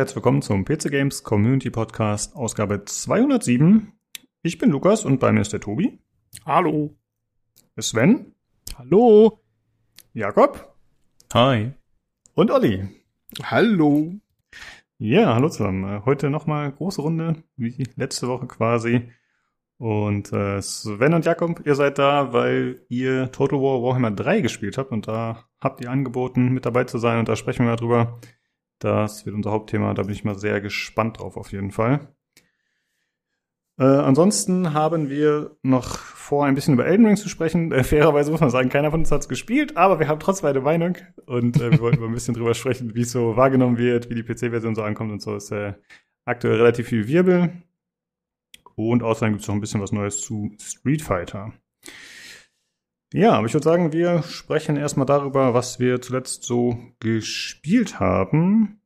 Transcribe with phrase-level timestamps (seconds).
[0.00, 3.92] Herzlich willkommen zum PC Games Community Podcast, Ausgabe 207.
[4.42, 6.00] Ich bin Lukas und bei mir ist der Tobi.
[6.46, 6.96] Hallo.
[7.78, 8.34] Sven.
[8.78, 9.42] Hallo.
[10.14, 10.74] Jakob.
[11.34, 11.72] Hi.
[12.32, 12.88] Und Olli.
[13.42, 14.14] Hallo.
[14.96, 15.84] Ja, hallo zusammen.
[15.84, 19.10] Äh, heute nochmal große Runde, wie letzte Woche quasi.
[19.76, 24.78] Und äh, Sven und Jakob, ihr seid da, weil ihr Total War Warhammer 3 gespielt
[24.78, 28.18] habt und da habt ihr angeboten, mit dabei zu sein und da sprechen wir drüber.
[28.80, 32.08] Das wird unser Hauptthema, da bin ich mal sehr gespannt drauf auf jeden Fall.
[33.78, 37.72] Äh, ansonsten haben wir noch vor, ein bisschen über Elden Ring zu sprechen.
[37.72, 40.48] Äh, fairerweise muss man sagen, keiner von uns hat es gespielt, aber wir haben trotzdem
[40.48, 43.78] eine Meinung und äh, wir wollten mal ein bisschen drüber sprechen, wie es so wahrgenommen
[43.78, 45.36] wird, wie die PC-Version so ankommt und so.
[45.36, 45.74] Ist äh,
[46.24, 47.52] aktuell relativ viel Wirbel.
[48.76, 51.52] Und außerdem gibt es noch ein bisschen was Neues zu Street Fighter.
[53.12, 58.80] Ja, aber ich würde sagen, wir sprechen erstmal darüber, was wir zuletzt so gespielt haben.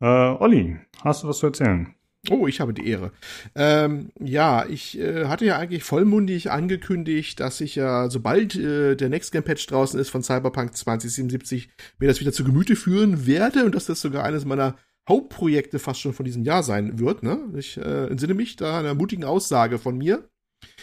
[0.00, 1.94] Äh, Olli, hast du was zu erzählen?
[2.30, 3.12] Oh, ich habe die Ehre.
[3.54, 9.08] Ähm, ja, ich äh, hatte ja eigentlich vollmundig angekündigt, dass ich ja, sobald äh, der
[9.08, 13.64] Next Game Patch draußen ist von Cyberpunk 2077, mir das wieder zu Gemüte führen werde
[13.64, 14.76] und dass das sogar eines meiner
[15.08, 17.22] Hauptprojekte fast schon von diesem Jahr sein wird.
[17.22, 17.38] Ne?
[17.56, 20.28] Ich äh, entsinne mich da einer mutigen Aussage von mir.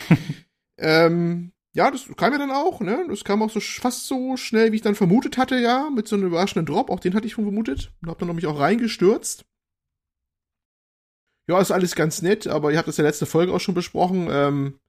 [0.79, 3.05] ähm, ja, das kam ja dann auch, ne?
[3.09, 6.15] Das kam auch so fast so schnell, wie ich dann vermutet hatte, ja, mit so
[6.15, 6.89] einem überraschenden Drop.
[6.89, 9.43] Auch den hatte ich schon vermutet und hab dann nämlich auch reingestürzt.
[11.47, 14.29] Ja, ist alles ganz nett, aber ihr habt das ja letzte Folge auch schon besprochen.
[14.31, 14.79] Ähm,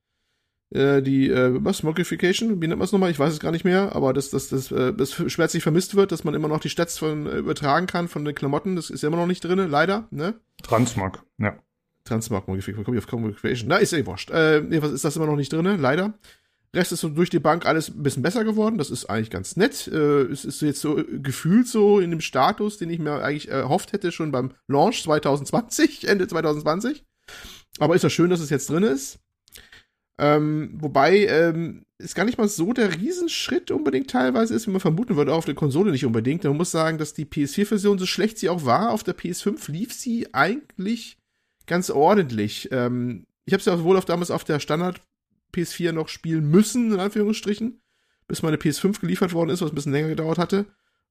[0.70, 3.10] äh, die, äh, was, Modification, wie nennt man es nochmal?
[3.10, 6.12] Ich weiß es gar nicht mehr, aber dass das, das, äh, das schmerzlich vermisst wird,
[6.12, 9.02] dass man immer noch die Stats von äh, übertragen kann von den Klamotten, das ist
[9.02, 10.34] ja immer noch nicht drin, leider, ne?
[10.62, 11.58] Transmog, ja.
[12.04, 13.64] Transmog Modification, komm ich auf.
[13.66, 14.30] Na, ist eh wurscht.
[14.30, 16.14] Äh, was ist das immer noch nicht drin, leider.
[16.76, 18.78] Rest ist so durch die Bank alles ein bisschen besser geworden.
[18.78, 19.88] Das ist eigentlich ganz nett.
[19.88, 23.92] Äh, es ist jetzt so gefühlt so in dem Status, den ich mir eigentlich erhofft
[23.92, 27.04] hätte, schon beim Launch 2020, Ende 2020.
[27.78, 29.18] Aber ist ja schön, dass es jetzt drin ist.
[30.18, 34.80] Ähm, wobei ähm, es gar nicht mal so der Riesenschritt unbedingt teilweise ist, wie man
[34.80, 36.44] vermuten würde, auch auf der Konsole nicht unbedingt.
[36.44, 39.92] Man muss sagen, dass die PS4-Version, so schlecht sie auch war, auf der PS5 lief
[39.92, 41.18] sie eigentlich
[41.66, 42.68] ganz ordentlich.
[42.72, 45.00] Ähm, ich habe sie auch wohl auf damals auf der Standard
[45.56, 47.80] PS4 noch spielen müssen, in Anführungsstrichen,
[48.28, 50.66] bis meine PS5 geliefert worden ist, was ein bisschen länger gedauert hatte.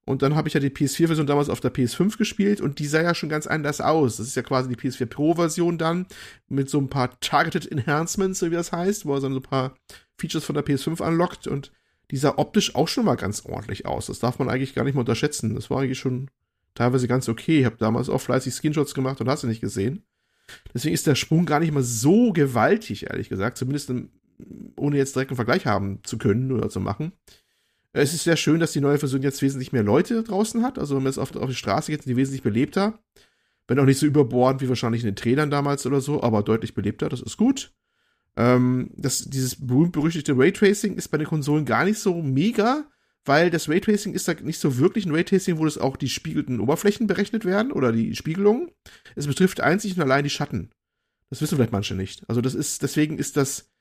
[0.06, 3.02] Und dann habe ich ja die PS4-Version damals auf der PS5 gespielt und die sah
[3.02, 4.18] ja schon ganz anders aus.
[4.18, 6.06] Das ist ja quasi die PS4 Pro-Version dann
[6.48, 9.76] mit so ein paar Targeted Enhancements, so wie das heißt, wo er so ein paar
[10.18, 11.72] Features von der PS5 anlockt und
[12.12, 14.06] die sah optisch auch schon mal ganz ordentlich aus.
[14.06, 15.56] Das darf man eigentlich gar nicht mal unterschätzen.
[15.56, 16.30] Das war eigentlich schon
[16.76, 17.62] teilweise ganz okay.
[17.62, 20.04] Ich habe damals auch fleißig Screenshots gemacht und hast du nicht gesehen.
[20.72, 23.58] Deswegen ist der Sprung gar nicht mal so gewaltig, ehrlich gesagt.
[23.58, 23.92] Zumindest
[24.76, 27.14] ohne jetzt direkt einen Vergleich haben zu können oder zu machen.
[27.94, 30.78] Es ist sehr schön, dass die neue Version jetzt wesentlich mehr Leute draußen hat.
[30.78, 33.00] Also wenn man jetzt auf, auf die Straße geht, sind die wesentlich belebter.
[33.68, 36.74] Wenn auch nicht so überbordend wie wahrscheinlich in den Trailern damals oder so, aber deutlich
[36.74, 37.74] belebter, das ist gut.
[38.36, 42.86] Ähm, das, dieses berühmt-berüchtigte Raytracing ist bei den Konsolen gar nicht so mega,
[43.24, 46.60] weil das Raytracing ist da nicht so wirklich ein Raytracing, wo das auch die spiegelten
[46.60, 48.72] Oberflächen berechnet werden oder die Spiegelungen.
[49.16, 50.70] Es betrifft einzig und allein die Schatten.
[51.30, 52.24] Das wissen vielleicht manche nicht.
[52.30, 53.72] Also das ist, deswegen ist das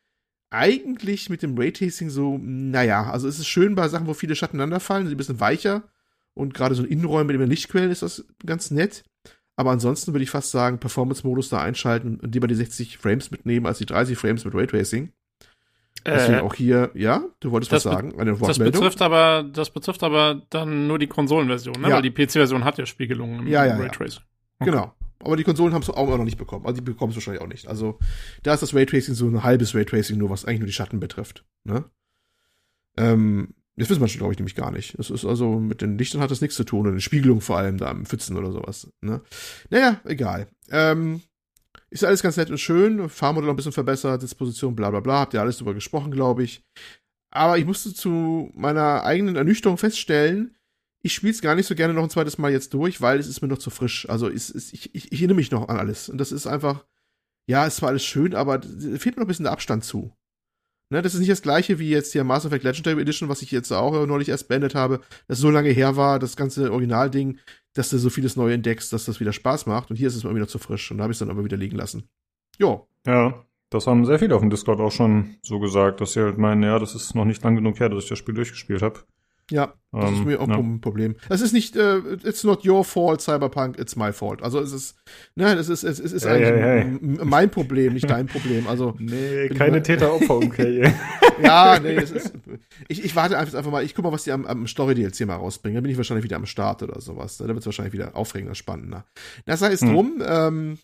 [0.54, 4.58] eigentlich mit dem Raytracing so, naja, also es ist schön bei Sachen, wo viele Schatten
[4.80, 5.82] fallen, sind ein bisschen weicher
[6.34, 9.04] und gerade so ein Innenräumen mit den Lichtquellen ist das ganz nett.
[9.56, 13.66] Aber ansonsten würde ich fast sagen, Performance-Modus da einschalten und lieber die 60 Frames mitnehmen
[13.66, 15.12] als die 30 Frames mit Raytracing.
[16.06, 18.72] Deswegen äh, auch hier, ja, du wolltest was sagen, eine Wortmeldung.
[18.72, 21.88] Das betrifft aber, das betrifft aber dann nur die Konsolenversion, ne?
[21.88, 21.94] Ja.
[21.96, 24.22] Weil die PC-Version hat ja Spiegelungen im ja, ja, Raytracing.
[24.58, 24.70] Okay.
[24.70, 24.92] Genau.
[25.24, 26.66] Aber die Konsolen haben es auch noch nicht bekommen.
[26.66, 27.66] Also die bekommen es wahrscheinlich auch nicht.
[27.66, 27.98] Also
[28.42, 31.44] da ist das Raytracing so ein halbes Raytracing, nur was eigentlich nur die Schatten betrifft.
[31.64, 31.84] Ne?
[32.96, 34.98] Ähm, das wissen schon, glaube ich, nämlich gar nicht.
[34.98, 37.58] Das ist also mit den Lichtern hat das nichts zu tun, oder den Spiegelungen vor
[37.58, 38.88] allem da im Pfützen oder sowas.
[39.00, 39.20] Ne?
[39.70, 40.46] Naja, egal.
[40.70, 41.22] Ähm,
[41.90, 43.08] ist alles ganz nett und schön.
[43.08, 45.20] Fahrmodell noch ein bisschen verbessert, Disposition, bla bla bla.
[45.20, 46.62] Habt ihr alles drüber gesprochen, glaube ich.
[47.30, 50.54] Aber ich musste zu meiner eigenen Ernüchterung feststellen,
[51.04, 53.28] ich spiele es gar nicht so gerne noch ein zweites Mal jetzt durch, weil es
[53.28, 54.08] ist mir noch zu frisch.
[54.08, 56.08] Also es, es, ich, ich, ich erinnere mich noch an alles.
[56.08, 56.86] Und das ist einfach,
[57.46, 60.16] ja, es war alles schön, aber fehlt mir noch ein bisschen der Abstand zu.
[60.90, 63.50] Ne, das ist nicht das gleiche wie jetzt hier Mass Effect Legendary Edition, was ich
[63.50, 67.38] jetzt auch neulich erst beendet habe, das so lange her war, das ganze Originalding,
[67.74, 69.90] dass du so vieles neu entdeckst, dass das wieder Spaß macht.
[69.90, 70.90] Und hier ist es irgendwie noch zu frisch.
[70.90, 72.08] Und da habe ich es dann aber wieder liegen lassen.
[72.58, 72.88] Jo.
[73.06, 76.38] Ja, das haben sehr viele auf dem Discord auch schon so gesagt, dass sie halt
[76.38, 79.00] meinen, ja, das ist noch nicht lang genug her, dass ich das Spiel durchgespielt habe.
[79.50, 80.56] Ja, das um, ist ähm, mir auch ja.
[80.56, 81.14] ein Problem.
[81.28, 84.42] Es ist nicht, uh, it's not your fault, Cyberpunk, it's my fault.
[84.42, 84.96] Also es ist,
[85.36, 88.66] ne, es ist, es, es ist hey, eigentlich hey, mein Problem, nicht dein Problem.
[88.66, 90.92] Also nee, keine Täter-Opfer-Umkehr.
[91.42, 92.32] ja, nee, es ist,
[92.88, 95.76] ich, ich warte einfach mal, ich guck mal, was die am, am Story-DLC mal rausbringen.
[95.76, 97.36] Dann bin ich wahrscheinlich wieder am Start oder sowas.
[97.36, 99.04] Da wird es wahrscheinlich wieder aufregender, spannender.
[99.44, 99.92] Das heißt hm.
[99.92, 100.78] drum, ähm,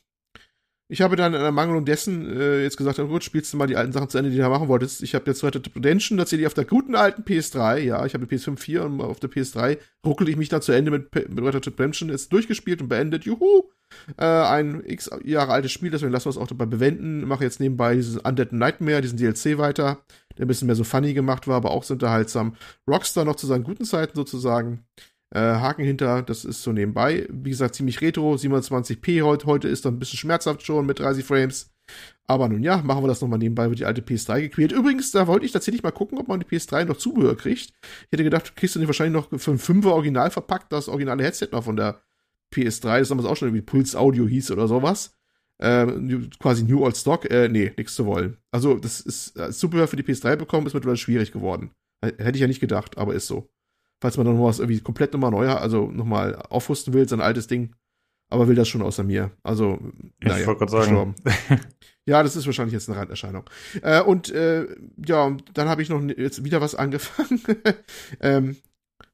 [0.91, 3.93] ich habe dann in Ermangelung dessen äh, jetzt gesagt, gut, spielst du mal die alten
[3.93, 5.03] Sachen zu Ende, die du da machen wolltest.
[5.03, 8.27] Ich habe jetzt Red Dead Redemption tatsächlich auf der guten alten PS3, ja, ich habe
[8.27, 11.45] die PS5 4 und auf der PS3 ruckel ich mich da zu Ende mit, mit
[11.45, 13.71] Red Dead Redemption, ist durchgespielt und beendet, juhu!
[14.17, 17.27] Äh, ein x Jahre altes Spiel, deswegen lassen wir es auch dabei bewenden.
[17.27, 19.99] Mache jetzt nebenbei dieses Undead Nightmare, diesen DLC weiter,
[20.39, 22.57] der ein bisschen mehr so funny gemacht war, aber auch so unterhaltsam.
[22.89, 24.85] Rockstar noch zu seinen guten Zeiten sozusagen.
[25.33, 27.27] Äh, Haken hinter, das ist so nebenbei.
[27.31, 31.25] Wie gesagt, ziemlich retro, 720p heute, heute ist dann ein bisschen schmerzhaft schon mit 30
[31.25, 31.71] Frames.
[32.27, 34.73] Aber nun ja, machen wir das nochmal nebenbei, wird die alte PS3 gequält.
[34.73, 37.73] Übrigens, da wollte ich tatsächlich mal gucken, ob man die PS3 noch Zubehör kriegt.
[37.83, 41.23] Ich hätte gedacht, kriegst du nicht wahrscheinlich noch für ein 5er Original verpackt, das originale
[41.25, 42.01] Headset noch von der
[42.53, 45.17] PS3, das damals auch schon irgendwie Pulse Audio hieß oder sowas.
[45.59, 45.87] Äh,
[46.39, 47.31] quasi New Old Stock.
[47.31, 48.37] Äh, nee, nichts zu wollen.
[48.51, 51.71] Also, das ist, als Zubehör für die PS3 bekommen, ist mittlerweile schwierig geworden.
[52.03, 53.51] Hätte ich ja nicht gedacht, aber ist so
[54.01, 57.47] falls man dann noch was irgendwie komplett nochmal neu, also nochmal aufrüsten will, sein altes
[57.47, 57.75] Ding.
[58.31, 59.33] Aber will das schon außer mir.
[59.43, 59.79] Also,
[60.21, 61.15] naja, ich wollte gerade sagen.
[62.07, 63.45] ja, das ist wahrscheinlich jetzt eine Randerscheinung.
[63.83, 64.69] Äh, und äh,
[65.05, 67.41] ja, dann habe ich noch jetzt wieder was angefangen.
[68.21, 68.57] ähm,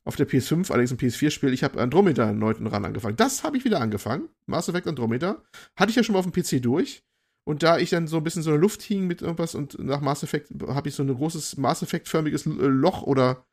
[0.05, 1.53] auf der PS5, allerdings ein PS4-Spiel.
[1.53, 3.17] Ich habe Andromeda erneut ran angefangen.
[3.17, 4.29] Das habe ich wieder angefangen.
[4.47, 5.43] Mass Effect Andromeda.
[5.77, 7.03] Hatte ich ja schon mal auf dem PC durch.
[7.44, 10.00] Und da ich dann so ein bisschen so eine Luft hing mit irgendwas und nach
[10.00, 13.47] Mass Effect habe ich so ein großes Mass Effect-förmiges Loch oder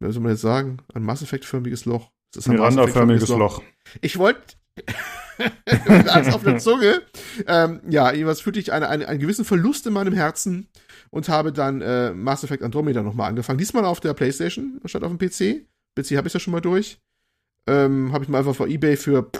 [0.00, 2.10] wie soll man jetzt sagen, ein Mass Effect-förmiges Loch.
[2.32, 3.38] Das ist ein Miranda-förmiges Loch.
[3.38, 3.62] Loch.
[4.00, 4.56] Ich wollte
[6.08, 7.02] Angst auf der Zunge.
[7.46, 10.68] Ähm, ja, jeweils fühlte ich eine, eine, einen gewissen Verlust in meinem Herzen
[11.10, 13.58] und habe dann äh, Mass Effect Andromeda nochmal angefangen.
[13.58, 15.66] Diesmal auf der Playstation statt auf dem PC.
[15.96, 16.98] PC habe ich ja schon mal durch.
[17.66, 19.30] Ähm, habe ich mal einfach vor Ebay für,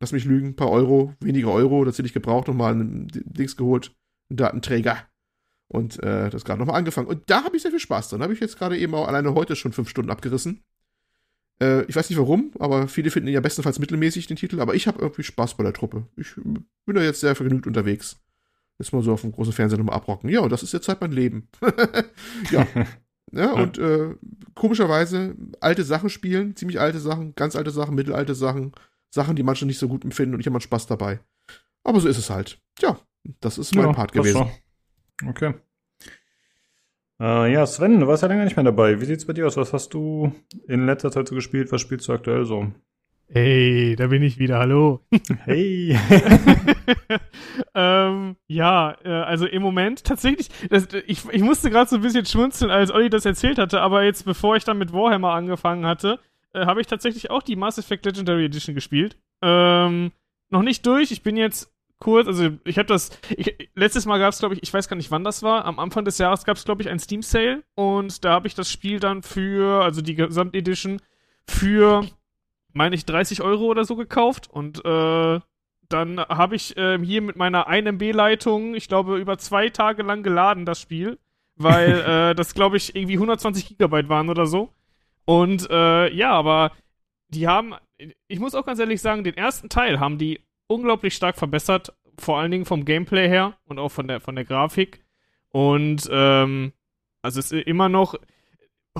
[0.00, 3.56] lass mich lügen, ein paar Euro, weniger Euro, das hätte ich gebraucht, nochmal einen Dings
[3.56, 3.92] geholt,
[4.30, 4.98] einen Datenträger.
[5.72, 7.08] Und äh, das gerade nochmal angefangen.
[7.08, 8.22] Und da habe ich sehr viel Spaß dran.
[8.22, 10.62] habe ich jetzt gerade eben auch alleine heute schon fünf Stunden abgerissen.
[11.62, 14.60] Äh, ich weiß nicht warum, aber viele finden ihn ja bestenfalls mittelmäßig, den Titel.
[14.60, 16.06] Aber ich habe irgendwie Spaß bei der Truppe.
[16.16, 18.20] Ich bin da jetzt sehr vergnügt unterwegs.
[18.78, 20.28] Jetzt mal so auf dem großen Fernseher nochmal abrocken.
[20.28, 21.48] Ja, und das ist jetzt halt mein Leben.
[22.50, 22.66] ja.
[23.32, 23.52] ja.
[23.52, 24.14] Und äh,
[24.54, 28.72] komischerweise alte Sachen spielen, ziemlich alte Sachen, ganz alte Sachen, mittelalte Sachen,
[29.08, 31.20] Sachen, die manche nicht so gut empfinden und ich habe mal Spaß dabei.
[31.82, 32.58] Aber so ist es halt.
[32.80, 32.98] Ja,
[33.40, 34.50] das ist mein ja, Part gewesen.
[35.28, 35.54] Okay.
[37.20, 39.00] Äh, ja, Sven, du warst ja länger nicht mehr dabei.
[39.00, 39.56] Wie sieht's bei dir aus?
[39.56, 40.32] Was hast du
[40.66, 41.70] in letzter Zeit so gespielt?
[41.70, 42.72] Was spielst du aktuell so?
[43.28, 44.58] Hey, da bin ich wieder.
[44.58, 45.00] Hallo.
[45.44, 45.96] Hey.
[47.74, 52.26] ähm, ja, äh, also im Moment tatsächlich, das, ich, ich musste gerade so ein bisschen
[52.26, 56.18] schmunzeln, als Olli das erzählt hatte, aber jetzt, bevor ich dann mit Warhammer angefangen hatte,
[56.52, 59.16] äh, habe ich tatsächlich auch die Mass Effect Legendary Edition gespielt.
[59.40, 60.12] Ähm,
[60.50, 61.10] noch nicht durch.
[61.10, 61.71] Ich bin jetzt
[62.02, 64.96] kurz, also ich habe das, ich, letztes Mal gab es, glaube ich, ich weiß gar
[64.96, 68.24] nicht, wann das war, am Anfang des Jahres gab es, glaube ich, ein Steam-Sale und
[68.24, 71.00] da habe ich das Spiel dann für, also die Gesamtedition,
[71.46, 72.04] für,
[72.72, 75.40] meine ich, 30 Euro oder so gekauft und äh,
[75.88, 80.24] dann habe ich äh, hier mit meiner 1 MB-Leitung, ich glaube, über zwei Tage lang
[80.24, 81.20] geladen, das Spiel,
[81.54, 82.00] weil
[82.32, 84.70] äh, das, glaube ich, irgendwie 120 Gigabyte waren oder so.
[85.24, 86.72] Und äh, ja, aber
[87.28, 87.76] die haben,
[88.26, 90.40] ich muss auch ganz ehrlich sagen, den ersten Teil haben die
[90.72, 94.44] unglaublich stark verbessert, vor allen Dingen vom Gameplay her und auch von der, von der
[94.44, 95.04] Grafik.
[95.48, 96.72] Und ähm,
[97.22, 98.14] also es ist immer noch,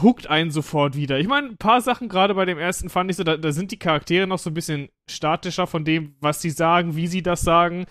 [0.00, 1.18] huckt einen sofort wieder.
[1.18, 3.72] Ich meine, ein paar Sachen gerade bei dem ersten fand ich so, da, da, sind
[3.72, 7.42] die Charaktere noch so ein bisschen statischer von dem, was sie sagen, wie sie das
[7.42, 7.86] sagen.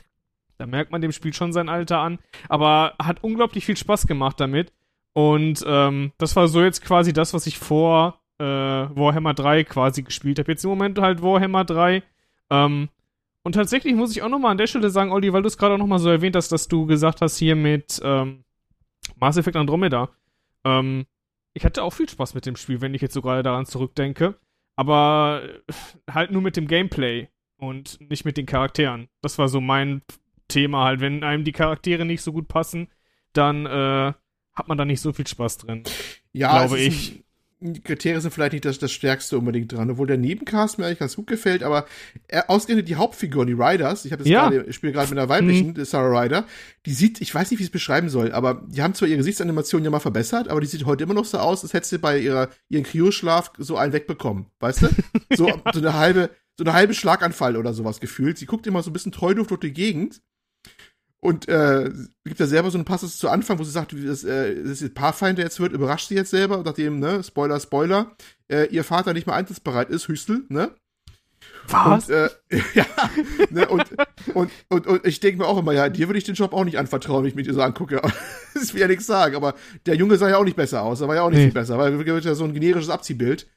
[0.58, 2.20] Da merkt man dem Spiel schon sein Alter an.
[2.50, 4.74] Aber hat unglaublich viel Spaß gemacht damit.
[5.14, 10.04] Und ähm, das war so jetzt quasi das, was ich vor äh, Warhammer 3 quasi
[10.04, 10.52] gespielt habe.
[10.52, 12.04] Jetzt im Moment halt Warhammer 3.
[12.50, 12.90] Ähm,
[13.44, 15.76] und tatsächlich muss ich auch nochmal an der Stelle sagen, Olli, weil du es gerade
[15.76, 18.44] auch nochmal so erwähnt hast, dass du gesagt hast hier mit ähm,
[19.16, 20.10] Mass Effect Andromeda.
[20.64, 21.06] Ähm,
[21.54, 24.36] ich hatte auch viel Spaß mit dem Spiel, wenn ich jetzt so gerade daran zurückdenke.
[24.76, 25.74] Aber äh,
[26.12, 29.10] halt nur mit dem Gameplay und nicht mit den Charakteren.
[29.22, 30.02] Das war so mein
[30.48, 31.02] Thema halt.
[31.02, 32.90] Wenn einem die Charaktere nicht so gut passen,
[33.34, 34.14] dann äh,
[34.54, 35.84] hat man da nicht so viel Spaß drin.
[36.32, 37.24] Ja, glaube ich.
[37.84, 41.16] Kriterien sind vielleicht nicht das, das Stärkste unbedingt dran, obwohl der Nebencast mir eigentlich ganz
[41.16, 41.86] gut gefällt, aber
[42.28, 44.50] er, ausgerechnet die Hauptfigur, die Riders, ich habe jetzt ja.
[44.50, 45.86] gerade, spiele gerade mit einer weiblichen, mhm.
[45.86, 46.46] Sarah Ryder,
[46.88, 49.20] die sieht, ich weiß nicht, wie ich es beschreiben soll, aber die haben zwar ihre
[49.20, 52.00] Gesichtsanimation ja mal verbessert, aber die sieht heute immer noch so aus, als hätte sie
[52.00, 54.88] bei ihrer, ihren Kryoschlaf so einen wegbekommen, weißt du?
[55.34, 58.38] So, so eine halbe, so eine halbe Schlaganfall oder sowas gefühlt.
[58.38, 60.22] Sie guckt immer so ein bisschen treuduft durch die Gegend
[61.24, 61.92] Und äh,
[62.26, 64.80] gibt ja selber so einen Passus zu Anfang, wo sie sagt, wie das, äh, das
[64.80, 68.16] jetzt Pathfinder jetzt wird, überrascht sie jetzt selber, nachdem, ne, Spoiler, Spoiler,
[68.52, 70.72] äh, ihr Vater nicht mehr einsatzbereit ist, Hüstel, ne?
[71.68, 72.10] Was?
[72.10, 72.30] Und, äh,
[72.74, 72.86] ja,
[73.52, 73.86] ne, und,
[74.34, 76.66] und, und, und ich denke mir auch immer, ja, dir würde ich den Job auch
[76.66, 78.02] nicht anvertrauen, wenn ich mir dir so angucke.
[78.56, 79.54] das will ja nichts sagen, aber
[79.86, 81.46] der Junge sah ja auch nicht besser aus, er war ja auch nicht Nee.
[81.46, 83.48] viel besser, weil wird ja so ein generisches Abziehbild.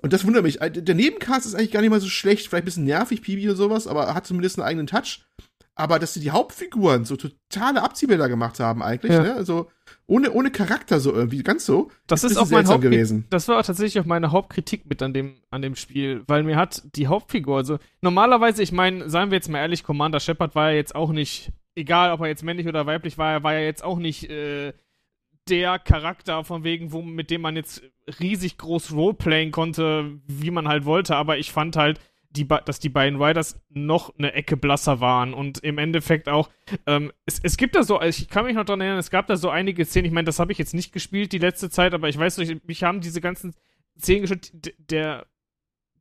[0.00, 0.60] Und das wundert mich.
[0.62, 3.48] Äh, Der Nebencast ist eigentlich gar nicht mal so schlecht, vielleicht ein bisschen nervig, Pibi
[3.50, 5.24] und sowas, aber hat zumindest einen eigenen Touch.
[5.74, 9.22] Aber dass sie die Hauptfiguren so totale Abziehbilder gemacht haben, eigentlich, Ja.
[9.22, 9.34] ne?
[9.34, 9.70] Also
[10.06, 11.90] ohne, ohne Charakter so irgendwie, ganz so.
[12.06, 12.90] Das ist bisschen auch mein Hauptkritik.
[12.90, 13.26] gewesen.
[13.30, 16.82] Das war tatsächlich auch meine Hauptkritik mit an dem, an dem Spiel, weil mir hat
[16.96, 20.76] die Hauptfigur, also normalerweise, ich meine, seien wir jetzt mal ehrlich, Commander Shepard war ja
[20.76, 23.82] jetzt auch nicht, egal ob er jetzt männlich oder weiblich war, er war ja jetzt
[23.82, 24.74] auch nicht äh,
[25.48, 27.82] der Charakter von wegen, wo, mit dem man jetzt
[28.20, 31.98] riesig groß Roleplayen konnte, wie man halt wollte, aber ich fand halt,
[32.32, 36.48] die, dass die beiden Riders noch eine Ecke blasser waren und im Endeffekt auch,
[36.86, 39.36] ähm, es, es gibt da so, ich kann mich noch daran erinnern, es gab da
[39.36, 42.08] so einige Szenen, ich meine, das habe ich jetzt nicht gespielt die letzte Zeit, aber
[42.08, 43.54] ich weiß nicht, mich haben diese ganzen
[43.98, 45.26] Szenen d- der,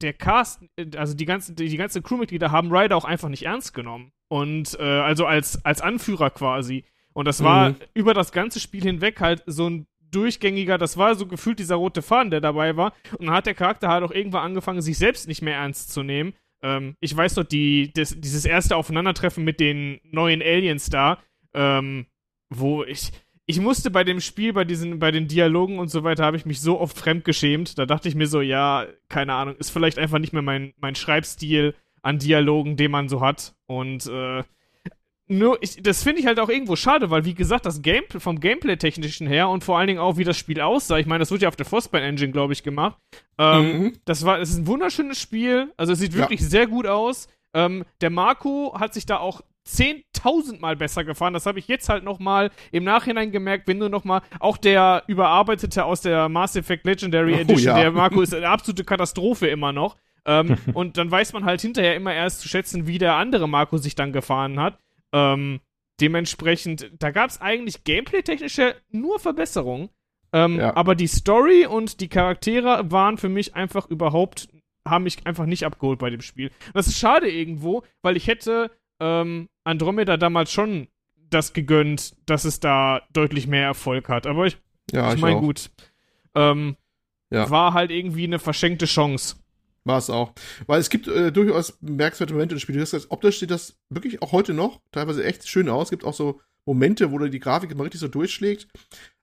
[0.02, 0.62] der Cast,
[0.96, 4.12] also die ganzen, die, die ganzen Crewmitglieder haben Ryder auch einfach nicht ernst genommen.
[4.30, 6.86] Und äh, also als, als Anführer quasi.
[7.14, 7.76] Und das war Mhm.
[7.94, 12.02] über das ganze Spiel hinweg halt so ein durchgängiger, das war so gefühlt dieser rote
[12.02, 12.94] Faden, der dabei war.
[13.18, 16.04] Und dann hat der Charakter halt auch irgendwann angefangen, sich selbst nicht mehr ernst zu
[16.04, 16.34] nehmen.
[16.62, 21.20] Ähm, ich weiß noch, die, das, dieses erste Aufeinandertreffen mit den neuen Aliens da,
[21.54, 22.06] ähm,
[22.50, 23.12] wo ich,
[23.46, 26.46] ich musste bei dem Spiel, bei diesen, bei den Dialogen und so weiter, habe ich
[26.46, 27.78] mich so oft fremdgeschämt.
[27.78, 30.96] Da dachte ich mir so, ja, keine Ahnung, ist vielleicht einfach nicht mehr mein, mein
[30.96, 33.56] Schreibstil an Dialogen, den man so hat.
[33.66, 34.44] Und äh,
[35.38, 38.40] nur, ich, das finde ich halt auch irgendwo schade, weil wie gesagt, das Gameplay vom
[38.40, 41.42] Gameplay-technischen her und vor allen Dingen auch, wie das Spiel aussah, ich meine, das wird
[41.42, 42.98] ja auf der Frostbite Engine, glaube ich, gemacht.
[43.38, 43.94] Ähm, Mhm.
[44.06, 45.72] das war, es ist ein wunderschönes Spiel.
[45.78, 46.20] Also es sieht Ja.
[46.20, 47.28] wirklich sehr gut aus.
[47.54, 51.34] Ähm, der Marco hat sich da auch 10.000 Mal besser gefahren.
[51.34, 54.58] Das habe ich jetzt halt noch mal im Nachhinein gemerkt, wenn du noch mal auch
[54.58, 57.80] der überarbeitete aus der Mass Effect Legendary Oh, Edition, ja.
[57.80, 59.98] der Marco ist eine absolute Katastrophe immer noch.
[60.26, 63.78] Ähm, und dann weiß man halt hinterher immer erst zu schätzen, wie der andere Marco
[63.78, 64.78] sich dann gefahren hat.
[65.14, 65.60] Ähm,
[66.00, 69.90] dementsprechend, da gab es eigentlich gameplay-technische nur Verbesserungen.
[70.34, 70.76] Ähm, Ja.
[70.76, 74.48] Aber die Story und die Charaktere waren für mich einfach überhaupt,
[74.88, 76.52] haben mich einfach nicht abgeholt bei dem Spiel.
[76.74, 80.88] Das ist schade irgendwo, weil ich hätte ähm, Andromeda damals schon
[81.30, 84.28] das gegönnt, dass es da deutlich mehr Erfolg hat.
[84.28, 84.58] Aber ich,
[84.92, 85.70] Ja, ich ich, meine, gut.
[86.36, 86.78] Ähm,
[87.30, 87.50] Ja.
[87.50, 89.38] War halt irgendwie eine verschenkte Chance.
[89.84, 90.34] War es auch.
[90.68, 92.78] Weil es gibt äh, durchaus bemerkenswerte Momente im Spiel.
[92.78, 95.88] Das heißt, optisch sieht das wirklich auch heute noch teilweise echt schön aus.
[95.88, 98.68] Es gibt auch so Momente, wo du die Grafik mal richtig so durchschlägt.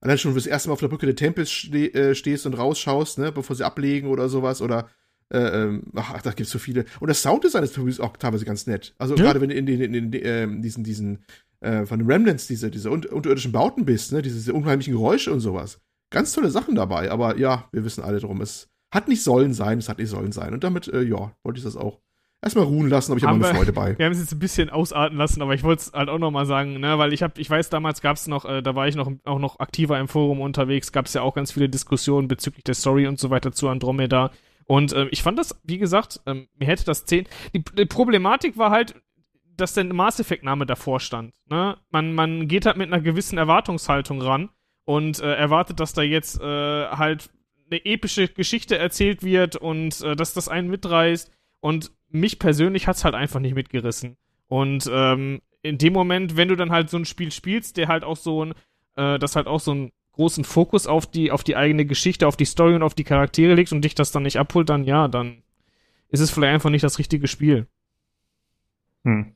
[0.01, 2.47] Allein schon, wenn du das erste Mal auf der Brücke der Tempels ste äh, stehst
[2.47, 4.61] und rausschaust, ne, bevor sie ablegen oder sowas.
[4.61, 4.89] Oder
[5.33, 6.85] äh, ähm, ach, da gibt's so viele.
[6.99, 8.95] Und das Sounddesign ist übrigens auch teilweise ganz nett.
[8.99, 9.23] Also Ja.
[9.23, 11.25] gerade wenn du in den, in den, ähm, diesen, diesen,
[11.61, 15.33] äh, von den Remnants, diese, diese un unterirdischen Bauten bist, ne, diese, diese unheimlichen Geräusche
[15.33, 15.81] und sowas.
[16.11, 19.79] Ganz tolle Sachen dabei, aber ja, wir wissen alle drum, es hat nicht sollen sein,
[19.79, 20.55] es hat nicht sollen sein.
[20.55, 22.01] Und damit, äh, ja, wollte ich das auch
[22.43, 23.99] erstmal ruhen lassen, aber ich habe meine Freude bei.
[23.99, 26.31] Wir haben es jetzt ein bisschen ausarten lassen, aber ich wollte es halt auch noch
[26.31, 28.89] mal sagen, ne, weil ich habe, ich weiß, damals gab es noch, äh, da war
[28.89, 32.29] ich noch auch noch aktiver im Forum unterwegs, gab es ja auch ganz viele Diskussionen
[32.29, 34.31] bezüglich der Story und so weiter zu Andromeda.
[34.67, 37.27] Und ähm, ich fand das, wie gesagt, ähm, mir hätte das 10.
[37.55, 38.95] Die, die Problematik war halt,
[39.57, 41.35] dass der Mass Effect-Name davor stand.
[41.51, 41.77] Ne?
[41.91, 44.51] Man, man geht halt mit einer gewissen Erwartungshaltung ran
[44.85, 47.31] und äh, erwartet, dass da jetzt äh, halt
[47.71, 51.31] eine epische Geschichte erzählt wird und äh, dass das einen mitreißt.
[51.61, 54.17] Und mich persönlich hat's halt einfach nicht mitgerissen.
[54.47, 58.05] Und ähm, in dem Moment, wenn du dann halt so ein Spiel spielst, der halt
[58.05, 58.55] auch so ein,
[58.97, 62.37] äh, das halt auch so einen großen Fokus auf die, auf die eigene Geschichte, auf
[62.37, 65.09] die Story und auf die Charaktere legt und dich das dann nicht abholt, dann ja,
[65.09, 65.43] dann
[66.09, 67.67] ist es vielleicht einfach nicht das richtige Spiel.
[69.05, 69.35] Hm.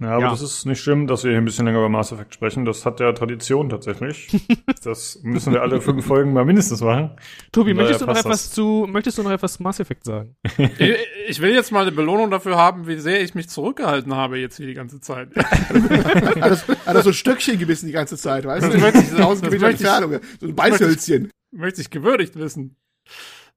[0.00, 0.30] Ja, aber Ja.
[0.30, 2.64] das ist nicht schlimm, dass wir hier ein bisschen länger über Mass Effect sprechen.
[2.64, 4.28] Das hat ja Tradition tatsächlich.
[4.84, 7.16] das müssen wir alle fünf Folgen mal mindestens machen.
[7.50, 8.50] Tobi, möchtest du noch etwas das.
[8.52, 10.36] zu, möchtest du noch etwas zu Mass Effect sagen?
[10.56, 10.96] ich,
[11.28, 14.56] ich will jetzt mal eine Belohnung dafür haben, wie sehr ich mich zurückgehalten habe jetzt
[14.56, 15.30] hier die ganze Zeit.
[15.36, 18.70] hat, das, hat das so ein Stöckchen gebissen die ganze Zeit, weißt du?
[18.72, 20.40] Das möchte ich- das möchte ich-.
[20.40, 21.30] So ein Beißhölzchen.
[21.50, 22.76] Möchte ich gewürdigt wissen.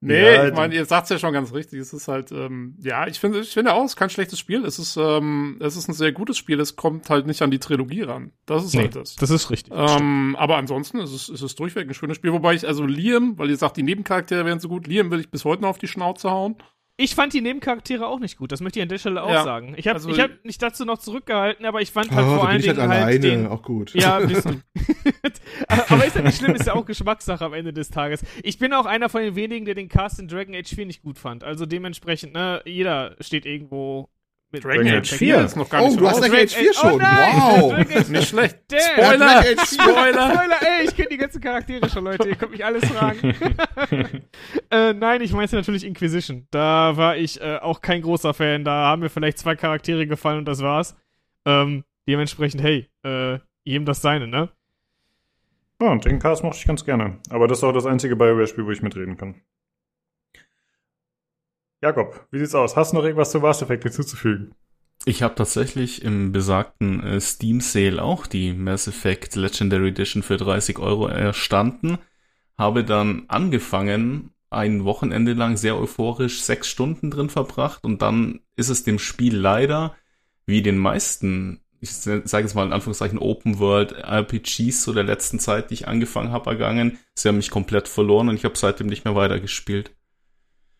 [0.03, 1.79] Nee, Ja, ich meine, ihr sagt's ja schon ganz richtig.
[1.79, 4.65] Es ist halt, ähm, ja, ich finde, ich finde auch, es ist kein schlechtes Spiel.
[4.65, 6.59] Es ist, ähm, es ist ein sehr gutes Spiel.
[6.59, 8.31] Es kommt halt nicht an die Trilogie ran.
[8.47, 9.15] Das ist halt das.
[9.15, 9.71] das ist richtig.
[9.75, 12.33] Ähm, aber ansonsten ist es, ist es durchweg ein schönes Spiel.
[12.33, 15.29] Wobei ich, also Liam, weil ihr sagt, die Nebencharaktere wären so gut, Liam will ich
[15.29, 16.55] bis heute noch auf die Schnauze hauen.
[17.03, 19.43] Ich fand die Nebencharaktere auch nicht gut, das möchte ich an der Stelle auch Ja,
[19.43, 19.73] sagen.
[19.75, 22.35] Ich habe also- ich hab mich dazu noch zurückgehalten, aber ich fand Oh, halt vor
[22.35, 23.19] da bin allen ich halt Dingen halt alleine.
[23.19, 23.93] den, Auch gut.
[23.95, 24.61] Ja, bist du.
[25.67, 28.23] Aber ist ja nicht schlimm, ist ja auch Geschmackssache am Ende des Tages.
[28.43, 31.01] Ich bin auch einer von den wenigen, der den Cast in Dragon Age 4 nicht
[31.01, 31.43] gut fand.
[31.43, 34.09] Also dementsprechend, ne, jeder steht irgendwo
[34.51, 36.19] mit Dragon Dragon Age Age 4 4 ist noch gar Oh, nicht du hast.
[36.21, 36.97] Dragon Age 4 Oh schon.
[36.97, 37.61] nein!
[37.61, 38.09] Wow.
[38.09, 38.57] Nicht schlecht.
[38.67, 38.79] Damn.
[38.81, 39.17] Spoiler!
[39.17, 39.81] Dragon Age 4.
[39.83, 40.31] Spoiler!
[40.33, 42.27] Spoiler, ey, ich kenne die ganzen Charaktere schon, Leute.
[42.29, 43.35] Ihr könnt mich alles fragen.
[44.71, 46.47] äh, nein, ich meinte natürlich Inquisition.
[46.51, 48.63] Da war ich äh, auch kein großer Fan.
[48.63, 50.95] Da haben mir vielleicht zwei Charaktere gefallen und das war's.
[51.45, 54.49] Ähm, dementsprechend, hey, äh, jedem das seine, ne?
[55.81, 57.17] Ja, und den Cast mochte ich ganz gerne.
[57.29, 59.41] Aber das ist auch das einzige BioWare-Spiel, wo ich mitreden kann.
[61.81, 62.75] Jakob, wie sieht's aus?
[62.75, 64.53] Hast du noch irgendwas zu Mass Effect hinzuzufügen?
[65.05, 70.37] Ich habe tatsächlich im besagten äh, Steam Sale auch die Mass Effect Legendary Edition für
[70.37, 71.97] 30 Euro erstanden.
[72.55, 78.69] Habe dann angefangen, ein Wochenende lang sehr euphorisch sechs Stunden drin verbracht und dann ist
[78.69, 79.95] es dem Spiel leider,
[80.45, 85.39] wie den meisten, ich sage jetzt mal in Anführungszeichen Open World RPGs so der letzten
[85.39, 86.99] Zeit, die ich angefangen habe, ergangen.
[87.15, 89.91] Sie haben mich komplett verloren und ich habe seitdem nicht mehr weitergespielt.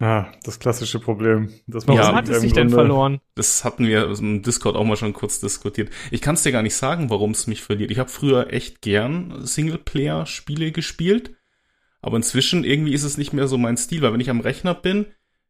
[0.02, 1.50] Ja, das klassische Problem.
[1.68, 3.22] Das Ja, Warum hat es sich denn Grunde- verloren?
[3.36, 5.92] Das hatten wir im Discord auch mal schon kurz diskutiert.
[6.10, 7.92] Ich kann es dir gar nicht sagen, warum es mich verliert.
[7.92, 11.36] Ich habe früher echt gern Singleplayer-Spiele gespielt,
[12.02, 14.74] aber inzwischen irgendwie ist es nicht mehr so mein Stil, weil wenn ich am Rechner
[14.74, 15.06] bin,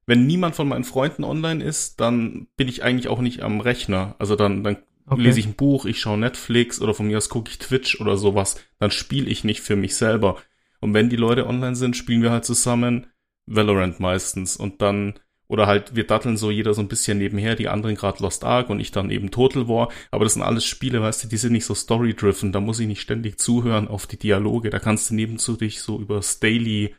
[0.05, 4.15] wenn niemand von meinen Freunden online ist, dann bin ich eigentlich auch nicht am Rechner.
[4.19, 4.77] Also dann, dann
[5.07, 5.21] Okay.
[5.21, 8.17] lese ich ein Buch, ich schaue Netflix oder von mir aus gucke ich Twitch oder
[8.17, 8.57] sowas.
[8.79, 10.37] Dann spiele ich nicht für mich selber.
[10.79, 13.07] Und wenn die Leute online sind, spielen wir halt zusammen
[13.45, 17.67] Valorant meistens und dann oder halt wir datteln so jeder so ein bisschen nebenher, die
[17.67, 21.01] anderen gerade Lost Ark und ich dann eben Total War, aber das sind alles Spiele,
[21.01, 24.07] weißt du, die sind nicht so story driven, da muss ich nicht ständig zuhören auf
[24.07, 26.95] die Dialoge, da kannst du nebenzu dich so über Daily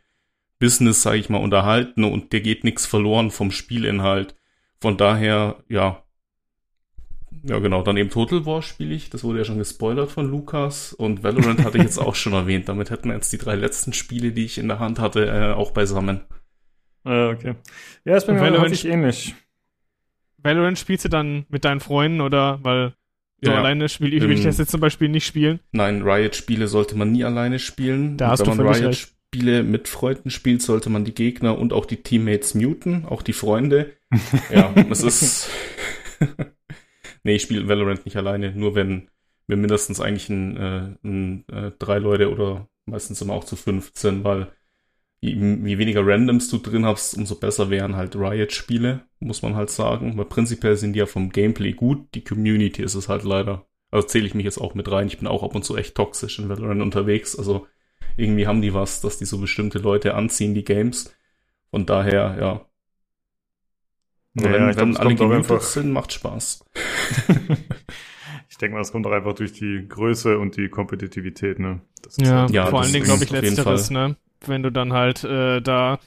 [0.59, 4.37] Business, sag ich mal, unterhalten und dir geht nichts verloren vom Spielinhalt.
[4.81, 6.05] Von daher, ja,
[7.45, 7.83] ja, genau.
[7.83, 9.11] Dann eben Total War spiele ich.
[9.11, 10.93] Das wurde ja schon gespoilert von Lukas.
[10.93, 12.69] Und Valorant hatte ich jetzt auch schon erwähnt.
[12.69, 15.53] Damit hätten wir jetzt die drei letzten Spiele, die ich in der Hand hatte, äh,
[15.53, 16.21] auch beisammen.
[17.05, 17.55] Äh, okay.
[18.05, 19.35] Ja, ist bei mir Valorant- häufig ähnlich.
[20.39, 22.95] Valorant spielst du dann mit deinen Freunden oder weil
[23.45, 25.61] so Ja, alleine spiele ich, will ich Ähm, das jetzt zum Beispiel nicht spielen.
[25.73, 28.17] Nein, Riot-Spiele sollte man nie alleine spielen.
[28.17, 28.75] Da Und hast wenn du man.
[28.75, 33.33] Riot-Spiele mit Freunden spielt, sollte man die Gegner und auch die Teammates muten, auch die
[33.33, 33.93] Freunde.
[34.53, 35.51] ja, es ist.
[37.23, 39.09] nee, ich spiele Valorant nicht alleine, nur wenn
[39.47, 44.25] wir mindestens eigentlich ein, äh, ein, äh, drei Leute oder meistens immer auch zu 15,
[44.25, 44.53] weil
[45.21, 49.71] je, je weniger Randoms du drin hast, umso besser wären halt Riot-Spiele, muss man halt
[49.71, 50.17] sagen.
[50.19, 53.67] Weil prinzipiell sind die ja vom Gameplay gut, die Community ist es halt leider.
[53.91, 55.07] Also zähle ich mich jetzt auch mit rein.
[55.07, 57.37] Ich bin auch ab und zu echt toxisch in Valorant unterwegs.
[57.39, 57.67] Also
[58.17, 61.15] irgendwie haben die was, dass die so bestimmte Leute anziehen, die Games.
[61.71, 62.67] Von daher, ja.
[64.35, 66.65] Naja, wenn, ich glaub, wenn es alle einfach- sind, macht Spaß.
[68.49, 71.81] ich denke mal, das kommt doch einfach durch die Größe und die Kompetitivität, ne?
[72.03, 74.17] Das ist Ja, halt- Ja, vor das allen Dingen glaube ich letzteres, ne?
[74.47, 75.99] Wenn du dann halt äh, da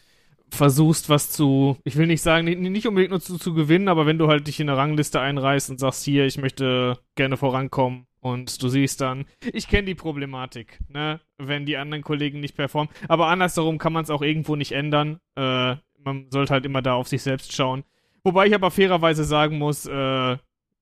[0.50, 4.06] versuchst, was zu, ich will nicht sagen, nicht, nicht unbedingt nur zu, zu gewinnen, aber
[4.06, 8.06] wenn du halt dich in eine Rangliste einreißt und sagst, hier, ich möchte gerne vorankommen
[8.20, 11.20] und du siehst dann, ich kenne die Problematik, ne?
[11.38, 12.94] Wenn die anderen Kollegen nicht performen.
[13.08, 15.20] Aber andersherum kann man es auch irgendwo nicht ändern.
[15.36, 17.84] Äh, man sollte halt immer da auf sich selbst schauen.
[18.26, 20.38] Wobei ich aber fairerweise sagen muss, äh,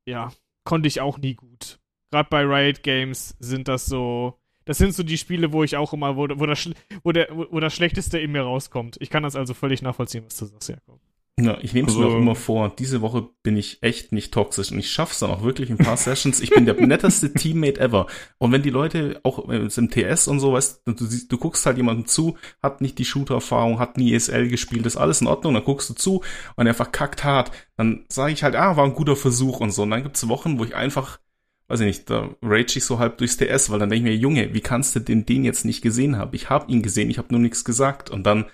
[0.05, 0.31] ja,
[0.63, 1.77] konnte ich auch nie gut.
[2.09, 5.91] Gerade bei Riot Games sind das so, das sind so die Spiele, wo ich auch
[5.91, 6.69] immer, wo, wo, das,
[7.03, 8.95] wo, der, wo das Schlechteste in mir rauskommt.
[9.01, 11.01] Ich kann das also völlig nachvollziehen, was du sagst, Jakob.
[11.39, 12.71] Ja, ich nehme es mir Also- auch immer vor.
[12.77, 15.97] Diese Woche bin ich echt nicht toxisch und ich schaff's dann auch wirklich ein paar
[15.97, 16.39] Sessions.
[16.39, 18.05] Ich bin der netteste Teammate ever.
[18.37, 21.65] Und wenn die Leute auch äh, im TS und so, weißt du, siehst, du guckst
[21.65, 25.55] halt jemandem zu, hat nicht die Shooter-Erfahrung, hat nie ESL gespielt, ist alles in Ordnung,
[25.55, 26.21] dann guckst du zu
[26.55, 27.51] und er verkackt hart.
[27.77, 29.81] Dann sage ich halt, ah, war ein guter Versuch und so.
[29.83, 31.19] Und dann gibt's Wochen, wo ich einfach,
[31.67, 34.21] weiß ich nicht, da rage ich so halb durchs TS, weil dann denke ich mir,
[34.21, 36.29] Junge, wie kannst du den, den jetzt nicht gesehen haben?
[36.35, 38.11] Ich habe ihn gesehen, ich habe nur nichts gesagt.
[38.11, 38.45] Und dann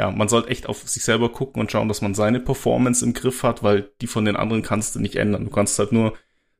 [0.00, 3.12] ja, man sollte echt auf sich selber gucken und schauen, dass man seine Performance im
[3.12, 5.44] Griff hat, weil die von den anderen kannst du nicht ändern.
[5.44, 6.14] Du kannst halt nur,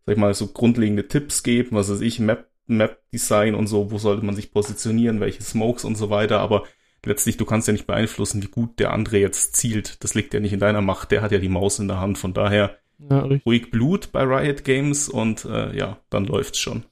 [0.05, 3.90] sag ich mal, so grundlegende Tipps geben, was weiß ich, Map, Map Design und so,
[3.90, 6.64] wo sollte man sich positionieren, welche Smokes und so weiter, aber
[7.03, 10.05] letztlich, du kannst ja nicht beeinflussen, wie gut der andere jetzt zielt.
[10.05, 12.18] Das liegt ja nicht in deiner Macht, der hat ja die Maus in der Hand,
[12.18, 12.76] von daher
[13.09, 16.85] Ja, ruhig Blut bei Riot Games und äh, ja, dann läuft's schon.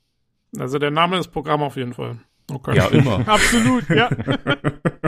[0.59, 2.21] Also der Name ist Programm auf jeden Fall.
[2.51, 2.75] Okay.
[2.75, 3.19] Ja, immer.
[3.29, 4.09] Absolut, ja.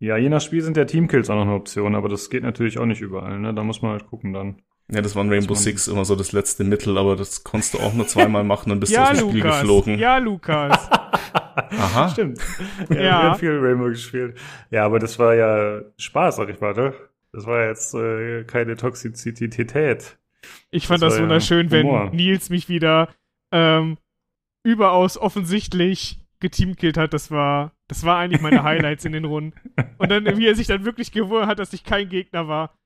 [0.00, 2.78] Ja, je nach Spiel sind ja Teamkills auch noch eine Option, aber das geht natürlich
[2.78, 3.52] auch nicht überall, ne?
[3.52, 4.62] Da muss man halt gucken dann.
[4.90, 7.78] Ja, das war in Rainbow Six immer so das letzte Mittel, aber das konntest du
[7.78, 9.98] auch nur zweimal machen und bist ja, aus dem Spiel geflogen.
[9.98, 10.90] Ja, Lukas.
[11.54, 12.08] Aha.
[12.08, 12.38] Stimmt.
[12.88, 12.96] Ja.
[12.96, 13.02] ja.
[13.02, 14.36] Wir haben viel Rainbow gespielt.
[14.70, 16.94] Ja, aber das war ja Spaß, sag ich mal, ne?
[17.32, 20.18] Das war jetzt äh, keine Toxizität.
[20.70, 22.10] Ich fand Das das, war ja wunderschön, wenn.
[22.10, 23.10] Nils mich wieder
[23.52, 23.98] ähm,
[24.64, 27.14] überaus offensichtlich geteamkillt hat.
[27.14, 29.58] Das war, das war eigentlich meine Highlights in den Runden.
[29.98, 32.76] Und dann, wie er sich dann wirklich gewundert hat, dass ich kein Gegner war.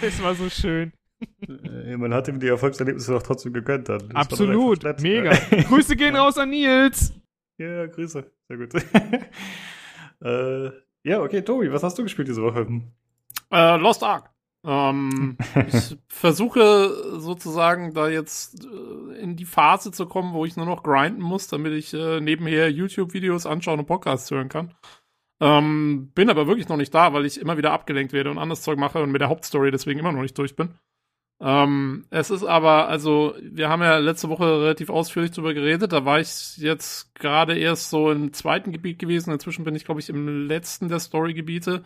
[0.00, 0.92] Es war so schön.
[1.48, 4.08] Äh, Man hat ihm die Erfolgserlebnisse doch trotzdem gegönnt dann.
[4.08, 4.82] Das Absolut.
[4.82, 5.00] nett.
[5.00, 5.30] Mega.
[5.68, 7.12] Grüße gehen raus an Nils.
[7.58, 8.30] Ja, Grüße.
[8.48, 8.74] Sehr gut.
[10.24, 10.70] äh,
[11.04, 12.66] ja, okay, Tobi, was hast du gespielt diese Woche?
[13.50, 14.30] Äh, Lost Ark.
[14.64, 20.66] Ähm, ich versuche sozusagen da jetzt äh, in die Phase zu kommen, wo ich nur
[20.66, 24.74] noch grinden muss, damit ich äh, nebenher YouTube-Videos anschauen und Podcasts hören kann.
[25.40, 28.62] Ähm, bin aber wirklich noch nicht da, weil ich immer wieder abgelenkt werde und anderes
[28.62, 30.78] Zeug mache und mit der Hauptstory deswegen immer noch nicht durch bin.
[31.40, 35.92] Ähm, es ist aber, also, wir haben ja letzte Woche relativ ausführlich drüber geredet.
[35.92, 39.32] Da war ich jetzt gerade erst so im zweiten Gebiet gewesen.
[39.32, 41.84] Inzwischen bin ich, glaube ich, im letzten der Storygebiete.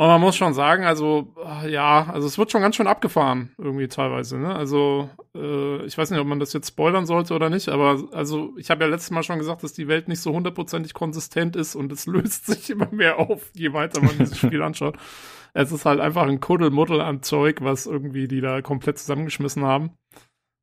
[0.00, 3.50] Und man muss schon sagen, also, äh, ja, also es wird schon ganz schön abgefahren,
[3.58, 4.54] irgendwie teilweise, ne?
[4.54, 8.54] Also, äh, ich weiß nicht, ob man das jetzt spoilern sollte oder nicht, aber also,
[8.58, 11.74] ich habe ja letztes Mal schon gesagt, dass die Welt nicht so hundertprozentig konsistent ist
[11.74, 14.96] und es löst sich immer mehr auf, je weiter man dieses Spiel anschaut.
[15.54, 19.96] Es ist halt einfach ein Kuddelmuddel an Zeug, was irgendwie die da komplett zusammengeschmissen haben.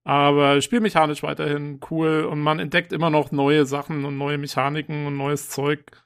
[0.06, 5.18] Aber spielmechanisch weiterhin cool und man entdeckt immer noch neue Sachen und neue Mechaniken und
[5.18, 6.05] neues Zeug.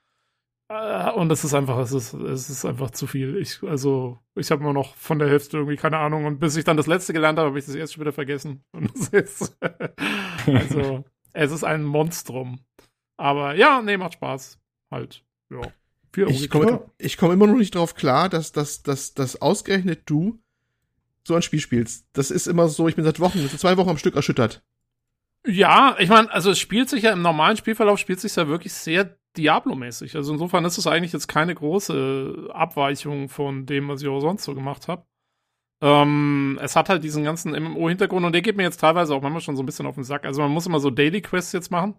[0.70, 3.38] Äh, Und es ist einfach, es ist, es ist einfach zu viel.
[3.38, 6.26] Ich, also, ich habe immer noch von der Hälfte irgendwie keine Ahnung.
[6.26, 8.64] Und bis ich dann das letzte gelernt habe, habe ich das erste schon wieder vergessen.
[8.72, 9.58] Und es ist,
[10.46, 11.04] also,
[11.34, 12.60] es ist ein Monstrum.
[13.18, 14.60] Aber ja, nee, macht Spaß.
[14.92, 15.62] Halt, ja.
[16.16, 16.82] Ich komme
[17.18, 20.40] komm immer noch nicht drauf klar, dass, dass, dass, dass ausgerechnet du
[21.28, 22.08] so ein Spiel spielst.
[22.14, 24.64] Das ist immer so, ich bin seit Wochen, seit zwei Wochen am Stück erschüttert.
[25.46, 28.74] Ja, ich meine, also es spielt sich ja im normalen Spielverlauf spielt sich ja wirklich
[28.74, 30.16] sehr Diablo-mäßig.
[30.16, 34.44] Also insofern ist es eigentlich jetzt keine große Abweichung von dem, was ich auch sonst
[34.44, 35.06] so gemacht habe.
[35.82, 39.42] Ähm, es hat halt diesen ganzen MMO-Hintergrund und der geht mir jetzt teilweise auch manchmal
[39.42, 40.26] schon so ein bisschen auf den Sack.
[40.26, 41.96] Also man muss immer so Daily Quests jetzt machen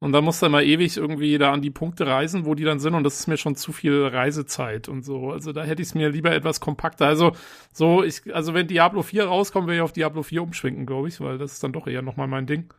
[0.00, 2.80] und dann muss er immer ewig irgendwie da an die Punkte reisen, wo die dann
[2.80, 5.30] sind und das ist mir schon zu viel Reisezeit und so.
[5.30, 7.06] Also da hätte ich es mir lieber etwas kompakter.
[7.06, 7.36] Also
[7.72, 11.20] so, ich, also wenn Diablo 4 rauskommt, werde ich auf Diablo 4 umschwenken, glaube ich,
[11.20, 12.74] weil das ist dann doch eher nochmal mein Ding.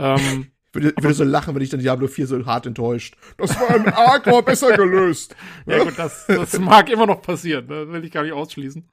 [0.00, 3.16] Ähm, würde, ich würde so lachen, wenn ich dann Diablo 4 so hart enttäuscht.
[3.36, 5.34] Das war im Arcor besser gelöst.
[5.66, 7.90] Ja, gut, das, das mag immer noch passieren, ne?
[7.90, 8.88] will ich gar nicht ausschließen.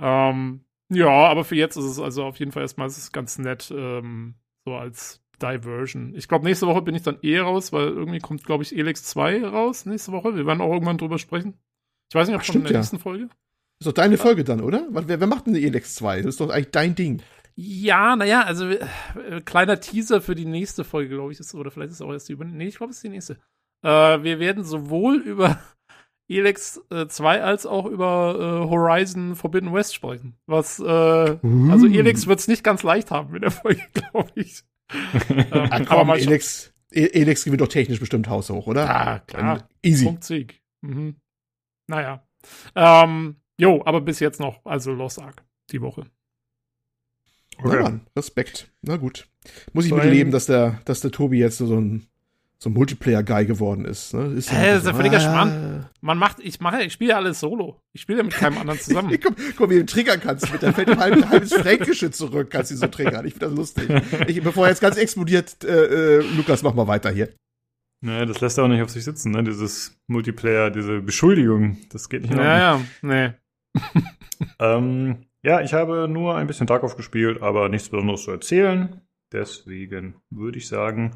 [0.00, 4.34] Ähm, ja, aber für jetzt ist es also auf jeden Fall erstmal ganz nett, ähm,
[4.64, 6.14] so als Diversion.
[6.14, 9.04] Ich glaube, nächste Woche bin ich dann eh raus, weil irgendwie kommt, glaube ich, Elex
[9.04, 10.36] 2 raus nächste Woche.
[10.36, 11.54] Wir werden auch irgendwann drüber sprechen.
[12.10, 12.78] Ich weiß nicht, ob Ach, schon in der ja.
[12.78, 13.24] nächsten Folge.
[13.80, 14.86] ist doch deine Folge dann, oder?
[14.90, 16.18] Wer, wer macht denn die Elex 2?
[16.18, 17.22] Das ist doch eigentlich dein Ding.
[17.60, 21.90] Ja, naja, also äh, kleiner Teaser für die nächste Folge, glaube ich, ist, oder vielleicht
[21.90, 22.44] ist es auch erst die über.
[22.44, 23.34] Nee, ich glaube, es ist die nächste.
[23.84, 25.58] Äh, wir werden sowohl über
[26.30, 30.36] Elex äh, 2 als auch über äh, Horizon Forbidden West sprechen.
[30.46, 34.62] Was, äh, also Elex wird es nicht ganz leicht haben in der Folge, glaube ich.
[35.30, 36.28] ähm, Ah, aber komm, mal schauen.
[36.28, 38.84] Elex, E- Elex gewinnt doch technisch bestimmt Haus hoch, oder?
[38.84, 39.58] Ja, klar.
[39.58, 40.04] Dann Easy.
[40.04, 40.62] Punkt Sieg.
[40.82, 41.16] Mhm.
[41.88, 42.24] Naja.
[42.76, 46.06] Ähm, jo, aber bis jetzt noch, also Lost Ark, die Woche.
[47.62, 47.82] Na Okay.
[47.82, 48.70] dann, Respekt.
[48.82, 49.28] Na gut.
[49.72, 52.06] Muss ich So mit ein- leben, dass der, dass der Tobi jetzt so ein,
[52.60, 54.14] so ein Multiplayer-Guy geworden ist.
[54.14, 54.32] Ne?
[54.36, 55.20] ist Hä, das ist so, ja völliger ah.
[55.20, 55.86] Schmarrn.
[56.00, 57.80] Man macht, ich mache, ich spiele ja alles solo.
[57.92, 59.10] Ich spiele ja mit keinem anderen zusammen.
[59.22, 60.52] Guck, guck, wie du triggern kannst.
[60.52, 63.26] Mit der fällt ein halbes, halbes Fränkische zurück, kannst du so triggern.
[63.26, 63.88] Ich finde das lustig.
[64.28, 67.28] Ich, bevor er jetzt ganz explodiert, äh, äh, Lukas, mach mal weiter hier.
[68.00, 69.42] Naja, das lässt er auch nicht auf sich sitzen, ne?
[69.42, 71.78] Dieses Multiplayer, diese Beschuldigung.
[71.90, 72.54] Das geht nicht in Ordnung.
[72.56, 73.32] Ja, ja, nee.
[74.60, 79.00] Ähm, ja, ich habe nur ein bisschen Tarkov gespielt, aber nichts Besonderes zu erzählen.
[79.32, 81.14] Deswegen würde ich sagen,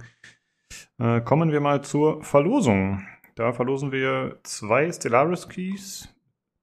[0.98, 3.06] äh, kommen wir mal zur Verlosung.
[3.34, 6.08] Da verlosen wir zwei Stellaris Keys.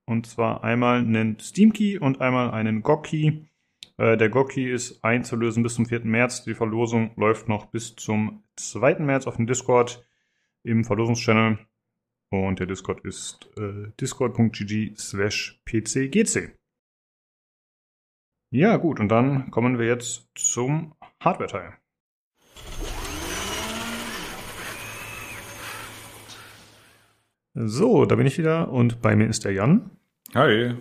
[0.07, 3.33] Und zwar einmal einen Steam Key und einmal einen GOG Key.
[3.97, 6.05] Äh, der GOG Key ist einzulösen bis zum 4.
[6.05, 6.43] März.
[6.45, 8.95] Die Verlosung läuft noch bis zum 2.
[8.95, 10.03] März auf dem Discord
[10.63, 11.59] im Verlosungschannel.
[12.31, 16.58] Und der Discord ist äh, discord.gg slash pcgc.
[18.51, 21.77] Ja, gut, und dann kommen wir jetzt zum Hardware-Teil.
[27.55, 29.89] So, da bin ich wieder und bei mir ist der Jan
[30.33, 30.75] Hi.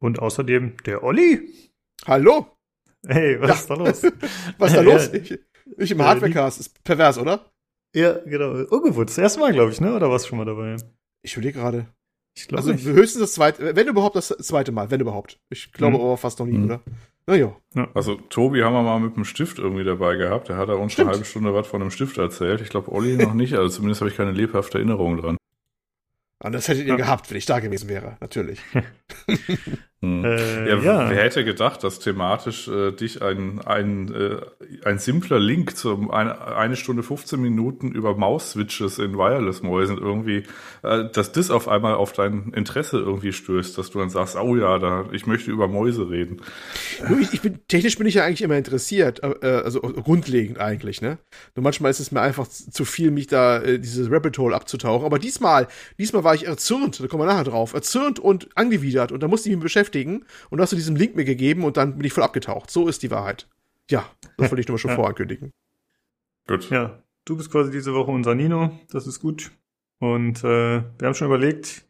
[0.00, 1.70] und außerdem der Olli.
[2.06, 2.46] Hallo?
[3.06, 3.54] Hey, was Ja.
[3.54, 4.02] ist da los?
[4.58, 5.12] Was ist da Ja, los?
[5.12, 5.38] Ich,
[5.76, 6.60] ich im Äh, Hardwarecast.
[6.60, 7.50] Ist pervers, oder?
[7.94, 8.50] ja, genau.
[8.70, 9.08] Ungewohnt.
[9.08, 9.94] Das erste Mal, glaube ich, ne?
[9.94, 10.76] Oder warst du schon mal dabei?
[11.22, 11.86] Ich überlege gerade.
[12.42, 12.84] Ich glaube Also nicht.
[12.84, 15.38] höchstens das zweite, wenn überhaupt das zweite Mal, wenn überhaupt.
[15.50, 16.02] Ich glaube Mhm.
[16.04, 16.64] aber fast noch nie, Mhm.
[16.66, 16.80] oder?
[17.26, 17.56] Naja.
[17.94, 20.48] Also Tobi haben wir mal mit dem Stift irgendwie dabei gehabt.
[20.48, 21.08] Der hat da uns Stimmt.
[21.08, 22.60] eine halbe Stunde was von einem Stift erzählt.
[22.62, 23.54] Ich glaube, Olli noch nicht.
[23.54, 25.36] Also zumindest habe ich keine lebhafte Erinnerung dran.
[26.42, 26.96] Und das hättet ihr Ja.
[26.96, 28.60] gehabt, wenn ich da gewesen wäre, natürlich.
[30.00, 30.24] Hm.
[30.24, 31.10] Äh, ja, ja.
[31.10, 34.36] wer hätte gedacht, dass thematisch äh, dich ein, ein, äh,
[34.84, 40.44] ein simpler Link zum eine, eine Stunde 15 Minuten über Maus-Switches in Wireless-Mäusen irgendwie,
[40.84, 44.54] äh, dass das auf einmal auf dein Interesse irgendwie stößt, dass du dann sagst, oh
[44.54, 46.42] ja, da, ich möchte über Mäuse reden.
[47.08, 51.02] Nur ich, ich bin, technisch bin ich ja eigentlich immer interessiert, äh, also grundlegend eigentlich,
[51.02, 51.18] ne?
[51.56, 55.04] Nur manchmal ist es mir einfach zu viel, mich da äh, dieses Rabbit Hole abzutauchen.
[55.04, 55.66] Aber diesmal,
[55.98, 59.48] diesmal war ich erzürnt, da kommen wir nachher drauf, erzürnt und angewidert und da musste
[59.48, 62.12] ich mich beschäftigen und da hast du diesen Link mir gegeben und dann bin ich
[62.12, 62.70] voll abgetaucht.
[62.70, 63.48] So ist die Wahrheit.
[63.90, 64.04] Ja,
[64.36, 64.96] das wollte ich nur mal schon Ja.
[64.96, 65.52] vorankündigen.
[66.46, 66.70] Gut.
[66.70, 69.50] Ja, du bist quasi diese Woche unser Nino, das ist gut.
[69.98, 71.84] Und äh, wir haben schon überlegt,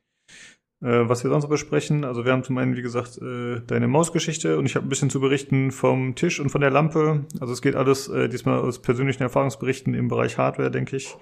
[0.81, 2.05] äh, was wir sonst noch besprechen.
[2.05, 5.11] Also wir haben zum einen, wie gesagt, äh, deine Mausgeschichte und ich habe ein bisschen
[5.11, 7.27] zu berichten vom Tisch und von der Lampe.
[7.41, 11.17] Also es geht alles äh, diesmal aus persönlichen Erfahrungsberichten im Bereich Hardware, denke ich.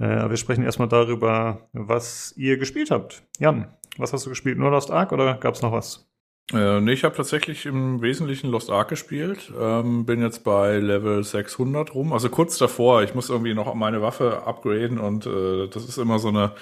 [0.00, 3.22] Äh, aber wir sprechen erstmal darüber, was ihr gespielt habt.
[3.38, 4.58] Jan, was hast du gespielt?
[4.58, 6.08] Nur Lost Ark oder gab es noch was?
[6.52, 9.52] Äh, nee, ich habe tatsächlich im Wesentlichen Lost Ark gespielt.
[9.60, 12.14] Ähm, bin jetzt bei Level 600 rum.
[12.14, 13.02] Also kurz davor.
[13.02, 16.52] Ich muss irgendwie noch meine Waffe upgraden und äh, das ist immer so eine.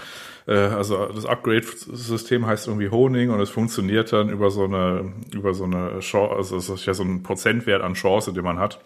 [0.49, 5.55] Äh, also das Upgrade-System heißt irgendwie Honing und es funktioniert dann über so eine über
[5.55, 6.35] so eine Chance.
[6.35, 8.81] Also es ist ja so ein Prozentwert an Chance, den man hat.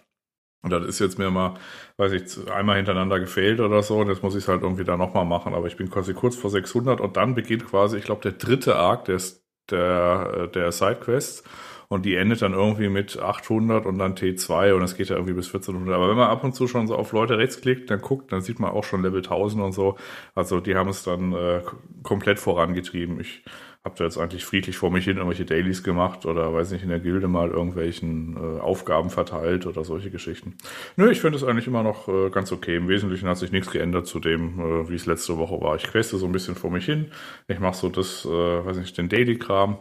[0.63, 1.55] Und das ist jetzt mir mal,
[1.97, 3.99] weiß ich, einmal hintereinander gefehlt oder so.
[3.99, 5.55] Und jetzt muss ich es halt irgendwie da nochmal machen.
[5.55, 8.77] Aber ich bin quasi kurz vor 600 und dann beginnt quasi, ich glaube, der dritte
[8.77, 11.45] Arc des, der, der Sidequests.
[11.93, 15.35] Und die endet dann irgendwie mit 800 und dann T2 und es geht ja irgendwie
[15.35, 15.93] bis 1400.
[15.97, 18.43] Aber wenn man ab und zu schon so auf Leute rechts klickt, dann guckt, dann
[18.43, 19.97] sieht man auch schon Level 1000 und so.
[20.37, 21.63] Also die haben es dann äh,
[22.05, 23.19] komplett vorangetrieben.
[23.19, 23.43] Ich
[23.85, 26.91] habe da jetzt eigentlich friedlich vor mich hin irgendwelche Dailies gemacht oder weiß nicht, in
[26.91, 30.57] der Gilde mal irgendwelchen äh, Aufgaben verteilt oder solche Geschichten.
[30.97, 32.77] Nö, ich finde es eigentlich immer noch äh, ganz okay.
[32.77, 35.77] Im Wesentlichen hat sich nichts geändert zu dem, äh, wie es letzte Woche war.
[35.77, 37.11] Ich queste so ein bisschen vor mich hin.
[37.49, 39.79] Ich mache so das, äh, weiß nicht, den Daily-Kram.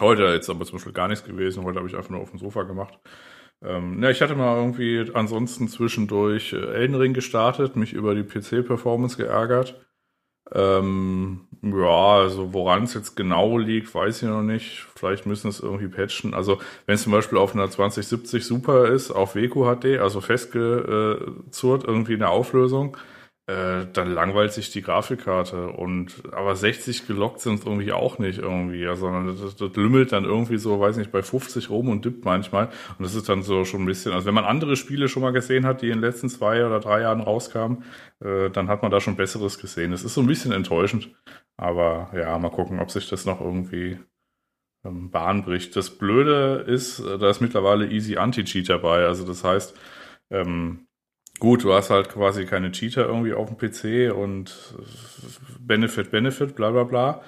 [0.00, 1.64] Heute jetzt aber zum Beispiel gar nichts gewesen.
[1.64, 2.98] Heute habe ich einfach nur auf dem Sofa gemacht.
[3.62, 8.22] Ähm, ja, ich hatte mal irgendwie ansonsten zwischendurch äh, Elden Ring gestartet, mich über die
[8.22, 9.87] PC-Performance geärgert.
[10.54, 14.86] Ähm, ja, also woran es jetzt genau liegt, weiß ich noch nicht.
[14.94, 16.34] Vielleicht müssen es irgendwie patchen.
[16.34, 22.14] Also wenn es zum Beispiel auf einer 2070 Super ist, auf WQHD, also festgezurrt, irgendwie
[22.14, 22.96] in der Auflösung,
[23.48, 25.68] äh, dann langweilt sich die Grafikkarte.
[25.68, 30.24] Und aber 60 gelockt sind irgendwie auch nicht irgendwie, ja, sondern das, das lümmelt dann
[30.24, 32.66] irgendwie so, weiß nicht, bei 50 rum und dippt manchmal.
[32.66, 35.32] Und das ist dann so schon ein bisschen, also wenn man andere Spiele schon mal
[35.32, 37.84] gesehen hat, die in den letzten zwei oder drei Jahren rauskamen,
[38.20, 39.92] äh, dann hat man da schon Besseres gesehen.
[39.92, 41.08] Das ist so ein bisschen enttäuschend.
[41.56, 43.98] Aber ja, mal gucken, ob sich das noch irgendwie
[44.84, 45.74] ähm, Bahn bricht.
[45.74, 49.06] Das Blöde ist, äh, da ist mittlerweile Easy Anti-Cheat dabei.
[49.06, 49.74] Also das heißt,
[50.30, 50.87] ähm,
[51.38, 54.74] gut, du hast halt quasi keine Cheater irgendwie auf dem PC und
[55.60, 57.22] Benefit, Benefit, bla bla bla.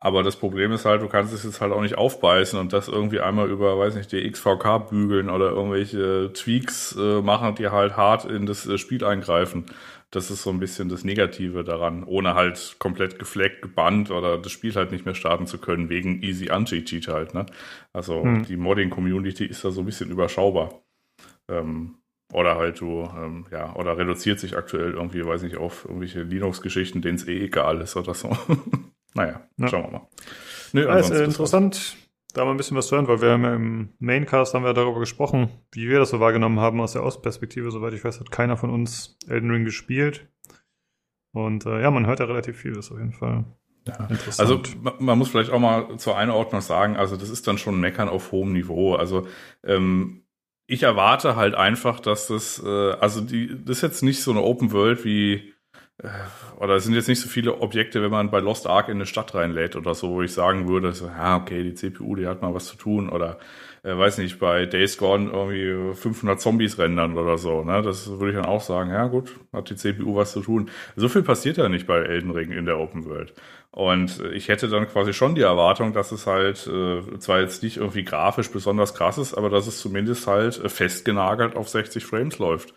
[0.00, 2.88] Aber das Problem ist halt, du kannst es jetzt halt auch nicht aufbeißen und das
[2.88, 7.96] irgendwie einmal über, weiß nicht, die XVK bügeln oder irgendwelche Tweaks äh, machen, die halt
[7.96, 9.64] hart in das äh, Spiel eingreifen.
[10.10, 14.52] Das ist so ein bisschen das Negative daran, ohne halt komplett gefleckt, gebannt oder das
[14.52, 17.46] Spiel halt nicht mehr starten zu können, wegen Easy Anti-Cheat halt, ne?
[17.94, 18.44] Also Hm.
[18.46, 20.82] die Modding-Community ist da so ein bisschen überschaubar.
[21.48, 21.96] Ähm,
[22.34, 27.00] oder halt du, ähm, ja, oder reduziert sich aktuell irgendwie, weiß nicht, auf irgendwelche Linux-Geschichten,
[27.02, 28.36] denen es eh egal ist oder so.
[29.14, 29.68] naja, Ja.
[29.68, 30.08] schauen wir mal.
[30.72, 31.20] Nö, Ja, ist äh, war's.
[31.20, 31.96] interessant,
[32.34, 34.74] da mal ein bisschen was zu hören, weil wir haben ja im Maincast haben wir
[34.74, 37.70] darüber gesprochen, wie wir das so wahrgenommen haben aus der Außenperspektive.
[37.70, 40.26] Soweit ich weiß, hat keiner von uns Elden Ring gespielt.
[41.32, 43.44] Und äh, ja, man hört ja relativ viel, das ist auf jeden Fall
[43.86, 44.06] Ja.
[44.06, 44.40] interessant.
[44.40, 47.78] Also ma- man muss vielleicht auch mal zur Einordnung sagen, also das ist dann schon
[47.80, 48.94] Meckern auf hohem Niveau.
[48.96, 49.26] Also
[49.64, 50.23] ähm,
[50.66, 54.42] ich erwarte halt einfach, dass das, äh, also die, das ist jetzt nicht so eine
[54.42, 55.52] Open World wie,
[55.98, 56.08] äh,
[56.58, 59.06] oder es sind jetzt nicht so viele Objekte, wenn man bei Lost Ark in eine
[59.06, 62.42] Stadt reinlädt oder so, wo ich sagen würde, so, ja, okay, die CPU, die hat
[62.42, 63.38] mal was zu tun oder
[63.82, 67.82] äh, weiß nicht, bei Days Gone irgendwie 500 Zombies rendern oder so, ne?
[67.82, 70.70] Das würde ich dann auch sagen, ja gut, hat die CPU was zu tun.
[70.96, 73.34] So viel passiert ja nicht bei Elden Ring in der Open World.
[73.74, 77.78] Und ich hätte dann quasi schon die Erwartung, dass es halt äh, zwar jetzt nicht
[77.78, 82.38] irgendwie grafisch besonders krass ist, aber dass es zumindest halt äh, festgenagelt auf 60 Frames
[82.38, 82.72] läuft.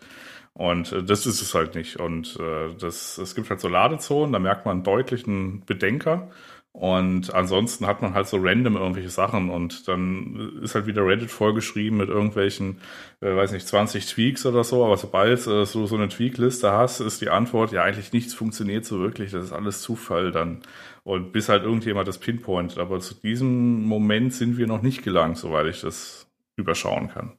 [0.54, 2.00] Und äh, das ist es halt nicht.
[2.00, 6.30] Und äh, das, es gibt halt so Ladezonen, da merkt man einen Bedenker.
[6.78, 11.30] Und ansonsten hat man halt so random irgendwelche Sachen und dann ist halt wieder Reddit
[11.30, 12.80] vollgeschrieben mit irgendwelchen,
[13.20, 17.00] äh, weiß nicht, 20 Tweaks oder so, aber sobald äh, du so eine Tweak-Liste hast,
[17.00, 20.60] ist die Antwort, ja eigentlich nichts funktioniert so wirklich, das ist alles Zufall dann.
[21.08, 22.76] Und bis halt irgendjemand das pinpointet.
[22.76, 27.38] Aber zu diesem Moment sind wir noch nicht gelangt, soweit ich das überschauen kann.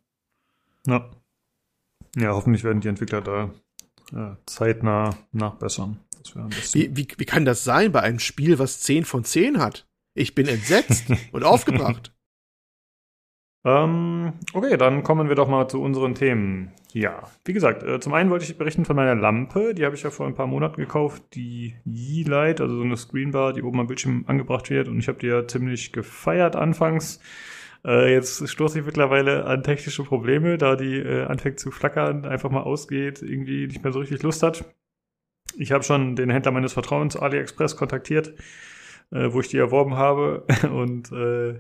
[0.88, 1.08] ja.
[2.16, 3.54] ja, hoffentlich werden die Entwickler da
[4.12, 6.00] äh, zeitnah nachbessern.
[6.74, 9.88] Wie, wie, wie kann das sein bei einem Spiel, was 10 von 10 hat?
[10.16, 12.12] Ich bin entsetzt und aufgebracht.
[13.70, 16.72] Ähm, okay, dann kommen wir doch mal zu unseren Themen.
[16.92, 19.76] Ja, wie gesagt, äh, zum einen wollte ich berichten von meiner Lampe.
[19.76, 21.22] Die habe ich ja vor ein paar Monaten gekauft.
[21.36, 24.88] Die Yeelight, also so eine Screenbar, die oben am Bildschirm angebracht wird.
[24.88, 27.20] Und ich habe die ja ziemlich gefeiert anfangs.
[27.86, 32.50] Äh, jetzt stoße ich mittlerweile an technische Probleme, da die äh, anfängt zu flackern, einfach
[32.50, 34.66] mal ausgeht, irgendwie nicht mehr so richtig Lust hat.
[35.58, 38.34] Ich habe schon den Händler meines Vertrauens, AliExpress, kontaktiert,
[39.12, 40.46] äh, wo ich die erworben habe.
[40.72, 41.56] Und äh,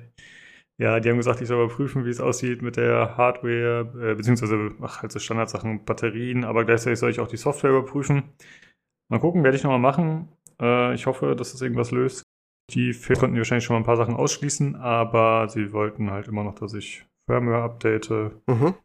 [0.80, 4.72] ja, die haben gesagt, ich soll überprüfen, wie es aussieht mit der Hardware, äh, beziehungsweise,
[4.82, 8.24] ach, halt so Standardsachen, Batterien, aber gleichzeitig soll ich auch die Software überprüfen.
[9.10, 10.30] Mal gucken, werde ich nochmal machen.
[10.62, 12.24] Äh, ich hoffe, dass das irgendwas löst.
[12.72, 16.56] Die konnten wahrscheinlich schon mal ein paar Sachen ausschließen, aber sie wollten halt immer noch,
[16.56, 18.10] dass ich Firmware update.
[18.48, 18.76] Mhm.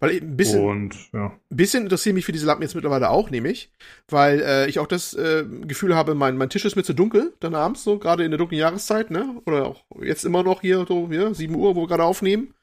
[0.00, 1.26] Weil ein bisschen, Und ja.
[1.50, 3.70] ein bisschen interessiert mich für diese Lampen jetzt mittlerweile auch, nämlich,
[4.08, 7.32] weil äh, ich auch das äh, Gefühl habe, mein, mein Tisch ist mir zu dunkel,
[7.40, 9.40] dann abends so, gerade in der dunklen Jahreszeit, ne?
[9.46, 12.54] Oder auch jetzt immer noch hier so, ja, 7 Uhr, wo wir gerade aufnehmen.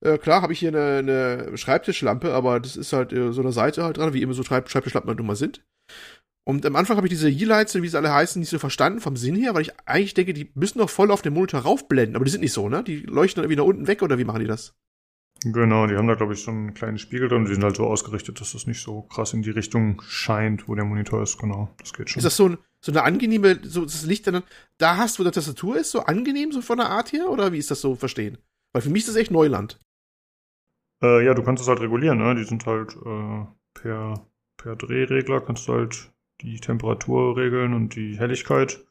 [0.00, 3.52] Äh, klar habe ich hier eine, eine Schreibtischlampe, aber das ist halt äh, so eine
[3.52, 5.62] Seite halt dran, wie immer so Schreib Schreibtischlampen halt nun mal sind.
[6.44, 9.16] Und am Anfang habe ich diese Yeelights, wie sie alle heißen, nicht so verstanden vom
[9.16, 12.24] Sinn her, weil ich eigentlich denke, die müssen doch voll auf den Monitor raufblenden, aber
[12.24, 12.82] die sind nicht so, ne?
[12.82, 14.74] Die leuchten dann irgendwie nach unten weg oder wie machen die das?
[15.44, 17.44] Genau, die haben da, glaube ich, so einen kleinen Spiegel drin.
[17.44, 20.74] Die sind halt so ausgerichtet, dass das nicht so krass in die Richtung scheint, wo
[20.74, 21.38] der Monitor ist.
[21.38, 22.20] Genau, das geht schon.
[22.20, 24.42] Ist das so, ein, so eine angenehme, so das Licht dann
[24.78, 27.28] da hast, wo der Tastatur ist, so angenehm so von der Art her?
[27.28, 28.38] Oder wie ist das so verstehen?
[28.72, 29.80] Weil für mich ist das echt Neuland.
[31.02, 32.34] Äh, ja, du kannst es halt regulieren, ne?
[32.34, 34.26] Die sind halt äh, per,
[34.56, 38.84] per Drehregler kannst du halt die Temperatur regeln und die Helligkeit.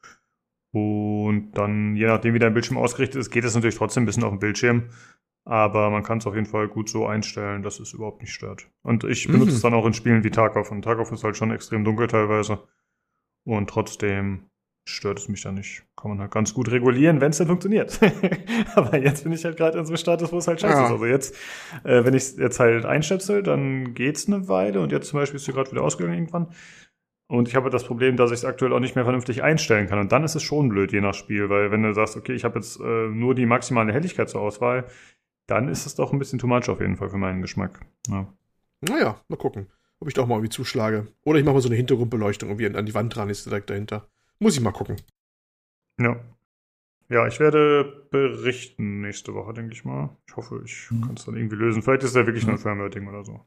[0.74, 4.24] Und dann, je nachdem, wie dein Bildschirm ausgerichtet ist, geht es natürlich trotzdem ein bisschen
[4.24, 4.90] auf dem Bildschirm.
[5.44, 8.70] Aber man kann es auf jeden Fall gut so einstellen, dass es überhaupt nicht stört.
[8.84, 9.56] Und ich benutze Mhm.
[9.56, 10.72] es dann auch in Spielen wie Tarkov.
[10.72, 12.60] Und Tarkov ist halt schon extrem dunkel teilweise.
[13.44, 14.50] Und trotzdem
[14.88, 15.84] stört es mich da nicht.
[15.96, 18.00] Kann man halt ganz gut regulieren, wenn es dann funktioniert.
[18.76, 20.86] Aber jetzt bin ich halt gerade in so einem Status, wo es halt scheiße Ja.
[20.86, 20.92] ist.
[20.92, 21.36] Also jetzt,
[21.84, 24.80] äh, wenn ich es jetzt halt einstöpsel, dann geht's eine Weile.
[24.82, 26.48] Und jetzt zum Beispiel ist sie gerade wieder ausgegangen irgendwann.
[27.28, 30.00] Und ich habe das Problem, dass ich es aktuell auch nicht mehr vernünftig einstellen kann.
[30.00, 31.50] Und dann ist es schon blöd, je nach Spiel.
[31.50, 34.86] Weil wenn du sagst, okay, ich habe jetzt äh, nur die maximale Helligkeit zur Auswahl,
[35.52, 37.82] dann ist es doch ein bisschen too much auf jeden Fall für meinen Geschmack.
[38.08, 38.26] Ja.
[38.82, 39.68] Naja, mal gucken,
[40.00, 41.08] ob ich doch mal irgendwie zuschlage.
[41.24, 44.08] Oder ich mache mal so eine Hintergrundbeleuchtung, irgendwie an die Wand dran ist direkt dahinter.
[44.40, 44.96] Muss ich mal gucken.
[46.00, 46.16] Ja.
[47.10, 50.16] Ja, ich werde berichten nächste Woche, denke ich mal.
[50.28, 51.02] Ich hoffe, ich Mhm.
[51.02, 51.82] kann es dann irgendwie lösen.
[51.84, 53.46] Vielleicht ist es ja wirklich nur ein Firmware-Ding oder so.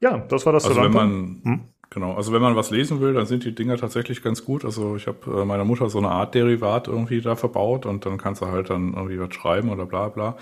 [0.00, 1.60] Ja, das war das Also wenn man, Hm?
[1.90, 4.64] Genau, also wenn man was lesen will, dann sind die Dinger tatsächlich ganz gut.
[4.64, 8.18] Also ich habe äh, meiner Mutter so eine Art Derivat irgendwie da verbaut und dann
[8.18, 10.36] kannst du halt dann irgendwie was schreiben oder bla bla.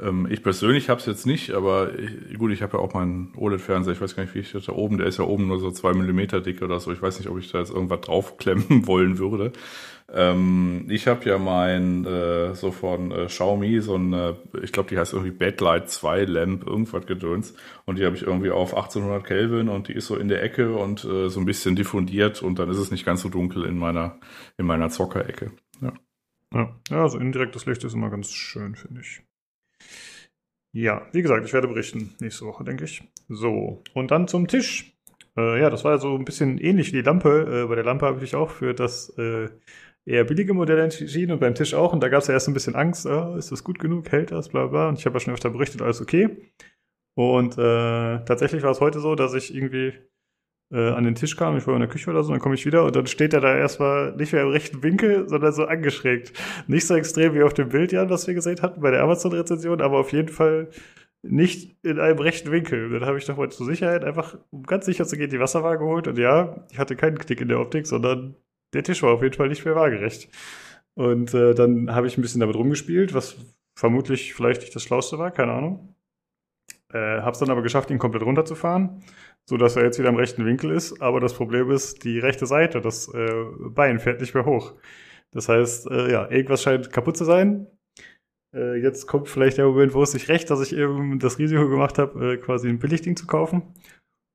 [0.00, 3.32] Ähm, ich persönlich habe es jetzt nicht, aber ich, gut, ich habe ja auch meinen
[3.36, 5.58] OLED-Fernseher, ich weiß gar nicht, wie ich das da oben, der ist ja oben nur
[5.58, 6.92] so zwei Millimeter dick oder so.
[6.92, 9.52] Ich weiß nicht, ob ich da jetzt irgendwas draufklemmen wollen würde.
[10.12, 14.98] Ähm, ich habe ja mein äh, so von äh, Xiaomi so ein, ich glaube, die
[14.98, 17.54] heißt irgendwie Backlight 2 Lamp, irgendwas gedöns.
[17.86, 20.74] Und die habe ich irgendwie auf 1800 Kelvin und die ist so in der Ecke
[20.74, 23.78] und äh, so ein bisschen diffundiert und dann ist es nicht ganz so dunkel in
[23.78, 24.20] meiner,
[24.58, 25.52] in meiner Zockerecke.
[25.80, 25.92] Ja.
[26.54, 29.22] Ja, ja, also indirektes Licht ist immer ganz schön, finde ich.
[30.72, 33.02] Ja, wie gesagt, ich werde berichten nächste Woche, denke ich.
[33.28, 34.92] So, und dann zum Tisch.
[35.36, 37.64] Äh, ja, das war ja so ein bisschen ähnlich wie die Lampe.
[37.64, 39.48] Äh, bei der Lampe habe ich auch für das äh,
[40.04, 41.92] eher billige Modell entschieden und beim Tisch auch.
[41.92, 44.32] Und da gab es ja erst ein bisschen Angst, oh, ist das gut genug, hält
[44.32, 44.88] das, bla bla.
[44.88, 46.52] Und ich habe ja schon öfter berichtet, alles okay.
[47.14, 49.92] Und äh, tatsächlich war es heute so, dass ich irgendwie
[50.72, 52.64] äh, an den Tisch kam, ich war in der Küche oder so, dann komme ich
[52.64, 56.32] wieder und dann steht er da erstmal nicht mehr im rechten Winkel, sondern so angeschrägt.
[56.66, 59.82] Nicht so extrem wie auf dem Bild, Jan, was wir gesehen hatten bei der Amazon-Rezension,
[59.82, 60.68] aber auf jeden Fall
[61.22, 62.90] nicht in einem rechten Winkel.
[62.90, 65.78] Dann habe ich doch mal zur Sicherheit einfach, um ganz sicher zu gehen, die Wasserwaage
[65.80, 68.34] geholt und ja, ich hatte keinen Knick in der Optik, sondern
[68.72, 70.28] der Tisch war auf jeden Fall nicht mehr waagerecht.
[70.94, 73.36] Und äh, dann habe ich ein bisschen damit rumgespielt, was
[73.78, 75.94] vermutlich vielleicht nicht das Schlauste war, keine Ahnung.
[76.92, 79.02] Äh, hab's dann aber geschafft, ihn komplett runterzufahren,
[79.48, 81.00] so dass er jetzt wieder im rechten Winkel ist.
[81.00, 84.74] Aber das Problem ist, die rechte Seite, das äh, Bein fährt nicht mehr hoch.
[85.30, 87.66] Das heißt, äh, ja, irgendwas scheint kaputt zu sein.
[88.54, 91.68] Äh, jetzt kommt vielleicht der Moment, wo es sich recht, dass ich eben das Risiko
[91.68, 93.62] gemacht habe, äh, quasi ein Billigding zu kaufen.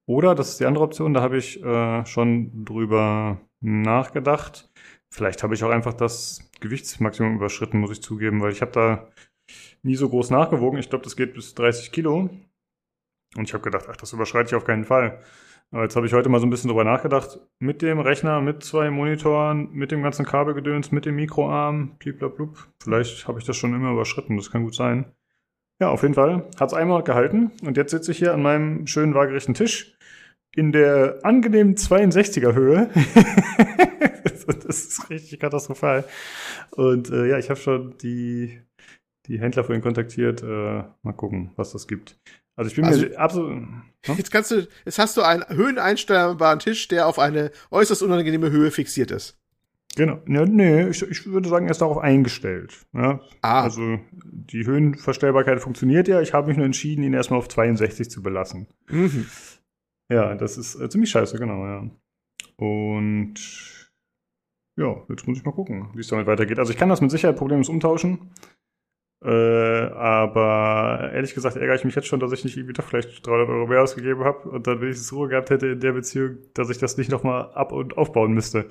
[0.07, 4.69] Oder, das ist die andere Option, da habe ich äh, schon drüber nachgedacht.
[5.09, 9.07] Vielleicht habe ich auch einfach das Gewichtsmaximum überschritten, muss ich zugeben, weil ich habe da
[9.83, 10.79] nie so groß nachgewogen.
[10.79, 12.29] Ich glaube, das geht bis 30 Kilo.
[13.35, 15.21] Und ich habe gedacht, ach, das überschreite ich auf keinen Fall.
[15.71, 17.39] Aber jetzt habe ich heute mal so ein bisschen drüber nachgedacht.
[17.59, 22.67] Mit dem Rechner, mit zwei Monitoren, mit dem ganzen Kabelgedöns, mit dem Mikroarm, bliblablub.
[22.81, 25.11] Vielleicht habe ich das schon immer überschritten, das kann gut sein.
[25.79, 27.51] Ja, auf jeden Fall hat es einmal gehalten.
[27.63, 29.96] Und jetzt sitze ich hier an meinem schönen waagerechten Tisch
[30.55, 32.89] in der angenehmen 62er Höhe.
[34.67, 36.03] das ist richtig katastrophal.
[36.71, 38.59] Und äh, ja, ich habe schon die
[39.27, 40.41] die Händler vorhin kontaktiert.
[40.41, 42.17] Äh, mal gucken, was das gibt.
[42.55, 43.51] Also ich bin Also- mir absolut.
[43.51, 43.81] Hm?
[44.15, 48.71] Jetzt kannst du, jetzt hast du einen höheneinstellbaren Tisch, der auf eine äußerst unangenehme Höhe
[48.71, 49.37] fixiert ist.
[49.97, 50.21] Genau.
[50.27, 52.73] Ja, nee, ich, ich würde sagen, er ist darauf eingestellt.
[52.93, 53.19] Ja?
[53.41, 56.21] Ah, Also die Höhenverstellbarkeit funktioniert ja.
[56.21, 58.67] Ich habe mich nur entschieden, ihn erstmal auf 62 zu belassen.
[58.89, 59.25] mhm.
[60.09, 61.89] Ja, das ist äh, ziemlich scheiße, genau, ja.
[62.57, 63.35] Und
[64.77, 66.59] ja, jetzt muss ich mal gucken, wie es damit weitergeht.
[66.59, 68.31] Also ich kann das mit Sicherheit problemlos umtauschen.
[69.23, 73.25] Äh, aber ehrlich gesagt ärgere ich mich jetzt schon, dass ich nicht irgendwie doch vielleicht
[73.25, 76.69] 300 Euro mehr ausgegeben habe und dann wenigstens Ruhe gehabt hätte in der Beziehung, dass
[76.69, 78.67] ich das nicht nochmal ab- und aufbauen müsste.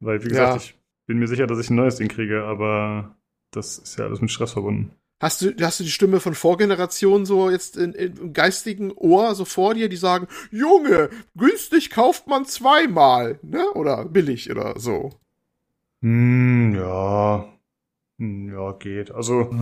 [0.00, 0.56] Weil, wie gesagt, Ja.
[0.56, 0.74] ich
[1.06, 3.14] bin mir sicher, dass ich ein neues Ding kriege, aber
[3.52, 4.92] das ist ja alles mit Stress verbunden.
[5.22, 9.34] Hast du, hast du die Stimme von Vorgenerationen so jetzt in, in, im geistigen Ohr
[9.36, 13.64] so vor dir, die sagen, Junge, günstig kauft man zweimal, ne?
[13.74, 15.10] Oder billig oder so.
[16.02, 17.48] Hm, ja.
[18.18, 19.12] Hm, Ja, geht.
[19.12, 19.54] Also,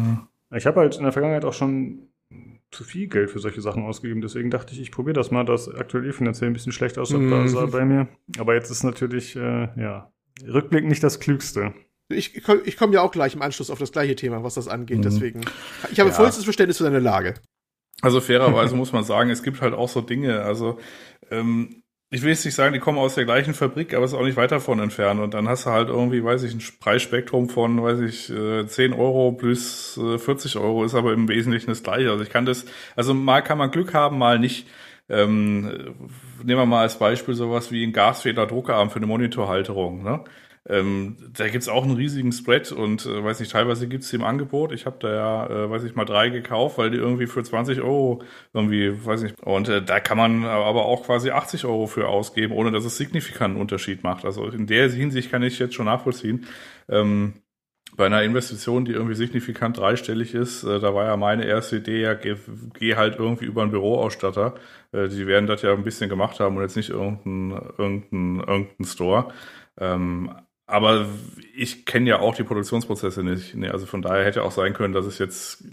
[0.57, 2.09] ich habe halt in der Vergangenheit auch schon
[2.71, 4.21] zu viel Geld für solche Sachen ausgegeben.
[4.23, 7.49] Deswegen dachte ich, ich probiere das mal, das aktuell finanziell ein bisschen schlecht aussah Mhm.
[7.49, 8.09] sah bei mir.
[8.39, 10.11] Aber jetzt ist natürlich, äh, ja,
[10.47, 11.75] Rückblick nicht das Klügste.
[12.11, 14.99] Ich, ich komme ja auch gleich im Anschluss auf das gleiche Thema, was das angeht,
[14.99, 15.03] Mhm.
[15.03, 15.41] deswegen.
[15.91, 16.17] Ich habe Ja.
[16.17, 17.35] vollstes Verständnis für deine Lage.
[18.03, 20.79] Also fairerweise muss man sagen, es gibt halt auch so Dinge, also
[21.31, 21.83] ähm,
[22.13, 24.25] ich will jetzt nicht sagen, die kommen aus der gleichen Fabrik, aber es ist auch
[24.25, 25.21] nicht weit davon entfernt.
[25.21, 28.93] Und dann hast du halt irgendwie, weiß ich, ein Preisspektrum von, weiß ich, äh, 10
[28.95, 32.11] Euro plus äh, 40 Euro, ist aber im Wesentlichen das gleiche.
[32.11, 32.65] Also ich kann das,
[32.97, 34.67] also mal kann man Glück haben, mal nicht.
[35.09, 40.03] Ähm, äh, nehmen wir mal als Beispiel sowas wie ein Gasfeder-Druckerarm für eine Monitorhalterung.
[40.03, 40.25] Ne?
[40.69, 44.25] Ähm, da gibt's auch einen riesigen Spread und äh, weiß nicht, teilweise gibt's die im
[44.25, 44.73] Angebot.
[44.73, 47.81] Ich habe da ja, äh, weiß ich mal, drei gekauft, weil die irgendwie für 20
[47.81, 49.41] Euro irgendwie, weiß nicht.
[49.43, 52.99] Und äh, da kann man aber auch quasi 80 Euro für ausgeben, ohne dass es
[52.99, 54.25] signifikanten Unterschied macht.
[54.27, 56.47] Also in der Hinsicht kann ich jetzt schon nachvollziehen.
[56.89, 57.35] Ähm,
[57.97, 62.03] bei einer Investition, die irgendwie signifikant dreistellig ist, äh, da war ja meine erste Idee,
[62.03, 62.37] ja, geh,
[62.79, 64.55] geh halt irgendwie über einen Büroausstatter.
[64.93, 68.85] Äh, die werden das ja ein bisschen gemacht haben und jetzt nicht irgendein, irgendein, irgendein
[68.87, 69.33] Store.
[69.79, 70.33] Ähm,
[70.71, 71.07] aber
[71.55, 73.55] ich kenne ja auch die Produktionsprozesse nicht.
[73.55, 75.65] Nee, also von daher hätte auch sein können, dass es jetzt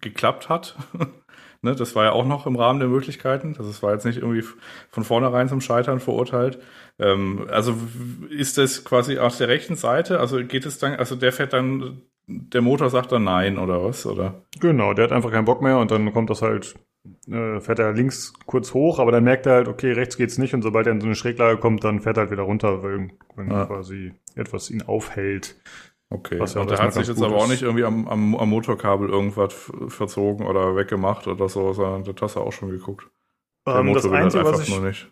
[0.00, 0.76] geklappt hat.
[1.62, 3.54] ne, das war ja auch noch im Rahmen der Möglichkeiten.
[3.54, 4.44] Das war jetzt nicht irgendwie
[4.90, 6.58] von vornherein zum Scheitern verurteilt.
[6.98, 7.76] Ähm, also
[8.30, 10.20] ist das quasi aus der rechten Seite?
[10.20, 14.06] Also geht es dann, also der fährt dann, der Motor sagt dann nein oder was?
[14.06, 14.42] Oder?
[14.60, 16.74] Genau, der hat einfach keinen Bock mehr und dann kommt das halt,
[17.30, 20.54] äh, fährt er links kurz hoch, aber dann merkt er halt, okay, rechts geht's nicht
[20.54, 23.10] und sobald er in so eine Schräglage kommt, dann fährt er halt wieder runter, weil
[23.34, 23.66] wenn Ja.
[23.66, 25.56] quasi etwas ihn aufhält.
[26.08, 26.38] Okay.
[26.38, 29.08] Was ja und der hat sich jetzt aber auch nicht irgendwie am, am, am Motorkabel
[29.08, 33.08] irgendwas verzogen oder weggemacht oder so, sondern das hast du auch schon geguckt.
[33.66, 35.06] Der Ähm, das, halt Einzige, was ich,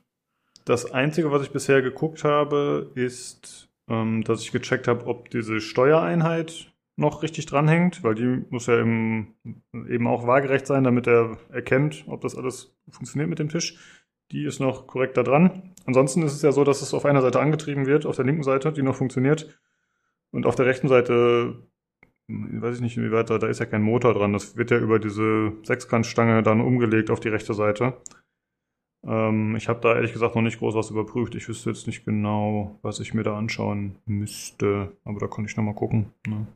[0.65, 5.61] das Einzige, was ich bisher geguckt habe, ist, ähm, dass ich gecheckt habe, ob diese
[5.61, 9.35] Steuereinheit noch richtig dranhängt, weil die muss ja im,
[9.73, 13.79] eben auch waagerecht sein, damit er erkennt, ob das alles funktioniert mit dem Tisch.
[14.31, 15.75] Die ist noch korrekt da dran.
[15.87, 18.43] Ansonsten ist es ja so, dass es auf einer Seite angetrieben wird, auf der linken
[18.43, 19.59] Seite, die noch funktioniert.
[20.31, 21.63] Und auf der rechten Seite,
[22.29, 24.33] hm, weiß ich nicht, wie weit da, da ist ja kein Motor dran.
[24.33, 27.95] Das wird ja über diese Sechskantstange dann umgelegt auf die rechte Seite.
[29.05, 31.35] Ähm, ich habe da ehrlich gesagt noch nicht groß was überprüft.
[31.35, 34.93] Ich wüsste jetzt nicht genau, was ich mir da anschauen müsste.
[35.05, 36.13] Aber da kann ich noch mal gucken.
[36.27, 36.47] Ne?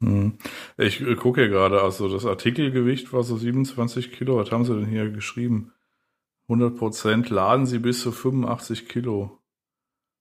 [0.00, 0.38] Hm.
[0.76, 4.36] Ich äh, gucke hier gerade, also das Artikelgewicht war so 27 Kilo.
[4.36, 5.72] Was haben sie denn hier geschrieben?
[6.48, 9.38] 100 Prozent laden sie bis zu 85 Kilo.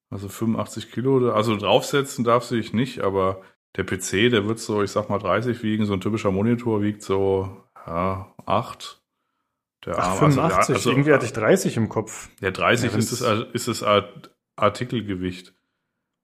[0.09, 3.41] Also 85 Kilo, also draufsetzen darf sie ich nicht, aber
[3.75, 7.01] der PC, der wird so, ich sag mal 30 wiegen, so ein typischer Monitor wiegt
[7.03, 9.01] so, ja, 8.
[9.85, 10.69] Der Ach, Arm, also, 85.
[10.69, 12.29] ja, also, Irgendwie hatte ich 30 im Kopf.
[12.39, 15.53] Ja, 30 Ja, ist, das, ist das Art- Artikelgewicht.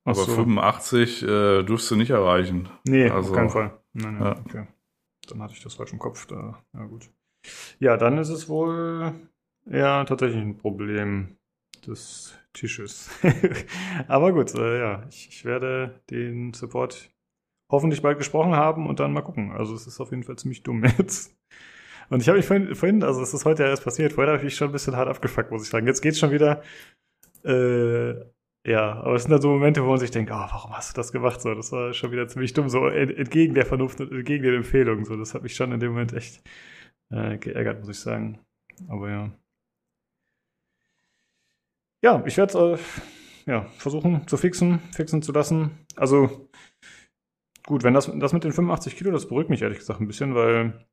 [0.05, 0.35] Ach Aber so.
[0.35, 2.69] 85 äh, dürfst du nicht erreichen.
[2.87, 3.77] Nee, Also- auf keinen Fall.
[3.93, 4.39] Nein, nein, Ja.
[4.45, 4.67] okay.
[5.29, 6.25] Dann hatte ich das falsch im Kopf.
[6.25, 6.61] Da.
[6.73, 7.09] Ja, gut.
[7.79, 9.13] Ja, dann ist es wohl
[9.65, 11.37] ja tatsächlich ein Problem
[11.87, 13.09] des Tisches.
[14.07, 17.09] Aber gut, äh, ja, ich, ich werde den Support
[17.71, 19.51] hoffentlich bald gesprochen haben und dann mal gucken.
[19.51, 21.35] Also es ist auf jeden Fall ziemlich dumm jetzt.
[22.09, 24.39] Und ich habe mich vorhin, vorhin, also es ist heute ja erst passiert, vorher habe
[24.39, 25.87] ich mich schon ein bisschen hart abgefuckt, muss ich sagen.
[25.87, 26.61] Jetzt geht's schon wieder.
[27.43, 28.15] Äh,
[28.65, 30.99] ja, aber es sind dann so Momente, wo man sich denkt, oh, warum hast du
[31.01, 31.41] das gemacht?
[31.41, 34.55] So, das war schon wieder ziemlich dumm, so ent- entgegen der Vernunft und entgegen den
[34.55, 35.03] Empfehlungen.
[35.05, 36.41] So, das hat mich schon in dem Moment echt
[37.11, 38.39] äh, geärgert, muss ich sagen.
[38.89, 39.31] Aber ja.
[42.03, 42.77] Ja, ich werde
[43.47, 45.71] äh, ja, versuchen zu fixen, fixen zu lassen.
[45.95, 46.49] Also
[47.65, 50.33] gut, wenn das, das mit den 85 Kilo, das beruhigt mich ehrlich gesagt ein bisschen,
[50.35, 50.85] weil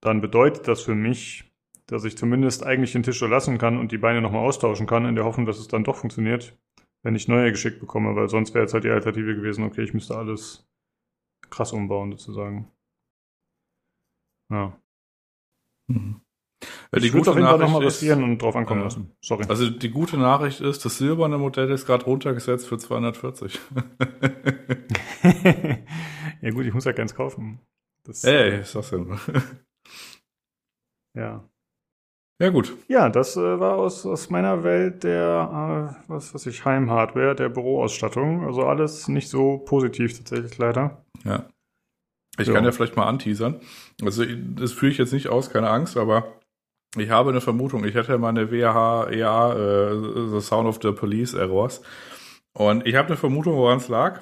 [0.00, 1.52] dann bedeutet das für mich,
[1.86, 5.04] dass ich zumindest eigentlich den Tisch so lassen kann und die Beine nochmal austauschen kann,
[5.06, 6.56] in der Hoffnung, dass es dann doch funktioniert,
[7.02, 9.94] wenn ich neue geschickt bekomme, weil sonst wäre jetzt halt die Alternative gewesen, okay, ich
[9.94, 10.66] müsste alles
[11.50, 12.70] krass umbauen sozusagen.
[14.50, 14.78] Ja.
[15.88, 16.20] Mhm.
[16.92, 18.84] Ich Die würde gute auf jeden Fall nochmal riskieren und drauf ankommen Ja.
[18.84, 19.12] lassen.
[19.20, 19.44] Sorry.
[19.48, 23.60] also die gute Nachricht ist, das silberne Modell ist gerade runtergesetzt für 240.
[26.40, 27.60] ja gut, ich muss ja keins kaufen.
[28.04, 29.18] Das, Ey, ist das denn?
[31.14, 31.48] Ja.
[32.38, 32.76] Ja, gut.
[32.88, 37.48] Ja, das äh, war aus, aus meiner Welt der, äh, was weiß ich, Heimhardware, der
[37.48, 38.44] Büroausstattung.
[38.44, 41.02] Also alles nicht so positiv tatsächlich leider.
[41.24, 41.46] Ja.
[42.38, 42.52] Ich Ja.
[42.52, 43.60] kann ja vielleicht mal anteasern.
[44.02, 44.24] Also,
[44.54, 46.34] das führe ich jetzt nicht aus, keine Angst, aber
[46.98, 47.84] ich habe eine Vermutung.
[47.86, 51.80] Ich hatte ja meine WH, EA, äh, The Sound of the Police Errors.
[52.52, 54.20] Und ich habe eine Vermutung, woran es lag.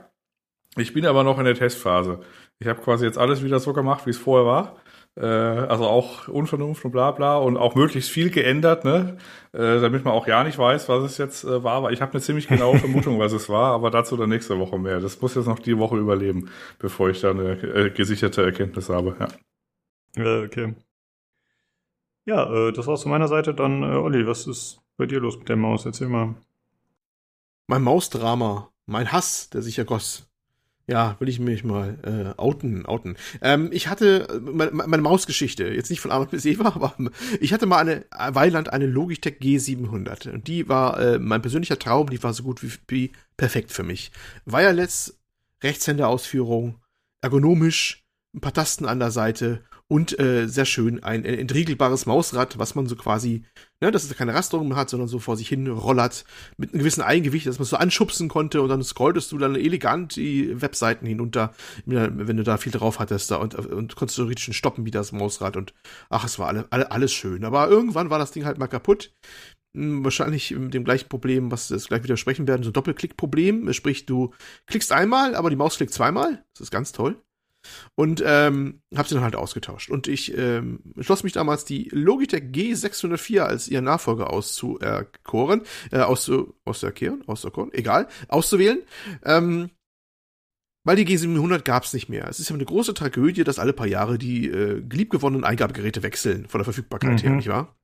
[0.77, 2.21] Ich bin aber noch in der Testphase.
[2.61, 4.77] Ich habe quasi jetzt alles wieder so gemacht, wie es vorher war.
[5.17, 9.17] Äh, also auch Unvernunft und bla bla und auch möglichst viel geändert, ne?
[9.53, 11.75] Äh, damit man auch ja nicht weiß, was es jetzt äh, war.
[11.75, 14.79] Aber ich habe eine ziemlich genaue Vermutung, was es war, aber dazu dann nächste Woche
[14.79, 15.01] mehr.
[15.01, 19.17] Das muss jetzt noch die Woche überleben, bevor ich da eine äh, gesicherte Erkenntnis habe.
[20.17, 20.23] Ja.
[20.23, 20.75] Äh, okay.
[22.27, 23.55] Ja, äh, das war's von meiner Seite.
[23.55, 25.87] Dann, äh, Olli, was ist bei dir los mit der Maus?
[25.87, 26.35] Erzähl mal.
[27.67, 30.29] Mein Mausdrama, mein Hass, der sich ergoss.
[30.87, 33.17] Ja, will ich mich mal äh, outen, outen.
[33.41, 36.95] Ähm, ich hatte äh, meine, meine Mausgeschichte, jetzt nicht von Arnold bis Eva, aber
[37.41, 38.05] ich hatte mal eine
[38.35, 42.63] Weiland eine Logitech G700 und die war äh, mein persönlicher Traum, die war so gut
[42.63, 44.13] wie, wie perfekt für mich.
[44.45, 45.19] Wireless,
[45.63, 46.81] Rechtshänderausführung,
[47.23, 48.05] ergonomisch,
[48.35, 52.75] ein paar Tasten an der Seite und äh, sehr schön ein äh, entriegelbares Mausrad, was
[52.75, 53.45] man so quasi,
[53.81, 56.25] ne, dass es keine Rasterung mehr hat, sondern so vor sich hin rollert
[56.57, 60.17] mit einem gewissen Eigengewicht, dass man so anschubsen konnte und dann scrolltest du dann elegant
[60.17, 61.53] die Webseiten hinunter,
[61.85, 65.13] wenn du da viel drauf hattest da und, und konntest du richtig stoppen wie das
[65.13, 65.75] Mausrad und
[66.09, 67.45] ach, es war alle, alle, alles schön.
[67.45, 69.13] Aber irgendwann war das Ding halt mal kaputt.
[69.77, 73.73] Hm, Wahrscheinlich mit dem gleichen Problem, was wir gleich wieder sprechen werden, so Doppelklick-Problem.
[73.73, 74.33] Sprich, du
[74.67, 76.45] klickst einmal, aber die Maus klickt zweimal.
[76.55, 77.24] Das ist ganz toll.
[77.95, 79.91] Und ähm, habe sie dann halt ausgetauscht.
[79.91, 86.55] Und ich ähm, schloss mich damals, die Logitech G604 als ihren Nachfolger auszuerkoren, äh, auszu,
[86.65, 88.83] auszuerkehren, auszuerkoren, egal, auszuwählen.
[89.25, 89.71] Ähm,
[90.87, 92.29] weil die G700 gab es nicht mehr.
[92.29, 96.47] Es ist ja eine große Tragödie, dass alle paar Jahre die äh, liebgewonnenen Eingabegeräte wechseln
[96.47, 97.37] von der Verfügbarkeit her, Mhm.
[97.37, 97.75] nicht wahr?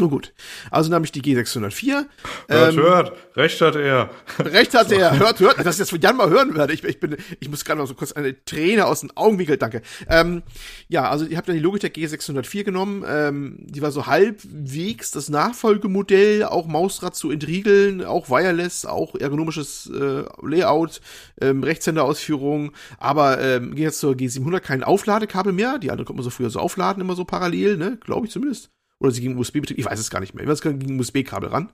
[0.00, 0.34] Nun gut.
[0.72, 2.06] Also nahm ich die G604.
[2.48, 4.10] Hört, ähm, hört, recht hat er.
[4.40, 5.20] Recht hat er.
[5.20, 5.64] Hört, hört.
[5.64, 6.72] Dass ich das von Jan mal hören werde.
[6.72, 9.82] Ich, ich bin, ich muss gerade mal so kurz eine Träne aus den Augenwinkel, danke.
[10.08, 10.42] Ähm,
[10.88, 13.04] ja, also ich habe dann die Logitech G604 genommen.
[13.06, 19.88] Ähm, die war so halbwegs das Nachfolgemodell, auch Mausrad zu entriegeln, auch Wireless, auch ergonomisches
[19.94, 21.02] äh, Layout,
[21.40, 22.72] ähm, Rechtshänderausführung.
[22.98, 25.78] Aber ähm, ging jetzt zur G700 kein Aufladekabel mehr.
[25.78, 27.96] Die andere konnte man so früher so aufladen, immer so parallel, ne?
[28.04, 28.70] Glaube ich zumindest.
[29.00, 30.44] Oder sie ging USB, ich weiß es gar nicht mehr.
[30.44, 31.72] Ich weiß, ging USB-Kabel ran.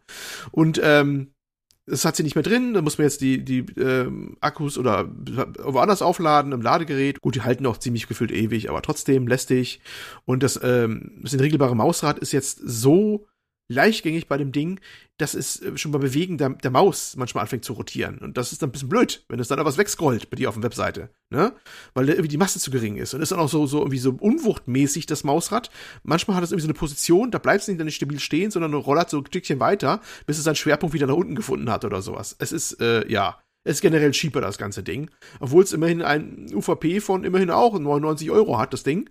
[0.51, 1.33] Und ähm,
[1.87, 5.11] das hat sie nicht mehr drin, dann muss man jetzt die, die ähm, Akkus oder
[5.59, 7.21] woanders aufladen im Ladegerät.
[7.21, 9.81] Gut, die halten auch ziemlich gefühlt ewig, aber trotzdem lästig.
[10.25, 13.27] Und das, ähm, das entriegelbare Mausrad ist jetzt so
[13.71, 14.81] leichtgängig bei dem Ding,
[15.17, 18.19] dass es äh, schon beim Bewegen der, der Maus manchmal anfängt zu rotieren.
[18.19, 20.49] Und das ist dann ein bisschen blöd, wenn es dann aber was wegscrollt bei dir
[20.49, 21.53] auf der Webseite, ne?
[21.95, 23.15] Weil da irgendwie die Masse zu gering ist.
[23.15, 25.71] Und ist dann auch so, so irgendwie so unwuchtmäßig, das Mausrad.
[26.03, 28.75] Manchmal hat es irgendwie so eine Position, da bleibt es nicht dann stabil stehen, sondern
[28.75, 32.03] rollert so ein Stückchen weiter, bis es seinen Schwerpunkt wieder nach unten gefunden hat oder
[32.03, 32.35] sowas.
[32.39, 35.11] Es ist, äh, ja, es ist generell cheaper, das ganze Ding.
[35.39, 39.11] Obwohl es immerhin ein UVP von immerhin auch 99 Euro hat, das Ding.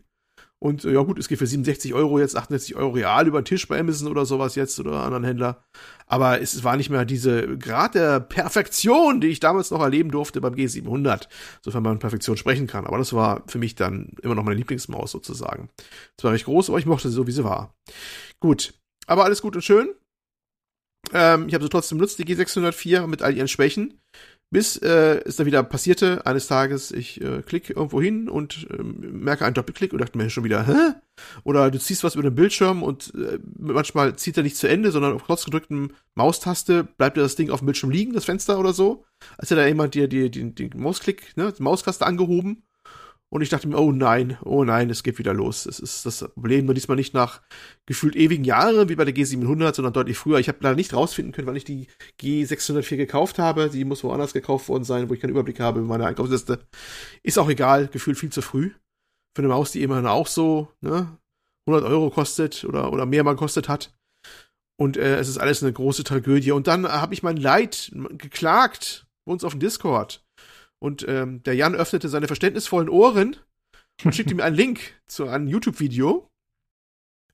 [0.62, 3.46] Und äh, ja gut, es geht für 67 Euro jetzt, 68 Euro real über den
[3.46, 5.64] Tisch bei Amazon oder sowas jetzt oder anderen Händler.
[6.06, 10.42] Aber es war nicht mehr diese Grad der Perfektion, die ich damals noch erleben durfte
[10.42, 11.28] beim G700,
[11.62, 12.86] sofern man Perfektion sprechen kann.
[12.86, 15.70] Aber das war für mich dann immer noch meine Lieblingsmaus sozusagen.
[16.18, 17.74] Zwar recht groß, aber ich mochte sie so, wie sie war.
[18.42, 18.74] Gut,
[19.08, 19.94] aber alles gut und schön.
[21.14, 24.00] Ähm, ich habe sie trotzdem benutzt, die G604 mit all ihren Schwächen.
[24.52, 28.82] Bis äh, es dann wieder passierte, eines Tages, ich äh, klicke irgendwo hin und äh,
[28.82, 30.96] merke einen Doppelklick und dachte mir schon wieder, hä?
[31.44, 34.92] Oder du ziehst was über den Bildschirm und äh, manchmal zieht er nicht zu Ende,
[34.92, 38.60] sondern auf kurz gedrückten Maustaste bleibt dir das Ding auf dem Bildschirm liegen, das Fenster
[38.60, 39.06] oder so.
[39.38, 42.64] Als hätte da jemand dir die Mausklick, ne, die Mauskaste angehoben.
[43.32, 45.68] Und ich dachte mir, oh nein, oh nein, es geht wieder los.
[45.68, 47.42] Es ist das Problem, nur diesmal nicht nach
[47.86, 50.40] gefühlt ewigen Jahren wie bei der G700, sondern deutlich früher.
[50.40, 51.88] Ich habe leider nicht rausfinden können, wann ich die
[52.20, 53.70] G604 gekauft habe.
[53.70, 56.60] Die muss woanders gekauft worden sein, wo ich keinen Überblick habe über meine Einkaufsliste.
[57.22, 58.72] Ist auch egal, gefühlt viel zu früh.
[59.36, 61.16] Für eine Maus, die immerhin auch so ne,
[61.68, 63.94] 100 Euro kostet oder, oder mehr mal kostet hat.
[64.76, 66.52] Und äh, es ist alles eine große Tragödie.
[66.52, 70.24] Und dann habe ich mein Leid geklagt bei uns auf dem Discord.
[70.80, 73.36] Und ähm, der Jan öffnete seine verständnisvollen Ohren
[74.04, 76.30] und schickte mir einen Link zu einem YouTube-Video.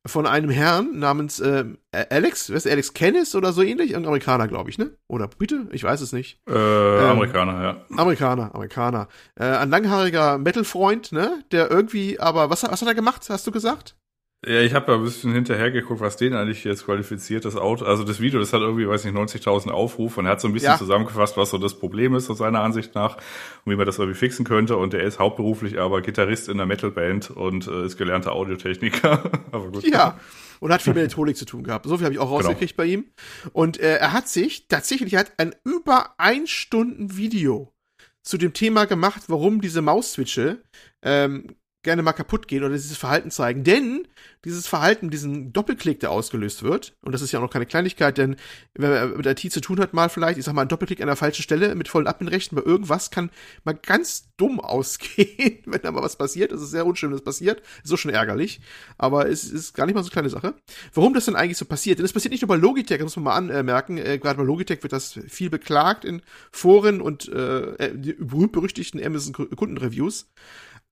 [0.07, 3.95] von einem Herrn namens äh, Alex, ist Alex Kennis oder so ähnlich?
[3.95, 4.91] Ein Amerikaner, glaube ich, ne?
[5.07, 5.67] Oder Brite?
[5.71, 6.39] Ich weiß es nicht.
[6.47, 7.85] Äh, Amerikaner, ja.
[7.97, 9.07] Amerikaner, Amerikaner.
[9.35, 11.43] Äh, ein langhaariger Metal-Freund, ne?
[11.51, 13.95] Der irgendwie, aber was, was hat er gemacht, hast du gesagt?
[14.43, 17.85] Ja, ich habe ja ein bisschen hinterher geguckt, was den eigentlich jetzt qualifiziert, das Auto.
[17.85, 20.53] Also das Video, das hat irgendwie, weiß nicht, 90.000 Aufrufe und er hat so ein
[20.53, 20.77] bisschen Ja.
[20.77, 24.17] zusammengefasst, was so das Problem ist, aus seiner Ansicht nach und wie man das irgendwie
[24.19, 24.77] fixen könnte.
[24.77, 29.31] Und er ist hauptberuflich aber Gitarrist in einer Metalband und äh, ist gelernter Audiotechniker.
[29.51, 29.83] aber gut.
[29.87, 30.19] Ja.
[30.59, 31.85] Und hat viel mit Elektronik zu tun gehabt.
[31.87, 33.05] So viel habe ich auch rausgekriegt bei ihm.
[33.51, 37.73] Und äh, er hat sich tatsächlich, er hat ein über ein Stunden Video
[38.21, 40.59] zu dem Thema gemacht, warum diese Mauszwitsche
[41.01, 41.55] ähm,
[41.85, 43.63] gerne mal kaputt gehen oder dieses Verhalten zeigen.
[43.63, 44.05] Denn
[44.43, 48.17] dieses Verhalten, diesen Doppelklick, der ausgelöst wird, und das ist ja auch noch keine Kleinigkeit,
[48.17, 48.35] denn
[48.73, 51.07] wenn man mit IT zu tun hat, mal vielleicht, ich sag mal, ein Doppelklick an
[51.07, 53.31] der falschen Stelle mit vollen Adminrechten bei irgendwas kann
[53.63, 56.51] mal ganz dumm ausgehen, wenn da mal was passiert.
[56.51, 57.61] Das ist sehr unschön, wenn das passiert.
[57.83, 58.59] Ist so schon ärgerlich.
[58.97, 60.55] Aber es ist gar nicht mal so eine kleine Sache.
[60.93, 61.99] Warum das denn eigentlich so passiert?
[61.99, 63.97] Denn es passiert nicht nur bei Logitech, das muss man mal anmerken.
[63.97, 66.21] Äh, Gerade bei Logitech wird das viel beklagt in
[66.51, 70.27] Foren und äh, die berühmt-berüchtigten Amazon-Kundenreviews.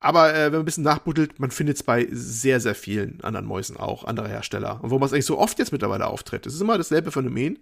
[0.04, 3.46] Aber äh, wenn man ein bisschen nachbuddelt, man findet es bei sehr, sehr vielen anderen
[3.46, 4.84] Mäusen auch, anderer Hersteller.
[4.84, 6.46] Und wo man es eigentlich so oft jetzt mittlerweile auftritt.
[6.46, 7.60] Das ist immer dasselbe Phänomen.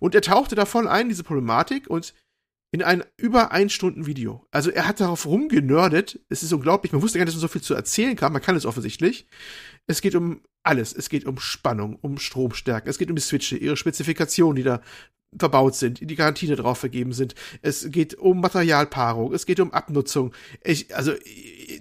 [0.00, 2.14] Und er tauchte da voll ein, diese Problematik, und
[2.72, 4.46] in ein über ein Stunden Video.
[4.50, 6.18] Also er hat darauf rumgenördet.
[6.30, 6.92] Es ist unglaublich.
[6.92, 8.32] Man wusste gar nicht, dass man so viel zu erzählen kann.
[8.32, 9.26] Man kann es offensichtlich.
[9.86, 10.94] Es geht um alles.
[10.94, 12.88] Es geht um Spannung, um Stromstärken.
[12.88, 14.80] Es geht um die Switche, ihre Spezifikationen, die da
[15.36, 17.34] verbaut sind, die Garantie da drauf vergeben sind.
[17.62, 19.32] Es geht um Materialpaarung.
[19.32, 20.32] Es geht um Abnutzung.
[20.62, 21.12] Ich, also,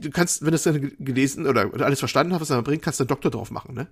[0.01, 2.81] du kannst, wenn du es dann gelesen oder, oder alles verstanden hast, was er bringt,
[2.81, 3.87] kannst du einen Doktor drauf machen, ne?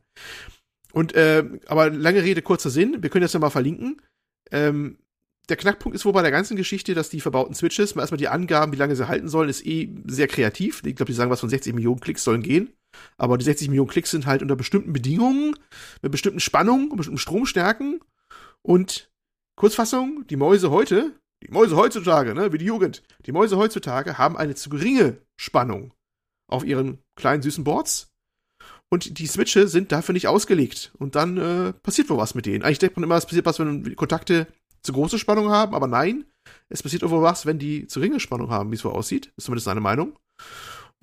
[0.91, 3.01] Und, äh, aber lange Rede, kurzer Sinn.
[3.01, 3.99] Wir können das ja mal verlinken.
[4.51, 4.99] Ähm,
[5.49, 8.29] der Knackpunkt ist wohl bei der ganzen Geschichte, dass die verbauten Switches, mal erstmal die
[8.29, 10.83] Angaben, wie lange sie halten sollen, ist eh sehr kreativ.
[10.85, 12.71] Ich glaube, die sagen was von 60 Millionen Klicks sollen gehen.
[13.17, 15.55] Aber die 60 Millionen Klicks sind halt unter bestimmten Bedingungen,
[16.01, 17.99] mit bestimmten Spannungen, bestimmten Stromstärken.
[18.61, 19.09] Und
[19.55, 24.37] Kurzfassung, die Mäuse heute, die Mäuse heutzutage, ne, wie die Jugend, die Mäuse heutzutage haben
[24.37, 25.93] eine zu geringe Spannung
[26.49, 28.09] auf ihren kleinen süßen Boards.
[28.89, 30.93] Und die Switche sind dafür nicht ausgelegt.
[30.99, 32.63] Und dann äh, passiert wohl was mit denen.
[32.63, 34.47] Eigentlich denkt man immer, es passiert was, wenn Kontakte
[34.83, 36.25] zu große Spannung haben, aber nein,
[36.69, 39.31] es passiert wohl was, wenn die zu geringe Spannung haben, wie es so aussieht.
[39.37, 40.17] Ist zumindest seine Meinung.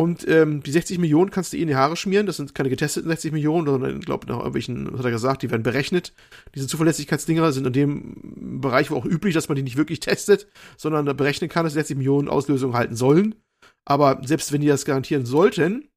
[0.00, 2.24] Und ähm, die 60 Millionen kannst du eh in die Haare schmieren.
[2.24, 5.50] Das sind keine getesteten 60 Millionen, sondern ich glaube, nach irgendwelchen, hat er gesagt, die
[5.50, 6.14] werden berechnet.
[6.54, 10.46] Diese Zuverlässigkeitsdinger sind in dem Bereich auch üblich, dass man die nicht wirklich testet,
[10.78, 13.34] sondern da berechnen kann, dass 60 Millionen Auslösungen halten sollen.
[13.84, 15.90] Aber selbst wenn die das garantieren sollten,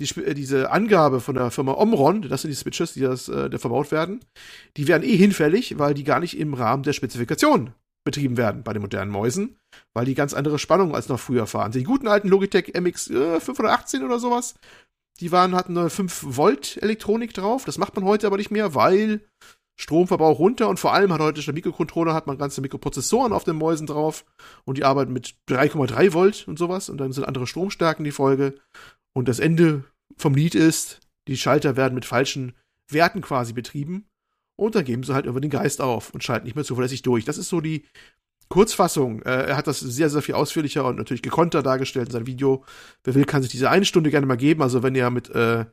[0.00, 3.56] die, äh, diese Angabe von der Firma Omron, das sind die Switches, die das äh,
[3.60, 4.24] verbaut werden,
[4.76, 7.72] die wären eh hinfällig, weil die gar nicht im Rahmen der Spezifikation
[8.06, 9.58] betrieben werden bei den modernen Mäusen,
[9.92, 11.72] weil die ganz andere Spannungen als noch früher fahren.
[11.72, 14.54] Die guten alten Logitech MX äh, 518 oder sowas,
[15.20, 17.64] die waren, hatten eine 5 Volt Elektronik drauf.
[17.66, 19.20] Das macht man heute aber nicht mehr, weil
[19.78, 23.56] Stromverbrauch runter und vor allem hat heute der Mikrocontroller, hat man ganze Mikroprozessoren auf den
[23.56, 24.24] Mäusen drauf
[24.64, 28.54] und die arbeiten mit 3,3 Volt und sowas und dann sind andere Stromstärken die Folge.
[29.12, 29.84] Und das Ende
[30.16, 32.54] vom Lied ist, die Schalter werden mit falschen
[32.88, 34.08] Werten quasi betrieben
[34.56, 37.24] und dann geben sie halt über den Geist auf und schalten nicht mehr zuverlässig durch.
[37.24, 37.84] Das ist so die
[38.48, 39.22] Kurzfassung.
[39.22, 42.64] Äh, er hat das sehr, sehr viel ausführlicher und natürlich gekonter dargestellt in seinem Video.
[43.04, 44.62] Wer will, kann sich diese eine Stunde gerne mal geben.
[44.62, 45.66] Also wenn ihr mit, äh,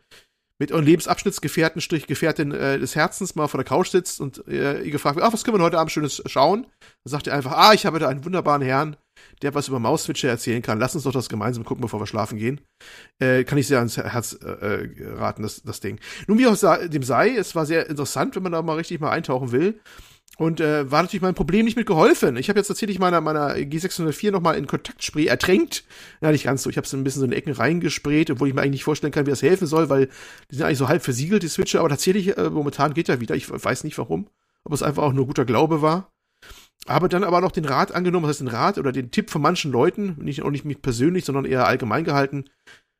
[0.60, 4.82] mit euren Lebensabschnittsgefährten, Strich Gefährtin äh, des Herzens mal vor der Couch sitzt und äh,
[4.82, 6.64] ihr gefragt wird, ach, was können wir heute Abend Schönes schauen?
[7.04, 8.96] Dann sagt ihr einfach, ah, ich habe da einen wunderbaren Herrn,
[9.42, 10.80] der was über Maus-Switcher erzählen kann.
[10.80, 12.62] Lass uns doch das gemeinsam gucken, bevor wir schlafen gehen.
[13.20, 16.00] Äh, kann ich sehr ans Herz äh, äh, raten, das, das Ding.
[16.28, 16.58] Nun, wie auch
[16.88, 19.80] dem sei, es war sehr interessant, wenn man da mal richtig mal eintauchen will.
[20.38, 22.38] Und äh, war natürlich mein Problem nicht mit geholfen.
[22.38, 25.84] Ich habe jetzt tatsächlich meiner, meiner G604 nochmal in Kontaktspray ertränkt.
[26.22, 26.72] Ja, nicht ganz so.
[26.72, 29.14] Ich habe es ein bisschen so in Ecken reingesprayt, obwohl ich mir eigentlich nicht vorstellen
[29.14, 30.10] kann, wie das helfen soll, weil
[30.50, 31.80] die sind eigentlich so halb versiegelt, die Switche.
[31.80, 33.36] Aber tatsächlich, äh, momentan geht er wieder.
[33.36, 34.28] Ich weiß nicht warum.
[34.64, 36.13] Ob es einfach auch nur guter Glaube war.
[36.88, 39.42] Habe dann aber noch den Rat angenommen, was heißt den Rat oder den Tipp von
[39.42, 42.46] manchen Leuten, nicht, auch nicht mich persönlich, sondern eher allgemein gehalten.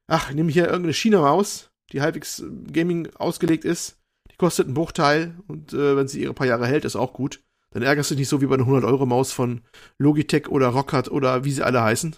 [0.08, 3.98] Ach, nimm hier irgendeine China-Maus, die halbwegs äh, Gaming ausgelegt ist.
[4.32, 7.42] Die kostet einen Bruchteil und äh, wenn sie ihre paar Jahre hält, ist auch gut.
[7.72, 9.62] Dann ärgerst du dich nicht so wie bei einer 100-Euro-Maus von
[9.98, 12.16] Logitech oder Rockhard oder wie sie alle heißen.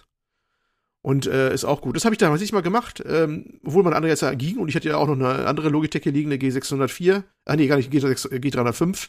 [1.02, 1.96] Und äh, ist auch gut.
[1.96, 4.68] Das habe ich damals nicht mal gemacht, ähm, obwohl mein anderer jetzt ja ging und
[4.68, 7.22] ich hatte ja auch noch eine andere Logitech hier liegen, eine G604.
[7.44, 9.08] Ah nee, gar nicht, G6, äh, G305.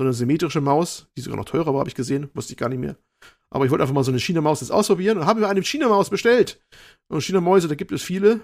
[0.00, 2.70] So eine symmetrische Maus, die sogar noch teurer war, habe ich gesehen, wusste ich gar
[2.70, 2.96] nicht mehr.
[3.50, 6.08] Aber ich wollte einfach mal so eine China-Maus jetzt ausprobieren und habe mir eine China-Maus
[6.08, 6.58] bestellt.
[7.08, 8.40] Und China-Mäuse, da gibt es viele.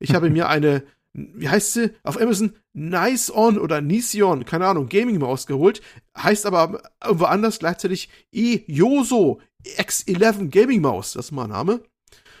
[0.00, 0.82] Ich habe mir eine,
[1.12, 1.92] wie heißt sie?
[2.02, 5.80] Auf Amazon Nice On oder Nision, keine Ahnung, Gaming-Maus geholt.
[6.18, 11.12] Heißt aber irgendwo anders gleichzeitig eJoso X11 Gaming-Maus.
[11.12, 11.84] Das ist mal ein Name.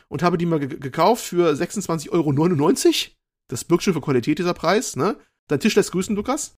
[0.08, 3.14] Und habe die mal ge gekauft für 26,99 Euro.
[3.46, 5.18] Das birgt schon für Qualität dieser Preis, ne?
[5.46, 6.56] Dein Tisch lässt grüßen, Lukas.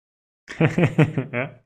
[0.60, 1.60] ja.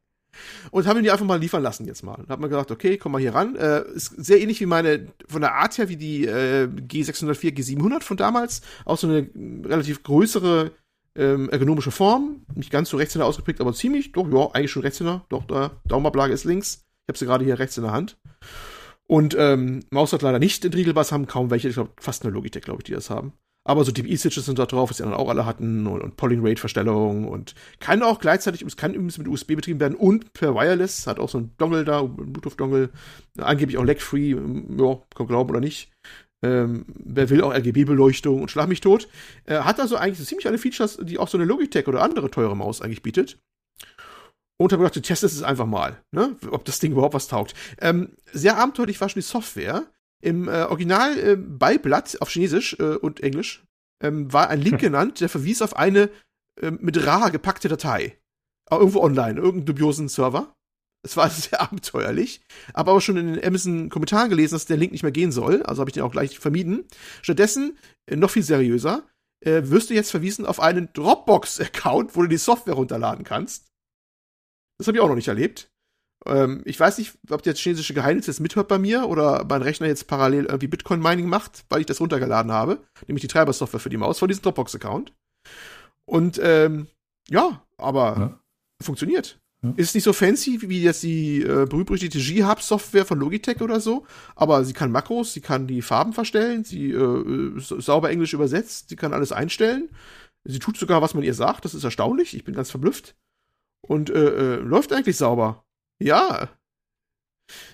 [0.70, 2.14] Und haben ihn die einfach mal liefern lassen jetzt mal.
[2.14, 3.56] Und hat man gedacht, okay, komm mal hier ran.
[3.56, 8.02] Äh, ist sehr ähnlich wie meine, von der Art her, wie die äh, G604, G700
[8.02, 8.62] von damals.
[8.84, 9.28] Auch so eine
[9.64, 10.72] relativ größere
[11.16, 12.44] ähm, ergonomische Form.
[12.54, 14.12] Nicht ganz so rechtshänder ausgeprägt, aber ziemlich.
[14.12, 15.24] Doch, ja, eigentlich schon rechtshänder.
[15.28, 16.84] Doch, da Daumenablage ist links.
[17.04, 18.16] Ich habe sie gerade hier rechts in der Hand.
[19.06, 21.68] Und ähm, Maus hat leider nicht den Riegelbass, haben kaum welche.
[21.68, 23.34] Ich glaube, fast eine Logitech, glaube ich, die das haben.
[23.66, 27.26] Aber so DPI-Switches sind da drauf, was die anderen auch alle hatten und, und Polling-Rate-Verstellung
[27.26, 31.18] und kann auch gleichzeitig, es kann übrigens mit USB betrieben werden und per Wireless, hat
[31.18, 32.90] auch so ein Dongle da, ein Bluetooth-Dongle,
[33.38, 35.90] angeblich auch lag-free, ähm, ja, kann glauben oder nicht.
[36.44, 39.08] Ähm, wer will auch RGB-Beleuchtung und schlag mich tot.
[39.46, 42.30] Äh, hat also eigentlich so ziemlich alle Features, die auch so eine Logitech oder andere
[42.30, 43.38] teure Maus eigentlich bietet.
[44.60, 46.36] Und habe gedacht, du testest es einfach mal, ne?
[46.50, 47.54] ob das Ding überhaupt was taugt.
[47.80, 49.86] Ähm, sehr abenteuerlich war schon die Software.
[50.24, 53.62] Im äh, Original äh, Beiblatt auf Chinesisch äh, und Englisch
[54.02, 56.10] ähm, war ein Link genannt, der verwies auf eine
[56.60, 58.18] äh, mit RA gepackte Datei.
[58.70, 60.54] Auch irgendwo online, irgendeinen dubiosen Server.
[61.04, 62.40] Es war sehr abenteuerlich.
[62.72, 65.62] Aber auch schon in den Amazon-Kommentaren gelesen, dass der Link nicht mehr gehen soll.
[65.62, 66.86] Also habe ich den auch gleich vermieden.
[67.20, 69.06] Stattdessen, äh, noch viel seriöser,
[69.44, 73.66] äh, wirst du jetzt verwiesen auf einen Dropbox-Account, wo du die Software runterladen kannst.
[74.78, 75.70] Das habe ich auch noch nicht erlebt.
[76.26, 79.86] Ähm, ich weiß nicht, ob der chinesische Geheimnis jetzt mithört bei mir oder mein Rechner
[79.86, 82.80] jetzt parallel irgendwie Bitcoin-Mining macht, weil ich das runtergeladen habe.
[83.06, 85.12] Nämlich die Treibersoftware für die Maus von diesem Dropbox-Account.
[86.06, 86.86] Und ähm,
[87.28, 88.40] ja, aber Ja.
[88.82, 89.38] funktioniert.
[89.76, 94.04] Ist nicht so fancy wie jetzt die äh, berühmt-berüchtigte G-Hub-Software von Logitech oder so,
[94.36, 98.90] aber sie kann Makros, sie kann die Farben verstellen, sie äh, ist sauber Englisch übersetzt,
[98.90, 99.88] sie kann alles einstellen.
[100.44, 103.16] Sie tut sogar, was man ihr sagt, das ist erstaunlich, ich bin ganz verblüfft.
[103.80, 105.63] Und äh, äh, läuft eigentlich sauber.
[105.98, 106.48] Ja.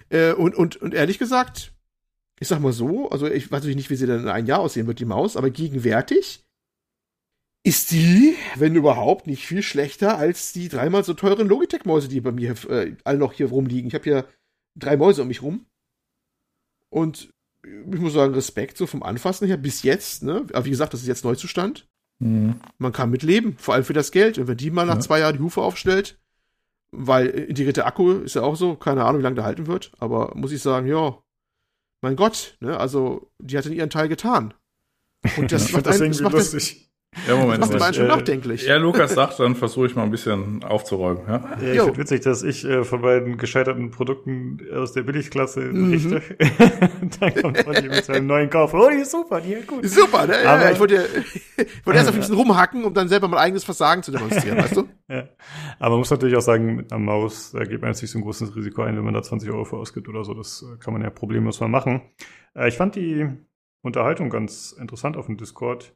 [0.08, 1.72] Äh, und, und, und ehrlich gesagt,
[2.40, 4.60] ich sag mal so, also ich weiß natürlich nicht, wie sie dann in einem Jahr
[4.60, 6.44] aussehen wird, die Maus, aber gegenwärtig
[7.62, 12.32] ist die, wenn überhaupt, nicht viel schlechter als die dreimal so teuren Logitech-Mäuse, die bei
[12.32, 13.88] mir äh, alle noch hier rumliegen.
[13.88, 14.24] Ich habe hier
[14.76, 15.66] drei Mäuse um mich rum.
[16.88, 17.30] Und
[17.62, 20.46] ich muss sagen, Respekt so vom Anfassen her bis jetzt, ne?
[20.52, 21.86] Aber wie gesagt, das ist jetzt Neuzustand.
[22.18, 22.60] Mhm.
[22.78, 24.38] Man kann mitleben, vor allem für das Geld.
[24.38, 25.00] Und wenn die mal nach Ja.
[25.00, 26.18] zwei Jahren die Hufe aufstellt,
[26.92, 29.92] weil äh, integrierter Akku ist ja auch so, keine Ahnung, wie lange der halten wird,
[29.98, 31.18] aber muss ich sagen, ja,
[32.02, 34.54] mein Gott, ne, also die hat dann ihren Teil getan.
[35.36, 36.89] Und das macht das einen, das irgendwie macht, das, lustig.
[37.26, 37.60] Ja, Moment.
[37.60, 37.96] macht einen Moment.
[37.96, 38.66] schon äh, nachdenklich.
[38.66, 41.22] Ja, Lukas sagt, dann versuche ich mal ein bisschen aufzuräumen.
[41.26, 41.56] Ja?
[41.60, 45.90] Ja, ich finde witzig, dass ich äh, von beiden gescheiterten Produkten aus der Billigklasse Mhm.
[45.90, 46.22] richte.
[47.20, 48.72] Dann kommt Olli mit seinem neuen Kauf.
[48.74, 49.84] Oh, die ist super, die ist gut.
[49.88, 50.36] Super, ne?
[50.46, 51.02] Aber- ja, ich wollte, ja-
[51.56, 54.58] ich wollte erst auf ein bisschen rumhacken, um dann selber mein eigenes Versagen zu demonstrieren,
[54.58, 54.88] weißt du?
[55.10, 55.28] Ja.
[55.80, 58.18] Aber man muss natürlich auch sagen, mit einer Maus, da geht man jetzt nicht so
[58.20, 60.34] ein großes Risiko ein, wenn man da 20 Euro für ausgibt oder so.
[60.34, 62.02] Das äh, kann man ja problemlos mal machen.
[62.54, 63.28] Äh, ich fand die
[63.82, 65.92] Unterhaltung ganz interessant auf dem Discord,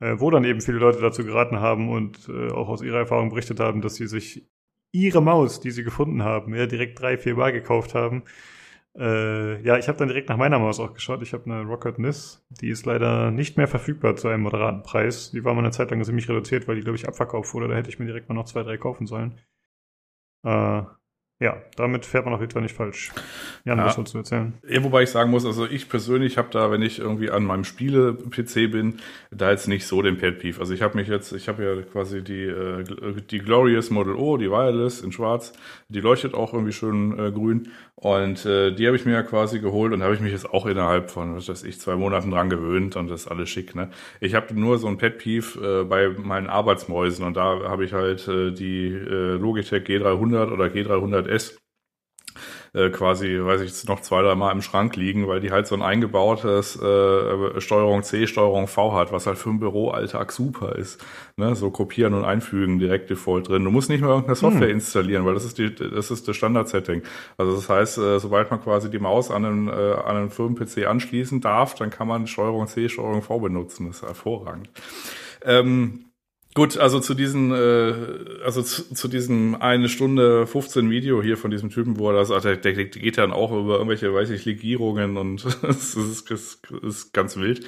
[0.00, 3.30] äh, wo dann eben viele Leute dazu geraten haben und äh, auch aus ihrer Erfahrung
[3.30, 4.48] berichtet haben, dass sie sich
[4.92, 8.24] ihre Maus, die sie gefunden haben, ja direkt drei, vier Mal gekauft haben.
[8.96, 11.22] Äh, ja, ich habe dann direkt nach meiner Maus auch geschaut.
[11.22, 12.44] Ich habe eine Rocket Nis.
[12.50, 15.30] Die ist leider nicht mehr verfügbar zu einem moderaten Preis.
[15.30, 17.68] Die war mal eine Zeit lang ziemlich reduziert, weil die, glaube ich, abverkauft wurde.
[17.68, 19.38] Da hätte ich mir direkt mal noch zwei, drei kaufen sollen.
[20.44, 20.82] Äh,
[21.40, 23.10] ja, damit fährt man auf jeden Fall nicht falsch.
[23.64, 23.84] Jan, Ja.
[23.86, 24.54] was sollst du erzählen?
[24.68, 27.62] Ja, wobei ich sagen muss, also ich persönlich habe da, wenn ich irgendwie an meinem
[27.64, 28.94] Spiele-PC bin,
[29.30, 30.58] da jetzt nicht so den Pet Peeve.
[30.60, 32.84] Also ich habe mich jetzt, ich habe ja quasi die, äh,
[33.30, 35.52] die Glorious Model O, die Wireless in schwarz,
[35.88, 37.68] die leuchtet auch irgendwie schön äh, grün
[38.00, 40.66] und äh, die habe ich mir ja quasi geholt und habe ich mich jetzt auch
[40.66, 43.90] innerhalb von, was weiß ich, zwei Monaten dran gewöhnt und das ist alles schick, ne?
[44.20, 47.92] Ich habe nur so ein Pet Peeve äh, bei meinen Arbeitsmäusen und da habe ich
[47.92, 51.58] halt äh, die äh, Logitech G300 oder G300S
[52.74, 55.66] äh, quasi, weiß ich, jetzt noch zwei, drei Mal im Schrank liegen, weil die halt
[55.66, 60.76] so ein eingebautes äh, Steuerung C, Steuerung V hat, was halt für einen Büroalltag super
[60.76, 61.04] ist.
[61.36, 61.54] Ne?
[61.54, 63.64] So kopieren und einfügen direkt default drin.
[63.64, 67.02] Du musst nicht mehr irgendeine Software installieren, weil das ist die, das ist das Standard-Setting.
[67.36, 70.86] Also das heißt, äh, sobald man quasi die Maus an einen, äh, an einen Firmen-PC
[70.86, 73.86] anschließen darf, dann kann man Steuerung C, Steuerung V benutzen.
[73.86, 74.70] Das ist hervorragend.
[75.44, 76.07] Ähm,
[76.58, 77.94] Gut, also zu diesen, äh,
[78.44, 82.28] also zu, zu diesem eine Stunde 15 Video hier von diesem Typen, wo er das
[82.28, 86.60] sagt, der, der geht dann auch über irgendwelche, weiß ich, Legierungen und das ist, das
[86.82, 87.64] ist ganz wild.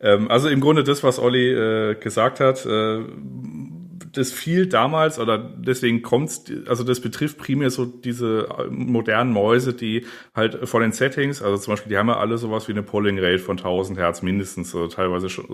[0.00, 3.04] Ähm, also im Grunde das, was Olli äh, gesagt hat, äh,
[4.12, 10.06] das fiel damals oder deswegen kommt's, also das betrifft primär so diese modernen Mäuse, die
[10.34, 13.18] halt von den Settings, also zum Beispiel, die haben ja alle sowas wie eine Polling
[13.18, 15.46] Rate von 1000 Hertz mindestens, so teilweise schon,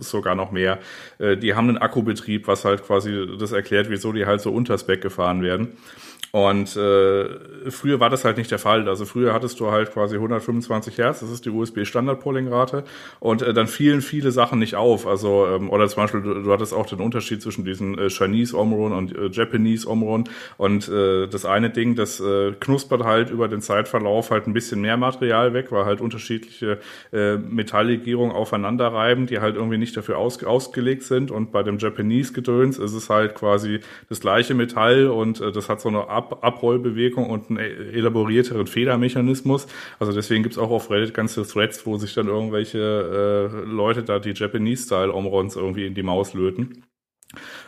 [0.00, 0.78] sogar noch mehr.
[1.18, 4.76] Äh, Die haben einen Akkubetrieb, was halt quasi das erklärt, wieso die halt so unter
[4.78, 5.76] Spec gefahren werden.
[6.36, 8.86] Und äh, früher war das halt nicht der Fall.
[8.90, 12.84] Also früher hattest du halt quasi 125 Hertz, das ist die USB-Standard-Polling-Rate.
[13.20, 15.06] Und äh, dann fielen viele Sachen nicht auf.
[15.06, 18.54] Also, ähm, oder zum Beispiel, du, du hattest auch den Unterschied zwischen diesen äh, Chinese
[18.54, 20.24] Omron und äh, Japanese Omron.
[20.58, 24.82] Und äh, das eine Ding, das äh, knuspert halt über den Zeitverlauf halt ein bisschen
[24.82, 26.80] mehr Material weg, weil halt unterschiedliche
[27.14, 31.30] äh, Metalllegierungen aufeinander reiben, die halt irgendwie nicht dafür aus, ausgelegt sind.
[31.30, 33.80] Und bei dem Japanese-Gedöns ist es halt quasi
[34.10, 39.66] das gleiche Metall und äh, das hat so eine Ab Abrollbewegung und einen elaborierteren Federmechanismus.
[39.98, 44.18] Also deswegen gibt's auch auf Reddit ganze Threads, wo sich dann irgendwelche äh, Leute da
[44.18, 46.85] die Japanese-Style-Omrons irgendwie in die Maus löten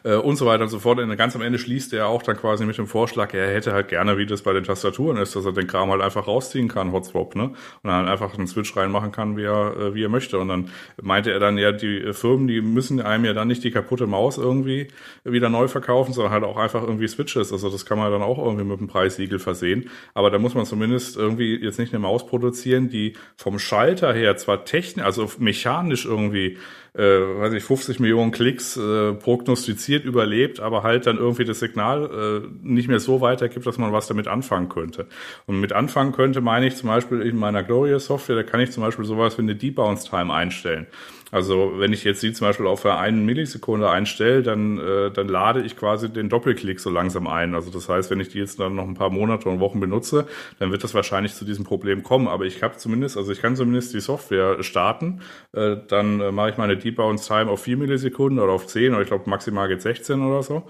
[0.05, 0.99] äh, und so weiter und so fort.
[0.99, 3.89] Und ganz am Ende schließt er auch dann quasi mit dem Vorschlag, er hätte halt
[3.89, 6.93] gerne, wie das bei den Tastaturen ist, dass er den Kram halt einfach rausziehen kann,
[6.93, 7.45] Hotswap, ne?
[7.45, 10.39] Und dann einfach einen Switch reinmachen kann, wie er, äh, wie er möchte.
[10.39, 13.71] Und dann meinte er dann, ja, die Firmen, die müssen einem ja dann nicht die
[13.71, 14.89] kaputte Maus irgendwie
[15.25, 17.53] wieder neu verkaufen, sondern halt auch einfach irgendwie Switches.
[17.53, 19.91] Also das kann man dann auch irgendwie mit dem Preissiegel versehen.
[20.15, 24.37] Aber da muss man zumindest irgendwie jetzt nicht eine Maus produzieren, die vom Schalter her
[24.37, 26.59] zwar technisch, also mechanisch irgendwie
[26.99, 32.43] äh, weiß ich, 50 Millionen Klicks äh, prognostiziert überlebt, aber halt dann irgendwie das Signal
[32.43, 35.07] äh, nicht mehr so weitergibt, dass man was damit anfangen könnte.
[35.47, 38.73] Und mit anfangen könnte meine ich zum Beispiel in meiner Gloria Software, da kann ich
[38.73, 40.89] zum Beispiel sowas wie eine Debounce Time einstellen.
[41.31, 45.61] Also wenn ich jetzt sie zum Beispiel auf eine Millisekunde einstelle, dann, äh, dann lade
[45.63, 47.55] ich quasi den Doppelklick so langsam ein.
[47.55, 50.27] Also das heißt, wenn ich die jetzt dann noch ein paar Monate und Wochen benutze,
[50.59, 52.29] dann wird das wahrscheinlich zu diesem Problem kommen.
[52.29, 55.21] Aber ich habe zumindest, also ich kann zumindest die Software starten.
[55.53, 58.95] Äh, dann äh, mache ich meine Deep Bounce Time auf vier Millisekunden oder auf zehn
[58.95, 60.65] oder ich glaube maximal geht 16 oder so.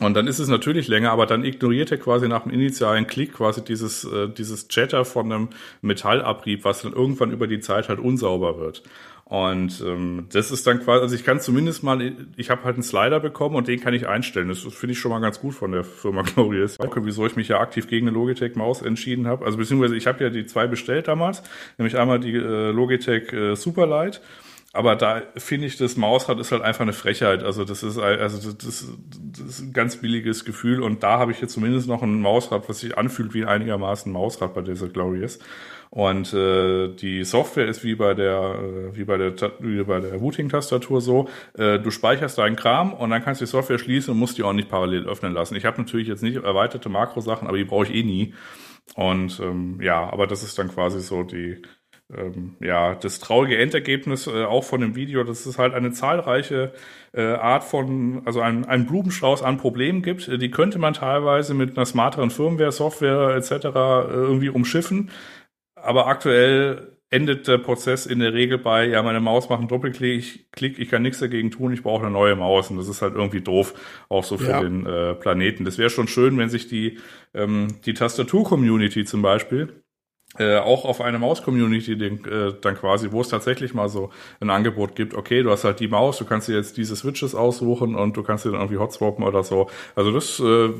[0.00, 3.34] Und dann ist es natürlich länger, aber dann ignoriert er quasi nach dem initialen Klick
[3.34, 5.48] quasi dieses, äh, dieses Chatter von einem
[5.80, 8.82] Metallabrieb, was dann irgendwann über die Zeit halt unsauber wird.
[9.32, 12.82] Und ähm, das ist dann quasi, also ich kann zumindest mal, ich habe halt einen
[12.82, 14.48] Slider bekommen und den kann ich einstellen.
[14.48, 16.78] Das finde ich schon mal ganz gut von der Firma Glorious.
[16.78, 19.46] Okay, wieso ich mich ja aktiv gegen eine Logitech Maus entschieden habe.
[19.46, 21.42] Also beziehungsweise ich habe ja die zwei bestellt damals,
[21.78, 24.20] nämlich einmal die äh, Logitech äh, Superlight.
[24.74, 27.42] Aber da finde ich, das Mausrad ist halt einfach eine Frechheit.
[27.42, 31.40] Also das ist also das, das ist ein ganz billiges Gefühl und da habe ich
[31.40, 35.38] jetzt zumindest noch ein Mausrad, was sich anfühlt wie einigermaßen Mausrad bei dieser Glorious.
[35.94, 40.14] Und äh, die Software ist wie bei der äh, wie bei der wie bei der
[40.14, 44.18] Routing-Tastatur so: äh, Du speicherst deinen Kram und dann kannst du die Software schließen und
[44.18, 45.54] musst die auch nicht parallel öffnen lassen.
[45.54, 48.32] Ich habe natürlich jetzt nicht erweiterte Makrosachen, aber die brauche ich eh nie.
[48.94, 51.60] Und ähm, ja, aber das ist dann quasi so die
[52.10, 56.72] ähm, ja, das traurige Endergebnis äh, auch von dem Video, dass es halt eine zahlreiche
[57.12, 60.26] äh, Art von, also ein, ein Blumenstrauß an Problemen gibt.
[60.40, 63.52] Die könnte man teilweise mit einer smarteren Firmware, Software etc.
[63.52, 63.68] Äh,
[64.12, 65.10] irgendwie umschiffen
[65.82, 70.18] aber aktuell endet der Prozess in der Regel bei, ja, meine Maus macht einen Doppelklick,
[70.18, 73.02] ich, klick, ich kann nichts dagegen tun, ich brauche eine neue Maus und das ist
[73.02, 73.74] halt irgendwie doof,
[74.08, 74.62] auch so für ja.
[74.62, 75.66] den äh, Planeten.
[75.66, 76.98] Das wäre schon schön, wenn sich die,
[77.34, 79.82] ähm, die Tastatur-Community zum Beispiel
[80.38, 84.10] äh, auch auf eine Maus-Community äh, dann quasi, wo es tatsächlich mal so
[84.40, 87.34] ein Angebot gibt, okay, du hast halt die Maus, du kannst dir jetzt diese Switches
[87.34, 89.68] aussuchen und du kannst dir dann irgendwie hotswappen oder so.
[89.94, 90.70] Also das äh,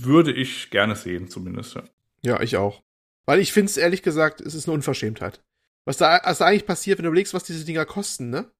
[0.00, 1.74] würde ich gerne sehen, zumindest.
[1.74, 1.82] Ja,
[2.22, 2.85] ja ich auch.
[3.26, 5.44] Weil ich finde es ehrlich gesagt, es ist eine Unverschämtheit.
[5.84, 8.50] Was da, was da eigentlich passiert, wenn du überlegst, was diese Dinger kosten, ne?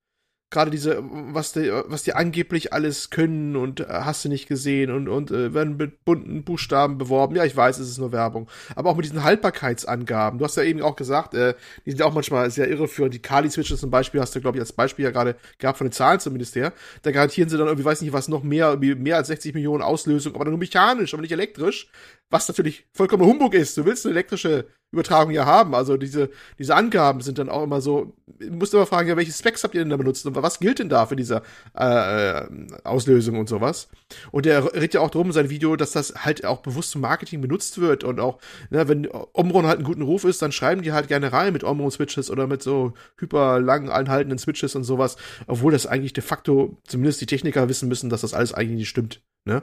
[0.51, 4.93] Gerade diese, was die, was die angeblich alles können und äh, hast du nicht gesehen
[4.93, 7.35] und, und äh, werden mit bunten Buchstaben beworben.
[7.35, 8.49] Ja, ich weiß, es ist nur Werbung.
[8.77, 10.39] Aber auch mit diesen Haltbarkeitsangaben.
[10.39, 13.13] Du hast ja eben auch gesagt, äh, die sind auch manchmal sehr irreführend.
[13.13, 15.93] Die Kali-Switches zum Beispiel hast du, glaube ich, als Beispiel ja gerade gehabt von den
[15.93, 16.73] Zahlen zumindest her.
[17.03, 19.83] Da garantieren sie dann irgendwie, weiß nicht was, noch mehr, irgendwie mehr als 60 Millionen
[19.83, 21.91] Auslösung, aber nur mechanisch, aber nicht elektrisch.
[22.31, 23.77] Was natürlich vollkommen Humbug ist.
[23.77, 24.67] Du willst eine elektrische
[24.97, 25.75] Übertragung ja haben.
[25.75, 28.15] Also diese, diese Angaben sind dann auch immer so,
[28.51, 30.89] musst immer fragen, ja, welche Specs habt ihr denn da benutzt und was gilt denn
[30.89, 31.43] da für diese
[31.75, 32.43] äh,
[32.85, 33.89] Auslösung und sowas.
[34.31, 37.03] Und er redet ja auch drum in seinem Video, dass das halt auch bewusst zum
[37.03, 38.39] Marketing benutzt wird und auch,
[38.71, 41.65] ne, wenn Omron halt einen guten Ruf ist, dann schreiben die halt gerne rein mit
[41.65, 45.17] Omron-Switches oder mit so hyper lang anhaltenden Switches und sowas,
[45.47, 48.89] obwohl das eigentlich de facto, zumindest die Techniker wissen müssen, dass das alles eigentlich nicht
[48.89, 49.23] stimmt.
[49.45, 49.63] Ne?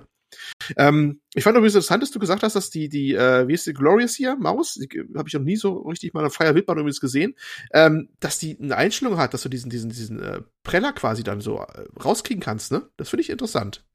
[0.78, 3.66] Ähm, ich fand übrigens interessant, dass du gesagt hast, dass die, die, äh, wie ist
[3.68, 4.80] die Glorious hier, Maus,
[5.16, 7.36] habe ich noch nie so richtig mal auf freier Wildbahn übrigens gesehen,
[7.74, 11.42] ähm, dass die eine Einstellung hat, dass du diesen, diesen, diesen äh, Preller quasi dann
[11.42, 12.88] so äh, rauskriegen kannst, ne?
[12.98, 13.86] Das finde ich interessant.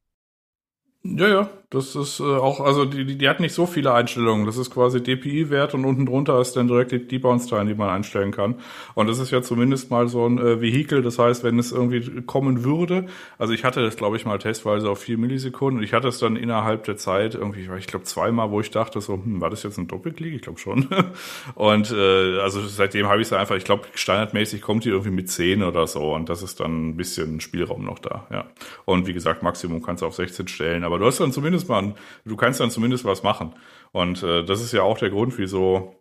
[1.05, 4.45] Ja, ja, das ist äh, auch, also die, die, die hat nicht so viele Einstellungen.
[4.47, 8.33] Das ist quasi DPI-Wert und unten drunter ist dann direkt die Debounce-Time, die man einstellen
[8.33, 8.57] kann.
[8.95, 11.01] Und das ist ja zumindest mal so ein äh, Vehikel.
[11.03, 13.07] Das heißt, wenn es irgendwie kommen würde,
[13.39, 16.19] also ich hatte das, glaube ich, mal testweise auf vier Millisekunden und ich hatte es
[16.19, 19.63] dann innerhalb der Zeit irgendwie, ich glaube, zweimal, wo ich dachte so, hm, war das
[19.63, 20.35] jetzt ein Doppelklick?
[20.35, 20.89] Ich glaube schon.
[21.55, 25.31] und äh, also seitdem habe ich es einfach, ich glaube, standardmäßig kommt die irgendwie mit
[25.31, 28.47] 10 oder so und das ist dann ein bisschen Spielraum noch da, ja.
[28.85, 31.95] Und wie gesagt, Maximum kannst du auf 16 stellen aber du hast dann zumindest mal,
[32.25, 33.55] du kannst dann zumindest was machen.
[33.93, 35.95] Und äh, das ist ja auch der Grund, wieso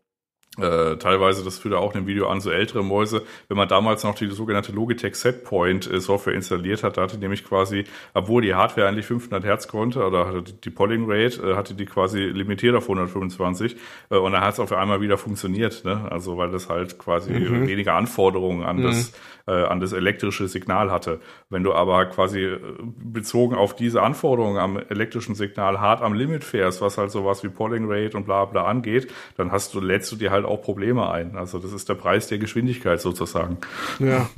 [0.59, 4.03] äh, teilweise, das führt auch in dem Video an, so ältere Mäuse, wenn man damals
[4.03, 7.83] noch die sogenannte Logitech Setpoint äh, Software installiert hat, da hatte nämlich quasi,
[8.15, 11.85] obwohl die Hardware eigentlich 500 Hertz konnte, oder hatte die Polling Rate, äh, hatte die
[11.85, 13.75] quasi limitiert auf 125,
[14.09, 16.07] äh, und dann hat es auf einmal wieder funktioniert, ne?
[16.09, 17.67] also weil das halt quasi Mhm.
[17.67, 18.83] weniger Anforderungen an Mhm.
[18.83, 19.13] das
[19.47, 21.19] äh, an das elektrische Signal hatte.
[21.49, 22.59] Wenn du aber quasi äh,
[22.97, 27.49] bezogen auf diese Anforderungen am elektrischen Signal hart am Limit fährst, was halt sowas wie
[27.49, 31.09] Polling Rate und bla bla angeht, dann hast du, lädst du dir halt auch Probleme
[31.09, 31.37] ein.
[31.37, 33.57] Also das ist der Preis der Geschwindigkeit sozusagen.
[33.99, 34.29] Ja.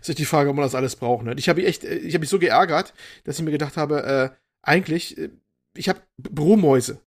[0.00, 1.24] Ist echt die Frage, ob man das alles braucht.
[1.24, 1.34] Ne?
[1.36, 2.94] Ich habe mich echt, äh, ich habe mich so geärgert,
[3.24, 4.30] dass ich mir gedacht habe, äh,
[4.62, 5.30] eigentlich, äh,
[5.76, 7.00] ich habe Büromäuse.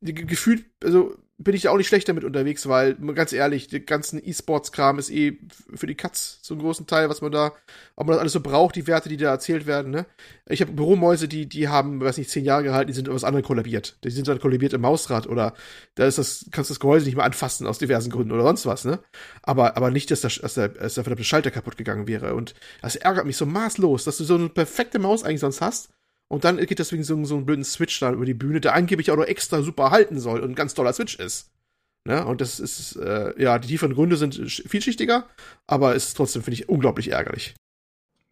[0.00, 4.20] Gefühlt, also bin ich da auch nicht schlecht damit unterwegs, weil, ganz ehrlich, der ganzen
[4.24, 5.38] E-Sports-Kram ist eh
[5.74, 7.52] für die Katz einen großen Teil, was man da,
[7.96, 10.06] ob man das alles so braucht, die Werte, die da erzählt werden, ne?
[10.46, 13.44] Ich habe Büromäuse, die, die haben, weiß nicht, zehn Jahre gehalten, die sind was anderem
[13.44, 13.96] kollabiert.
[14.04, 15.54] Die sind dann kollabiert im Mausrad oder
[15.94, 18.66] da ist das, kannst du das Gehäuse nicht mehr anfassen aus diversen Gründen oder sonst
[18.66, 19.00] was, ne?
[19.42, 22.34] Aber, aber nicht, dass, das, dass, der, dass der verdammte Schalter kaputt gegangen wäre.
[22.34, 25.88] Und das ärgert mich so maßlos, dass du so eine perfekte Maus eigentlich sonst hast.
[26.32, 29.10] Und dann geht deswegen so, so einen blöden Switch da über die Bühne, der angeblich
[29.10, 31.50] auch noch extra super halten soll und ein ganz toller Switch ist.
[32.06, 32.24] Ne?
[32.24, 35.26] Und das ist, äh, ja, die tieferen Gründe sind sch- vielschichtiger,
[35.66, 37.54] aber ist trotzdem, finde ich, unglaublich ärgerlich.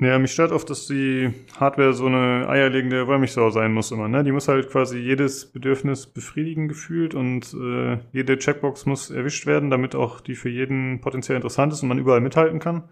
[0.01, 4.09] Ja, mich stört oft, dass die Hardware so eine eierlegende Wollmilchsau sein muss immer.
[4.09, 4.25] Ne?
[4.25, 9.69] Die muss halt quasi jedes Bedürfnis befriedigen gefühlt und äh, jede Checkbox muss erwischt werden,
[9.69, 12.89] damit auch die für jeden potenziell interessant ist und man überall mithalten kann.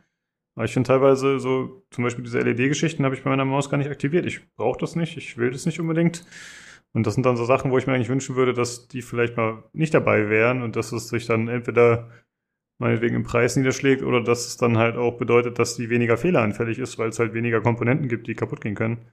[0.58, 3.76] Aber ich finde teilweise so, zum Beispiel diese LED-Geschichten habe ich bei meiner Maus gar
[3.78, 4.26] nicht aktiviert.
[4.26, 6.26] Ich brauche das nicht, ich will das nicht unbedingt.
[6.92, 9.36] Und das sind dann so Sachen, wo ich mir eigentlich wünschen würde, dass die vielleicht
[9.36, 12.10] mal nicht dabei wären und dass es sich dann entweder
[12.80, 16.80] meinetwegen im Preis niederschlägt oder dass es dann halt auch bedeutet, dass die weniger fehleranfällig
[16.80, 19.12] ist, weil es halt weniger Komponenten gibt, die kaputt gehen können.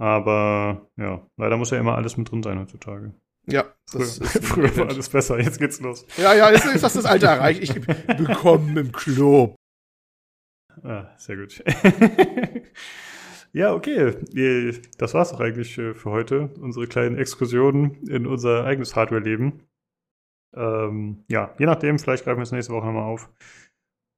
[0.00, 3.14] Aber ja, leider muss ja immer alles mit drin sein heutzutage.
[3.48, 6.06] Ja, Früher, das ist früher war alles besser, jetzt geht's los.
[6.16, 7.64] Ja, ja, jetzt ist das das Alter erreicht.
[7.64, 7.74] Ich
[8.16, 9.57] willkommen im Club.
[10.82, 11.62] Ah, sehr gut.
[13.52, 14.80] ja, okay.
[14.98, 16.50] Das war's doch eigentlich äh, für heute.
[16.60, 19.62] Unsere kleinen Exkursionen in unser eigenes Hardware-Leben.
[20.54, 23.30] Ähm, ja, je nachdem, vielleicht greifen wir es nächste Woche nochmal auf.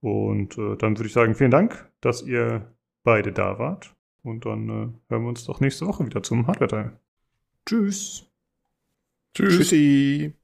[0.01, 3.95] Und äh, dann würde ich sagen, vielen Dank, dass ihr beide da wart.
[4.23, 4.73] Und dann äh,
[5.09, 6.99] hören wir uns doch nächste Woche wieder zum Hardware-Teil.
[7.67, 8.27] Tschüss.
[9.35, 10.35] Tschüssi.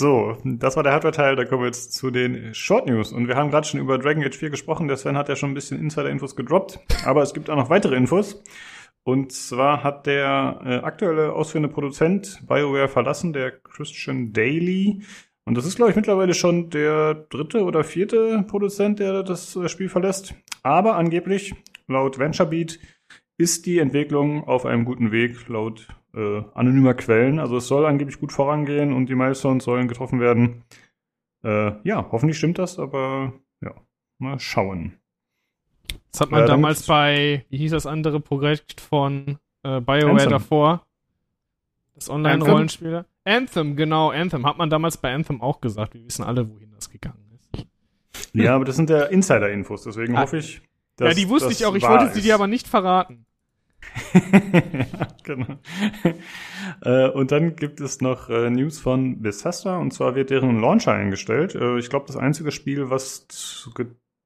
[0.00, 1.36] So, das war der Hardware-Teil.
[1.36, 3.12] Da kommen wir jetzt zu den Short News.
[3.12, 4.88] Und wir haben gerade schon über Dragon Age 4 gesprochen.
[4.88, 6.80] Der Sven hat ja schon ein bisschen Insider-Infos gedroppt.
[7.04, 8.42] Aber es gibt auch noch weitere Infos.
[9.02, 15.02] Und zwar hat der äh, aktuelle ausführende Produzent BioWare verlassen, der Christian Daly.
[15.44, 19.68] Und das ist, glaube ich, mittlerweile schon der dritte oder vierte Produzent, der das äh,
[19.68, 20.34] Spiel verlässt.
[20.62, 21.54] Aber angeblich,
[21.88, 22.78] laut VentureBeat,
[23.36, 27.38] ist die Entwicklung auf einem guten Weg, laut äh, anonymer Quellen.
[27.38, 30.64] Also es soll angeblich gut vorangehen und die Milestones sollen getroffen werden.
[31.42, 33.72] Äh, ja, hoffentlich stimmt das, aber ja,
[34.18, 34.94] mal schauen.
[36.12, 40.30] Das hat man dann- damals bei, wie hieß das andere Projekt von äh, BioWare Anthem.
[40.30, 40.86] davor?
[41.94, 43.04] Das Online-Rollenspiel.
[43.24, 44.46] Anthem, genau, Anthem.
[44.46, 45.94] Hat man damals bei Anthem auch gesagt.
[45.94, 47.18] Wir wissen alle, wohin das gegangen
[47.52, 47.66] ist.
[48.32, 50.22] Ja, aber das sind ja Insider-Infos, deswegen Ah.
[50.22, 50.62] hoffe ich,
[50.98, 51.74] ja, die wusste ich auch.
[51.74, 53.26] Ich wollte sie dir aber nicht verraten.
[55.24, 55.58] genau.
[56.82, 60.92] äh, und dann gibt es noch äh, News von Bethesda und zwar wird deren Launcher
[60.92, 61.54] eingestellt.
[61.54, 63.26] Äh, ich glaube, das einzige Spiel, was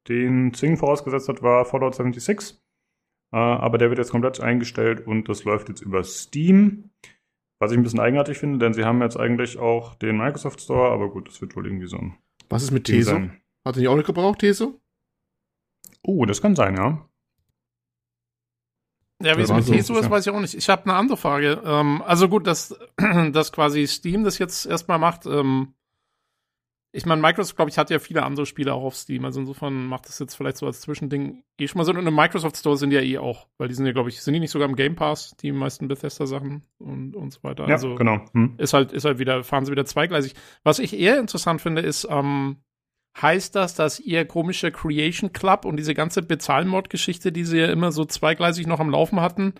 [0.09, 2.59] den Zwingen vorausgesetzt hat, war Fallout 76.
[3.33, 6.91] Äh, aber der wird jetzt komplett eingestellt und das läuft jetzt über Steam.
[7.61, 10.91] Was ich ein bisschen eigenartig finde, denn sie haben jetzt eigentlich auch den Microsoft Store,
[10.91, 12.17] aber gut, das wird wohl irgendwie so ein
[12.49, 13.21] Was ist mit Teso?
[13.65, 14.81] Hat er nicht auch nicht gebraucht, Teso?
[16.03, 17.09] Oh, das kann sein, ja.
[19.23, 20.55] Ja, wie es mit so, Teso ist, weiß ich auch nicht.
[20.55, 21.63] Ich habe eine andere Frage.
[21.65, 22.79] Ähm, also gut, dass,
[23.33, 25.27] dass quasi Steam das jetzt erstmal macht.
[25.27, 25.75] Ähm,
[26.97, 29.25] ich meine, Microsoft, glaube ich, hat ja viele andere Spiele auch auf Steam.
[29.25, 31.97] Also insofern macht das jetzt vielleicht so als Zwischending eh schon mal Sinn.
[31.97, 34.23] Und im Microsoft Store sind die ja eh auch, weil die sind ja, glaube ich,
[34.23, 37.67] sind die nicht sogar im Game Pass, die meisten Bethesda-Sachen und, und so weiter.
[37.67, 38.21] Ja, also genau.
[38.33, 38.55] Hm.
[38.59, 40.35] ist halt, ist halt wieder, fahren sie wieder zweigleisig.
[40.63, 42.59] Was ich eher interessant finde, ist, ähm,
[43.21, 47.93] heißt das, dass ihr komische Creation Club und diese ganze Bezahlmod-Geschichte, die sie ja immer
[47.93, 49.55] so zweigleisig noch am Laufen hatten,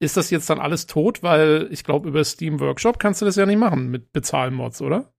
[0.00, 1.22] ist das jetzt dann alles tot?
[1.22, 5.12] Weil ich glaube, über Steam Workshop kannst du das ja nicht machen mit Bezahlmods, oder?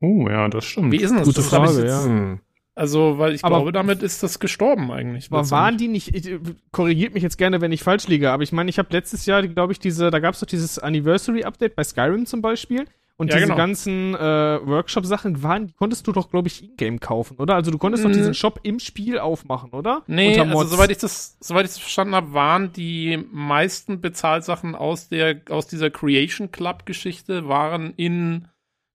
[0.00, 0.92] Oh, ja, das stimmt.
[0.92, 1.26] Wie ist denn das?
[1.28, 2.38] Gute das Frage, jetzt- ja.
[2.74, 5.28] Also, weil ich Aber- glaube, damit ist das gestorben eigentlich.
[5.30, 6.38] Aber waren die nicht, ich,
[6.72, 9.46] korrigiert mich jetzt gerne, wenn ich falsch liege, aber ich meine, ich habe letztes Jahr,
[9.46, 12.86] glaube ich, diese, da gab es doch dieses Anniversary-Update bei Skyrim zum Beispiel.
[13.20, 13.56] Und Ja, diese genau.
[13.58, 14.18] ganzen äh,
[14.66, 17.54] Workshop-Sachen waren, die konntest du doch, glaube ich, in-game kaufen, oder?
[17.54, 18.14] Also du konntest doch Mhm.
[18.14, 20.02] diesen Shop im Spiel aufmachen, oder?
[20.06, 25.10] Nee, also soweit ich das, soweit ich das verstanden habe, waren die meisten Bezahlsachen aus
[25.10, 28.48] der, aus dieser Creation Club Geschichte waren in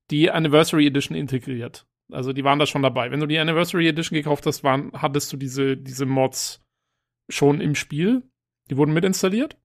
[0.09, 1.85] die Anniversary Edition integriert.
[2.11, 3.11] Also die waren da schon dabei.
[3.11, 6.63] Wenn du die Anniversary Edition gekauft hast, waren, hattest du diese, diese Mods
[7.29, 8.23] schon im Spiel.
[8.71, 9.55] Die wurden mitinstalliert.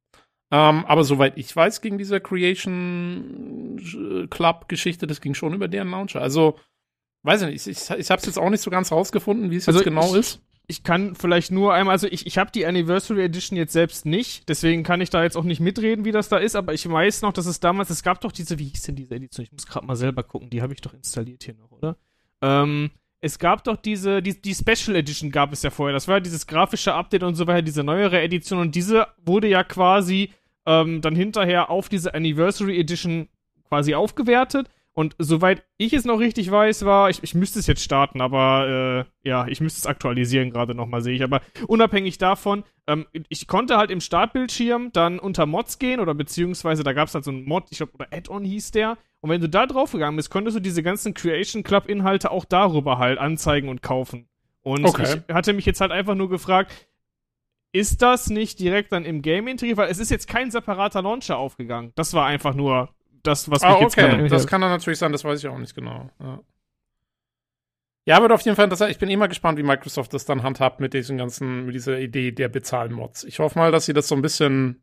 [0.52, 5.68] Ähm, aber soweit ich weiß, ging diese Creation äh, Club Geschichte, das ging schon über
[5.68, 6.20] deren Launcher.
[6.20, 6.58] Also,
[7.22, 9.56] weiß ich nicht, ich, ich, ich habe es jetzt auch nicht so ganz rausgefunden, wie
[9.56, 10.42] es Also jetzt genau ich- ist.
[10.66, 14.48] ich kann vielleicht nur einmal, also ich, ich habe die Anniversary Edition jetzt selbst nicht,
[14.48, 17.22] deswegen kann ich da jetzt auch nicht mitreden, wie das da ist, aber ich weiß
[17.22, 19.44] noch, dass es damals, es gab doch diese, wie hieß denn diese Edition?
[19.44, 21.96] Ich muss gerade mal selber gucken, die habe ich doch installiert hier noch, oder?
[22.42, 22.90] Ähm,
[23.22, 26.20] es gab doch diese, die, die Special Edition gab es ja vorher, das war ja
[26.20, 30.30] dieses grafische Update und so weiter, diese neuere Edition und diese wurde ja quasi
[30.66, 33.28] ähm, dann hinterher auf diese Anniversary Edition
[33.68, 37.82] quasi aufgewertet und soweit ich es noch richtig weiß, war, ich, ich müsste es jetzt
[37.82, 41.22] starten, aber äh, ja, ich müsste es aktualisieren gerade nochmal, sehe ich.
[41.22, 46.82] Aber unabhängig davon, ähm, ich konnte halt im Startbildschirm dann unter Mods gehen oder beziehungsweise
[46.82, 48.98] da gab es halt so einen Mod, ich glaube, oder Add-on hieß der.
[49.20, 52.98] Und wenn du da drauf gegangen bist, konntest du diese ganzen Creation Club-Inhalte auch darüber
[52.98, 54.28] halt anzeigen und kaufen.
[54.62, 55.22] Und Okay.
[55.28, 56.72] ich hatte mich jetzt halt einfach nur gefragt,
[57.72, 59.78] ist das nicht direkt dann im Game integriert?
[59.78, 61.92] Weil es ist jetzt kein separater Launcher aufgegangen.
[61.94, 64.28] Das war einfach nur das, was mich Ah, jetzt okay.
[64.28, 66.10] Das kann dann natürlich sein, das weiß ich auch nicht genau.
[66.20, 66.40] Ja,
[68.06, 68.90] ja wird auf jeden Fall interessant.
[68.90, 72.32] Ich bin immer gespannt, wie Microsoft das dann handhabt mit diesen ganzen, mit dieser Idee
[72.32, 73.24] der Bezahlmods.
[73.24, 74.82] Ich hoffe mal, dass sie das so ein bisschen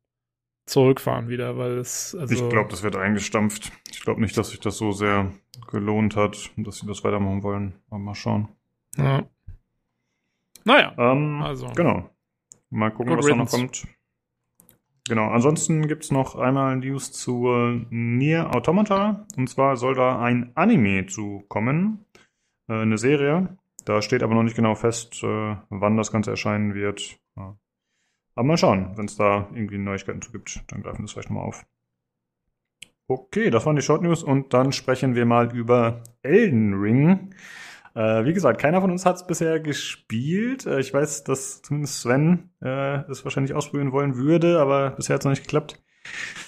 [0.65, 2.33] zurückfahren wieder, weil es, also.
[2.33, 3.71] Ich glaube, das wird eingestampft.
[3.89, 5.31] Ich glaube nicht, dass sich das so sehr
[5.67, 7.75] gelohnt hat und dass sie das weitermachen wollen.
[7.89, 8.49] Aber mal schauen.
[8.97, 9.23] Ja.
[10.63, 10.93] Naja.
[10.97, 11.67] Ähm, Also.
[11.75, 12.09] Genau.
[12.69, 13.83] Mal gucken, Good was da noch riddance.
[13.83, 13.87] kommt.
[15.07, 19.25] Genau, ansonsten gibt's noch einmal News zu äh, Nier Automata.
[19.37, 22.05] Und zwar soll da ein Anime zu kommen.
[22.67, 23.57] Äh, eine Serie.
[23.85, 27.17] Da steht aber noch nicht genau fest, äh, wann das Ganze erscheinen wird.
[27.37, 27.57] Ja.
[28.35, 31.29] Aber mal schauen, wenn es da irgendwie Neuigkeiten zu gibt, dann greifen wir das vielleicht
[31.29, 31.65] nochmal auf.
[33.07, 37.33] Okay, das waren die Short News und dann sprechen wir mal über Elden Ring.
[37.97, 40.67] Äh, wie gesagt, keiner von uns hat es bisher gespielt.
[40.67, 45.21] Äh, ich weiß, dass zumindest Sven äh, es wahrscheinlich ausprobieren wollen würde, aber bisher hat
[45.21, 45.81] es noch nicht geklappt.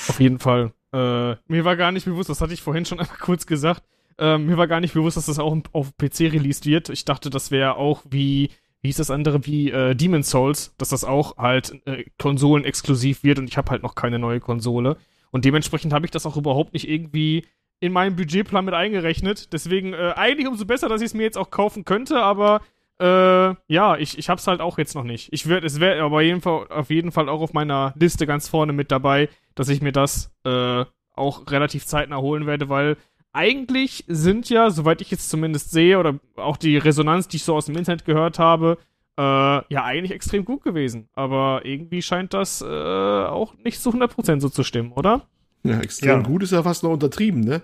[0.07, 0.73] Auf jeden Fall.
[0.93, 3.81] Äh, mir war gar nicht bewusst, das hatte ich vorhin schon einmal kurz gesagt,
[4.19, 6.89] äh, mir war gar nicht bewusst, dass das auch auf PC released wird.
[6.89, 10.89] Ich dachte, das wäre auch wie, wie hieß das andere, wie äh, Demon's Souls, dass
[10.89, 14.97] das auch halt äh, konsolenexklusiv wird und ich habe halt noch keine neue Konsole.
[15.31, 17.45] Und dementsprechend habe ich das auch überhaupt nicht irgendwie
[17.79, 19.53] in meinen Budgetplan mit eingerechnet.
[19.53, 22.61] Deswegen äh, eigentlich umso besser, dass ich es mir jetzt auch kaufen könnte, aber
[22.99, 25.31] äh, ja, ich, ich hab's halt auch jetzt noch nicht.
[25.31, 28.49] Ich werd, es wäre aber jeden Fall, auf jeden Fall auch auf meiner Liste ganz
[28.49, 32.97] vorne mit dabei, dass ich mir das äh, auch relativ zeitnah holen werde, weil
[33.31, 37.55] eigentlich sind ja, soweit ich jetzt zumindest sehe, oder auch die Resonanz, die ich so
[37.55, 38.77] aus dem Internet gehört habe,
[39.17, 41.09] äh, ja, eigentlich extrem gut gewesen.
[41.13, 45.27] Aber irgendwie scheint das äh, auch nicht zu 100% so zu stimmen, oder?
[45.63, 46.27] Ja, extrem Ja.
[46.27, 47.61] gut ist ja fast noch untertrieben, ne?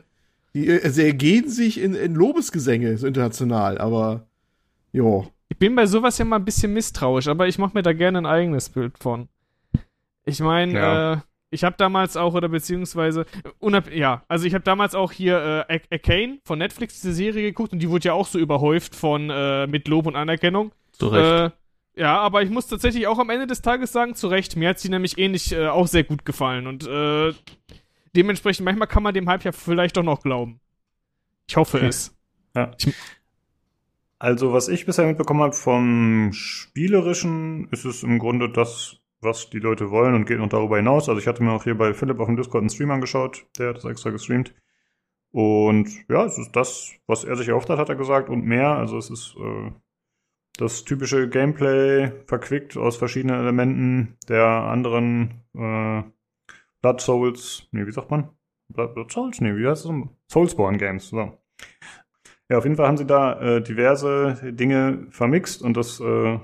[0.54, 4.28] Die, äh, sie ergehen sich in, in Lobesgesänge, so international, aber
[4.92, 5.28] jo.
[5.50, 8.18] Ich bin bei sowas ja mal ein bisschen misstrauisch, aber ich mache mir da gerne
[8.18, 9.30] ein eigenes Bild von.
[10.26, 11.14] Ich meine, Ja.
[11.14, 11.18] äh,
[11.52, 13.26] ich habe damals auch, oder beziehungsweise,
[13.60, 17.72] unab ja, also ich habe damals auch hier äh, Arcane von Netflix, diese Serie geguckt
[17.72, 20.72] und die wurde ja auch so überhäuft von, äh, mit Lob und Anerkennung.
[20.92, 21.54] Zu Recht.
[21.54, 24.70] Äh, ja, aber ich muss tatsächlich auch am Ende des Tages sagen, zu Recht, mir
[24.70, 27.34] hat sie nämlich ähnlich äh, auch sehr gut gefallen und äh,
[28.16, 30.60] dementsprechend, manchmal kann man dem Hype ja vielleicht doch noch glauben.
[31.48, 32.16] Ich hoffe es.
[34.18, 39.60] Also, was ich bisher mitbekommen habe vom Spielerischen, ist es im Grunde das, was die
[39.60, 41.10] Leute wollen und geht noch darüber hinaus.
[41.10, 43.70] Also, ich hatte mir auch hier bei Philipp auf dem Discord einen Stream angeschaut, der
[43.70, 44.54] hat das extra gestreamt.
[45.32, 48.70] Und ja, es ist das, was er sich erhofft hat, hat er gesagt, und mehr.
[48.70, 49.72] Also, es ist äh,
[50.58, 56.04] das typische Gameplay verquickt aus verschiedenen Elementen der anderen äh,
[56.86, 58.30] Blood Souls, nee, wie sagt man?
[58.72, 59.42] Blood, Blood Souls?
[59.42, 59.92] Nee, wie heißt das?
[60.32, 61.36] Soulsborne Games, so.
[62.48, 66.38] Ja, auf jeden Fall haben sie da äh, diverse Dinge vermixt und das äh,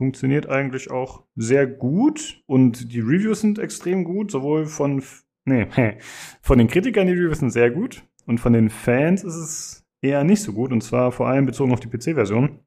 [0.00, 5.02] funktioniert eigentlich auch sehr gut und die Reviews sind extrem gut, sowohl von
[5.46, 5.66] nee,
[6.42, 10.22] von den Kritikern die Reviews sind sehr gut und von den Fans ist es eher
[10.22, 12.60] nicht so gut und zwar vor allem bezogen auf die PC-Version.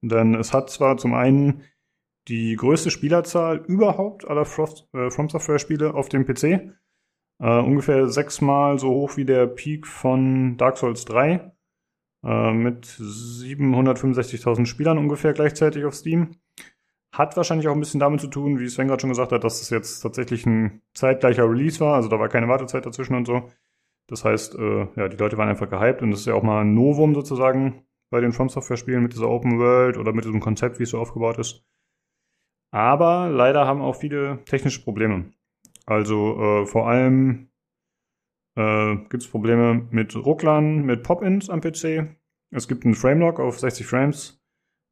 [0.00, 1.64] Denn es hat zwar zum einen
[2.28, 6.72] die größte Spielerzahl überhaupt aller Frost, äh, From Software-Spiele auf dem PC.
[7.38, 11.52] Äh, ungefähr sechsmal so hoch wie der Peak von Dark Souls 3
[12.24, 16.36] äh, mit 765.000 Spielern ungefähr gleichzeitig auf Steam.
[17.12, 19.62] Hat wahrscheinlich auch ein bisschen damit zu tun, wie Sven gerade schon gesagt hat, dass
[19.62, 23.48] es jetzt tatsächlich ein zeitgleicher Release war, also da war keine Wartezeit dazwischen und so.
[24.08, 26.62] Das heißt, äh, ja, die Leute waren einfach gehypt und das ist ja auch mal
[26.62, 30.40] ein Novum sozusagen bei den From Software Spielen mit dieser Open World oder mit diesem
[30.40, 31.64] Konzept, wie es so aufgebaut ist.
[32.76, 35.30] Aber leider haben auch viele technische Probleme.
[35.86, 37.48] Also äh, vor allem
[38.54, 42.14] äh, gibt es Probleme mit Rucklern, mit Pop-ins am PC.
[42.50, 44.42] Es gibt einen Framelock auf 60 Frames,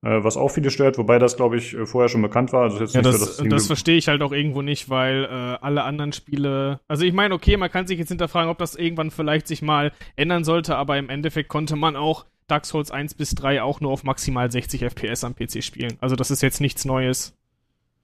[0.00, 2.62] äh, was auch viele stört, wobei das, glaube ich, äh, vorher schon bekannt war.
[2.62, 5.24] Also jetzt Ja, nicht das, so, dass das verstehe ich halt auch irgendwo nicht, weil
[5.24, 5.28] äh,
[5.60, 6.80] alle anderen Spiele.
[6.88, 9.92] Also ich meine, okay, man kann sich jetzt hinterfragen, ob das irgendwann vielleicht sich mal
[10.16, 13.90] ändern sollte, aber im Endeffekt konnte man auch Dark Souls 1 bis 3 auch nur
[13.90, 15.98] auf maximal 60 FPS am PC spielen.
[16.00, 17.36] Also das ist jetzt nichts Neues.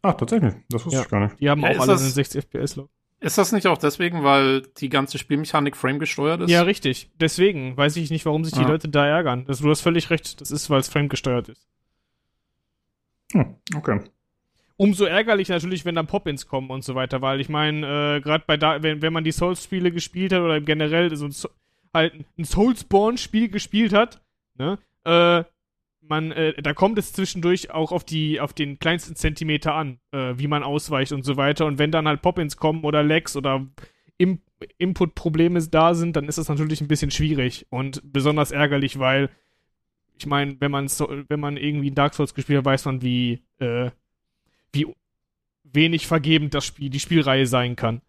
[0.03, 0.55] Ach, tatsächlich.
[0.71, 1.03] Das wusste Ja.
[1.05, 1.41] ich gar nicht.
[1.41, 2.91] Die haben Ja, auch alle das- einen 60 FPS Lock.
[3.23, 6.51] Ist das nicht auch deswegen, weil die ganze Spielmechanik frame gesteuert ist?
[6.51, 7.11] Ja, richtig.
[7.21, 8.69] Deswegen weiß ich nicht, warum sich die Ah.
[8.69, 9.45] Leute da ärgern.
[9.47, 10.41] Das, du hast völlig recht.
[10.41, 11.69] Das ist, weil es Frame gesteuert ist.
[13.33, 14.01] Hm, okay.
[14.77, 18.45] Umso ärgerlich natürlich, wenn dann Pop-ins kommen und so weiter, weil ich meine, äh, gerade
[18.47, 21.51] bei da, wenn, wenn man die Souls-Spiele gespielt hat oder generell so ein, So-
[21.93, 24.23] halt ein Soulsborne-Spiel gespielt hat,
[24.57, 25.45] ne, äh,
[26.03, 30.35] man, äh, da kommt es zwischendurch auch auf die, auf den kleinsten Zentimeter an, äh,
[30.37, 31.67] wie man ausweicht und so weiter.
[31.67, 33.67] Und wenn dann halt Pop-ins kommen oder Lags oder
[34.19, 34.41] Im
[34.79, 39.31] Input-Probleme da sind, dann ist das natürlich ein bisschen schwierig und besonders ärgerlich, weil
[40.19, 43.43] ich meine, wenn man so, wenn man irgendwie Dark Souls gespielt hat, weiß man, wie,
[43.59, 43.91] äh,
[44.73, 44.87] wie
[45.65, 48.03] wenig vergebend das Spiel, die Spielreihe sein kann.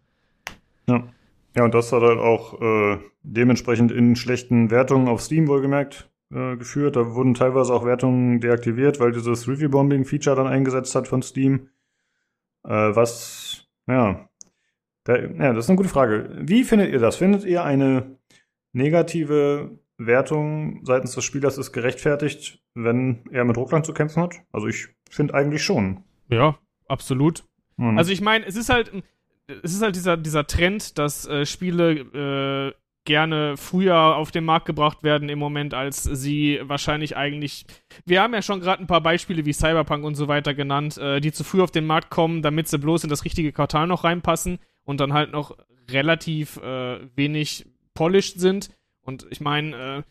[0.88, 1.08] Ja.
[1.56, 6.58] Ja, und das hat halt auch äh, dementsprechend in schlechten Wertungen auf Steam wohlgemerkt äh,
[6.58, 6.96] geführt.
[6.96, 11.70] Da wurden teilweise auch Wertungen deaktiviert, weil dieses Review-Bombing-Feature dann eingesetzt hat von Steam.
[12.64, 14.28] Äh, was, ja.
[15.04, 16.30] Da, ja, das ist eine gute Frage.
[16.40, 17.16] Wie findet ihr das?
[17.16, 18.18] Findet ihr eine
[18.74, 24.36] negative Wertung seitens des Spielers ist gerechtfertigt, wenn er mit Ruckland zu kämpfen hat?
[24.52, 26.04] Also ich finde eigentlich schon.
[26.30, 27.44] Ja, absolut.
[27.78, 27.98] Hm.
[27.98, 28.92] Also ich meine, es ist halt,
[29.64, 34.66] es ist halt dieser, dieser Trend, dass äh, Spiele äh, gerne früher auf den Markt
[34.66, 37.66] gebracht werden im Moment, als sie wahrscheinlich eigentlich.
[38.06, 41.20] Wir haben ja schon gerade ein paar Beispiele wie Cyberpunk und so weiter genannt, äh,
[41.20, 44.04] die zu früh auf den Markt kommen, damit sie bloß in das richtige Quartal noch
[44.04, 45.58] reinpassen und dann halt noch
[45.90, 48.70] relativ äh, wenig polished sind.
[49.02, 50.04] Und ich meine, äh,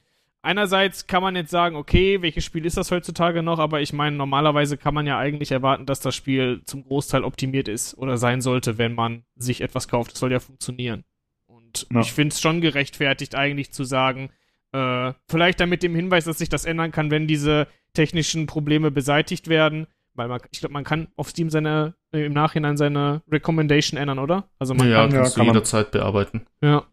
[0.42, 4.16] einerseits kann man jetzt sagen, okay, welches Spiel ist das heutzutage noch, aber ich meine,
[4.16, 8.40] normalerweise kann man ja eigentlich erwarten, dass das Spiel zum Großteil optimiert ist oder sein
[8.40, 10.12] sollte, wenn man sich etwas kauft.
[10.12, 11.04] Das soll ja funktionieren.
[11.70, 12.00] Und Ja.
[12.00, 14.30] ich finde es schon gerechtfertigt, eigentlich zu sagen,
[14.72, 18.90] äh, vielleicht dann mit dem Hinweis, dass sich das ändern kann, wenn diese technischen Probleme
[18.90, 19.86] beseitigt werden.
[20.14, 24.18] Weil man, ich glaube, man kann auf Steam seine, äh, im Nachhinein seine Recommendation ändern,
[24.18, 24.48] oder?
[24.58, 25.54] Also man ja, kann, kannst kann du man.
[25.54, 26.46] jederzeit bearbeiten.
[26.62, 26.84] ja.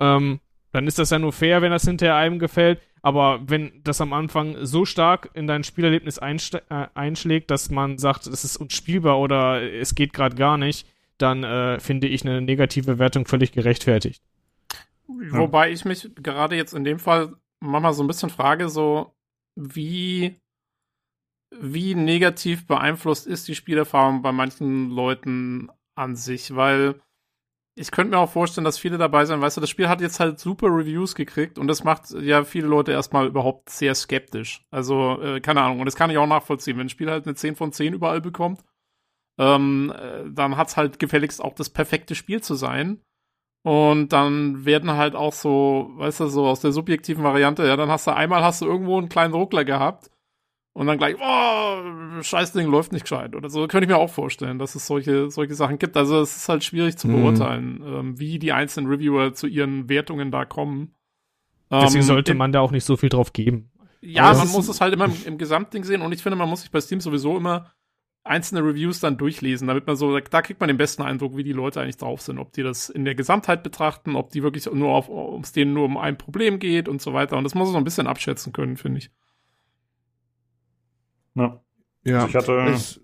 [0.00, 0.40] Ähm,
[0.72, 2.80] dann ist das ja nur fair, wenn das hinterher einem gefällt.
[3.02, 6.58] Aber wenn das am Anfang so stark in dein Spielerlebnis äh,
[6.94, 10.86] einschlägt, dass man sagt, es ist unspielbar oder es geht gerade gar nicht,
[11.22, 14.22] dann äh, finde ich eine negative Wertung völlig gerechtfertigt.
[15.06, 19.14] Wobei ich mich gerade jetzt in dem Fall manchmal so ein bisschen frage, so
[19.54, 20.40] wie,
[21.54, 27.00] wie negativ beeinflusst ist die Spielerfahrung bei manchen Leuten an sich, weil
[27.74, 30.20] ich könnte mir auch vorstellen, dass viele dabei sein, weißt du, das Spiel hat jetzt
[30.20, 34.62] halt super Reviews gekriegt und das macht ja viele Leute erstmal überhaupt sehr skeptisch.
[34.70, 36.76] Also, äh, keine Ahnung, und das kann ich auch nachvollziehen.
[36.76, 38.62] Wenn ein Spiel halt eine 10 von 10 überall bekommt,
[39.38, 43.00] ähm, äh, dann hat's halt gefälligst auch das perfekte Spiel zu sein.
[43.64, 47.90] Und dann werden halt auch so, weißt du, so aus der subjektiven Variante, ja, dann
[47.90, 50.10] hast du einmal hast du irgendwo einen kleinen Ruckler gehabt
[50.74, 53.60] und dann gleich, oh, scheiß Ding läuft nicht gescheit oder so.
[53.68, 55.96] Könnte ich mir auch vorstellen, dass es solche, solche Sachen gibt.
[55.96, 57.12] Also es ist halt schwierig zu Mhm.
[57.12, 60.96] beurteilen, ähm, wie die einzelnen Reviewer zu ihren Wertungen da kommen.
[61.70, 63.70] Deswegen Ähm, sollte man da auch nicht so viel drauf geben.
[64.00, 66.36] ja, Aber man es muss es halt immer im, im Gesamtding sehen und ich finde,
[66.36, 67.72] man muss sich bei Steam sowieso immer
[68.24, 71.52] einzelne Reviews dann durchlesen, damit man so, da kriegt man den besten Eindruck, wie die
[71.52, 74.90] Leute eigentlich drauf sind, ob die das in der Gesamtheit betrachten, ob die wirklich nur
[74.90, 77.36] auf, ob es denen nur um ein Problem geht und so weiter.
[77.36, 79.10] Und das muss man so ein bisschen abschätzen können, finde ich.
[81.34, 81.60] Ja.
[82.04, 82.52] Ja, Also ich hatte.
[82.74, 83.00] es,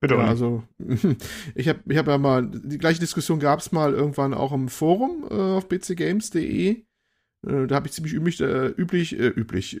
[0.00, 0.62] bitte, ja also
[1.54, 4.68] ich habe ich hab ja mal, die gleiche Diskussion gab es mal irgendwann auch im
[4.68, 6.70] Forum äh, auf bcgames.de.
[6.70, 9.78] Äh, da habe ich ziemlich üblich, äh, üblich, äh, üblich,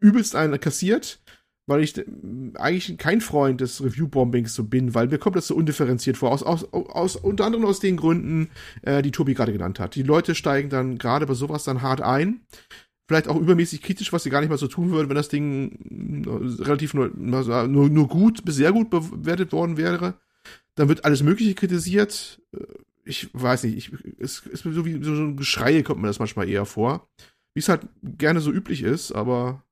[0.00, 1.20] übelst einen kassiert,
[1.66, 1.94] weil ich
[2.54, 6.30] eigentlich kein Freund des Review-Bombings so bin, weil mir kommt das so undifferenziert vor.
[6.30, 8.50] Aus, aus, aus, unter anderem aus den Gründen,
[8.82, 9.94] äh, die Tobi gerade genannt hat.
[9.96, 12.40] Die Leute steigen dann gerade bei sowas dann hart ein.
[13.08, 16.24] Vielleicht auch übermäßig kritisch, was sie gar nicht mal so tun würden, wenn das Ding
[16.26, 20.14] äh, relativ nur, nur, nur gut bis sehr gut bewertet worden wäre.
[20.76, 22.40] Dann wird alles Mögliche kritisiert.
[22.52, 22.64] Äh,
[23.04, 26.48] Ich weiß nicht, ich, es ist so wie so ein Geschrei kommt mir das manchmal
[26.48, 27.08] eher vor.
[27.54, 29.62] Wie es halt gerne so üblich ist, aber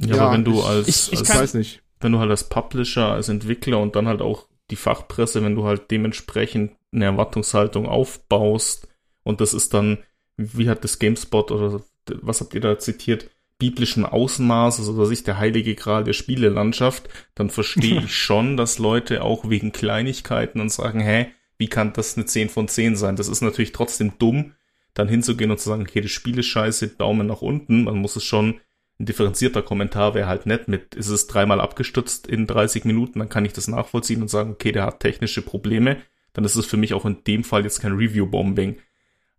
[0.00, 1.82] Ja, Ja, aber wenn du ich- als, ich- ich ich als weiß nicht.
[2.00, 5.64] wenn du halt als Publisher, als Entwickler und dann halt auch die Fachpresse, wenn du
[5.64, 8.88] halt dementsprechend eine Erwartungshaltung aufbaust
[9.22, 9.98] und das ist dann
[10.36, 11.80] wie hat das GameSpot oder
[12.20, 17.48] was habt ihr da zitiert, biblischen Außenmaßes oder sich der heilige Gral der Spielelandschaft, dann
[17.48, 22.26] verstehe ich schon, dass Leute auch wegen Kleinigkeiten und sagen, hä, wie kann das eine
[22.26, 23.16] 10 von 10 sein?
[23.16, 24.52] Das ist natürlich trotzdem dumm,
[24.92, 27.84] dann hinzugehen und zu sagen, okay, das Spiel ist scheiße, Daumen nach unten.
[27.84, 28.60] Man muss es schon,
[28.98, 33.28] ein differenzierter Kommentar wäre halt nett mit, ist es dreimal abgestürzt in 30 Minuten, dann
[33.28, 35.98] kann ich das nachvollziehen und sagen, okay, der hat technische Probleme.
[36.32, 38.76] Dann ist es für mich auch in dem Fall jetzt kein Review-Bombing.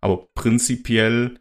[0.00, 1.38] Aber prinzipiell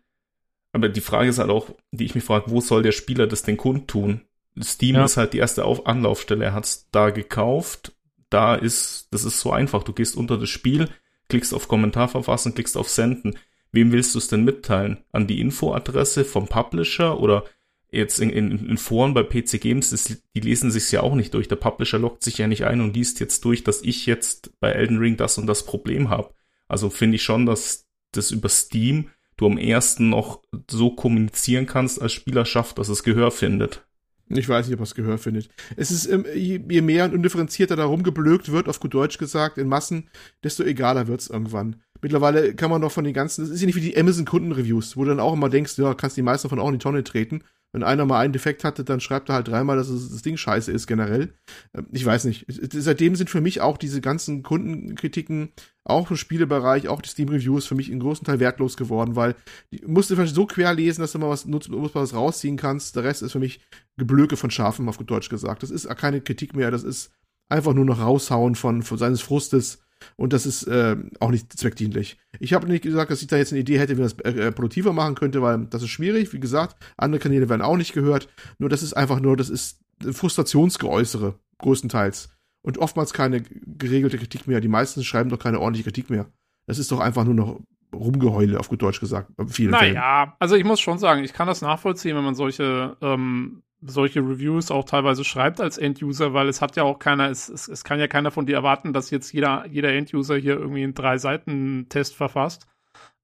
[0.78, 3.42] aber die Frage ist halt auch, die ich mich frage, wo soll der Spieler das
[3.42, 4.22] den Kunden tun?
[4.62, 5.06] Steam ja.
[5.06, 6.46] ist halt die erste Auf Anlaufstelle.
[6.46, 7.94] Er hat's da gekauft.
[8.30, 9.82] Da ist, das ist so einfach.
[9.82, 10.90] Du gehst unter das Spiel,
[11.30, 13.40] klickst auf Kommentar verfassen, klickst auf Senden.
[13.72, 15.04] Wem willst du es denn mitteilen?
[15.12, 17.46] An die Infoadresse vom Publisher oder
[17.92, 20.06] jetzt in, in, in Foren bei PC Games, das,
[20.36, 21.48] die lesen sich's ja auch nicht durch.
[21.48, 24.72] Der Publisher lockt sich ja nicht ein und liest jetzt durch, dass ich jetzt bei
[24.72, 26.34] Elden Ring das und das Problem habe.
[26.68, 32.02] Also finde ich schon, dass das über Steam du am ersten noch so kommunizieren kannst
[32.02, 33.86] als Spielerschaft, dass es Gehör findet.
[34.30, 35.48] Ich weiß nicht, ob es Gehör findet.
[35.78, 39.58] Es ist, ähm, je, je mehr und undifferenzierter da rumgeblökt wird, auf gut Deutsch gesagt,
[39.58, 40.10] in Massen,
[40.44, 41.78] desto egaler wird's irgendwann.
[42.02, 45.04] Mittlerweile kann man doch von den ganzen, das ist ja nicht wie die Amazon-Kundenreviews, wo
[45.04, 47.42] du dann auch immer denkst, ja, kannst die meisten davon auch in die Tonne treten.
[47.74, 50.72] Wenn einer mal einen Defekt hatte, dann schreibt er halt dreimal, dass das Ding scheiße
[50.72, 51.34] ist generell.
[51.74, 52.46] Ähm, ich weiß nicht.
[52.48, 55.50] Seitdem sind für mich auch diese ganzen Kundenkritiken,
[55.84, 59.36] auch im Spielebereich, auch die Steam-Reviews für mich in großen Teil wertlos geworden, weil
[59.72, 62.96] du musst du so quer lesen, dass du mal was Nutzbares rausziehen kannst.
[62.96, 63.62] Der Rest ist für mich
[63.98, 65.64] Geblöke von Schafen, auf gut Deutsch gesagt.
[65.64, 67.12] Das ist keine Kritik mehr, das ist
[67.50, 69.80] einfach nur noch raushauen von, von seines Frustes
[70.18, 72.18] und das ist äh, auch nicht zweckdienlich.
[72.40, 74.52] Ich habe nicht gesagt, dass ich da jetzt eine Idee hätte, wie man das äh,
[74.52, 76.34] produktiver machen könnte, weil das ist schwierig.
[76.34, 78.28] Wie gesagt, andere Kanäle werden auch nicht gehört.
[78.58, 82.30] Nur das ist einfach nur, das ist Frustrationsgeäußere, größtenteils.
[82.64, 84.60] Und oftmals keine geregelte Kritik mehr.
[84.60, 86.26] Die meisten schreiben doch keine ordentliche Kritik mehr.
[86.66, 87.60] Das ist doch einfach nur noch
[87.94, 89.32] Rumgeheule, auf gut Deutsch gesagt.
[89.48, 90.34] Vielen naja, Fällen.
[90.40, 94.72] also ich muss schon sagen, ich kann das nachvollziehen, wenn man solche ähm, solche Reviews
[94.72, 98.00] auch teilweise schreibt als End-User, weil es hat ja auch keiner, es, es, es kann
[98.00, 102.68] ja keiner von dir erwarten, dass jetzt jeder, jeder End-User hier irgendwie einen Drei-Seiten-Test verfasst.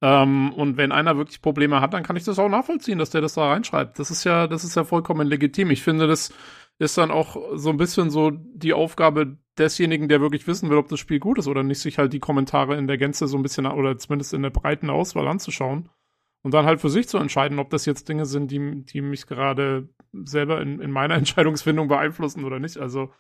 [0.02, 3.22] Ähm, und wenn einer wirklich Probleme hat, dann kann ich das auch nachvollziehen, dass der
[3.22, 4.00] das da reinschreibt.
[4.00, 5.72] Das ist ja, das ist ja vollkommen legitim.
[5.72, 6.34] Ich finde, das
[6.80, 10.90] ist dann auch so ein bisschen so die Aufgabe desjenigen, der wirklich wissen will, ob
[10.90, 13.44] das Spiel gut ist oder nicht, sich halt die Kommentare in der Gänze so ein
[13.44, 15.90] bisschen oder zumindest in der breiten Auswahl anzuschauen
[16.44, 19.26] und dann halt für sich zu entscheiden, ob das jetzt Dinge sind, die, die mich
[19.26, 19.90] gerade
[20.26, 22.78] selber in, in meiner Entscheidungsfindung beeinflussen oder nicht.
[22.78, 23.12] Also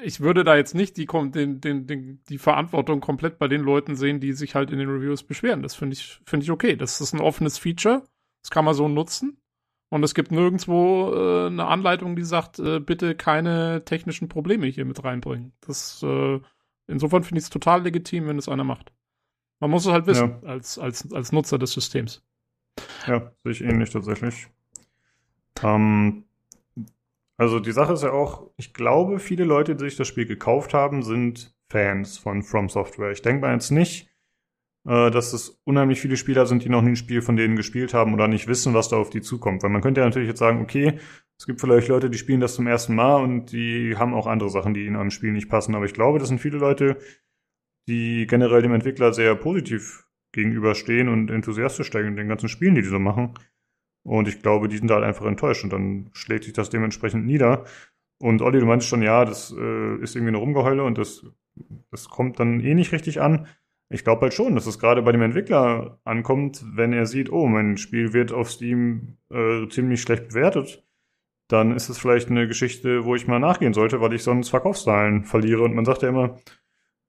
[0.00, 3.94] ich würde da jetzt nicht die, den, den, den, die Verantwortung komplett bei den Leuten
[3.94, 5.62] sehen, die sich halt in den Reviews beschweren.
[5.62, 6.76] Das finde ich, finde ich okay.
[6.76, 8.02] Das ist ein offenes Feature.
[8.42, 9.38] Das kann man so nutzen.
[9.90, 14.86] Und es gibt nirgendwo äh, eine Anleitung, die sagt, äh, bitte keine technischen Probleme hier
[14.86, 15.52] mit reinbringen.
[15.60, 16.40] Das, äh,
[16.86, 18.94] insofern finde ich es total legitim, wenn es einer macht.
[19.60, 20.48] Man muss es halt wissen, ja.
[20.48, 22.22] als, als, als Nutzer des Systems.
[23.06, 24.48] Ja, sehe ich ähnlich tatsächlich.
[25.62, 26.24] Ähm,
[27.36, 30.74] also die Sache ist ja auch, ich glaube, viele Leute, die sich das Spiel gekauft
[30.74, 33.10] haben, sind Fans von From Software.
[33.10, 34.08] Ich denke mal jetzt nicht,
[34.86, 37.94] äh, dass es unheimlich viele Spieler sind, die noch nie ein Spiel von denen gespielt
[37.94, 39.62] haben oder nicht wissen, was da auf die zukommt.
[39.62, 40.98] Weil man könnte ja natürlich jetzt sagen, okay,
[41.38, 44.50] es gibt vielleicht Leute, die spielen das zum ersten Mal und die haben auch andere
[44.50, 45.74] Sachen, die ihnen am Spiel nicht passen.
[45.74, 46.98] Aber ich glaube, das sind viele Leute,
[47.88, 52.88] die generell dem Entwickler sehr positiv gegenüberstehen und enthusiastisch steigen den ganzen Spielen, die die
[52.88, 53.34] so machen.
[54.04, 57.64] Und ich glaube, die sind halt einfach enttäuscht und dann schlägt sich das dementsprechend nieder.
[58.18, 61.24] Und Olli, du meinst schon, ja, das äh, ist irgendwie eine Rumgeheule und das,
[61.90, 63.46] das kommt dann eh nicht richtig an.
[63.90, 67.46] Ich glaube halt schon, dass es gerade bei dem Entwickler ankommt, wenn er sieht, oh,
[67.46, 70.84] mein Spiel wird auf Steam äh, ziemlich schlecht bewertet,
[71.48, 75.24] dann ist es vielleicht eine Geschichte, wo ich mal nachgehen sollte, weil ich sonst Verkaufszahlen
[75.24, 75.62] verliere.
[75.62, 76.38] Und man sagt ja immer,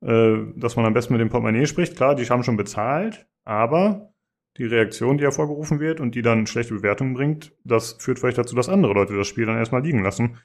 [0.01, 1.95] äh, dass man am besten mit dem Portemonnaie spricht.
[1.95, 4.12] Klar, die haben schon bezahlt, aber
[4.57, 8.55] die Reaktion, die hervorgerufen wird und die dann schlechte Bewertungen bringt, das führt vielleicht dazu,
[8.55, 10.37] dass andere Leute das Spiel dann erstmal liegen lassen.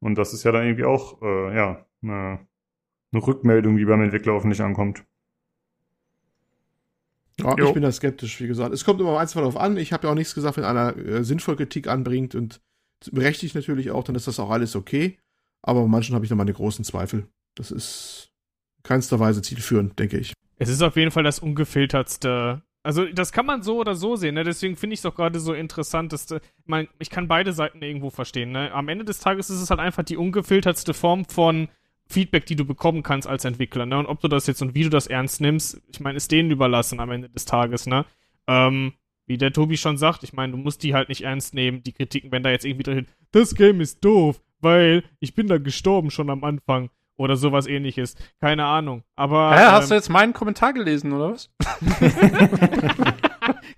[0.00, 2.46] Und das ist ja dann irgendwie auch, äh, ja, eine,
[3.12, 5.04] eine Rückmeldung, die beim Entwickler hoffentlich ankommt.
[7.40, 8.72] Ja, ich bin da skeptisch, wie gesagt.
[8.72, 9.76] Es kommt immer eins darauf an.
[9.76, 12.60] Ich habe ja auch nichts gesagt, wenn einer äh, sinnvoll Kritik anbringt und
[13.10, 15.18] berechtigt natürlich auch, dann ist das auch alles okay.
[15.62, 17.26] Aber bei manchen habe ich noch meine großen Zweifel.
[17.54, 18.30] Das ist
[18.82, 20.34] keinster Weise zielführend, denke ich.
[20.58, 24.34] Es ist auf jeden Fall das ungefiltertste also das kann man so oder so sehen,
[24.34, 24.44] ne?
[24.44, 26.26] Deswegen finde ich es doch gerade so interessant, dass
[26.66, 28.52] man, ich kann beide Seiten irgendwo verstehen.
[28.52, 28.70] Ne?
[28.72, 31.68] Am Ende des Tages ist es halt einfach die ungefiltertste Form von
[32.06, 33.86] Feedback, die du bekommen kannst als Entwickler.
[33.86, 33.98] Ne?
[33.98, 36.50] Und ob du das jetzt und wie du das ernst nimmst, ich meine, ist denen
[36.50, 37.86] überlassen am Ende des Tages.
[37.86, 38.04] Ne?
[38.46, 38.92] Ähm,
[39.26, 41.92] wie der Tobi schon sagt, ich meine, du musst die halt nicht ernst nehmen, die
[41.92, 46.10] Kritiken, wenn da jetzt irgendwie drin, das Game ist doof, weil ich bin da gestorben
[46.10, 48.16] schon am Anfang oder sowas ähnliches.
[48.40, 49.02] Keine Ahnung.
[49.16, 49.54] Aber.
[49.56, 51.50] Hä, hast ähm, du jetzt meinen Kommentar gelesen, oder was?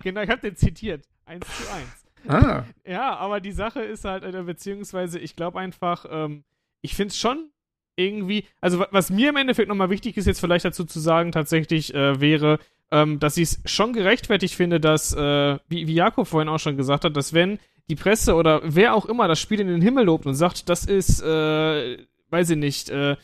[0.03, 1.05] genau, ich habe den zitiert.
[1.25, 2.05] Eins zu eins.
[2.43, 2.63] Ah.
[2.85, 6.43] Ja, aber die Sache ist halt, äh, beziehungsweise ich glaube einfach, ähm,
[6.81, 7.49] ich finde es schon
[7.95, 11.31] irgendwie, also wa- was mir im Endeffekt nochmal wichtig ist, jetzt vielleicht dazu zu sagen,
[11.31, 12.59] tatsächlich äh, wäre,
[12.91, 16.77] ähm, dass ich es schon gerechtfertigt finde, dass, äh, wie, wie Jakob vorhin auch schon
[16.77, 17.59] gesagt hat, dass wenn
[17.89, 20.85] die Presse oder wer auch immer das Spiel in den Himmel lobt und sagt, das
[20.85, 21.97] ist, äh,
[22.29, 23.15] weiß ich nicht, äh,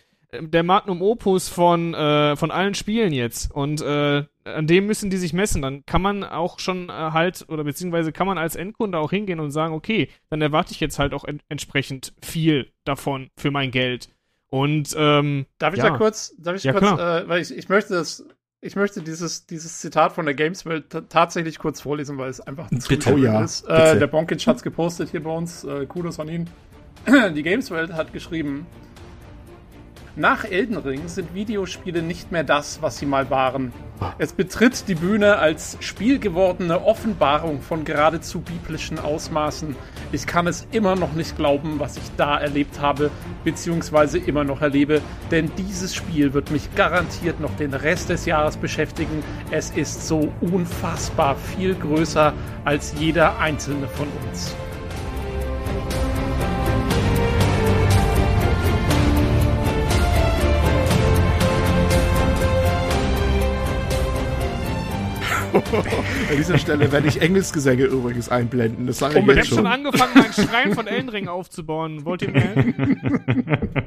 [0.41, 5.17] der Magnum Opus von, äh, von allen Spielen jetzt und äh, an dem müssen die
[5.17, 8.97] sich messen, dann kann man auch schon äh, halt, oder beziehungsweise kann man als Endkunde
[8.97, 13.29] auch hingehen und sagen, okay, dann erwarte ich jetzt halt auch en entsprechend viel davon
[13.37, 14.09] für mein Geld.
[14.49, 15.89] Und ähm, Darf ich Ja.
[15.91, 18.25] da kurz, darf ich Ja, kurz, äh, weil ich, ich möchte das,
[18.61, 22.69] ich möchte dieses, dieses Zitat von der Gameswelt ta- tatsächlich kurz vorlesen, weil es einfach
[22.69, 23.13] zu Bitte.
[23.13, 23.67] Oh ja, ist.
[23.67, 26.49] Äh, der Bonkic hat's gepostet hier bei uns, äh, Kudos an ihn.
[27.35, 28.65] Die Gameswelt hat geschrieben,
[30.15, 33.73] nach Elden Ring sind Videospiele nicht mehr das, was sie mal waren.
[34.19, 39.75] Es betritt die Bühne als spielgewordene Offenbarung von geradezu biblischen Ausmaßen.
[40.11, 43.09] Ich kann es immer noch nicht glauben, was ich da erlebt habe,
[43.43, 48.57] beziehungsweise immer noch erlebe, denn dieses Spiel wird mich garantiert noch den Rest des Jahres
[48.57, 49.23] beschäftigen.
[49.49, 52.33] Es ist so unfassbar viel größer
[52.65, 54.53] als jeder einzelne von uns.
[66.29, 68.87] An dieser Stelle werde ich Engelsgesänge übrigens einblenden.
[68.87, 69.67] Das sage ich ich habe jetzt schon schon.
[69.67, 72.05] angefangen, einen Schrein von Elden Ring aufzubauen.
[72.05, 72.55] Wollt ihr mehr?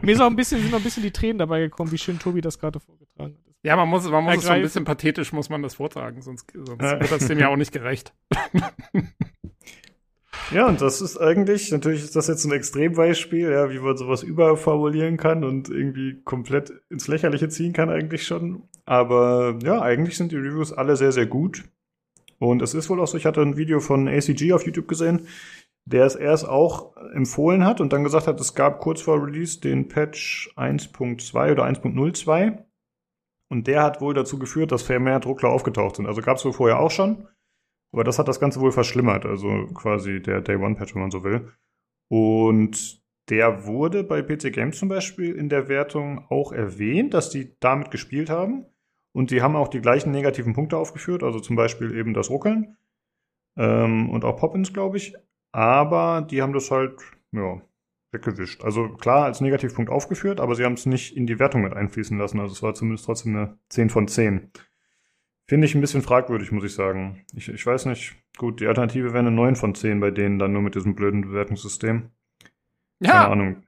[0.02, 2.18] Mir ist auch ein bisschen, sind noch ein bisschen die Tränen dabei gekommen, wie schön
[2.18, 3.54] Tobi das gerade vorgetragen hat.
[3.62, 6.46] Ja, man muss, man muss es so ein bisschen pathetisch, muss man das vortragen, sonst,
[6.54, 8.14] sonst wird das dem ja auch nicht gerecht.
[10.52, 14.22] Ja, und das ist eigentlich, natürlich ist das jetzt ein Extrembeispiel, ja, wie man sowas
[14.22, 18.62] überformulieren kann und irgendwie komplett ins Lächerliche ziehen kann eigentlich schon.
[18.86, 21.64] Aber ja, eigentlich sind die Reviews alle sehr, sehr gut.
[22.38, 25.26] Und es ist wohl auch so, ich hatte ein Video von ACG auf YouTube gesehen,
[25.84, 29.60] der es erst auch empfohlen hat und dann gesagt hat, es gab kurz vor Release
[29.60, 32.64] den Patch 1.2 oder 1.02.
[33.48, 36.06] Und der hat wohl dazu geführt, dass vermehrt Druckler aufgetaucht sind.
[36.06, 37.28] Also gab es wohl vorher auch schon.
[37.92, 41.10] Aber das hat das Ganze wohl verschlimmert, also quasi der Day One Patch, wenn man
[41.10, 41.52] so will.
[42.08, 43.00] Und
[43.30, 47.90] der wurde bei PC Games zum Beispiel in der Wertung auch erwähnt, dass die damit
[47.90, 48.66] gespielt haben.
[49.16, 52.76] Und die haben auch die gleichen negativen Punkte aufgeführt, also zum Beispiel eben das Ruckeln
[53.56, 55.14] ähm, und auch Poppins, glaube ich.
[55.52, 57.00] Aber die haben das halt,
[57.32, 57.62] ja,
[58.12, 58.62] weggewischt.
[58.62, 62.18] Also klar als Negativpunkt aufgeführt, aber sie haben es nicht in die Wertung mit einfließen
[62.18, 62.40] lassen.
[62.40, 64.50] Also es war zumindest trotzdem eine 10 von 10.
[65.48, 67.24] Finde ich ein bisschen fragwürdig, muss ich sagen.
[67.34, 68.16] Ich, ich weiß nicht.
[68.36, 71.22] Gut, die Alternative wäre eine 9 von 10 bei denen dann nur mit diesem blöden
[71.22, 72.10] Bewertungssystem.
[73.02, 73.62] Keine Ja, Ahnung.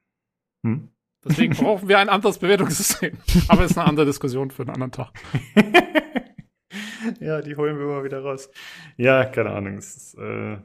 [0.64, 0.90] Hm?
[1.28, 3.16] Deswegen brauchen wir ein anderes Bewertungssystem.
[3.48, 5.12] Aber ist eine andere Diskussion für einen anderen Tag.
[7.20, 8.50] ja, die holen wir immer wieder raus.
[8.96, 9.76] Ja, keine Ahnung.
[9.76, 10.58] Es ist äh,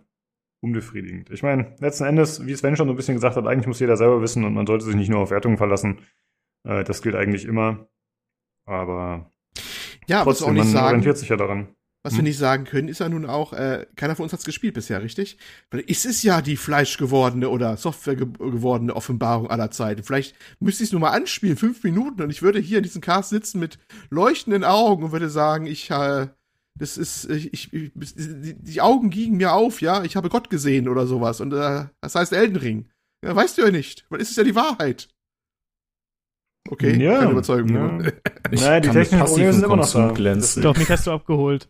[0.61, 1.29] unbefriedigend.
[1.29, 3.97] Ich meine, letzten Endes, wie Sven schon so ein bisschen gesagt hat, eigentlich muss jeder
[3.97, 5.99] selber wissen und man sollte sich nicht nur auf Wertungen verlassen.
[6.65, 7.87] Äh, das gilt eigentlich immer.
[8.65, 9.31] Aber
[10.07, 11.75] Ja, trotzdem, nicht man sagen, orientiert sich ja daran.
[12.03, 12.17] Was Hm.
[12.19, 15.01] wir nicht sagen können, ist ja nun auch, äh, keiner von uns hat's gespielt bisher,
[15.01, 15.37] richtig?
[15.71, 20.03] Weil es ist ja die fleischgewordene oder Software ge gewordene Offenbarung aller Zeiten.
[20.03, 23.01] Vielleicht müsste ich es nur mal anspielen, fünf Minuten, und ich würde hier in diesem
[23.01, 26.27] Cast sitzen mit leuchtenden Augen und würde sagen, ich, äh,
[26.75, 30.49] das ist, ich, ich, ich die, die Augen gingen mir auf, ja, ich habe Gott
[30.49, 31.39] gesehen oder sowas.
[31.39, 32.89] Und äh, das heißt Elden Ring.
[33.23, 35.07] Ja, weißt du ja nicht, weil es ist ja die Wahrheit.
[36.69, 37.69] Okay, Ja, keine Überzeugung.
[37.75, 38.11] ja.
[38.51, 40.11] Ich Naja, die technischen Probleme sind immer noch da.
[40.11, 40.61] glänzen.
[40.63, 41.69] Doch, mich hast du abgeholt.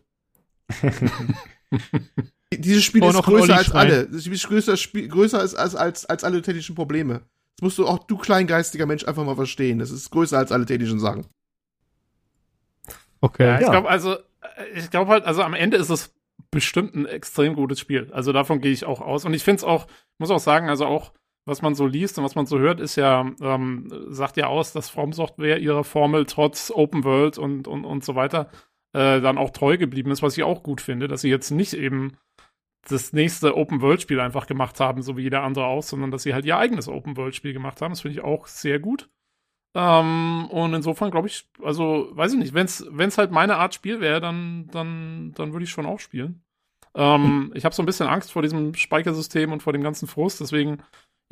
[2.52, 4.06] Dieses Spiel Oh, ist noch ein größer als alle.
[4.08, 7.22] Das Spiel ist größer, Spiel, größer als, als, als, als alle technischen Probleme.
[7.56, 9.78] Das musst du auch, du kleingeistiger Mensch, einfach mal verstehen.
[9.78, 11.26] Das ist größer als alle technischen Sachen.
[13.20, 13.44] Okay.
[13.46, 13.70] Ja, ich Ja.
[13.70, 14.18] glaube also, äh,
[14.76, 16.12] ich glaube halt, also am Ende ist es
[16.50, 18.10] bestimmt ein extrem gutes Spiel.
[18.12, 19.24] Also davon gehe ich auch aus.
[19.24, 19.86] Und ich finde es auch,
[20.18, 21.12] muss auch sagen, also auch,
[21.46, 24.72] was man so liest und was man so hört, ist ja, ähm, sagt ja aus,
[24.72, 28.50] dass From Software ihrer Formel trotz Open World und, und, und so weiter
[28.94, 31.74] äh, dann auch treu geblieben ist, was ich auch gut finde, dass sie jetzt nicht
[31.74, 32.16] eben
[32.88, 36.22] das nächste Open World Spiel einfach gemacht haben, so wie jeder andere auch, sondern dass
[36.22, 37.92] sie halt ihr eigenes Open World Spiel gemacht haben.
[37.92, 39.08] Das finde ich auch sehr gut.
[39.74, 44.00] Ähm, und insofern glaube ich, also weiß ich nicht, wenn es halt meine Art Spiel
[44.00, 46.42] wäre, dann, dann, dann würde ich schon auch spielen.
[46.94, 50.40] Ähm, ich habe so ein bisschen Angst vor diesem Speichersystem und vor dem ganzen Frust,
[50.40, 50.82] deswegen,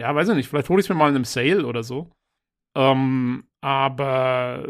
[0.00, 2.10] ja, weiß ich nicht, vielleicht hole ich es mir mal in einem Sale oder so.
[2.76, 4.68] Ähm, aber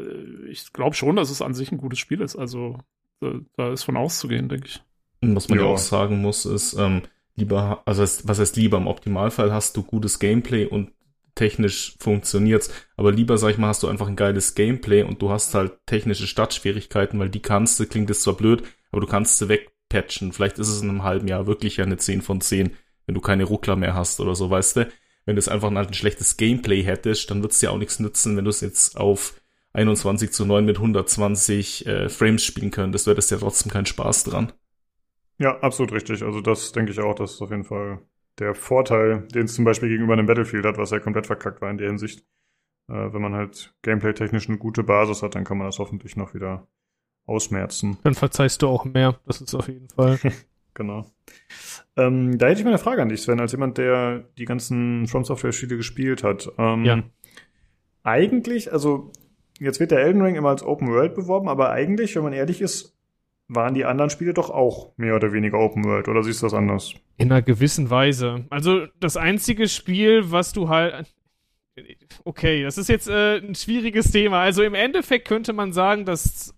[0.49, 2.37] ich glaube schon, dass es an sich ein gutes Spiel ist.
[2.37, 2.79] Also
[3.21, 4.83] da, da ist von auszugehen, denke ich.
[5.21, 5.71] Und was man ja Ja.
[5.71, 7.03] auch sagen muss, ist, ähm,
[7.37, 10.93] lieber, also es- was heißt lieber, im Optimalfall hast du gutes Gameplay und
[11.35, 15.31] technisch funktioniert's, aber lieber, sag ich mal, hast du einfach ein geiles Gameplay und du
[15.31, 19.39] hast halt technische Startschwierigkeiten, weil die kannst du, klingt jetzt zwar blöd, aber du kannst
[19.39, 19.59] sie
[19.89, 20.33] patchen.
[20.33, 23.45] Vielleicht ist es in einem halben Jahr wirklich eine 10 von 10, wenn du keine
[23.45, 24.89] Ruckler mehr hast oder so, weißt du?
[25.25, 28.01] Wenn du es einfach halt ein schlechtes Gameplay hättest, dann wird es dir auch nichts
[28.01, 29.41] nützen, wenn du es jetzt auf
[29.75, 34.25] 21 zu 9 mit 120 äh, Frames spielen könntest, wäre das ja trotzdem kein Spaß
[34.25, 34.53] dran.
[35.39, 36.23] Ja, absolut richtig.
[36.23, 38.01] Also das denke ich auch, das ist auf jeden Fall
[38.39, 41.71] der Vorteil, den es zum Beispiel gegenüber einem Battlefield hat, was ja komplett verkackt war
[41.71, 42.21] in der Hinsicht.
[42.89, 46.35] Äh, wenn man halt gameplay-technisch eine gute Basis hat, dann kann man das hoffentlich noch
[46.35, 46.67] wieder
[47.27, 47.99] ausmerzen.
[48.03, 49.19] Dann verzeihst du auch mehr.
[49.27, 50.19] Das ist auf jeden Fall.
[50.75, 51.07] genau.
[51.97, 55.07] Ähm, da hätte ich mal eine Frage an dich, Sven, als jemand, der die ganzen
[55.07, 56.51] From Software-Spiele gespielt hat.
[56.59, 57.03] Ähm, Ja.
[58.05, 59.13] Eigentlich, also
[59.61, 62.61] jetzt wird der Elden Ring immer als Open World beworben, aber eigentlich, wenn man ehrlich
[62.61, 62.97] ist,
[63.49, 66.55] waren die anderen Spiele doch auch mehr oder weniger Open World, oder siehst du das
[66.55, 66.95] anders?
[67.19, 68.47] In einer gewissen Weise.
[68.51, 71.15] Also das einzige Spiel, was du halt.
[72.25, 74.41] Okay, das ist jetzt äh, ein schwieriges Thema.
[74.41, 76.55] Also im Endeffekt könnte man sagen, dass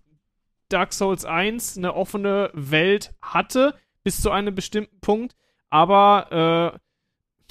[0.69, 3.75] Dark Souls 1 eine offene Welt hatte,
[4.05, 5.35] bis zu einem bestimmten Punkt,
[5.69, 6.79] aber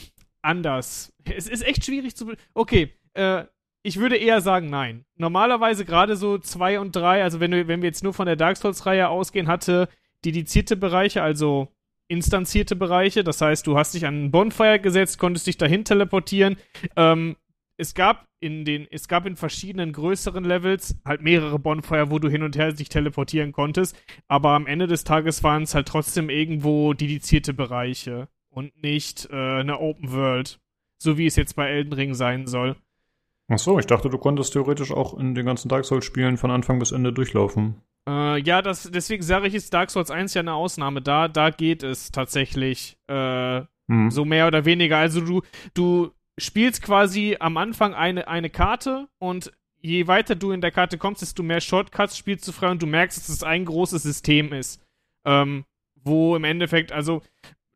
[0.01, 0.05] äh,
[0.41, 1.13] anders.
[1.25, 2.33] Es ist echt schwierig zu.
[2.55, 3.45] Okay, äh,
[3.83, 5.05] ich würde eher sagen, nein.
[5.17, 8.37] Normalerweise gerade so 2 und 3, also wenn, du, wenn wir jetzt nur von der
[8.37, 9.89] Dark Souls-Reihe ausgehen, hatte
[10.25, 11.69] dedizierte Bereiche, also
[12.09, 13.25] instanzierte Bereiche.
[13.25, 16.57] Das heißt, du hast dich an einen Bonfire gesetzt, konntest dich dahin teleportieren.
[16.97, 17.37] Ähm,
[17.77, 22.29] es gab in den, es gab in verschiedenen größeren Levels halt mehrere Bonfire, wo du
[22.29, 23.97] hin und her dich teleportieren konntest.
[24.29, 29.35] Aber am Ende des Tages waren es halt trotzdem irgendwo dedizierte Bereiche und nicht äh,
[29.61, 30.61] eine Open World,
[30.99, 32.77] so wie es jetzt bei Elden Ring sein soll.
[33.49, 36.79] Ach so, ich dachte, du konntest theoretisch auch in den ganzen Dark Souls-Spielen von Anfang
[36.79, 37.81] bis Ende durchlaufen.
[38.09, 41.03] Äh, ja, das, deswegen sage ich, ist Dark Souls 1 ja eine Ausnahme.
[41.03, 44.11] Da, da geht es tatsächlich äh, Hm.
[44.11, 44.99] so mehr oder weniger.
[44.99, 45.43] Also du,
[45.75, 50.99] du spielst quasi am Anfang eine, eine Karte und je weiter du in der Karte
[50.99, 54.53] kommst, desto mehr Shortcuts spielst du frei und du merkst, dass es ein großes System
[54.53, 54.81] ist.
[55.27, 55.65] Ähm,
[56.05, 57.23] wo im Endeffekt, also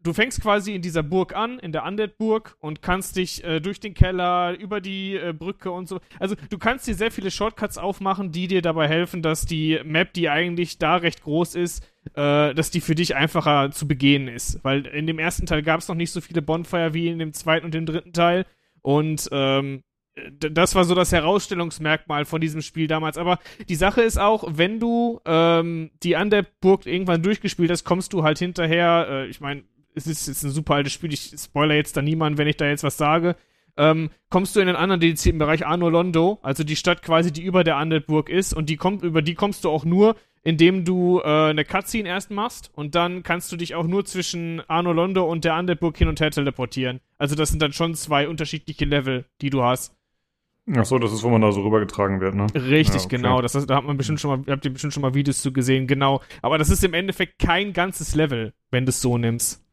[0.02, 3.80] du fängst quasi in dieser Burg an, in der Undead-Burg und kannst dich äh, durch
[3.80, 6.00] den Keller, über die äh, Brücke und so.
[6.18, 10.12] Also du kannst dir sehr viele Shortcuts aufmachen, die dir dabei helfen, dass die Map,
[10.12, 11.84] die eigentlich da recht groß ist,
[12.14, 14.62] äh, dass die für dich einfacher zu begehen ist.
[14.62, 17.32] Weil in dem ersten Teil gab es noch nicht so viele Bonfire wie in dem
[17.32, 18.46] zweiten und dem dritten Teil.
[18.82, 19.82] Und ähm,
[20.38, 23.18] das war so das Herausstellungsmerkmal von diesem Spiel damals.
[23.18, 23.38] Aber
[23.68, 28.38] die Sache ist auch, wenn du ähm, die Undead-Burg irgendwann durchgespielt hast, kommst du halt
[28.38, 29.62] hinterher, äh, ich meine,
[29.98, 32.66] es ist jetzt ein super altes Spiel, ich spoiler jetzt da niemanden, wenn ich da
[32.66, 33.36] jetzt was sage,
[33.76, 37.42] ähm, kommst du in einen anderen dedizierten Bereich, Arno Londo, also die Stadt quasi, die
[37.42, 41.20] über der Undead-Burg ist und die kommt, über die kommst du auch nur, indem du
[41.20, 45.30] äh, eine Cutscene erst machst und dann kannst du dich auch nur zwischen Arno Londo
[45.30, 47.00] und der Undead-Burg hin und her teleportieren.
[47.18, 49.94] Also das sind dann schon zwei unterschiedliche Level, die du hast.
[50.76, 52.46] Ach so, das ist, wo man da so rübergetragen wird, ne?
[52.54, 53.16] Richtig, Ja, okay.
[53.16, 53.40] genau.
[53.40, 55.86] Das, da hat man bestimmt schon mal, habt ihr bestimmt schon mal Videos zu gesehen,
[55.86, 56.20] genau.
[56.42, 59.64] Aber das ist im Endeffekt kein ganzes Level, wenn du es so nimmst.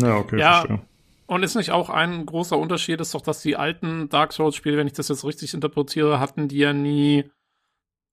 [0.00, 0.60] Ja, okay, Ja.
[0.60, 0.80] verstehe.
[1.26, 4.86] Und ist nicht auch ein großer Unterschied, ist doch, dass die alten Dark Souls-Spiele, wenn
[4.86, 7.24] ich das jetzt richtig interpretiere, hatten die ja nie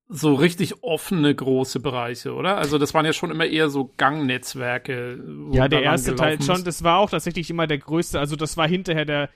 [0.07, 2.57] so richtig offene große Bereiche, oder?
[2.57, 5.23] Also das waren ja schon immer eher so Gangnetzwerke.
[5.25, 8.35] wo Ja, der erste Teil gelaufen schon, das war auch tatsächlich immer der größte, also
[8.35, 9.29] das war hinterher der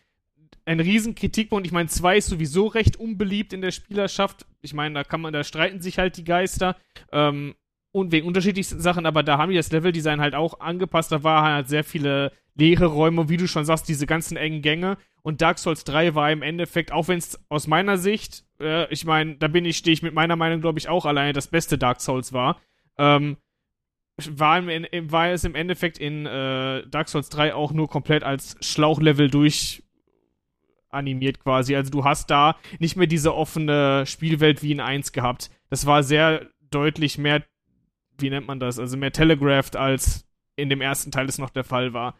[0.65, 1.65] ein riesen Kritikpunkt.
[1.65, 4.45] Ich meine, zwei ist sowieso recht unbeliebt in der Spielerschaft.
[4.61, 6.75] Ich meine, da kann man, da streiten sich halt die Geister.
[7.11, 7.55] Ähm,
[7.91, 11.11] und wegen unterschiedlichsten Sachen, aber da haben die das Leveldesign halt auch angepasst.
[11.11, 14.97] Da waren halt sehr viele leere Räume, wie du schon sagst, diese ganzen engen Gänge.
[15.21, 19.05] Und Dark Souls 3 war im Endeffekt, auch wenn es aus meiner Sicht, äh, ich
[19.05, 21.77] meine, da bin ich, stehe ich mit meiner Meinung, glaube ich, auch alleine das beste
[21.77, 22.59] Dark Souls war.
[22.97, 23.37] Ähm,
[24.29, 28.23] war, im, im, war es im Endeffekt in äh, Dark Souls 3 auch nur komplett
[28.23, 29.83] als Schlauchlevel durch
[30.89, 31.75] animiert quasi.
[31.75, 35.49] Also du hast da nicht mehr diese offene Spielwelt wie in 1 gehabt.
[35.69, 37.43] Das war sehr deutlich mehr,
[38.21, 40.25] wie nennt man das, also mehr telegraphed als
[40.55, 42.15] in dem ersten Teil es noch der Fall war.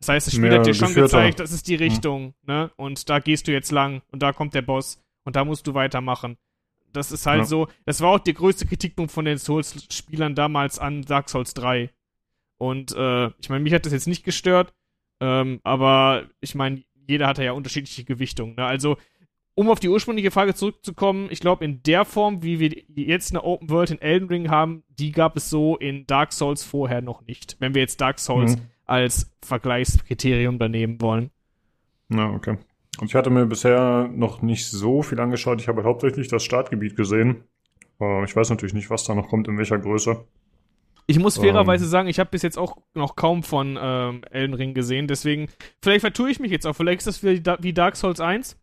[0.00, 2.70] Das heißt, das Spiel Mehr hat dir schon gezeigt, das ist die Richtung, ne?
[2.76, 5.74] Und da gehst du jetzt lang und da kommt der Boss und da musst du
[5.74, 6.36] weitermachen.
[6.92, 7.44] Das ist halt Ja.
[7.44, 11.90] so, das war auch der größte Kritikpunkt von den Souls-Spielern damals an Dark Souls 3.
[12.58, 14.72] Und äh, ich meine, mich hat das jetzt nicht gestört,
[15.20, 18.54] ähm, aber ich meine, jeder hat ja unterschiedliche Gewichtungen.
[18.56, 18.64] Ne?
[18.64, 18.96] Also,
[19.56, 23.42] um auf die ursprüngliche Frage zurückzukommen, ich glaube, in der Form, wie wir jetzt eine
[23.42, 27.22] Open World in Elden Ring haben, die gab es so in Dark Souls vorher noch
[27.26, 27.56] nicht.
[27.58, 28.60] Wenn wir jetzt Dark Souls Mhm.
[28.84, 31.30] als Vergleichskriterium daneben wollen.
[32.08, 32.58] Ja, okay.
[33.00, 35.60] Und ich hatte mir bisher noch nicht so viel angeschaut.
[35.60, 37.44] Ich habe hauptsächlich das Startgebiet gesehen.
[38.00, 40.24] Äh, ich weiß natürlich nicht, was da noch kommt, in welcher Größe.
[41.06, 41.44] Ich muss Ähm.
[41.44, 45.48] fairerweise sagen, ich habe bis jetzt auch noch kaum von ähm, Elden Ring gesehen, deswegen,
[45.82, 48.58] vielleicht vertue ich mich jetzt auch, vielleicht ist das wie, Da- wie Dark Souls 1.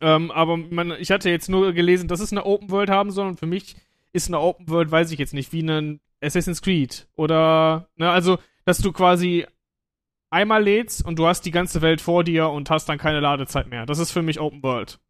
[0.00, 3.28] Ähm, aber man, ich hatte jetzt nur gelesen, dass es eine Open World haben soll
[3.28, 3.76] und für mich
[4.12, 8.38] ist eine Open World, weiß ich jetzt nicht, wie ein Assassin's Creed oder, ne, also,
[8.64, 9.46] dass du quasi
[10.30, 13.68] einmal lädst und du hast die ganze Welt vor dir und hast dann keine Ladezeit
[13.68, 13.86] mehr.
[13.86, 15.00] Das ist für mich Open World.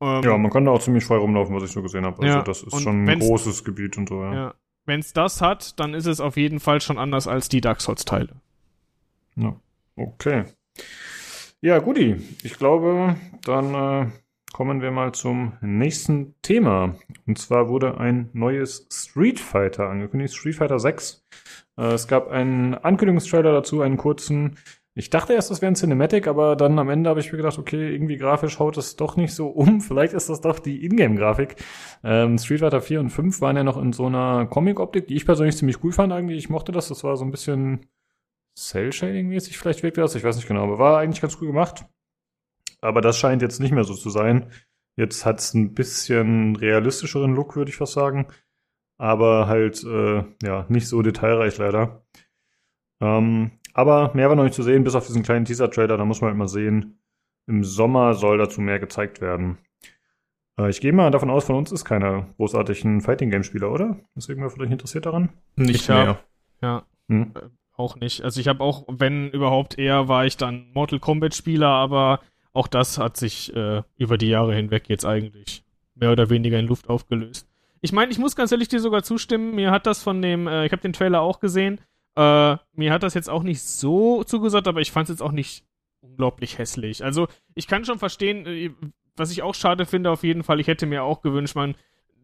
[0.00, 2.22] Ähm, ja, man kann da auch ziemlich frei rumlaufen, was ich so gesehen habe.
[2.22, 4.34] Also ja, das ist schon ein großes Gebiet und so, ja.
[4.34, 4.54] ja.
[4.86, 7.80] Wenn es das hat, dann ist es auf jeden Fall schon anders als die Dark
[7.80, 8.34] Souls-Teile.
[9.36, 9.56] Ja.
[9.96, 10.44] Okay.
[11.62, 12.16] Ja, guti.
[12.42, 14.10] Ich glaube, dann äh,
[14.54, 16.94] kommen wir mal zum nächsten Thema.
[17.26, 21.26] Und zwar wurde ein neues Street Fighter angekündigt, Street Fighter 6.
[21.76, 24.56] Äh, es gab einen Ankündigungstrailer dazu, einen kurzen.
[24.94, 27.58] Ich dachte erst, das wäre ein Cinematic, aber dann am Ende habe ich mir gedacht,
[27.58, 29.80] okay, irgendwie grafisch haut es doch nicht so um.
[29.80, 31.56] Vielleicht ist das doch die Ingame-Grafik.
[32.04, 35.26] Ähm, Street Fighter 4 und 5 waren ja noch in so einer Comic-Optik, die ich
[35.26, 36.38] persönlich ziemlich cool fand eigentlich.
[36.38, 36.86] Ich mochte das.
[36.86, 37.86] Das war so ein bisschen
[38.56, 40.14] Cell-Shading-mäßig vielleicht wirkte das.
[40.14, 41.86] Ich weiß nicht genau, aber war eigentlich ganz cool gemacht.
[42.84, 44.50] Aber das scheint jetzt nicht mehr so zu sein.
[44.96, 48.26] Jetzt hat es ein bisschen realistischeren Look, würde ich fast sagen
[48.98, 52.04] aber halt äh, ja nicht so detailreich leider.
[53.00, 55.96] Ähm, aber mehr war noch nicht zu sehen, bis auf diesen kleinen Teaser-Trailer.
[55.96, 57.00] Da muss man halt mal sehen.
[57.46, 59.58] Im Sommer soll dazu mehr gezeigt werden.
[60.58, 63.98] Äh, ich gehe mal davon aus, von uns ist keiner großartig ein Fighting-Game-Spieler, oder?
[64.14, 65.30] Ist irgendwer vielleicht interessiert daran?
[65.56, 66.06] Nicht ich mehr.
[66.06, 66.24] Hab,
[66.62, 66.86] ja.
[67.08, 67.32] Hm?
[67.34, 68.22] Äh, auch nicht.
[68.22, 72.20] Also ich habe auch, wenn überhaupt eher, war ich dann Mortal Kombat-Spieler, aber
[72.54, 75.64] auch das hat sich äh, über die Jahre hinweg jetzt eigentlich
[75.94, 77.46] mehr oder weniger in Luft aufgelöst.
[77.80, 79.54] Ich meine, ich muss ganz ehrlich dir sogar zustimmen.
[79.54, 81.80] Mir hat das von dem, äh, ich habe den Trailer auch gesehen.
[82.16, 85.32] Äh, mir hat das jetzt auch nicht so zugesagt, aber ich fand es jetzt auch
[85.32, 85.64] nicht
[86.00, 87.04] unglaublich hässlich.
[87.04, 88.70] Also ich kann schon verstehen, äh,
[89.16, 90.60] was ich auch schade finde auf jeden Fall.
[90.60, 91.74] Ich hätte mir auch gewünscht, man,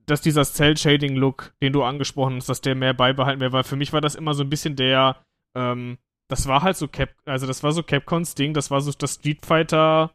[0.07, 3.93] dass dieser Cell-Shading-Look, den du angesprochen hast, dass der mehr beibehalten wäre, weil für mich
[3.93, 5.16] war das immer so ein bisschen der,
[5.55, 5.98] ähm,
[6.28, 9.15] das war halt so Cap, also das war so Capcons Ding, das war so das
[9.15, 10.12] Street Fighter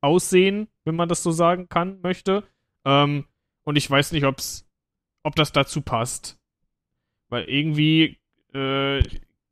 [0.00, 2.44] Aussehen, wenn man das so sagen kann, möchte.
[2.84, 3.26] Ähm,
[3.64, 4.68] und ich weiß nicht, ob's
[5.24, 6.38] ob das dazu passt.
[7.28, 8.18] Weil irgendwie
[8.54, 9.02] äh,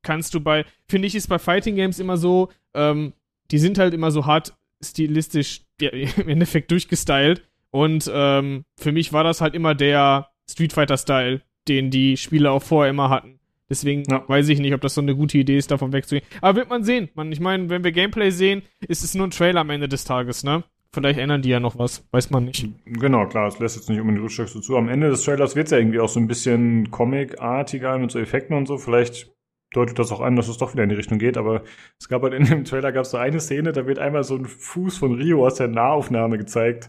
[0.02, 3.12] kannst du bei, finde ich, ist bei Fighting Games immer so, ähm,
[3.51, 7.47] die sind halt immer so hart stilistisch ja, im Endeffekt durchgestylt.
[7.70, 12.62] Und ähm, für mich war das halt immer der Street Fighter-Style, den die Spieler auch
[12.62, 13.35] vorher immer hatten.
[13.68, 14.24] Deswegen ja.
[14.26, 16.26] weiß ich nicht, ob das so eine gute Idee ist, davon wegzugehen.
[16.40, 17.09] Aber wird man sehen.
[17.14, 20.05] Man, ich meine, wenn wir Gameplay sehen, ist es nur ein Trailer am Ende des
[20.05, 20.64] Tages, ne?
[20.93, 22.66] Vielleicht ändern die ja noch was, weiß man nicht.
[22.86, 24.76] Genau, klar, es lässt jetzt nicht unbedingt Rückschläge zu.
[24.76, 28.18] Am Ende des Trailers wird es ja irgendwie auch so ein bisschen Comic-artiger mit so
[28.18, 28.78] Effekten und so.
[28.78, 29.30] Vielleicht
[29.72, 31.62] deutet das auch an, dass es doch wieder in die Richtung geht, aber
[32.01, 34.36] es gab halt in dem Trailer gab es so eine Szene, da wird einmal so
[34.36, 36.88] ein Fuß von Rio aus der Nahaufnahme gezeigt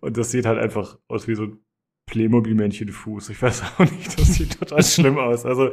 [0.00, 1.60] und das sieht halt einfach aus wie so ein
[2.06, 3.30] Playmobil-Männchen-Fuß.
[3.30, 5.44] Ich weiß auch nicht, das sieht total schlimm aus.
[5.44, 5.70] Also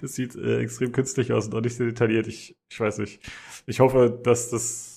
[0.00, 2.26] das sieht äh, extrem künstlich aus und auch nicht sehr detailliert.
[2.26, 3.20] Ich, ich weiß nicht.
[3.66, 4.94] Ich hoffe, dass das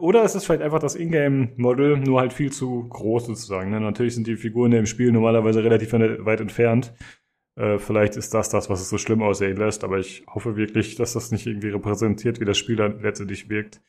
[0.00, 3.70] oder ist es vielleicht einfach das Ingame-Model, nur halt viel zu groß sozusagen.
[3.70, 3.80] Ne?
[3.80, 6.92] Natürlich sind die Figuren im Spiel normalerweise relativ weit entfernt.
[7.56, 10.96] Äh, vielleicht ist das das, was es so schlimm aussehen lässt, aber ich hoffe wirklich,
[10.96, 13.80] dass das nicht irgendwie repräsentiert, wie das Spiel dann letztendlich wirkt.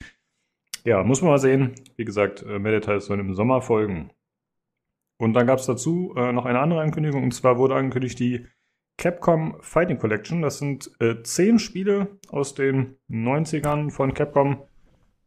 [0.86, 1.74] Ja, muss man mal sehen.
[1.98, 4.12] Wie gesagt, äh, mehr Details sollen im Sommer folgen.
[5.20, 8.46] Und dann gab es dazu äh, noch eine andere Ankündigung, und zwar wurde angekündigt die
[8.98, 10.41] Capcom Fighting Collection.
[10.41, 14.64] Das sind äh, zehn Spiele aus den 90ern von Capcom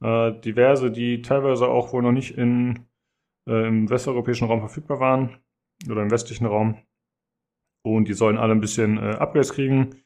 [0.03, 2.87] äh, diverse, die teilweise auch wohl noch nicht in,
[3.49, 5.39] äh, im westeuropäischen Raum verfügbar waren
[5.91, 6.79] oder im westlichen Raum.
[7.85, 10.03] Und die sollen alle ein bisschen äh, Upgrades kriegen.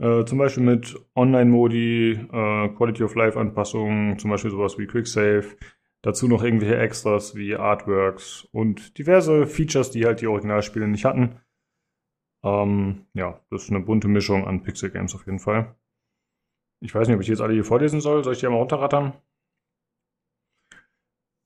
[0.00, 5.56] Äh, zum Beispiel mit Online-Modi, Quality of Life-Anpassungen, zum Beispiel sowas wie Quicksave.
[6.02, 11.40] Dazu noch irgendwelche Extras wie Artworks und diverse Features, die halt die Originalspiele nicht hatten.
[12.42, 15.76] Ähm, ja, das ist eine bunte Mischung an Pixel Games auf jeden Fall.
[16.82, 18.24] Ich weiß nicht, ob ich jetzt alle hier vorlesen soll.
[18.24, 19.12] Soll ich die einmal runterrattern?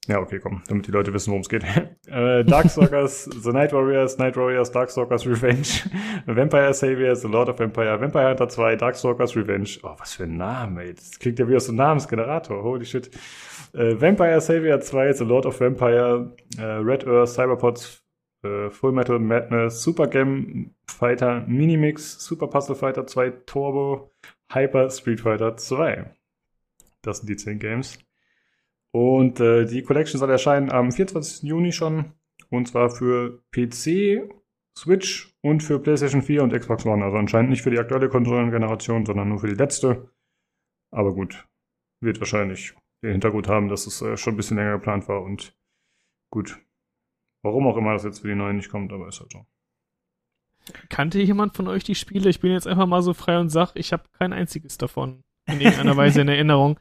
[0.06, 1.64] Ja, okay, komm, damit die Leute wissen, worum es geht.
[2.06, 5.66] äh, Darkstalkers, The Night Warriors, Night Warriors, Darkstalkers Revenge,
[6.26, 9.78] Vampire Savior, The Lord of Empire, Vampire Hunter 2, Darkstalkers Revenge.
[9.82, 10.94] Oh, was für ein Name, ey.
[10.94, 12.62] Das klingt ja wie aus einem Namensgenerator.
[12.62, 13.10] Holy shit.
[13.72, 18.04] Äh, Vampire Savior 2, The Lord of Vampire, äh, Red Earth, Cyberpods,
[18.42, 24.10] äh, Full Metal Madness, Super Game Fighter Minimix, Super Puzzle Fighter 2 Turbo,
[24.52, 26.14] Hyper Street Fighter 2.
[27.00, 27.98] Das sind die 10 Games.
[28.94, 31.42] Und äh, die Collection soll erscheinen am 24.
[31.42, 32.12] Juni schon.
[32.48, 34.30] Und zwar für PC,
[34.78, 37.04] Switch und für PlayStation 4 und Xbox One.
[37.04, 40.10] Also anscheinend nicht für die aktuelle Konsolengeneration, sondern nur für die letzte.
[40.92, 41.44] Aber gut,
[42.00, 45.22] wird wahrscheinlich den Hintergrund haben, dass es äh, schon ein bisschen länger geplant war.
[45.22, 45.58] Und
[46.30, 46.60] gut,
[47.42, 49.44] warum auch immer das jetzt für die neuen nicht kommt, aber ist halt so.
[50.88, 52.30] Kannte jemand von euch die Spiele?
[52.30, 55.60] Ich bin jetzt einfach mal so frei und sag, ich habe kein einziges davon in
[55.60, 56.78] irgendeiner Weise in Erinnerung.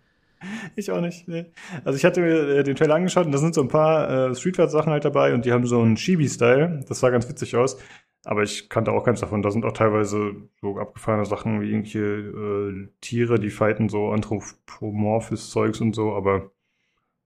[0.75, 1.27] Ich auch nicht.
[1.27, 1.45] Nee.
[1.83, 4.35] Also ich hatte mir äh, den Trailer angeschaut und da sind so ein paar äh,
[4.35, 6.81] Street Fighter Sachen halt dabei und die haben so einen Chibi-Style.
[6.87, 7.77] Das sah ganz witzig aus.
[8.25, 9.41] Aber ich kannte auch ganz davon.
[9.41, 15.49] Da sind auch teilweise so abgefahrene Sachen wie irgendwelche äh, Tiere, die fighten so anthropomorphes
[15.49, 16.51] Zeugs und so, aber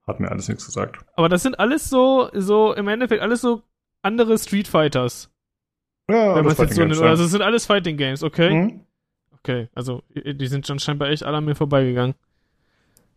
[0.08, 1.00] hat mir alles nichts gesagt.
[1.16, 3.62] Aber das sind alles so, so im Endeffekt alles so
[4.02, 5.32] andere Street Fighters.
[6.10, 6.82] Ja, wenn alles jetzt so.
[6.82, 7.06] Games, ja.
[7.08, 8.54] Also es sind alles Fighting Games, okay?
[8.54, 8.82] Mhm.
[9.34, 12.16] Okay, also die sind schon scheinbar echt alle an mir vorbeigegangen.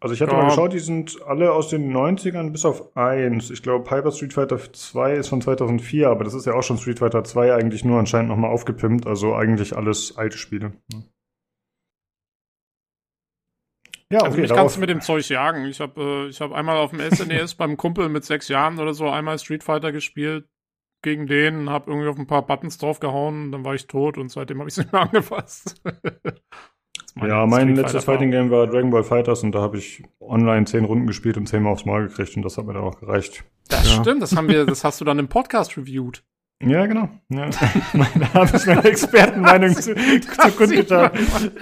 [0.03, 0.39] Also ich hatte Ja.
[0.39, 3.51] mal geschaut, die sind alle aus den 90ern bis auf eins.
[3.51, 6.79] Ich glaube, Hyper Street Fighter 2 ist von 2004, aber das ist ja auch schon
[6.79, 9.07] Street Fighter 2 eigentlich nur anscheinend nochmal aufgepimpt.
[9.07, 10.73] Also eigentlich alles alte Spiele.
[14.11, 15.67] Ja, Also okay, mich darauf, kannst du mit dem Zeug jagen.
[15.67, 18.95] Ich habe äh, ich hab einmal auf dem SNES beim Kumpel mit sechs Jahren oder
[18.95, 20.49] so einmal Street Fighter gespielt
[21.03, 24.59] gegen den, habe irgendwie auf ein paar Buttons draufgehauen, dann war ich tot und seitdem
[24.59, 25.81] habe ich es nicht mehr angefasst.
[27.15, 28.05] Das ist ja, mein Street letztes.
[28.05, 31.47] Fighting Game war Dragon Ball Fighters und da habe ich online zehn Runden gespielt und
[31.47, 33.45] zehnmal aufs Mal gekriegt und das hat mir dann auch gereicht.
[33.69, 34.01] Das Ja.
[34.03, 36.23] stimmt, das haben wir, das hast du dann im Podcast reviewed.
[36.63, 37.09] Ja, genau.
[37.31, 37.49] Ja.
[37.95, 41.11] da habe ich meine Expertenmeinung zu, zu kundgetan.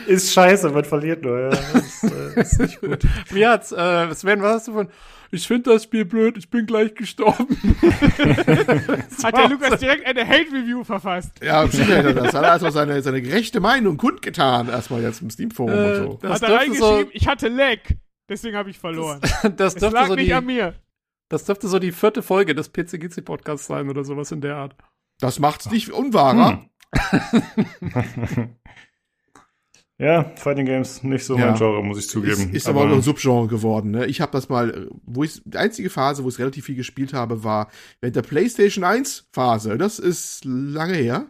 [0.07, 1.39] Ist scheiße, man verliert nur.
[1.39, 1.51] Ja.
[1.51, 3.05] Das ist, äh, ist nicht gut.
[3.31, 4.89] Mir hat's, äh, Sven, was hast du von?
[5.31, 7.47] Ich finde das Spiel blöd, ich bin gleich gestorben.
[9.23, 11.33] Hat der Lukas direkt eine Hate-Review verfasst.
[11.45, 12.35] Ja, bestimmt hat er das.
[12.35, 16.12] Hat er erstmal seine, seine gerechte Meinung kundgetan, erstmal jetzt im Steam-Forum und so.
[16.15, 17.79] Äh, das Hat er dürfte so, reingeschrieben, ich hatte Lag.
[18.29, 19.20] Deswegen habe ich verloren.
[19.57, 20.75] das Es dürfte lag so nicht die, an mir.
[21.29, 24.75] Das dürfte so die vierte Folge des PCGC Podcasts sein oder sowas in der Art.
[25.21, 26.65] Das macht's nicht unwahrer.
[30.01, 31.47] Ja, Fighting Games nicht so Ja.
[31.47, 32.51] mein Genre, muss ich Ist, zugeben.
[32.55, 33.91] ist aber auch noch ein Subgenre geworden.
[33.91, 34.07] Ne?
[34.07, 37.43] Ich habe das mal, wo ich die einzige Phase, wo ich relativ viel gespielt habe,
[37.43, 37.69] war
[38.01, 39.77] während der PlayStation 1 Phase.
[39.77, 41.27] Das ist lange her.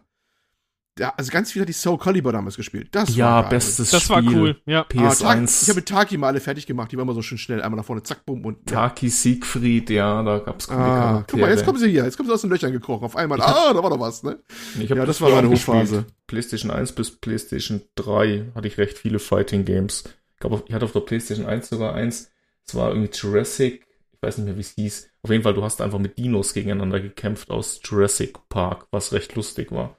[0.98, 2.88] Da, also ganz viel hat die Soul Calibur damals gespielt.
[2.90, 4.36] Das Ja, war bestes Das war Spiel.
[4.36, 4.80] cool, ja.
[4.80, 4.84] Ah,
[5.14, 5.62] Tag, PS1.
[5.62, 6.90] ich habe mit Taki mal alle fertig gemacht.
[6.90, 7.62] Die waren immer so schön schnell.
[7.62, 8.70] Einmal nach vorne, zack, bumm und.
[8.70, 8.88] Ja.
[8.88, 11.24] Taki Siegfried, ja, da gab's coole Ah, Charaktere.
[11.30, 12.04] guck mal, jetzt kommen sie hier.
[12.04, 13.04] Jetzt kommen sie aus den Löchern gekrochen.
[13.04, 13.40] Auf einmal.
[13.40, 14.38] Ah, da war doch was, ne?
[14.80, 15.54] Ich hab Ja, das war früher meine.
[15.54, 16.04] Hochphase.
[16.26, 20.04] PlayStation 1 bis PlayStation 3 hatte ich recht viele Fighting Games.
[20.34, 22.30] Ich glaube, ich hatte auf der PlayStation 1 sogar eins.
[22.66, 25.08] Es war irgendwie Jurassic, ich weiß nicht mehr, wie es hieß.
[25.22, 29.34] Auf jeden Fall, du hast einfach mit Dinos gegeneinander gekämpft aus Jurassic Park, was recht
[29.36, 29.96] lustig war.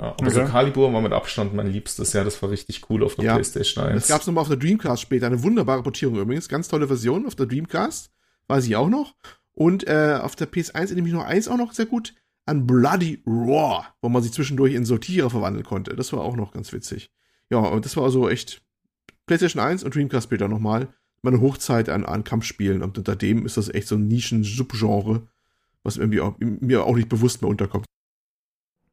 [0.00, 0.30] Ja, aber Okay.
[0.30, 2.12] so Calibur war mit Abstand mein liebstes.
[2.12, 3.34] Ja, das war richtig cool auf der Ja.
[3.34, 3.94] PlayStation 1.
[4.02, 5.26] Das gab's nochmal auf der Dreamcast später.
[5.26, 6.48] Eine wunderbare Portierung übrigens.
[6.48, 8.10] Ganz tolle Version auf der Dreamcast.
[8.48, 9.14] Weiß ich auch noch.
[9.52, 12.14] Und äh, auf der PS1 erinnere ich mich noch eins auch noch sehr gut.
[12.46, 15.94] An Bloody Roar, wo man sich zwischendurch in so Tiere verwandeln konnte.
[15.96, 17.10] Das war auch noch ganz witzig.
[17.50, 18.62] Ja, und das war also echt
[19.26, 20.88] PlayStation 1 und Dreamcast später nochmal.
[21.22, 22.82] Meine Hochzeit an, an Kampfspielen.
[22.82, 25.26] Und unter dem ist das echt so ein Nischen-Subgenre,
[25.84, 27.86] was irgendwie auch, mir auch nicht bewusst mehr unterkommt.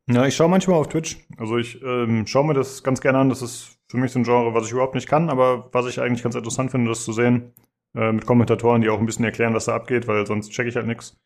[0.08, 1.18] Ja, ich schaue manchmal auf Twitch.
[1.38, 3.30] Also ich ähm, schaue mir das ganz gerne an.
[3.30, 6.02] Das ist für mich so ein Genre, was ich überhaupt nicht kann, aber was ich
[6.02, 7.54] eigentlich ganz interessant finde, das zu sehen.
[7.94, 10.76] Äh, mit Kommentatoren, die auch ein bisschen erklären, was da abgeht, weil sonst checke ich
[10.76, 11.20] halt nichts.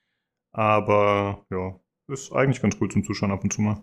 [0.51, 1.75] Aber ja,
[2.07, 3.81] ist eigentlich ganz cool zum Zuschauen ab und zu mal.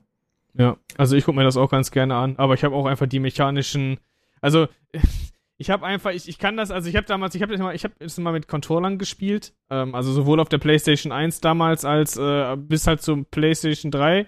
[0.55, 3.07] Ja, also ich gucke mir das auch ganz gerne an, aber ich habe auch einfach
[3.07, 3.99] die mechanischen,
[4.41, 4.67] also
[5.59, 7.75] ich habe einfach, ich, ich kann das, also ich habe damals, ich habe das mal,
[7.75, 12.17] ich habe mal mit Controllern gespielt, ähm, also sowohl auf der PlayStation 1 damals als
[12.17, 14.27] äh, bis halt zum PlayStation 3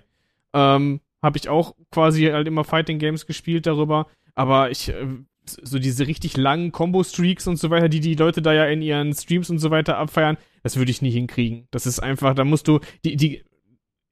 [0.54, 5.06] ähm, habe ich auch quasi halt immer Fighting Games gespielt darüber, aber ich äh,
[5.46, 9.12] so diese richtig langen Combo-Streaks und so weiter, die die Leute da ja in ihren
[9.12, 11.68] Streams und so weiter abfeiern, das würde ich nie hinkriegen.
[11.70, 13.44] Das ist einfach, da musst du, die, die,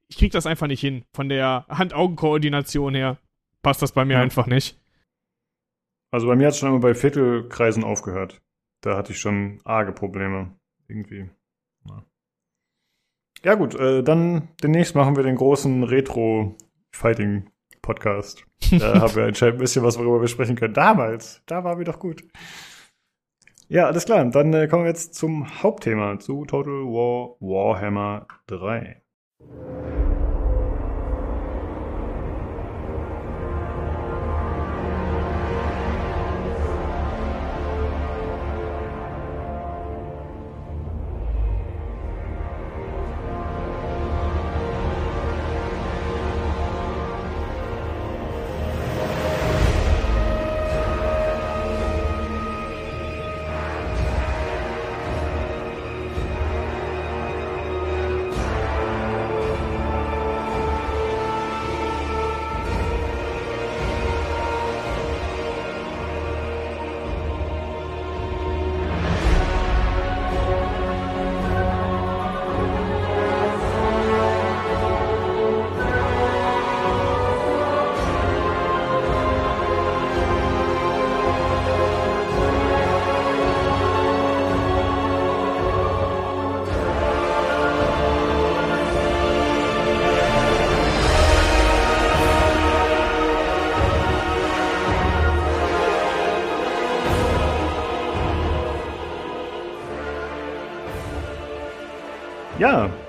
[0.07, 1.05] ich krieg das einfach nicht hin.
[1.15, 3.17] Von der Hand-Augen-Koordination her
[3.63, 4.21] passt das bei mir Ja.
[4.21, 4.77] einfach nicht.
[6.11, 8.39] Also bei mir hat es schon immer bei Viertelkreisen aufgehört.
[8.81, 10.51] Da hatte ich schon arge Probleme.
[10.87, 11.29] Irgendwie.
[13.45, 18.45] Ja, gut, äh, dann demnächst machen wir den großen Retro-Fighting-Podcast.
[18.79, 20.73] Da haben wir anscheinend ein bisschen was, worüber wir sprechen können.
[20.73, 22.23] Damals, da waren wir doch gut.
[23.67, 24.23] Ja, alles klar.
[24.25, 29.01] Dann äh, kommen wir jetzt zum Hauptthema, zu Total War Warhammer 3.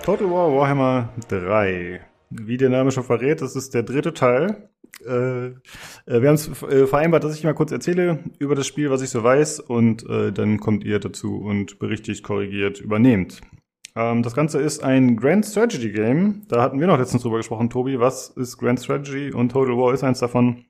[0.04, 1.98] Total War Warhammer 3.
[2.28, 4.68] Wie der Name schon verrät, das ist der dritte Teil.
[5.02, 5.54] Äh, äh,
[6.04, 9.08] wir haben es äh, vereinbart, dass ich mal kurz erzähle über das Spiel, was ich
[9.08, 13.40] so weiß, und äh, dann kommt ihr dazu und berichtigt, korrigiert, übernehmt.
[13.96, 16.42] Ähm, das Ganze ist ein Grand Strategy Game.
[16.48, 17.98] Da hatten wir noch letztens drüber gesprochen, Tobi.
[17.98, 19.32] Was ist Grand Strategy?
[19.32, 20.66] Und Total War ist eins davon.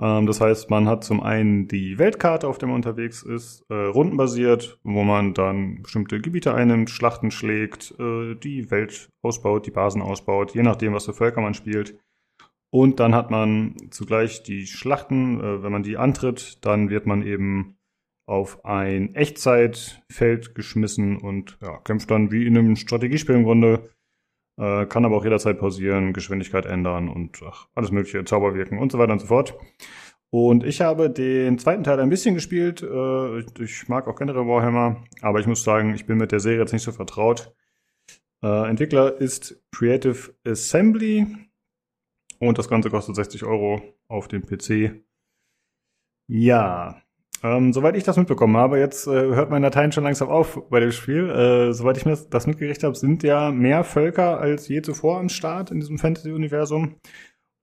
[0.00, 3.74] Ähm, das heißt, man hat zum einen die Weltkarte, auf der man unterwegs ist, äh,
[3.74, 10.02] rundenbasiert, wo man dann bestimmte Gebiete einnimmt, Schlachten schlägt, äh, die Welt ausbaut, die Basen
[10.02, 11.98] ausbaut, je nachdem, was für Völker man spielt.
[12.70, 17.22] Und dann hat man zugleich die Schlachten, äh, wenn man die antritt, dann wird man
[17.22, 17.78] eben
[18.28, 23.88] auf ein Echtzeitfeld geschmissen und ja, kämpft dann wie in einem Strategiespiel im Grunde
[24.58, 28.92] äh, kann aber auch jederzeit pausieren, Geschwindigkeit ändern und ach, alles mögliche, Zauber wirken und
[28.92, 29.54] so weiter und so fort.
[30.30, 32.82] Und ich habe den zweiten Teil ein bisschen gespielt.
[32.82, 36.60] Äh, ich mag auch generell Warhammer, aber ich muss sagen, ich bin mit der Serie
[36.60, 37.54] jetzt nicht so vertraut.
[38.42, 41.26] Äh, Entwickler ist Creative Assembly
[42.38, 45.02] und das Ganze kostet 60 Euro auf dem PC.
[46.28, 47.00] Ja,
[47.42, 50.80] ähm, soweit ich das mitbekommen habe, jetzt äh, hört mein Latein schon langsam auf bei
[50.80, 51.30] dem Spiel.
[51.30, 55.28] Äh, soweit ich mir das mitgerichtet habe, sind ja mehr Völker als je zuvor am
[55.28, 56.96] Start in diesem Fantasy-Universum.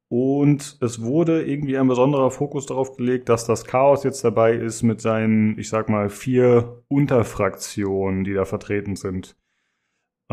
[0.10, 4.84] Und es wurde irgendwie ein besonderer Fokus darauf gelegt, dass das Chaos jetzt dabei ist
[4.84, 9.36] mit seinen, ich sag mal, vier Unterfraktionen, die da vertreten sind.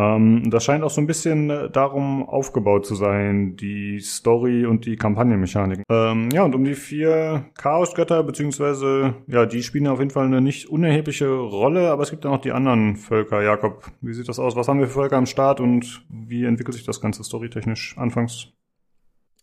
[0.00, 4.86] Ähm, das scheint auch so ein bisschen äh, darum aufgebaut zu sein, die Story und
[4.86, 5.84] die Kampagnenmechaniken.
[5.90, 10.40] Ähm, ja, und um die vier Chaosgötter, beziehungsweise, ja, die spielen auf jeden Fall eine
[10.40, 13.42] nicht unerhebliche Rolle, aber es gibt ja noch die anderen Völker.
[13.42, 14.56] Jakob, wie sieht das aus?
[14.56, 18.48] Was haben wir für Völker am Start und wie entwickelt sich das Ganze storytechnisch anfangs?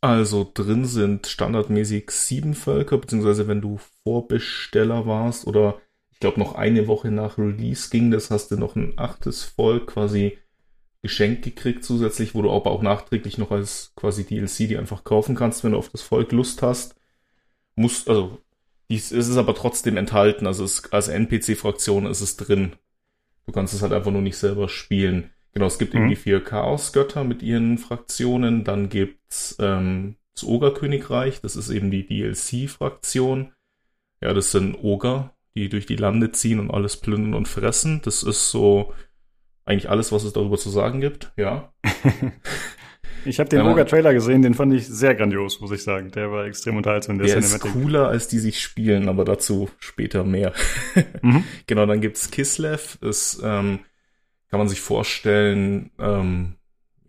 [0.02, 5.76] Also drin sind standardmäßig sieben Völker, beziehungsweise wenn du Vorbesteller warst oder
[6.12, 9.86] ich glaube, noch eine Woche nach Release ging das, hast du noch ein achtes Volk
[9.86, 10.36] quasi
[11.08, 15.36] geschenkt gekriegt zusätzlich, wo du aber auch nachträglich noch als quasi DLC die einfach kaufen
[15.36, 16.96] kannst, wenn du auf das Volk Lust hast.
[17.76, 18.40] Musst, also,
[18.90, 22.74] dies ist es aber trotzdem enthalten, also es, als NPC-Fraktion ist es drin.
[23.46, 25.32] Du kannst es halt einfach nur nicht selber spielen.
[25.54, 26.02] Genau, es gibt mhm.
[26.02, 31.90] eben die vier Chaosgötter mit ihren Fraktionen, dann gibt's ähm, das Ogerkönigreich, das ist eben
[31.90, 33.54] die DLC-Fraktion.
[34.22, 38.02] Ja, das sind Oger, die durch die Lande ziehen und alles plündern und fressen.
[38.04, 38.94] Das ist so
[39.68, 41.74] eigentlich alles, was es darüber zu sagen gibt, ja.
[43.26, 46.12] ich habe den ja, Trailer gesehen, den fand ich sehr grandios, muss ich sagen.
[46.12, 47.18] Der war extrem unterhaltsam.
[47.18, 50.54] Der, der ist cooler, als die sich spielen, aber dazu später mehr.
[51.22, 51.44] mhm.
[51.68, 53.80] Genau, dann gibt's Kislev, ist, ähm,
[54.50, 56.56] kann man sich vorstellen, ähm,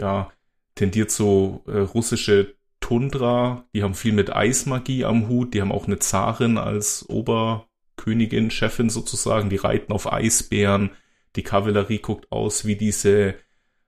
[0.00, 0.30] ja,
[0.74, 5.86] tendiert so äh, russische Tundra, die haben viel mit Eismagie am Hut, die haben auch
[5.86, 7.66] eine Zarin als Ober
[7.96, 10.90] Königin, Chefin sozusagen, die reiten auf Eisbären,
[11.38, 13.36] die Kavallerie guckt aus wie diese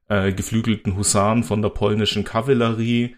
[0.08, 3.16] äh, geflügelten Husaren von der polnischen Kavallerie.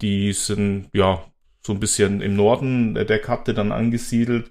[0.00, 1.24] Die sind ja
[1.64, 4.50] so ein bisschen im Norden der Karte dann angesiedelt.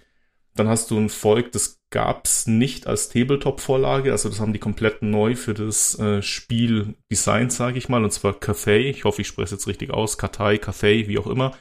[0.55, 5.01] Dann hast du ein Volk, das gab's nicht als Tabletop-Vorlage, also das haben die komplett
[5.01, 8.89] neu für das äh, Spiel designt, sage ich mal, und zwar Cathay.
[8.89, 10.17] Ich hoffe, ich spreche es jetzt richtig aus.
[10.17, 11.51] Cathay, Cathay, wie auch immer.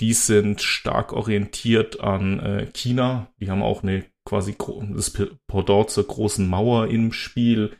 [0.00, 3.32] Die sind stark orientiert an äh, China.
[3.40, 4.54] Die haben auch eine quasi
[4.94, 5.10] das
[5.46, 7.72] Pendant zur großen Mauer im Spiel.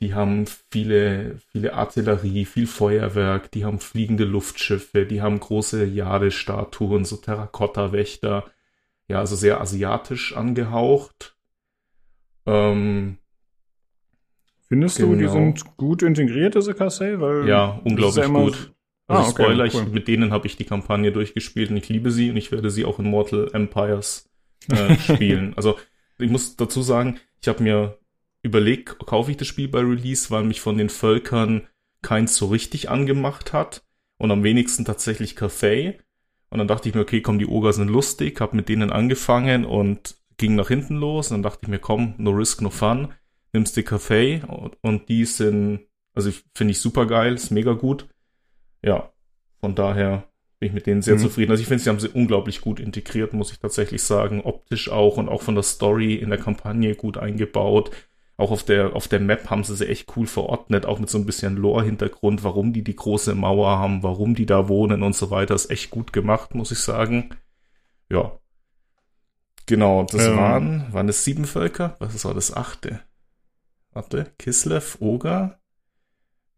[0.00, 7.04] Die haben viele, viele Artillerie, viel Feuerwerk, die haben fliegende Luftschiffe, die haben große Jadestatuen,
[7.04, 8.44] so Terrakotta-Wächter.
[9.06, 11.36] Ja, also sehr asiatisch angehaucht.
[12.46, 13.18] Ähm,
[14.66, 15.10] Findest genau.
[15.10, 15.32] du, die genau.
[15.32, 17.20] sind gut integriert, diese Kassel?
[17.20, 18.74] Weil ja, unglaublich ja gut.
[19.06, 19.82] Also ah, okay, Spoiler, cool.
[19.86, 22.70] ich, mit denen habe ich die Kampagne durchgespielt und ich liebe sie und ich werde
[22.70, 24.28] sie auch in Mortal Empires
[24.70, 25.54] äh, spielen.
[25.56, 25.78] Also
[26.18, 27.98] ich muss dazu sagen, ich habe mir
[28.42, 31.66] überlegt, kaufe ich das Spiel bei Release, weil mich von den Völkern
[32.02, 33.82] keins so richtig angemacht hat
[34.18, 35.98] und am wenigsten tatsächlich Cathay.
[36.50, 39.64] Und dann dachte ich mir, okay, komm, die Oger sind lustig, habe mit denen angefangen
[39.64, 41.30] und ging nach hinten los.
[41.30, 43.12] Und dann dachte ich mir, komm, no risk, no fun,
[43.52, 48.06] nimmst die Cathay und, und die sind, also finde ich super geil, ist mega gut
[48.84, 49.12] ja,
[49.60, 50.24] von daher
[50.58, 51.20] bin ich mit denen sehr mhm.
[51.20, 51.50] zufrieden.
[51.50, 54.42] Also ich finde, sie haben sie unglaublich gut integriert, muss ich tatsächlich sagen.
[54.42, 57.90] Optisch auch und auch von der Story in der Kampagne gut eingebaut.
[58.36, 61.18] Auch auf der, auf der Map haben sie sie echt cool verordnet, auch mit so
[61.18, 65.30] ein bisschen Lore-Hintergrund, warum die die große Mauer haben, warum die da wohnen und so
[65.30, 65.54] weiter.
[65.54, 67.30] Ist echt gut gemacht, muss ich sagen.
[68.10, 68.32] Ja.
[69.66, 70.36] Genau, das ähm.
[70.36, 71.96] waren, waren es sieben Völker?
[72.00, 73.00] Was war das achte?
[73.92, 75.60] Warte, Kislev, Oga,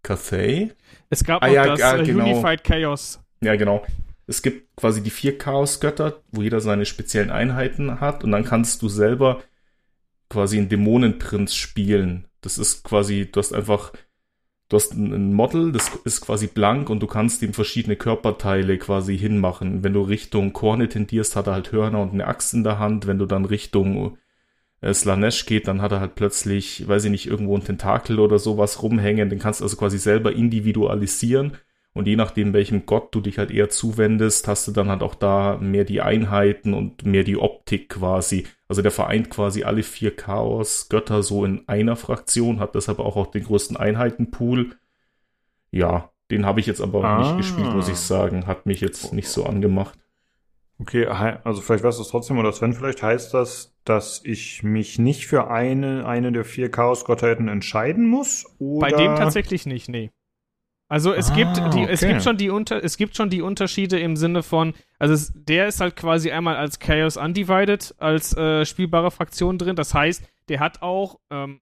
[0.02, 0.72] Cathay.
[1.10, 2.24] Es gab ah, auch ja, das ja, äh, genau.
[2.24, 3.20] Unified Chaos.
[3.40, 3.84] Ja, genau.
[4.26, 8.82] Es gibt quasi die vier Chaosgötter, wo jeder seine speziellen Einheiten hat und dann kannst
[8.82, 9.42] du selber
[10.28, 12.26] quasi einen Dämonenprinz spielen.
[12.40, 13.92] Das ist quasi, du hast einfach,
[14.68, 19.16] du hast ein Model, das ist quasi blank und du kannst ihm verschiedene Körperteile quasi
[19.16, 19.84] hinmachen.
[19.84, 23.06] Wenn du Richtung Korne tendierst, hat er halt Hörner und eine Axt in der Hand.
[23.06, 24.18] Wenn du dann Richtung
[24.80, 28.40] äh, Slanesh geht, dann hat er halt plötzlich, weiß ich nicht, irgendwo ein Tentakel oder
[28.40, 29.30] sowas rumhängen.
[29.30, 31.56] Den kannst du also quasi selber individualisieren.
[31.96, 35.14] Und je nachdem, welchem Gott du dich halt eher zuwendest, hast du dann halt auch
[35.14, 38.46] da mehr die Einheiten und mehr die Optik quasi.
[38.68, 43.28] Also der vereint quasi alle vier Chaos-Götter so in einer Fraktion, hat deshalb auch, auch
[43.28, 44.76] den größten Einheitenpool.
[45.70, 47.18] Ja, den habe ich jetzt aber ah.
[47.18, 48.46] nicht gespielt, muss ich sagen.
[48.46, 49.98] Hat mich jetzt nicht so angemacht.
[50.78, 54.98] Okay, also vielleicht weißt du es trotzdem, oder Sven, vielleicht heißt das, dass ich mich
[54.98, 58.44] nicht für eine, eine der vier Chaos-Gottheiten entscheiden muss?
[58.58, 58.90] Oder?
[58.90, 60.10] Bei dem tatsächlich nicht, nee.
[60.88, 61.88] Also es ah, gibt die, okay.
[61.90, 65.32] es gibt schon die unter, es gibt schon die Unterschiede im Sinne von, also es,
[65.34, 69.74] der ist halt quasi einmal als Chaos Undivided als äh, spielbare Fraktion drin.
[69.74, 71.60] Das heißt, der hat auch, ähm,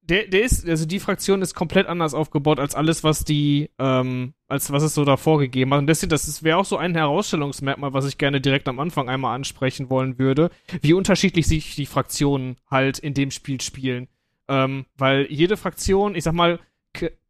[0.00, 4.32] der, der ist, also die Fraktion ist komplett anders aufgebaut als alles, was die, ähm,
[4.48, 5.80] als was es so davor gegeben hat.
[5.80, 9.34] Und deswegen, das wäre auch so ein Herausstellungsmerkmal, was ich gerne direkt am Anfang einmal
[9.34, 10.50] ansprechen wollen würde,
[10.80, 14.08] wie unterschiedlich sich die Fraktionen halt in dem Spiel spielen.
[14.48, 16.60] Ähm, weil jede Fraktion, ich sag mal,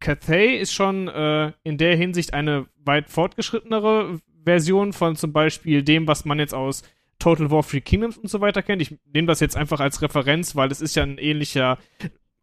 [0.01, 6.07] Cathay ist schon äh, in der Hinsicht eine weit fortgeschrittenere Version von zum Beispiel dem,
[6.07, 6.83] was man jetzt aus
[7.19, 8.83] Total War Free Kingdoms und so weiter kennt.
[8.83, 11.79] Ich nehme das jetzt einfach als Referenz, weil es ist ja ein ähnlicher,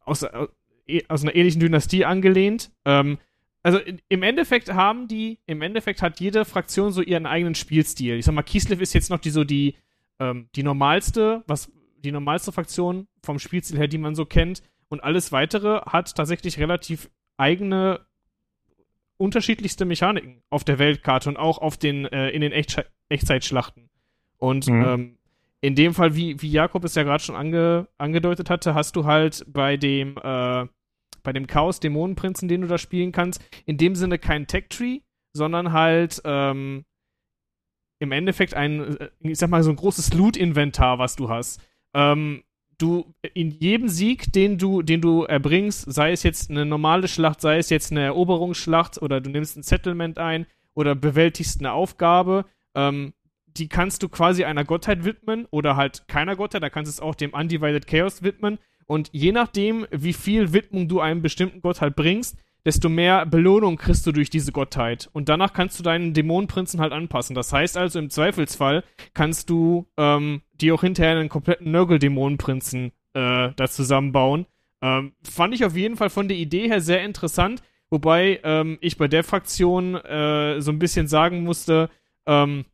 [0.05, 0.47] aus, äh,
[1.07, 2.71] aus einer ähnlichen Dynastie angelehnt.
[2.85, 3.19] Ähm,
[3.63, 3.79] also
[4.09, 8.15] im Endeffekt haben die, im Endeffekt hat jede Fraktion so ihren eigenen Spielstil.
[8.15, 9.75] Ich sag mal, Kislev ist jetzt noch die so die,
[10.19, 14.63] ähm, die normalste, was die normalste Fraktion vom Spielstil her, die man so kennt.
[14.91, 18.05] Und alles weitere hat tatsächlich relativ eigene
[19.15, 23.89] unterschiedlichste Mechaniken auf der Weltkarte und auch auf den, äh, in den Echt Echtzeitschlachten.
[24.37, 24.83] Und mhm.
[24.83, 25.17] ähm,
[25.61, 29.05] in dem Fall, wie, wie Jakob es ja gerade schon ange, angedeutet hatte, hast du
[29.05, 30.67] halt bei dem, äh,
[31.23, 34.99] bei dem Chaos-Dämonenprinzen, den du da spielen kannst, in dem Sinne kein Tech-Tree,
[35.31, 36.83] sondern halt ähm,
[37.99, 41.61] im Endeffekt ein, äh, ich sag mal, so ein großes Loot-Inventar, was du hast.
[41.93, 42.43] Ähm,
[42.81, 47.41] du in jedem Sieg, den du, den du erbringst, sei es jetzt eine normale Schlacht,
[47.41, 52.45] sei es jetzt eine Eroberungsschlacht oder du nimmst ein Settlement ein oder bewältigst eine Aufgabe,
[52.75, 53.13] ähm,
[53.57, 56.99] die kannst du quasi einer Gottheit widmen oder halt keiner Gottheit, da kannst du es
[57.01, 58.57] auch dem Undivided Chaos widmen.
[58.85, 63.77] Und je nachdem, wie viel Widmung du einem bestimmten Gott halt bringst, desto mehr Belohnung
[63.77, 65.09] kriegst du durch diese Gottheit.
[65.13, 67.35] Und danach kannst du deinen Dämonenprinzen halt anpassen.
[67.35, 68.83] Das heißt also, im Zweifelsfall
[69.13, 74.45] kannst du ähm, dir auch hinterher einen kompletten Nörgel-Dämonenprinzen äh, da zusammenbauen.
[74.81, 78.97] Ähm, fand ich auf jeden Fall von der Idee her sehr interessant, wobei ähm, ich
[78.97, 81.89] bei der Fraktion äh, so ein bisschen sagen musste,
[82.25, 82.65] ähm,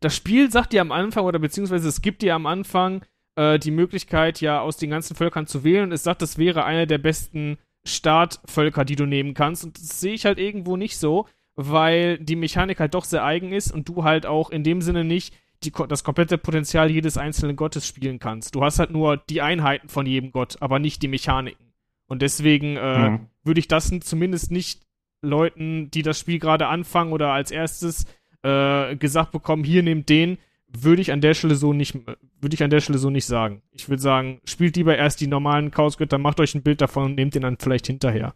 [0.00, 3.02] das Spiel sagt dir am Anfang, oder beziehungsweise es gibt dir am Anfang
[3.36, 6.64] äh, die Möglichkeit, ja aus den ganzen Völkern zu wählen und es sagt, das wäre
[6.64, 9.64] eine der besten Startvölker, die du nehmen kannst.
[9.64, 11.26] Und das sehe ich halt irgendwo nicht so,
[11.56, 15.04] weil die Mechanik halt doch sehr eigen ist und du halt auch in dem Sinne
[15.04, 15.34] nicht
[15.64, 18.54] die, das komplette Potenzial jedes einzelnen Gottes spielen kannst.
[18.54, 21.72] Du hast halt nur die Einheiten von jedem Gott, aber nicht die Mechaniken.
[22.06, 23.26] Und deswegen äh, mhm.
[23.42, 24.82] würde ich das zumindest nicht
[25.22, 28.06] Leuten, die das Spiel gerade anfangen oder als erstes
[28.42, 30.38] äh, gesagt bekommen, hier nehmt den,
[30.68, 33.62] würde ich an der Stelle so nicht, würde ich an der Stelle so nicht sagen.
[33.70, 37.14] Ich würde sagen, spielt lieber erst die normalen Chaosgötter, macht euch ein Bild davon und
[37.14, 38.34] nehmt den dann vielleicht hinterher.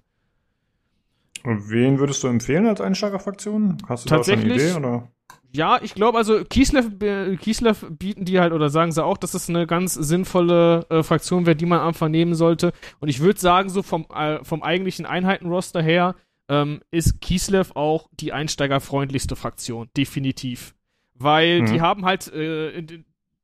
[1.49, 3.79] Wen würdest du empfehlen als Einsteigerfraktion?
[3.89, 5.11] Hast du da schon eine Idee, oder?
[5.51, 6.91] Ja, ich glaube, also Kislev,
[7.41, 11.47] Kislev bieten die halt oder sagen sie auch, dass es eine ganz sinnvolle äh, Fraktion
[11.47, 12.73] wäre, die man einfach nehmen sollte.
[13.01, 16.16] Und ich würde sagen, so vom, äh, vom eigentlichen Einheitenroster her
[16.51, 20.75] ähm, ist Kislev auch die einsteigerfreundlichste Fraktion, definitiv.
[21.15, 21.66] Weil mhm.
[21.66, 22.83] die haben halt, äh,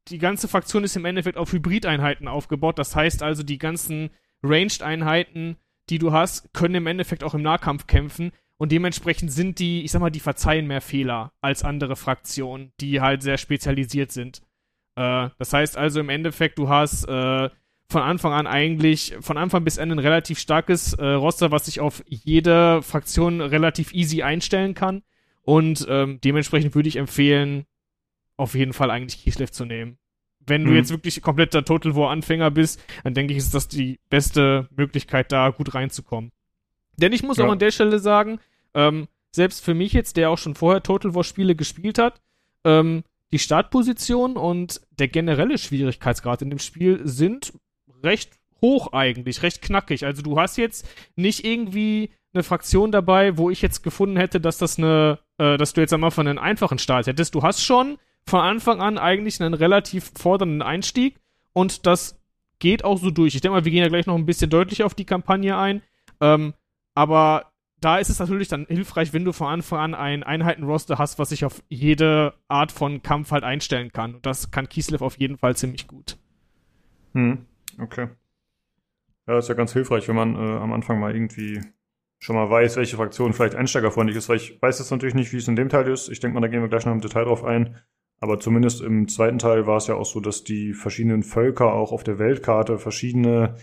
[0.09, 2.79] die ganze Fraktion ist im Endeffekt auf Hybrid-Einheiten aufgebaut.
[2.79, 4.11] Das heißt also, die ganzen
[4.43, 5.57] Ranged-Einheiten,
[5.91, 8.33] die du hast, können im Endeffekt auch im Nahkampf kämpfen.
[8.57, 13.01] Und dementsprechend sind die, ich sag mal, die verzeihen mehr Fehler als andere Fraktionen, die
[13.01, 14.43] halt sehr spezialisiert sind.
[14.97, 17.51] Äh, das heißt also im Endeffekt, du hast äh,
[17.89, 21.81] von Anfang an eigentlich, von Anfang bis Ende ein relativ starkes äh, Roster, was sich
[21.81, 25.03] auf jede Fraktion relativ easy einstellen kann.
[25.43, 27.67] Und ähm, dementsprechend würde ich empfehlen,
[28.37, 29.99] auf jeden Fall eigentlich Kislev zu nehmen.
[30.47, 30.67] Wenn mhm.
[30.67, 34.69] du jetzt wirklich kompletter Total War Anfänger bist, dann denke ich, ist das die beste
[34.77, 36.31] Möglichkeit, da gut reinzukommen.
[36.97, 37.47] Denn ich muss ja.
[37.47, 38.39] auch an der Stelle sagen,
[38.75, 42.21] ähm, selbst für mich jetzt, der auch schon vorher Total War Spiele gespielt hat,
[42.65, 43.03] ähm,
[43.33, 47.53] die Startposition und der generelle Schwierigkeitsgrad in dem Spiel sind
[48.03, 48.31] recht
[48.61, 50.07] hoch eigentlich, recht knackig.
[50.07, 54.59] Also du hast jetzt nicht irgendwie eine Fraktion dabei, wo ich jetzt gefunden hätte, dass
[54.59, 57.35] das eine, äh, dass du jetzt am Anfang einen einfachen Start hättest.
[57.35, 61.21] Du hast schon von Anfang an eigentlich einen relativ fordernden Einstieg
[61.53, 62.19] und das
[62.59, 63.35] geht auch so durch.
[63.35, 65.83] Ich denke mal, wir gehen ja gleich noch ein bisschen deutlicher auf die Kampagne ein.
[66.21, 66.55] Ähm,
[66.95, 71.19] aber da ist es natürlich dann hilfreich, wenn du von Anfang an ein Einheitenroster hast,
[71.19, 74.15] was sich auf jede Art von Kampf halt einstellen kann.
[74.15, 76.17] Und das kann Kislev auf jeden Fall ziemlich gut.
[77.13, 77.45] Hm,
[77.79, 78.09] okay.
[79.27, 81.61] Ja, ist ja ganz hilfreich, wenn man äh, am Anfang mal irgendwie
[82.19, 85.37] schon mal weiß, welche Fraktion vielleicht einsteigerfreundlich ist, weil ich weiß jetzt natürlich nicht, wie
[85.37, 86.09] es in dem Teil ist.
[86.09, 87.79] Ich denke mal, da gehen wir gleich noch im Detail drauf ein.
[88.25, 91.93] Aber zumindest im zweiten Teil war es ja auch so, dass die verschiedenen Völker auch
[91.93, 93.57] auf der Weltkarte verschiedene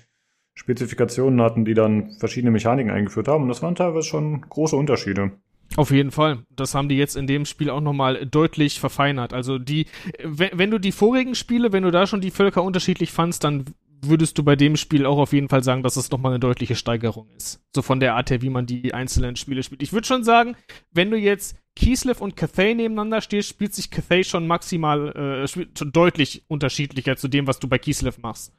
[0.53, 3.41] Spezifikationen hatten, die dann verschiedene Mechaniken eingeführt haben.
[3.41, 5.31] Und das waren teilweise schon große Unterschiede.
[5.77, 6.43] Auf jeden Fall.
[6.55, 9.33] Das haben die jetzt in dem Spiel auch nochmal deutlich verfeinert.
[9.33, 9.87] Also die,
[10.23, 13.65] wenn, du die vorigen Spiele, wenn du da schon die Völker unterschiedlich fandst, dann
[14.03, 16.75] würdest du bei dem Spiel auch auf jeden Fall sagen, dass es nochmal eine deutliche
[16.75, 17.63] Steigerung ist.
[17.75, 19.81] So von der Art her, wie man die einzelnen Spiele spielt.
[19.81, 20.55] Ich würde schon sagen,
[20.91, 25.91] wenn du jetzt Kislev und Cathay nebeneinander stehst, spielt sich Cathay schon maximal, äh, schon
[25.91, 28.53] deutlich unterschiedlicher zu dem, was du bei Kislev machst.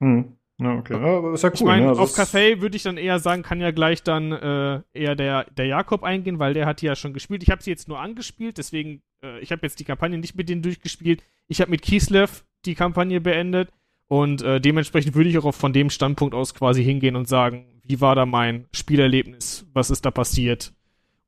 [0.00, 0.36] Hm.
[0.60, 0.94] Ja, okay.
[0.94, 1.54] Ja, ist ja cool.
[1.54, 1.88] Ich meine, ne?
[1.88, 5.44] Also auf Cathay würde ich dann eher sagen, kann ja gleich dann äh, eher der,
[5.44, 7.42] der Jakob eingehen, weil der hat die ja schon gespielt.
[7.42, 10.48] Ich habe sie jetzt nur angespielt, deswegen, äh, ich habe jetzt die Kampagne nicht mit
[10.48, 11.22] denen durchgespielt.
[11.48, 13.70] Ich habe mit Kislev die Kampagne beendet
[14.06, 18.00] und äh, dementsprechend würde ich auch von dem Standpunkt aus quasi hingehen und sagen, wie
[18.00, 20.72] war da mein Spielerlebnis, was ist da passiert?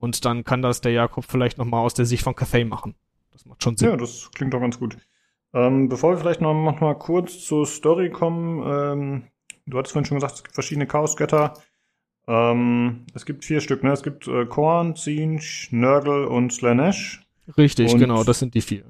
[0.04, 2.94] Und dann kann das der Jakob vielleicht nochmal aus der Sicht von Cathay machen.
[3.32, 3.88] Das macht schon Sinn.
[3.88, 4.98] Ja, das klingt doch ganz gut.
[5.54, 9.22] Ähm, bevor wir vielleicht noch, noch mal kurz zur Story kommen, ähm,
[9.64, 11.54] du hattest vorhin schon gesagt, es gibt verschiedene Chaosgötter.
[12.28, 13.92] Ähm, es gibt vier Stück, ne?
[13.92, 17.22] Es gibt äh, Korn, Zinch, Nurgle und Slanesh.
[17.56, 18.84] Richtig, Und- genau, das sind die vier.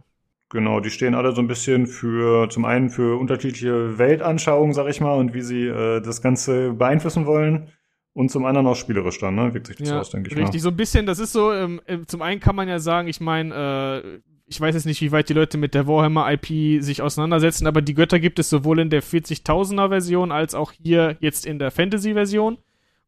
[0.50, 5.00] Genau, die stehen alle so ein bisschen für, zum einen für unterschiedliche Weltanschauungen, sag ich
[5.00, 7.68] mal, und wie sie äh, das Ganze beeinflussen wollen.
[8.14, 9.52] Und zum anderen auch spielerisch dann, ne?
[9.54, 10.62] Wirkt sich das Ja, aus, denke ich richtig.
[10.62, 13.20] So ein bisschen, das ist so, ähm, äh, zum einen kann man ja sagen, ich
[13.20, 17.02] meine, äh, ich weiß jetzt nicht, wie weit die Leute mit der Warhammer IP sich
[17.02, 21.44] auseinandersetzen, aber die Götter gibt es sowohl in der 40.000er Version als auch hier jetzt
[21.44, 22.58] in der Fantasy Version.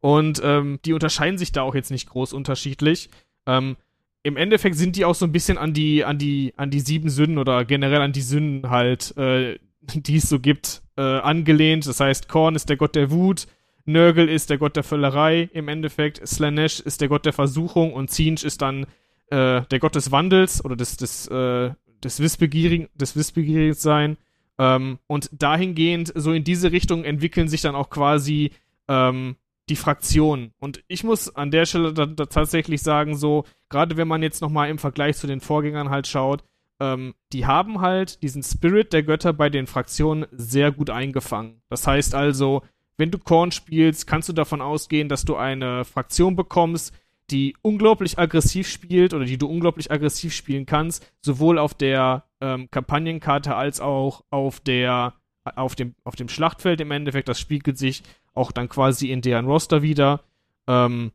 [0.00, 3.10] Und ähm, die unterscheiden sich da auch jetzt nicht groß unterschiedlich.
[3.46, 3.76] Ähm,
[4.22, 7.10] Im Endeffekt sind die auch so ein bisschen an die, an die, an die sieben
[7.10, 9.58] Sünden oder generell an die Sünden halt, äh,
[9.94, 11.86] die es so gibt, äh, angelehnt.
[11.86, 13.46] Das heißt, Korn ist der Gott der Wut,
[13.86, 18.10] Nurgle ist der Gott der Völlerei im Endeffekt, Slanesh ist der Gott der Versuchung und
[18.10, 18.84] Zinch ist dann
[19.30, 21.70] äh, der Gott des Wandels oder des, des, äh,
[22.02, 24.16] des Wissbegierigen, des Wissbegierigen sein.
[24.58, 28.52] Ähm, und dahingehend, so in diese Richtung entwickeln sich dann auch quasi
[28.88, 29.36] ähm,
[29.68, 30.52] die Fraktionen.
[30.58, 34.40] Und ich muss an der Stelle da, da tatsächlich sagen, so, gerade wenn man jetzt
[34.40, 36.44] nochmal im Vergleich zu den Vorgängern halt schaut,
[36.78, 41.62] ähm, die haben halt diesen Spirit der Götter bei den Fraktionen sehr gut eingefangen.
[41.68, 42.62] Das heißt also,
[42.96, 46.94] wenn du Korn spielst, kannst du davon ausgehen, dass du eine Fraktion bekommst,
[47.30, 52.70] die unglaublich aggressiv spielt oder die du unglaublich aggressiv spielen kannst, sowohl auf der ähm,
[52.70, 55.14] Kampagnenkarte als auch auf der
[55.44, 57.28] auf dem auf dem Schlachtfeld im Endeffekt.
[57.28, 58.02] Das spiegelt sich
[58.34, 60.22] auch dann quasi in deren Roster wieder.
[60.66, 61.12] Ähm,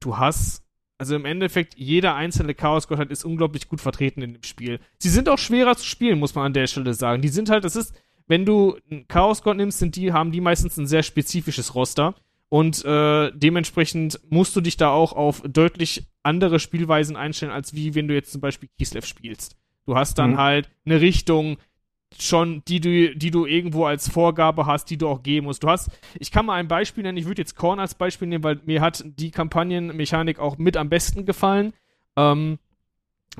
[0.00, 0.62] du hast
[1.02, 4.78] also im Endeffekt jeder einzelne Chaosgottheit ist unglaublich gut vertreten in dem Spiel.
[4.98, 7.22] Sie sind auch schwerer zu spielen, muss man an der Stelle sagen.
[7.22, 7.92] Die sind halt, das ist,
[8.26, 12.14] wenn du einen Chaosgott nimmst, sind die haben die meistens ein sehr spezifisches Roster.
[12.48, 17.94] Und äh, dementsprechend musst du dich da auch auf deutlich andere Spielweisen einstellen, als wie
[17.94, 19.56] wenn du jetzt zum Beispiel Kislev spielst.
[19.86, 20.38] Du hast dann Mhm.
[20.38, 21.56] halt eine Richtung
[22.20, 25.62] schon, die du, die du irgendwo als Vorgabe hast, die du auch geben musst.
[25.62, 25.90] Du hast,
[26.20, 28.82] ich kann mal ein Beispiel nennen, ich würde jetzt Korn als Beispiel nehmen, weil mir
[28.82, 31.72] hat die Kampagnenmechanik auch mit am besten gefallen.
[32.16, 32.58] Ähm,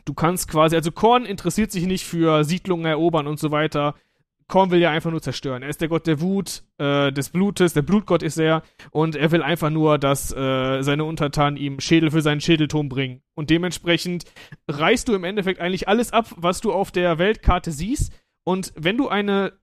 [0.06, 3.94] du kannst quasi, also Korn interessiert sich nicht für Siedlungen erobern und so weiter.
[4.52, 5.62] Korn will ja einfach nur zerstören.
[5.62, 9.32] Er ist der Gott der Wut, äh, des Blutes, der Blutgott ist er und er
[9.32, 13.22] will einfach nur, dass äh, seine Untertanen ihm Schädel für seinen Schädelturm bringen.
[13.34, 14.26] Und dementsprechend
[14.68, 18.12] reißt du im Endeffekt eigentlich alles ab, was du auf der Weltkarte siehst.
[18.44, 19.54] Und wenn du eine,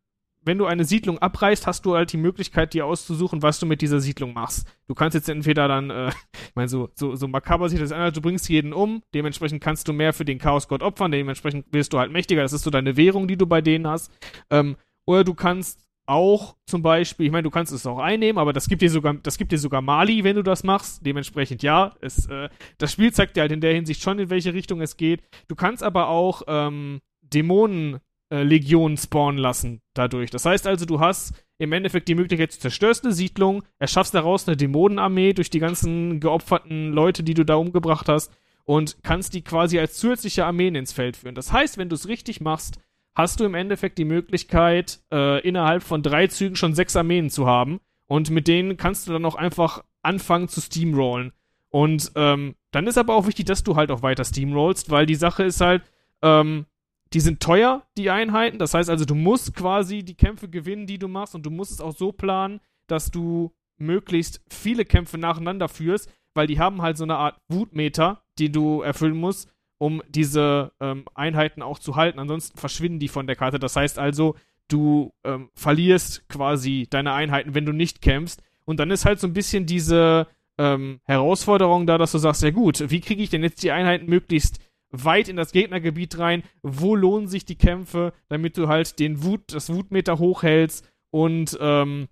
[0.42, 3.82] wenn du eine Siedlung abreißt, hast du halt die Möglichkeit, dir auszusuchen, was du mit
[3.82, 4.68] dieser Siedlung machst.
[4.88, 6.10] Du kannst jetzt entweder dann, äh,
[6.48, 9.88] ich meine, so, so, so makaber sieht das an, du bringst jeden um, dementsprechend kannst
[9.88, 12.98] du mehr für den Chaosgott opfern, dementsprechend wirst du halt mächtiger, das ist so deine
[12.98, 14.12] Währung, die du bei denen hast.
[14.50, 14.76] Ähm,
[15.06, 18.68] oder du kannst auch zum Beispiel, ich meine, du kannst es auch einnehmen, aber das
[18.68, 21.06] gibt dir sogar, das gibt dir sogar Mali, wenn du das machst.
[21.06, 21.94] Dementsprechend ja.
[22.02, 22.50] Es, äh,
[22.80, 25.22] das Spiel zeigt dir halt in der Hinsicht schon, in welche Richtung es geht.
[25.48, 28.00] Du kannst aber auch ähm, Dämonen
[28.30, 30.32] äh, Legionen spawnen lassen dadurch.
[30.32, 34.48] Das heißt also, du hast im Endeffekt die Möglichkeit, du zerstörst eine Siedlung, erschaffst daraus
[34.48, 38.32] eine Dämonenarmee durch die ganzen geopferten Leute, die du da umgebracht hast
[38.66, 41.36] und kannst die quasi als zusätzliche Armeen ins Feld führen.
[41.36, 42.80] Das heißt, wenn du es richtig machst,
[43.16, 47.48] hast du im Endeffekt die Möglichkeit, äh, innerhalb von drei Zügen schon sechs Armeen zu
[47.48, 51.34] haben und mit denen kannst du dann auch einfach anfangen zu steamrollen.
[51.70, 55.16] Und ähm, dann ist aber auch wichtig, dass du halt auch weiter steamrollst, weil die
[55.16, 55.84] Sache ist halt,
[56.22, 56.66] ähm,
[57.14, 58.60] die sind teuer, die Einheiten.
[58.60, 61.72] Das heißt also, du musst quasi die Kämpfe gewinnen, die du machst, und du musst
[61.72, 66.98] es auch so planen, dass du möglichst viele Kämpfe nacheinander führst, weil die haben halt
[66.98, 72.20] so eine Art Wutmeter, die du erfüllen musst, um diese ähm, Einheiten auch zu halten.
[72.20, 73.60] Ansonsten verschwinden die von der Karte.
[73.60, 74.36] Das heißt also,
[74.68, 78.44] du ähm, verlierst quasi deine Einheiten, wenn du nicht kämpfst.
[78.66, 80.28] Und dann ist halt so ein bisschen diese
[80.58, 84.06] ähm, Herausforderung da, dass du sagst, ja gut, wie kriege ich denn jetzt die Einheiten
[84.06, 84.60] möglichst
[84.92, 86.44] weit in das Gegnergebiet rein?
[86.62, 92.08] Wo lohnen sich die Kämpfe, damit du halt den Wut, das Wutmeter hochhältst und ähm,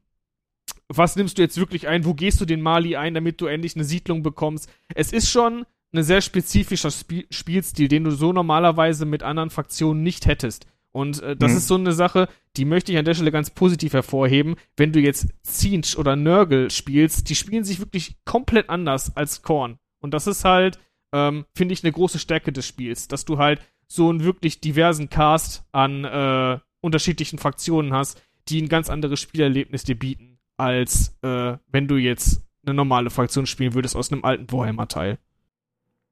[0.89, 2.05] was nimmst du jetzt wirklich ein?
[2.05, 4.69] Wo gehst du den Mali ein, damit du endlich eine Siedlung bekommst?
[4.95, 10.03] Es ist schon ein sehr spezifischer Sp Spielstil, den du so normalerweise mit anderen Fraktionen
[10.03, 10.65] nicht hättest.
[10.91, 11.57] Und äh, das mhm.
[11.57, 14.55] ist so eine Sache, die möchte ich an der Stelle ganz positiv hervorheben.
[14.75, 19.77] Wenn du jetzt Zinch oder Nurgle spielst, die spielen sich wirklich komplett anders als Korn.
[19.99, 20.79] Und das ist halt,
[21.13, 25.09] ähm, finde ich, eine große Stärke des Spiels, dass du halt so einen wirklich diversen
[25.09, 31.57] Cast an äh, unterschiedlichen Fraktionen hast, die ein ganz anderes Spielerlebnis dir bieten, als äh,
[31.71, 35.17] wenn du jetzt eine normale Fraktion spielen würdest aus einem alten Warhammer-Teil.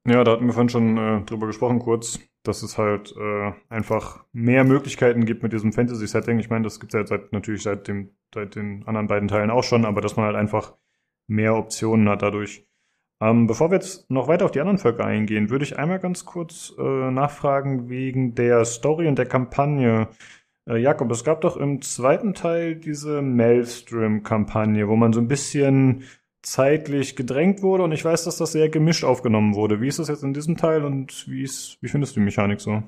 [0.06, 4.24] Ja, da hatten wir vorhin schon äh, drüber gesprochen kurz dass es halt äh, einfach
[4.32, 6.38] mehr Möglichkeiten gibt mit diesem Fantasy-Setting.
[6.38, 9.50] Ich meine, das gibt es ja seit, natürlich seit, dem, seit den anderen beiden Teilen
[9.50, 10.74] auch schon, aber dass man halt einfach
[11.26, 12.65] mehr Optionen hat dadurch.
[13.20, 16.24] Ähm, bevor wir jetzt noch weiter auf die anderen Völker eingehen, würde ich einmal ganz
[16.26, 20.08] kurz äh, nachfragen wegen der Story und der Kampagne.
[20.68, 26.04] Äh, Jakob, es gab doch im zweiten Teil diese Maelstrom-Kampagne, wo man so ein bisschen
[26.42, 29.80] zeitlich gedrängt wurde und ich weiß, dass das sehr gemischt aufgenommen wurde.
[29.80, 32.60] Wie ist das jetzt in diesem Teil und wie, ist, wie findest du die Mechanik
[32.60, 32.82] so?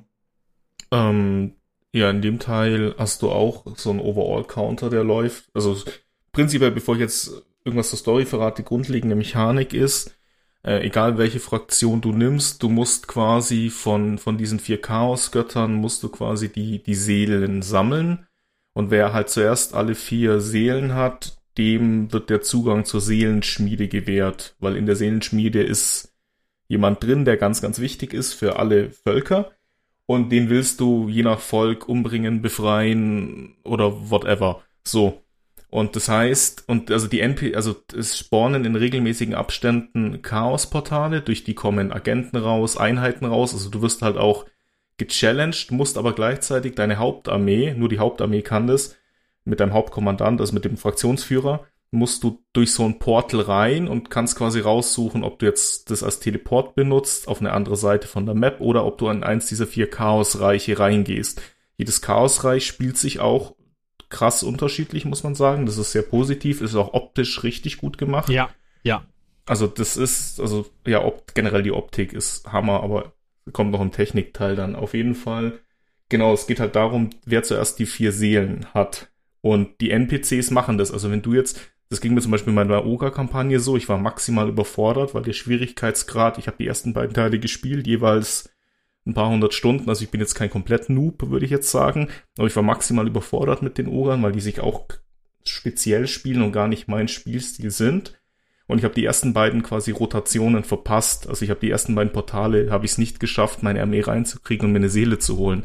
[0.92, 1.54] Ähm,
[1.92, 5.48] ja, in dem Teil hast du auch so einen Overall-Counter, der läuft.
[5.54, 5.76] Also
[6.32, 10.17] prinzipiell, bevor ich jetzt irgendwas zur Story verrate, die grundlegende Mechanik ist,
[10.64, 16.02] äh, egal welche Fraktion du nimmst, du musst quasi von, von diesen vier Chaos-Göttern musst
[16.02, 18.26] du quasi die, die Seelen sammeln.
[18.72, 24.54] Und wer halt zuerst alle vier Seelen hat, dem wird der Zugang zur Seelenschmiede gewährt,
[24.60, 26.14] weil in der Seelenschmiede ist
[26.68, 29.50] jemand drin, der ganz, ganz wichtig ist für alle Völker.
[30.06, 34.62] Und den willst du je nach Volk umbringen, befreien oder whatever.
[34.86, 35.22] So.
[35.70, 41.44] Und das heißt, und also die NP, also es spawnen in regelmäßigen Abständen Chaosportale, durch
[41.44, 44.46] die kommen Agenten raus, Einheiten raus, also du wirst halt auch
[44.96, 48.96] gechallenged, musst aber gleichzeitig deine Hauptarmee, nur die Hauptarmee kann das,
[49.44, 54.10] mit deinem Hauptkommandant, also mit dem Fraktionsführer, musst du durch so ein Portal rein und
[54.10, 58.26] kannst quasi raussuchen, ob du jetzt das als Teleport benutzt auf eine andere Seite von
[58.26, 61.40] der Map oder ob du an eins dieser vier Chaosreiche reingehst.
[61.76, 63.54] Jedes Chaosreich spielt sich auch
[64.08, 65.66] krass unterschiedlich, muss man sagen.
[65.66, 68.28] Das ist sehr positiv, ist auch optisch richtig gut gemacht.
[68.28, 68.50] Ja,
[68.82, 69.04] ja.
[69.46, 73.12] Also das ist, also ja, ob, generell die Optik ist Hammer, aber
[73.52, 75.58] kommt noch im Technikteil dann auf jeden Fall.
[76.10, 79.10] Genau, es geht halt darum, wer zuerst die vier Seelen hat.
[79.40, 80.90] Und die NPCs machen das.
[80.92, 81.60] Also wenn du jetzt,
[81.90, 85.32] das ging mir zum Beispiel in meiner Oga-Kampagne so, ich war maximal überfordert, weil der
[85.32, 88.50] Schwierigkeitsgrad, ich habe die ersten beiden Teile gespielt, jeweils
[89.08, 92.08] ein paar hundert Stunden, also ich bin jetzt kein komplett Noob, würde ich jetzt sagen,
[92.36, 94.86] aber ich war maximal überfordert mit den Ogern, weil die sich auch
[95.44, 98.20] speziell spielen und gar nicht mein Spielstil sind.
[98.66, 101.26] Und ich habe die ersten beiden quasi Rotationen verpasst.
[101.26, 104.66] Also ich habe die ersten beiden Portale, habe ich es nicht geschafft, meine Armee reinzukriegen
[104.66, 105.64] und mir eine Seele zu holen.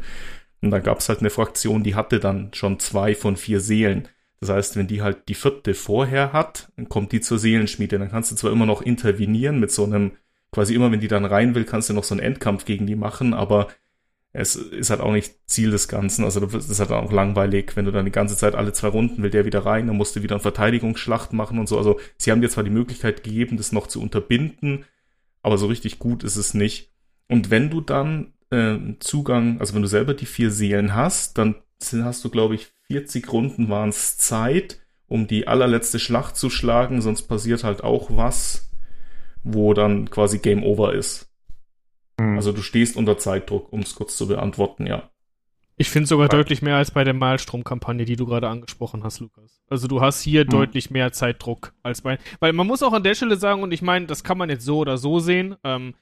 [0.62, 4.08] Und da gab es halt eine Fraktion, die hatte dann schon zwei von vier Seelen.
[4.40, 7.98] Das heißt, wenn die halt die vierte vorher hat, dann kommt die zur Seelenschmiede.
[7.98, 10.12] Dann kannst du zwar immer noch intervenieren mit so einem,
[10.54, 12.94] quasi immer, wenn die dann rein will, kannst du noch so einen Endkampf gegen die
[12.94, 13.68] machen, aber
[14.32, 16.24] es ist halt auch nicht Ziel des Ganzen.
[16.24, 19.22] Also das ist halt auch langweilig, wenn du dann die ganze Zeit alle zwei Runden
[19.22, 21.76] will der wieder rein, dann musst du wieder eine Verteidigungsschlacht machen und so.
[21.76, 24.84] Also sie haben dir zwar die Möglichkeit gegeben, das noch zu unterbinden,
[25.42, 26.92] aber so richtig gut ist es nicht.
[27.28, 31.56] Und wenn du dann äh, Zugang, also wenn du selber die vier Seelen hast, dann
[31.92, 37.02] hast du, glaube ich, 40 Runden waren es Zeit, um die allerletzte Schlacht zu schlagen,
[37.02, 38.70] sonst passiert halt auch was,
[39.44, 41.30] wo dann quasi Game Over ist.
[42.18, 42.36] Mhm.
[42.36, 45.10] Also du stehst unter Zeitdruck, um es kurz zu beantworten, ja.
[45.76, 46.28] Ich finde sogar ja.
[46.28, 49.60] deutlich mehr als bei der Malstrom-Kampagne, die du gerade angesprochen hast, Lukas.
[49.68, 50.50] Also du hast hier mhm.
[50.50, 52.18] deutlich mehr Zeitdruck als bei.
[52.40, 54.64] Weil man muss auch an der Stelle sagen, und ich meine, das kann man jetzt
[54.64, 55.94] so oder so sehen, ähm,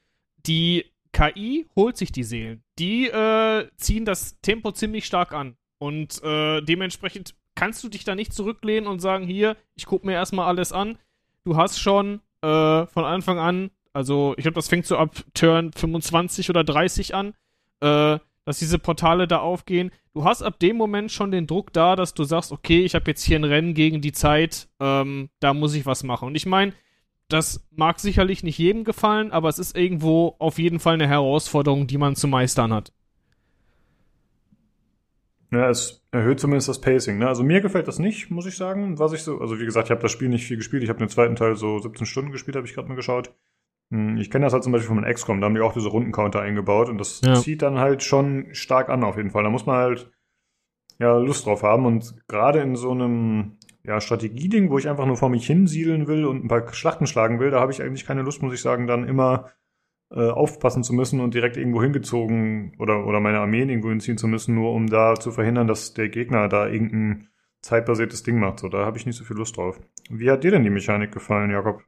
[0.46, 2.62] die KI holt sich die Seelen.
[2.78, 5.56] Die äh, ziehen das Tempo ziemlich stark an.
[5.78, 10.14] Und äh, dementsprechend kannst du dich da nicht zurücklehnen und sagen, hier, ich gucke mir
[10.14, 10.98] erstmal alles an.
[11.44, 15.72] Du hast schon äh, von Anfang an, also ich glaube, das fängt so ab Turn
[15.72, 17.34] 25 oder 30 an,
[17.80, 19.90] äh, dass diese Portale da aufgehen.
[20.14, 23.10] Du hast ab dem Moment schon den Druck da, dass du sagst, okay, ich habe
[23.10, 26.28] jetzt hier ein Rennen gegen die Zeit, ähm, da muss ich was machen.
[26.28, 26.72] Und ich meine,
[27.28, 31.86] das mag sicherlich nicht jedem gefallen, aber es ist irgendwo auf jeden Fall eine Herausforderung,
[31.86, 32.92] die man zu meistern hat.
[35.52, 37.18] Ja, es erhöht zumindest das Pacing.
[37.18, 37.28] Ne?
[37.28, 38.98] Also mir gefällt das nicht, muss ich sagen.
[38.98, 40.82] Was ich so, also wie gesagt, ich habe das Spiel nicht viel gespielt.
[40.82, 43.34] Ich habe den zweiten Teil so 17 Stunden gespielt, habe ich gerade mal geschaut.
[43.92, 46.40] Hm, Ich kenne das halt zum Beispiel von XCOM, da haben die auch diese Rundencounter
[46.40, 47.34] eingebaut und das Ja.
[47.34, 49.44] zieht dann halt schon stark an auf jeden Fall.
[49.44, 50.10] Da muss man halt
[50.98, 55.16] ja Lust drauf haben und gerade in so einem ja, Strategieding, wo ich einfach nur
[55.16, 58.22] vor mich hinsiedeln will und ein paar Schlachten schlagen will, da habe ich eigentlich keine
[58.22, 59.50] Lust, muss ich sagen, dann immer
[60.14, 64.28] äh, aufpassen zu müssen und direkt irgendwo hingezogen oder, oder meine Armeen irgendwo hinziehen zu
[64.28, 67.28] müssen, nur um da zu verhindern, dass der Gegner da irgendein
[67.62, 68.60] zeitbasiertes Ding macht.
[68.60, 69.80] So, da habe ich nicht so viel Lust drauf.
[70.10, 71.82] Wie hat dir denn die Mechanik gefallen, Jakob?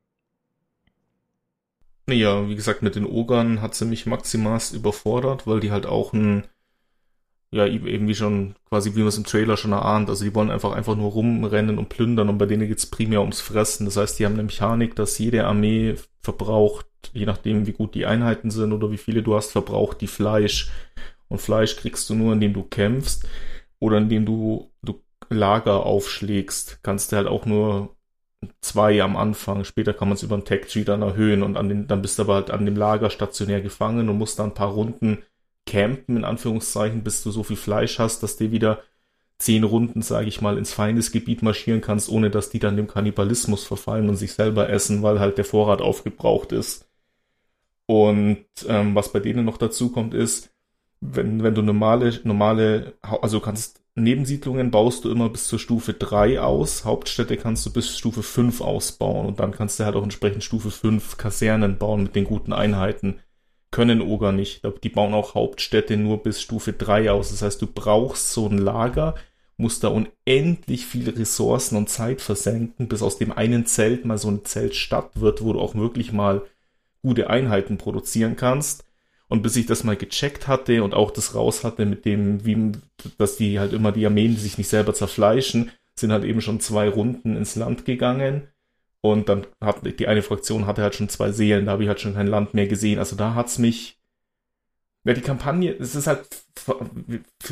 [2.09, 6.13] Ja, wie gesagt, mit den Ogern hat sie mich maximalst überfordert, weil die halt auch
[6.13, 6.45] ein,
[7.51, 10.51] ja, eben wie schon, quasi wie man es im Trailer schon erahnt, also die wollen
[10.51, 13.87] einfach einfach nur rumrennen und plündern und bei denen geht's primär ums Fressen.
[13.87, 18.07] Das heißt, die haben eine Mechanik, dass jede Armee verbraucht, je nachdem wie gut die
[18.07, 20.71] Einheiten sind oder wie viele du hast, verbraucht die Fleisch.
[21.29, 23.27] Und Fleisch kriegst du nur, indem du kämpfst
[23.79, 26.81] oder indem du, du Lager aufschlägst.
[26.83, 27.97] Kannst du halt auch nur
[28.61, 29.65] zwei am Anfang.
[29.65, 32.19] Später kann man es über den Tech Tree dann erhöhen und an den, dann bist
[32.19, 35.23] du aber halt an dem Lager stationär gefangen und musst dann ein paar Runden
[35.67, 38.83] campen, in Anführungszeichen, bis du so viel Fleisch hast, dass du wieder
[39.39, 43.65] zehn Runden, sage ich mal, ins Feindesgebiet marschieren kannst, ohne dass die dann dem Kannibalismus
[43.65, 46.89] verfallen und sich selber essen, weil halt der Vorrat aufgebraucht ist.
[47.87, 50.51] Und ähm, was bei denen noch dazu kommt, ist,
[51.01, 56.41] wenn, wenn du normale, normale, also kannst Nebensiedlungen baust du immer bis zur Stufe 3
[56.41, 60.43] aus, Hauptstädte kannst du bis Stufe 5 ausbauen und dann kannst du halt auch entsprechend
[60.43, 63.21] Stufe 5 Kasernen bauen mit den guten Einheiten.
[63.75, 64.63] Können Oger nicht.
[64.85, 67.31] Die bauen auch Hauptstädte nur bis Stufe 3 aus.
[67.31, 69.17] Das heißt, du brauchst so ein Lager,
[69.57, 74.29] musst da unendlich viele Ressourcen und Zeit versenken, bis aus dem einen Zelt mal so
[74.29, 76.43] eine Zeltstadt wird, wo du auch wirklich mal
[77.03, 78.85] gute Einheiten produzieren kannst.
[79.27, 82.71] Und bis ich das mal gecheckt hatte und auch das raus hatte mit dem, wie,
[83.19, 86.89] dass die halt immer die Armeen, sich nicht selber zerfleischen, sind halt eben schon zwei
[86.89, 88.47] Runden ins Land gegangen.
[89.05, 92.01] Und dann hat die eine Fraktion hatte halt schon zwei Seelen, da habe ich halt
[92.01, 92.99] schon kein Land mehr gesehen.
[92.99, 94.01] Also da hat's mich.
[95.05, 96.27] Ja, die Kampagne, es ist halt,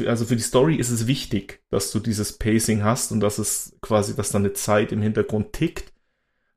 [0.07, 3.77] also für die Story ist es wichtig, dass du dieses Pacing hast und dass es
[3.83, 5.93] quasi, dass da eine Zeit im Hintergrund tickt.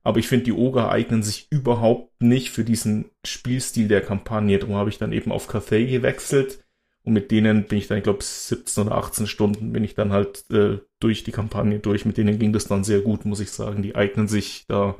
[0.01, 4.59] Aber ich finde, die Oger eignen sich überhaupt nicht für diesen Spielstil der Kampagne.
[4.59, 6.64] Darum habe ich dann eben auf Cathay gewechselt.
[7.05, 10.11] Und mit denen bin ich dann, ich glaube, 17 oder 18 Stunden bin ich dann
[10.11, 12.03] halt äh, durch die Kampagne durch.
[12.03, 13.83] Mit denen ging das dann sehr gut, muss ich sagen.
[13.83, 14.95] Die eignen sich da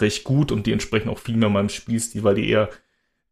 [0.00, 2.70] recht gut und die entsprechen auch viel mehr meinem Spielstil, weil die eher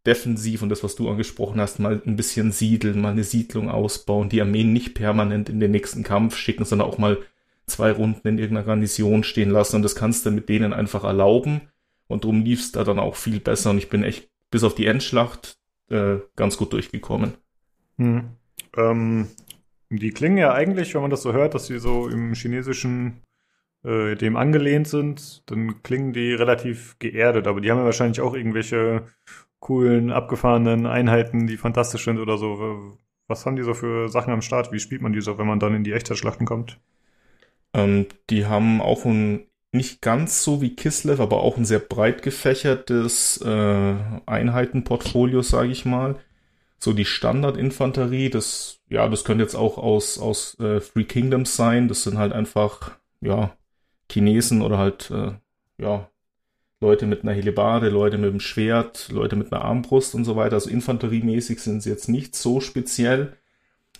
[0.06, 4.28] defensiv und das, was du angesprochen hast, mal ein bisschen siedeln, mal eine Siedlung ausbauen,
[4.28, 7.18] die Armeen nicht permanent in den nächsten Kampf schicken, sondern auch mal
[7.66, 11.62] zwei Runden in irgendeiner Garnison stehen lassen und das kannst du mit denen einfach erlauben
[12.08, 14.86] und drum lief's da dann auch viel besser und ich bin echt bis auf die
[14.86, 15.58] Endschlacht
[15.90, 17.34] äh, ganz gut durchgekommen.
[18.00, 18.30] Hm.
[18.78, 19.28] Ähm,
[19.90, 23.20] die klingen ja eigentlich, wenn man das so hört, dass sie so im chinesischen
[23.84, 28.34] äh, dem angelehnt sind, dann klingen die relativ geerdet, aber die haben ja wahrscheinlich auch
[28.34, 29.06] irgendwelche
[29.58, 32.96] coolen, abgefahrenen Einheiten, die fantastisch sind oder so.
[33.28, 34.72] Was haben die so für Sachen am Start?
[34.72, 36.80] Wie spielt man die so, wenn man dann in die Echtzeitschlachten kommt?
[37.74, 42.22] Ähm, die haben auch ein nicht ganz so wie Kislev, aber auch ein sehr breit
[42.22, 43.94] gefächertes äh,
[44.26, 46.16] Einheitenportfolio, sage ich mal.
[46.82, 51.88] So die Standardinfanterie, das ja, das könnte jetzt auch aus aus äh, Free Kingdoms sein.
[51.88, 53.56] Das sind halt einfach ja
[54.10, 55.32] Chinesen oder halt äh,
[55.78, 56.08] ja
[56.80, 60.54] Leute mit einer Hellebarde, Leute mit einem Schwert, Leute mit einer Armbrust und so weiter.
[60.54, 63.36] Also infanteriemäßig sind sie jetzt nicht so speziell.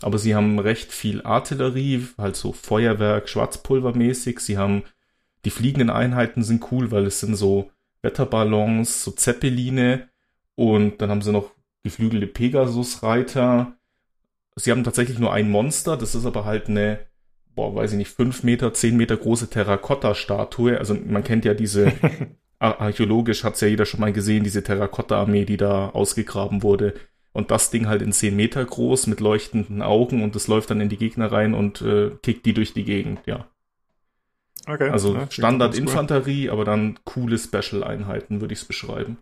[0.03, 4.41] Aber sie haben recht viel Artillerie, halt so Feuerwerk, Schwarzpulvermäßig.
[4.41, 4.85] Sie haben
[5.45, 7.71] die fliegenden Einheiten sind cool, weil es sind so
[8.03, 10.09] Wetterballons, so Zeppeline
[10.55, 11.51] und dann haben sie noch
[11.83, 13.73] geflügelte Pegasus-Reiter.
[14.57, 17.01] Sie haben tatsächlich nur ein Monster, das ist aber halt eine,
[17.55, 20.79] boah, weiß ich nicht, fünf Meter, zehn Meter große Terrakotta-Statue.
[20.79, 21.93] Also man kennt ja diese,
[22.59, 26.95] archäologisch hat's ja jeder schon mal gesehen, diese Terrakotta-Armee, die da ausgegraben wurde.
[27.33, 30.81] Und das Ding halt in 10 Meter groß mit leuchtenden Augen und das läuft dann
[30.81, 33.49] in die Gegner rein und äh, kickt die durch die Gegend, ja.
[34.67, 34.91] Okay.
[34.91, 36.07] Also ja, klingt Standard ganz cool.
[36.51, 39.19] Aber dann coole Special-Einheiten, würde ich es beschreiben.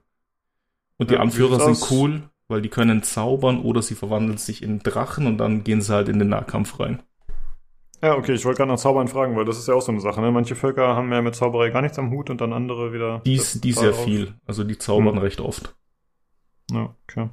[0.99, 4.81] Und die Ja, Anführer sind cool, weil die können zaubern oder sie verwandeln sich in
[4.81, 7.03] Drachen und dann gehen sie halt in den Nahkampf rein.
[8.03, 10.01] Ja, okay, ich wollte gerade nach Zaubern fragen, weil das ist ja auch so eine
[10.01, 10.21] Sache.
[10.21, 10.31] Ne?
[10.31, 13.21] Manche Völker haben ja mit Zauberei gar nichts am Hut und dann andere wieder.
[13.27, 14.35] Dies, die sehr viel.
[14.47, 15.19] Also die zaubern Hm.
[15.19, 15.75] recht oft.
[16.71, 17.29] Ja, okay.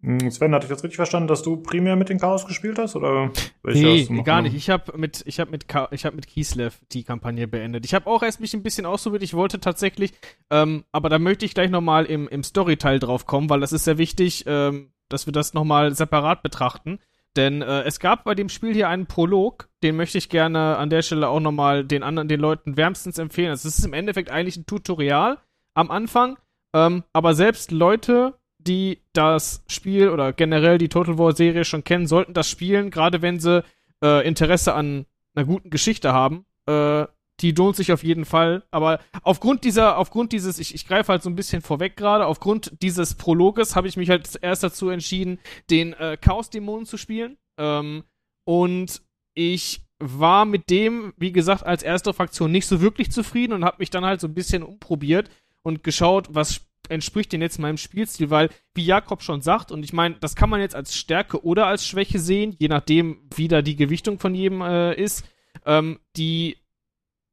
[0.00, 2.94] Hm, Sven, hatte ich das richtig verstanden, dass du primär mit den Chaos gespielt hast?
[2.94, 3.32] Oder
[3.64, 4.54] Nee, gar nicht.
[4.54, 7.84] Ich habe mit, ich habe mit, Ka ich habe mit Kislev die Kampagne beendet.
[7.84, 9.24] Ich habe auch erst mich ein bisschen ausprobiert.
[9.24, 10.12] Ich wollte tatsächlich,
[10.50, 13.84] ähm, aber da möchte ich gleich nochmal im, im Story-Teil drauf kommen, weil das ist
[13.84, 17.00] sehr wichtig, ähm, dass wir das nochmal separat betrachten.
[17.36, 20.90] Denn äh, es gab bei dem Spiel hier einen Prolog, den möchte ich gerne an
[20.90, 23.50] der Stelle auch nochmal den anderen, den Leuten wärmstens empfehlen.
[23.50, 25.38] Also es ist im Endeffekt eigentlich ein Tutorial
[25.74, 26.38] am Anfang,
[26.74, 32.06] ähm, aber selbst Leute, die das Spiel oder generell die Total War Serie schon kennen,
[32.06, 33.64] sollten das spielen, gerade wenn sie
[34.02, 36.44] äh, Interesse an einer guten Geschichte haben.
[36.66, 37.06] Äh,
[37.40, 38.64] die lohnt sich auf jeden Fall.
[38.70, 42.72] Aber aufgrund dieser, aufgrund dieses, ich, ich greife halt so ein bisschen vorweg gerade, aufgrund
[42.82, 45.38] dieses Prologes habe ich mich halt erst dazu entschieden,
[45.70, 47.36] den äh, Chaos-Dämonen zu spielen.
[47.56, 48.04] Ähm,
[48.44, 49.02] und
[49.34, 53.76] ich war mit dem, wie gesagt, als erste Fraktion nicht so wirklich zufrieden und habe
[53.78, 55.28] mich dann halt so ein bisschen umprobiert
[55.62, 56.60] und geschaut, was
[56.90, 60.50] entspricht denn jetzt meinem Spielstil, weil, wie Jakob schon sagt, und ich meine, das kann
[60.50, 64.34] man jetzt als Stärke oder als Schwäche sehen, je nachdem, wie da die Gewichtung von
[64.34, 65.24] jedem äh, ist.
[65.64, 66.56] Ähm, die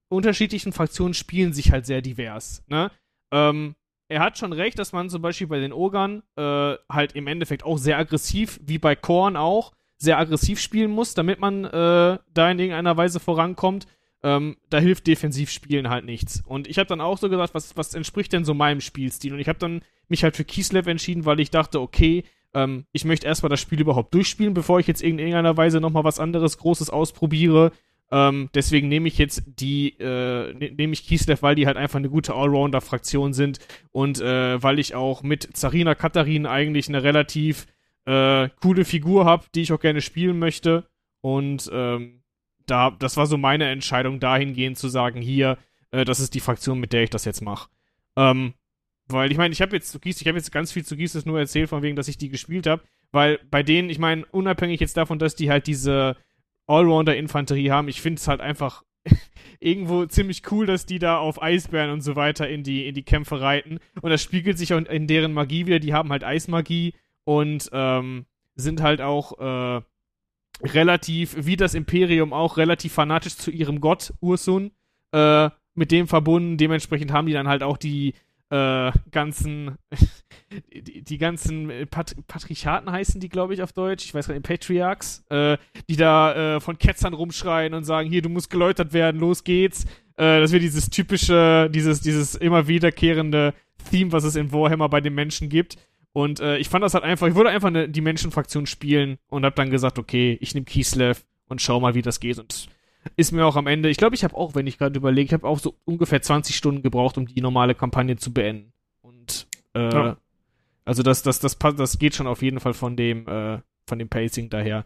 [0.10, 2.64] unterschiedlichen Fraktionen spielen sich halt sehr divers.
[2.68, 2.92] Ne?
[3.32, 3.76] Ähm,
[4.08, 7.64] er hat schon recht, dass man zum Beispiel bei den Ogern äh, halt im Endeffekt
[7.64, 12.52] auch sehr aggressiv, wie bei Korn auch, sehr aggressiv spielen muss, damit man äh, da
[12.52, 13.88] in irgendeiner Weise vorankommt.
[14.26, 16.42] Ähm, da hilft Defensivspielen halt nichts.
[16.48, 19.34] Und ich habe dann auch so gesagt, was, was entspricht denn so meinem Spielstil?
[19.34, 22.24] Und ich habe dann mich halt für Kislev entschieden, weil ich dachte, okay,
[22.56, 26.06] ähm, ich möchte erstmal das Spiel überhaupt durchspielen, bevor ich jetzt in irgendeiner Weise nochmal
[26.06, 27.72] was anderes Großes ausprobiere.
[28.10, 32.00] Ähm, deswegen nehme ich jetzt die, äh, ne, nehme ich Kislev, weil die halt einfach
[32.00, 33.60] eine gute Allrounder-Fraktion sind
[33.92, 37.68] und äh, weil ich auch mit Zarina Katarin eigentlich eine relativ
[38.06, 40.88] äh, coole Figur habe, die ich auch gerne spielen möchte.
[41.22, 42.24] Und ähm,
[42.66, 45.58] da, das war so meine Entscheidung, dahingehend zu sagen, hier,
[45.92, 47.70] äh, das ist die Fraktion, mit der ich das jetzt mache.
[48.16, 48.54] Ähm,
[49.08, 51.26] weil ich meine, ich habe jetzt zu Gies, ich habe jetzt ganz viel zu Gies
[51.26, 54.80] nur erzählt, von wegen, dass ich die gespielt habe, weil bei denen, ich meine, unabhängig
[54.80, 56.18] jetzt davon, dass die halt diese
[56.68, 57.88] Allrounder-Infanterie haben.
[57.88, 58.84] Ich finde es halt einfach
[59.60, 63.04] irgendwo ziemlich cool, dass die da auf Eisbären und so weiter in die, in die
[63.04, 63.80] Kämpfe reiten.
[64.02, 65.80] Und das spiegelt sich auch in deren Magie wieder.
[65.80, 68.26] Die haben halt Eismagie und ähm,
[68.56, 69.82] sind halt auch äh,
[70.62, 74.72] relativ, wie das Imperium auch, relativ fanatisch zu ihrem Gott, Ursun,
[75.12, 76.58] äh, mit dem verbunden.
[76.58, 78.14] Dementsprechend haben die dann halt auch die
[78.50, 79.78] äh, ganzen,
[80.74, 84.06] die, die, ganzen Pat Patriarchaten heißen die, glaube ich, auf Deutsch.
[84.06, 85.58] Ich weiß gar nicht, Patriarchs, äh,
[85.90, 89.86] die da äh, von Ketzern rumschreien und sagen, hier, du musst geläutert werden, los geht's.
[90.18, 93.54] Äh, das wird dieses typische, dieses, dieses immer wiederkehrende
[93.90, 95.78] Theme, was es in Warhammer bei den Menschen gibt.
[96.16, 99.44] Und äh, ich fand das halt einfach, ich wollte einfach eine, die Menschenfraktion spielen und
[99.44, 102.40] habe dann gesagt, okay, ich nehme Kislev und schau mal, wie das geht.
[102.40, 102.70] Und
[103.18, 105.34] ist mir auch am Ende, ich glaube, ich habe auch, wenn ich gerade überlege, ich
[105.34, 108.72] habe auch so ungefähr 20 Stunden gebraucht, um die normale Kampagne zu beenden.
[109.02, 110.18] Und äh, ja.
[110.86, 114.08] also das, das, das, das geht schon auf jeden Fall von dem, äh, von dem
[114.08, 114.86] Pacing daher.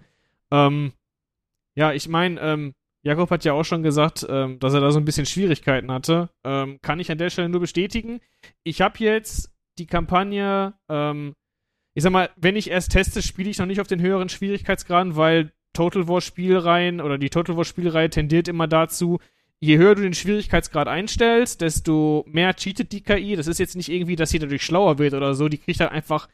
[0.49, 0.93] Ähm,
[1.75, 2.73] ja, ich meine, ähm,
[3.03, 6.31] Jakob hat ja auch schon gesagt, ähm, dass er da so ein bisschen Schwierigkeiten hatte.
[6.43, 8.19] Ähm, kann ich an der Stelle nur bestätigen.
[8.63, 11.33] Ich habe jetzt die Kampagne, ähm,
[11.93, 15.15] ich sag mal, wenn ich erst teste, spiele ich noch nicht auf den höheren Schwierigkeitsgraden,
[15.15, 19.19] weil Total War Spielreihen oder die Total War Spielreihe tendiert immer dazu,
[19.59, 23.35] je höher du den Schwierigkeitsgrad einstellst, desto mehr cheatet die KI.
[23.35, 25.49] Das ist jetzt nicht irgendwie, dass sie dadurch schlauer wird oder so.
[25.49, 26.29] Die kriegt halt einfach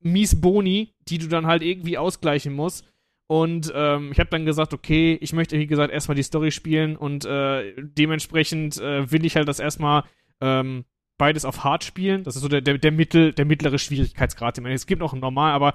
[0.00, 2.86] mies Boni, die du dann halt irgendwie ausgleichen musst.
[3.26, 6.96] Und ähm, ich habe dann gesagt, okay, ich möchte, wie gesagt, erstmal die Story spielen
[6.96, 10.04] und äh, dementsprechend äh, will ich halt das erstmal
[10.40, 10.84] ähm,
[11.22, 12.24] beides auf Hard spielen.
[12.24, 14.58] Das ist so der, der, der, Mittel, der mittlere Schwierigkeitsgrad.
[14.58, 15.72] Es gibt auch einen normal, aber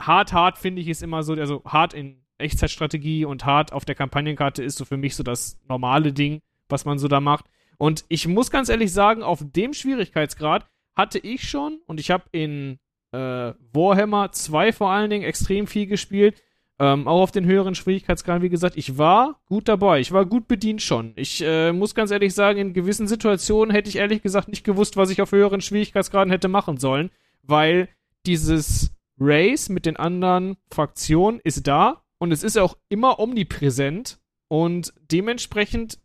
[0.00, 3.94] hart, hart finde ich ist immer so, also hart in Echtzeitstrategie und hart auf der
[3.94, 6.40] Kampagnenkarte ist so für mich so das normale Ding,
[6.70, 7.44] was man so da macht.
[7.76, 12.24] Und ich muss ganz ehrlich sagen, auf dem Schwierigkeitsgrad hatte ich schon, und ich habe
[12.32, 12.78] in
[13.12, 16.42] äh, Warhammer 2 vor allen Dingen extrem viel gespielt,
[16.78, 20.46] ähm, auch auf den höheren Schwierigkeitsgraden, wie gesagt, ich war gut dabei, ich war gut
[20.48, 21.12] bedient schon.
[21.16, 24.96] Ich äh, muss ganz ehrlich sagen, in gewissen Situationen hätte ich ehrlich gesagt nicht gewusst,
[24.96, 27.10] was ich auf höheren Schwierigkeitsgraden hätte machen sollen,
[27.42, 27.88] weil
[28.26, 34.94] dieses Race mit den anderen Fraktionen ist da, und es ist auch immer omnipräsent und
[35.10, 35.98] dementsprechend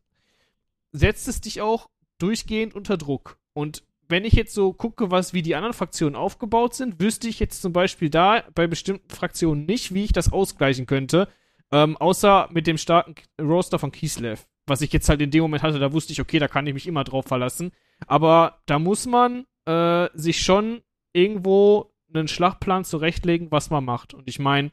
[0.91, 3.39] setzt es dich auch durchgehend unter Druck.
[3.53, 7.39] Und wenn ich jetzt so gucke, was wie die anderen Fraktionen aufgebaut sind, wüsste ich
[7.39, 11.27] jetzt zum Beispiel da bei bestimmten Fraktionen nicht, wie ich das ausgleichen könnte,
[11.71, 14.45] ähm, außer mit dem starken Roster von Kislev.
[14.67, 16.73] Was ich jetzt halt in dem Moment hatte, da wusste ich, okay, da kann ich
[16.73, 17.71] mich immer drauf verlassen.
[18.05, 20.81] Aber da muss man äh, sich schon
[21.13, 24.13] irgendwo einen Schlachtplan zurechtlegen, was man macht.
[24.13, 24.71] Und ich meine,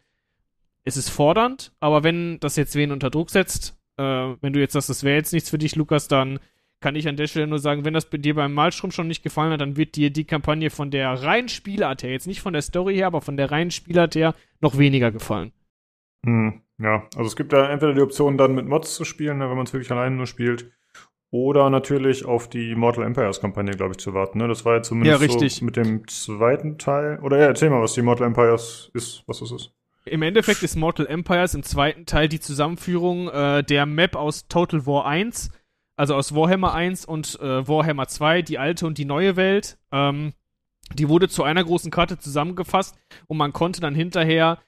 [0.85, 4.73] es ist fordernd, aber wenn das jetzt wen unter Druck setzt, äh, wenn du jetzt
[4.73, 6.41] sagst, das wäre jetzt nichts für dich, Lukas, dann
[6.81, 9.53] kann ich an der Stelle nur sagen, wenn das dir beim Malstrom schon nicht gefallen
[9.53, 12.63] hat, dann wird dir die Kampagne von der reinen Spielart her, jetzt nicht von der
[12.63, 15.53] Story her, aber von der reinen Spielart her, noch weniger gefallen.
[16.25, 19.49] Hm, ja, also es gibt da entweder die Option, dann mit Mods zu spielen, ne,
[19.49, 20.71] wenn man es wirklich alleine nur spielt,
[21.31, 24.39] oder natürlich auf die Mortal Empires Kampagne, glaube ich, zu warten.
[24.39, 24.49] Ne?
[24.49, 25.57] Das war ja zumindest ja, richtig.
[25.57, 27.19] So mit dem zweiten Teil.
[27.21, 29.73] Oder ja, erzähl mal, was die Mortal Empires ist, was das ist.
[30.07, 34.87] Im Endeffekt ist Mortal Empires im zweiten Teil die Zusammenführung äh, der Map aus Total
[34.87, 35.51] War 1,
[35.99, 39.79] also aus Warhammer 1 und äh, Warhammer 2, die alte und die neue Welt.
[39.91, 40.33] Ähm,
[40.95, 42.97] die wurde zu einer großen Karte zusammengefasst
[43.27, 44.59] und man konnte dann hinterher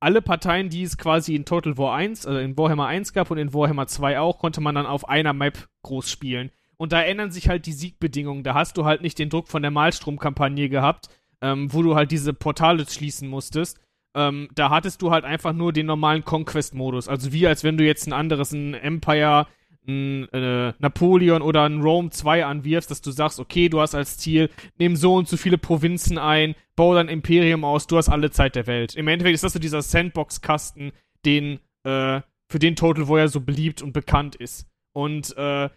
[0.00, 3.38] alle Parteien, die es quasi in Total War 1, also in Warhammer 1 gab und
[3.38, 6.50] in Warhammer 2 auch, konnte man dann auf einer Map groß spielen.
[6.76, 8.42] Und da ändern sich halt die Siegbedingungen.
[8.42, 11.08] Da hast du halt nicht den Druck von der Malstrom-Kampagne gehabt,
[11.40, 13.78] ähm, wo du halt diese Portale schließen musstest.
[14.16, 17.06] Ähm, da hattest du halt einfach nur den normalen Conquest-Modus.
[17.06, 19.46] Also wie als wenn du jetzt ein anderes, ein Empire,
[19.86, 24.18] ein äh, Napoleon oder ein Rome 2 anwirfst, dass du sagst, okay, du hast als
[24.18, 28.30] Ziel, nimm so und so viele Provinzen ein, bau dein Imperium aus, du hast alle
[28.30, 28.94] Zeit der Welt.
[28.94, 30.92] Im Endeffekt ist das so dieser Sandbox-Kasten,
[31.24, 34.66] den, äh, für den Total War ja so beliebt und bekannt ist.
[34.92, 35.68] Und äh,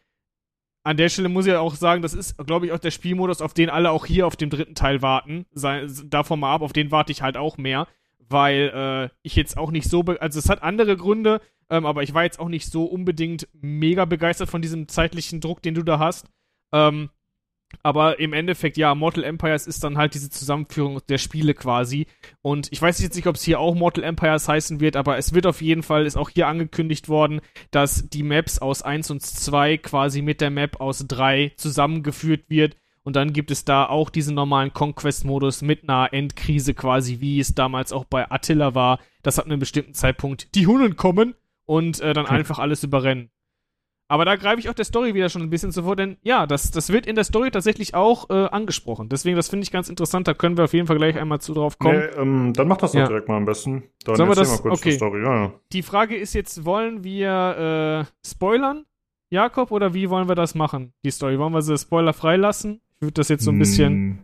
[0.84, 3.56] an der Stelle muss ich auch sagen, das ist, glaube ich, auch der Spielmodus, auf
[3.56, 5.48] den alle auch hier auf dem dritten Teil warten.
[5.52, 7.88] Sei, davon mal ab, auf den warte ich halt auch mehr,
[8.20, 12.14] weil äh, ich jetzt auch nicht so, also es hat andere Gründe, ähm, aber ich
[12.14, 16.00] war jetzt auch nicht so unbedingt mega begeistert von diesem zeitlichen Druck, den du da
[16.00, 16.28] hast.
[16.72, 17.10] Ähm,
[17.84, 22.08] aber im Endeffekt, ja, Mortal Empires ist dann halt diese Zusammenführung der Spiele quasi.
[22.42, 25.34] Und ich weiß jetzt nicht, ob es hier auch Mortal Empires heißen wird, aber es
[25.34, 29.22] wird auf jeden Fall, ist auch hier angekündigt worden, dass die Maps aus 1 und
[29.24, 32.78] 2 quasi mit der Map aus 3 zusammengeführt wird.
[33.04, 37.54] Und dann gibt es da auch diesen normalen Conquest-Modus mit einer Endkrise quasi, wie es
[37.54, 41.36] damals auch bei Attila war, dass ab einem bestimmten Zeitpunkt die Hunnen kommen
[41.66, 42.36] und äh, dann hm.
[42.36, 43.30] einfach alles überrennen.
[44.08, 46.70] Aber da greife ich auch der Story wieder schon ein bisschen zuvor, denn ja, das,
[46.70, 49.10] das wird in der Story tatsächlich auch äh, angesprochen.
[49.10, 51.56] Deswegen, das finde ich ganz interessant, da können wir auf jeden Fall gleich einmal zu
[51.56, 51.98] drauf kommen.
[51.98, 53.08] Nee, ähm, dann mach das doch ja.
[53.08, 53.84] direkt mal am besten.
[54.04, 54.52] Dann Sollen wir das?
[54.52, 54.90] mal kurz okay.
[54.92, 55.24] die Story.
[55.24, 55.54] Ja, ja.
[55.74, 58.86] Die Frage ist jetzt, wollen wir äh, spoilern,
[59.32, 61.40] Jakob, oder wie wollen wir das machen, die Story?
[61.40, 62.82] Wollen wir sie spoilerfrei lassen?
[62.98, 63.94] Ich würde das jetzt so ein bisschen.
[63.94, 64.20] Hm.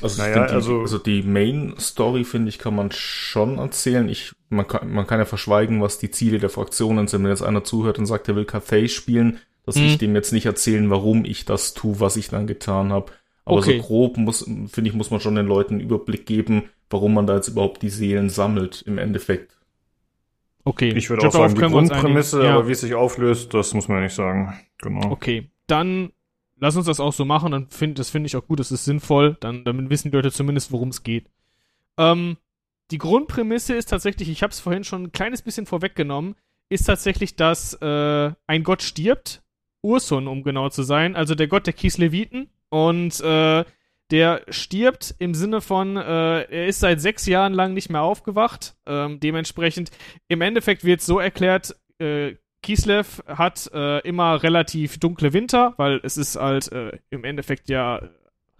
[0.00, 4.08] Also, naja, die, also, also die Main Story, finde ich, kann man schon erzählen.
[4.08, 7.22] Ich, man, kann, man kann ja verschweigen, was die Ziele der Fraktionen sind.
[7.22, 9.84] Wenn jetzt einer zuhört und sagt, er will Cathay spielen, dass mhm.
[9.84, 13.12] ich dem jetzt nicht erzählen, warum ich das tue, was ich dann getan habe.
[13.44, 13.78] Aber okay.
[13.78, 17.26] so grob muss, finde ich, muss man schon den Leuten einen Überblick geben, warum man
[17.26, 19.56] da jetzt überhaupt die Seelen sammelt im Endeffekt.
[20.64, 20.92] Okay.
[20.96, 22.54] Ich würde auch sagen, die Grundprämisse, ja.
[22.54, 24.54] aber wie es sich auflöst, das muss man ja nicht sagen.
[24.80, 25.10] Genau.
[25.10, 25.50] Okay.
[25.66, 26.12] Dann
[26.62, 28.84] lass uns das auch so machen, dann find, das finde ich auch gut, das ist
[28.84, 31.28] sinnvoll, dann, damit wissen die Leute zumindest, worum es geht.
[31.98, 32.36] Ähm,
[32.92, 36.36] die Grundprämisse ist tatsächlich, ich habe es vorhin schon ein kleines bisschen vorweggenommen,
[36.68, 39.42] ist tatsächlich, dass äh, ein Gott stirbt,
[39.82, 43.64] Ursun, um genau zu sein, also der Gott der Kisleviten, und äh,
[44.12, 48.76] der stirbt im Sinne von, äh, er ist seit sechs Jahren lang nicht mehr aufgewacht.
[48.86, 49.90] Ähm, dementsprechend,
[50.28, 56.16] im Endeffekt wird so erklärt, äh, Kislev hat äh, immer relativ dunkle Winter, weil es
[56.16, 58.00] ist halt äh, im Endeffekt ja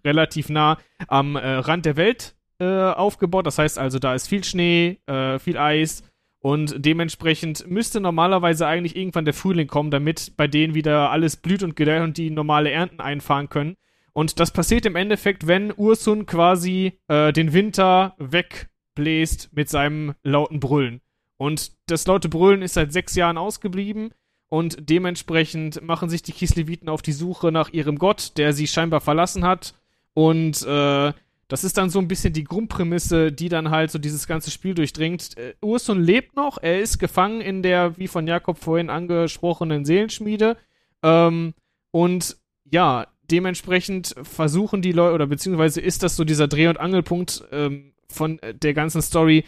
[0.05, 3.47] relativ nah am äh, Rand der Welt äh, aufgebaut.
[3.47, 6.03] Das heißt also, da ist viel Schnee, äh, viel Eis
[6.43, 11.63] und dementsprechend müsste normalerweise eigentlich irgendwann der Frühling kommen, damit bei denen wieder alles blüht
[11.63, 13.77] und gedeiht und die normale Ernten einfahren können.
[14.13, 20.59] Und das passiert im Endeffekt, wenn Ursun quasi äh, den Winter wegbläst mit seinem lauten
[20.59, 21.01] Brüllen.
[21.43, 24.11] Und das laute Brüllen ist seit sechs Jahren ausgeblieben
[24.49, 29.01] und dementsprechend machen sich die Kisleviten auf die Suche nach ihrem Gott, der sie scheinbar
[29.01, 29.75] verlassen hat.
[30.15, 31.13] Und äh,
[31.49, 34.75] das ist dann so ein bisschen die Grundprämisse, die dann halt so dieses ganze Spiel
[34.75, 35.37] durchdringt.
[35.37, 40.57] Äh, Ursun lebt noch, er ist gefangen in der, wie von Jakob vorhin angesprochenen Seelenschmiede.
[41.03, 41.55] Ähm,
[41.91, 42.37] und
[42.71, 47.95] ja, dementsprechend versuchen die Leute, oder beziehungsweise ist das so dieser Dreh- und Angelpunkt ähm,
[48.09, 49.45] von der ganzen Story,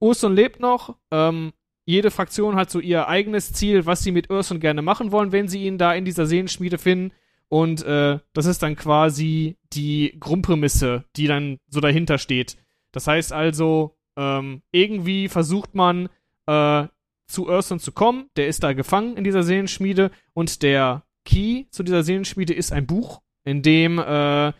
[0.00, 0.96] Urson lebt noch.
[1.10, 1.52] Ähm,
[1.84, 5.48] jede Fraktion hat so ihr eigenes Ziel, was sie mit Urson gerne machen wollen, wenn
[5.48, 7.14] sie ihn da in dieser Seelenschmiede finden.
[7.48, 12.58] Und äh, das ist dann quasi die Grundprämisse, die dann so dahinter steht.
[12.92, 16.08] Das heißt also, ähm, irgendwie versucht man
[16.46, 16.86] äh,
[17.26, 18.28] zu Urson zu kommen.
[18.36, 20.10] Der ist da gefangen in dieser Seelenschmiede.
[20.34, 24.52] Und der Key zu dieser Seelenschmiede ist ein Buch, in dem äh,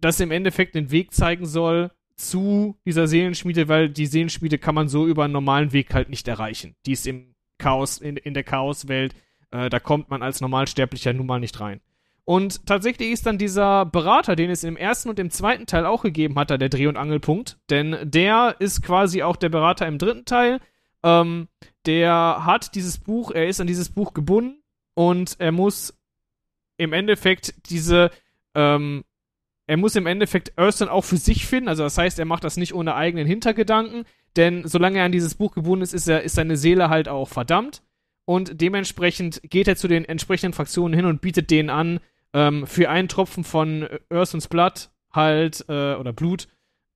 [0.00, 4.88] das im Endeffekt den Weg zeigen soll, zu dieser Seelenschmiede, weil die Seelenschmiede kann man
[4.88, 6.74] so über einen normalen Weg halt nicht erreichen.
[6.86, 9.14] Die ist im Chaos, in, in der Chaoswelt,
[9.50, 11.80] äh, da kommt man als Normalsterblicher nun mal nicht rein.
[12.24, 16.02] Und tatsächlich ist dann dieser Berater, den es im ersten und im zweiten Teil auch
[16.02, 17.58] gegeben hat, da der Dreh- und Angelpunkt.
[17.70, 20.60] Denn der ist quasi auch der Berater im dritten Teil.
[21.04, 21.46] Ähm,
[21.86, 24.60] der hat dieses Buch, er ist an dieses Buch gebunden
[24.94, 25.96] und er muss
[26.78, 28.10] im Endeffekt diese
[28.56, 29.04] ähm,
[29.66, 31.68] er muss im Endeffekt Earthstone auch für sich finden.
[31.68, 34.04] Also das heißt, er macht das nicht ohne eigenen Hintergedanken,
[34.36, 37.28] denn solange er an dieses Buch gebunden ist, ist, er, ist seine Seele halt auch
[37.28, 37.82] verdammt.
[38.24, 42.00] Und dementsprechend geht er zu den entsprechenden Fraktionen hin und bietet denen an,
[42.32, 46.48] ähm, für einen Tropfen von Ursuns Blood halt, äh, oder Blut,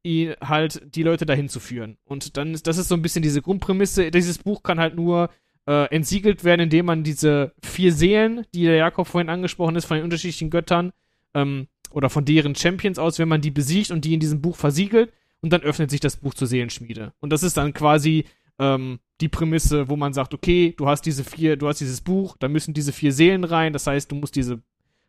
[0.02, 1.98] ihn halt die Leute dahin zu führen.
[2.04, 4.10] Und dann ist das ist so ein bisschen diese Grundprämisse.
[4.10, 5.30] Dieses Buch kann halt nur
[5.66, 9.96] äh, entsiegelt werden, indem man diese vier Seelen, die der Jakob vorhin angesprochen ist, von
[9.96, 10.92] den unterschiedlichen Göttern
[11.34, 14.56] ähm, oder von deren Champions aus, wenn man die besiegt und die in diesem Buch
[14.56, 17.12] versiegelt, und dann öffnet sich das Buch zur Seelenschmiede.
[17.20, 18.26] Und das ist dann quasi
[18.58, 22.36] ähm, die Prämisse, wo man sagt, okay, du hast diese vier, du hast dieses Buch,
[22.38, 24.62] da müssen diese vier Seelen rein, das heißt, du musst diese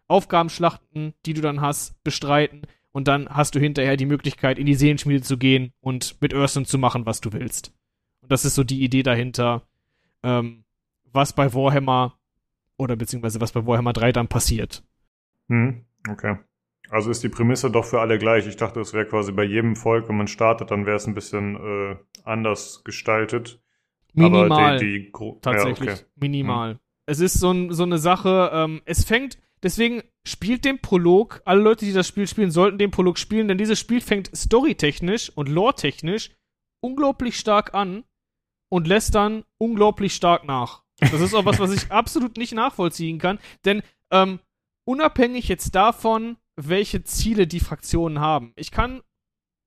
[0.08, 4.76] Aufgabenschlachten, die du dann hast, bestreiten und dann hast du hinterher die Möglichkeit, in die
[4.76, 7.74] Seelenschmiede zu gehen und mit Ursula zu machen, was du willst.
[8.22, 9.64] Und das ist so die Idee dahinter,
[10.24, 10.64] ähm,
[11.12, 12.18] was bei Warhammer
[12.78, 14.84] oder beziehungsweise was bei Warhammer 3 dann passiert.
[15.50, 16.38] Hm, okay.
[16.92, 18.46] Also ist die Prämisse doch für alle gleich.
[18.48, 21.16] Ich dachte, es wäre quasi bei jedem Volk, wenn man startet, dann wäre es ein
[21.16, 21.96] bisschen äh,
[22.26, 23.62] anders gestaltet.
[24.14, 24.52] Minimal.
[24.52, 25.88] Aber die, die tatsächlich.
[25.88, 26.06] Ja, okay.
[26.16, 26.72] Minimal.
[26.72, 26.80] Hm.
[27.06, 31.62] Es ist so, ein, so eine Sache, ähm, es fängt, deswegen spielt den Prolog, alle
[31.62, 35.48] Leute, die das Spiel spielen, sollten den Prolog spielen, denn dieses Spiel fängt storytechnisch und
[35.48, 36.32] lore-technisch
[36.82, 38.04] unglaublich stark an
[38.70, 40.84] und lässt dann unglaublich stark nach.
[41.00, 43.82] Das ist auch was, was ich absolut nicht nachvollziehen kann, denn
[44.12, 44.40] ähm,
[44.84, 46.38] unabhängig jetzt davon,
[46.68, 48.54] welche Ziele die Fraktionen haben.
[48.56, 49.02] Ich kann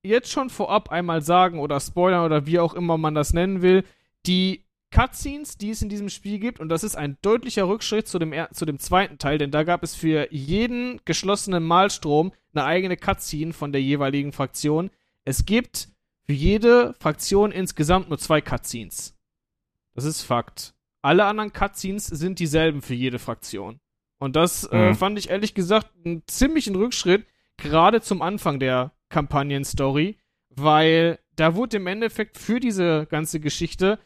[0.03, 3.85] jetzt schon vorab einmal sagen oder spoilern oder wie auch immer man das nennen will,
[4.27, 8.21] die Cutscenes, die es in diesem Spiel gibt, und das ist ein deutlicher Rückschritt zu
[8.21, 12.97] dem, zu dem zweiten Teil, denn da gab es für jeden geschlossenen Malstrom eine eigene
[12.97, 14.91] Cutscene von der jeweiligen Fraktion.
[15.25, 15.89] Es gibt
[16.27, 19.19] für jede Fraktion insgesamt nur zwei Cutscenes.
[19.95, 20.75] Das ist Fakt.
[21.03, 23.81] Alle anderen Cutscenes sind dieselben für jede Fraktion.
[24.25, 24.83] Und das äh, mhm.
[24.83, 27.27] äh, fand ich ehrlich gesagt einen ziemlichen Rückschritt,
[27.59, 30.17] gerade zum Anfang der Kampagnen-Story,
[30.49, 33.99] weil da wurde im Endeffekt für diese ganze Geschichte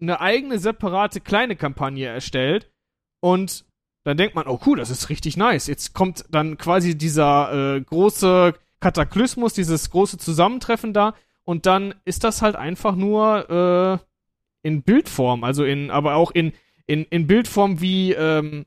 [0.00, 2.72] eine eigene separate kleine Kampagne erstellt
[3.20, 3.64] und
[4.02, 5.66] dann denkt man, oh cool, das ist richtig nice.
[5.66, 12.24] Jetzt kommt dann quasi dieser äh, große Kataklysmus, dieses große Zusammentreffen da und dann ist
[12.24, 16.52] das halt einfach nur äh, in Bildform, also in, aber auch in,
[16.86, 18.66] in, in Bildform wie ähm,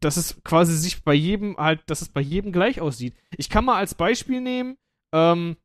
[0.00, 3.14] dass es quasi sich bei jedem halt, dass es bei jedem gleich aussieht.
[3.36, 4.76] Ich kann mal als Beispiel nehmen,
[5.12, 5.56] ähm,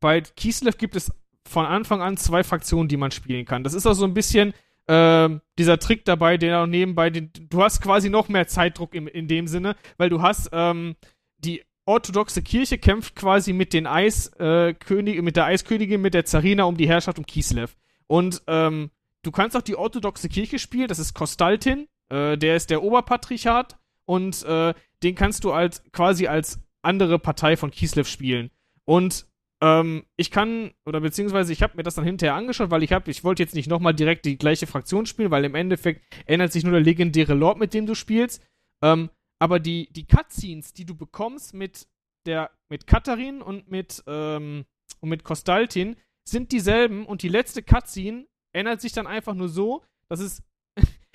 [0.00, 1.12] bei Kislev gibt es
[1.48, 3.64] von Anfang an zwei Fraktionen, die man spielen kann.
[3.64, 4.52] Das ist auch so ein bisschen
[4.86, 5.28] äh,
[5.58, 9.28] dieser Trick dabei, der auch nebenbei, den, du hast quasi noch mehr Zeitdruck im, in
[9.28, 10.96] dem Sinne, weil du hast ähm,
[11.38, 16.64] die orthodoxe Kirche kämpft quasi mit den Eiskönig, äh, mit der Eiskönigin, mit der Zarina
[16.64, 17.76] um die Herrschaft um Kislev.
[18.06, 18.90] Und ähm,
[19.22, 23.78] du kannst auch die orthodoxe Kirche spielen, das ist Kostaltin, äh, der ist der Oberpatriarchat
[24.04, 28.50] und äh, den kannst du als quasi als andere Partei von Kislev spielen.
[28.84, 29.26] Und
[29.62, 33.10] ähm, ich kann, oder beziehungsweise ich habe mir das dann hinterher angeschaut, weil ich habe,
[33.10, 36.64] ich wollte jetzt nicht nochmal direkt die gleiche Fraktion spielen, weil im Endeffekt ändert sich
[36.64, 38.42] nur der legendäre Lord, mit dem du spielst.
[38.82, 39.08] Ähm,
[39.38, 41.86] aber die, die Cutscenes, die du bekommst mit
[42.26, 44.64] der, mit Katharin und mit, ähm,
[45.00, 45.96] und mit Kostaltin,
[46.28, 50.42] sind dieselben und die letzte Cutscene ändert sich dann einfach nur so, dass es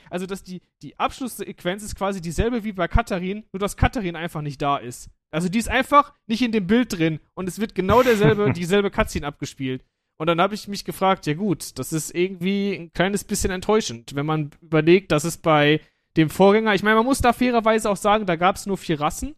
[0.09, 4.41] also dass die, die Abschlusssequenz ist quasi dieselbe wie bei Katharin, nur dass Katharin einfach
[4.41, 5.09] nicht da ist.
[5.31, 8.91] Also die ist einfach nicht in dem Bild drin und es wird genau derselbe, dieselbe
[8.91, 9.83] Cutscene abgespielt.
[10.17, 14.15] Und dann habe ich mich gefragt, ja gut, das ist irgendwie ein kleines bisschen enttäuschend,
[14.15, 15.79] wenn man überlegt, dass es bei
[16.15, 18.99] dem Vorgänger, ich meine, man muss da fairerweise auch sagen, da gab es nur vier
[18.99, 19.35] Rassen.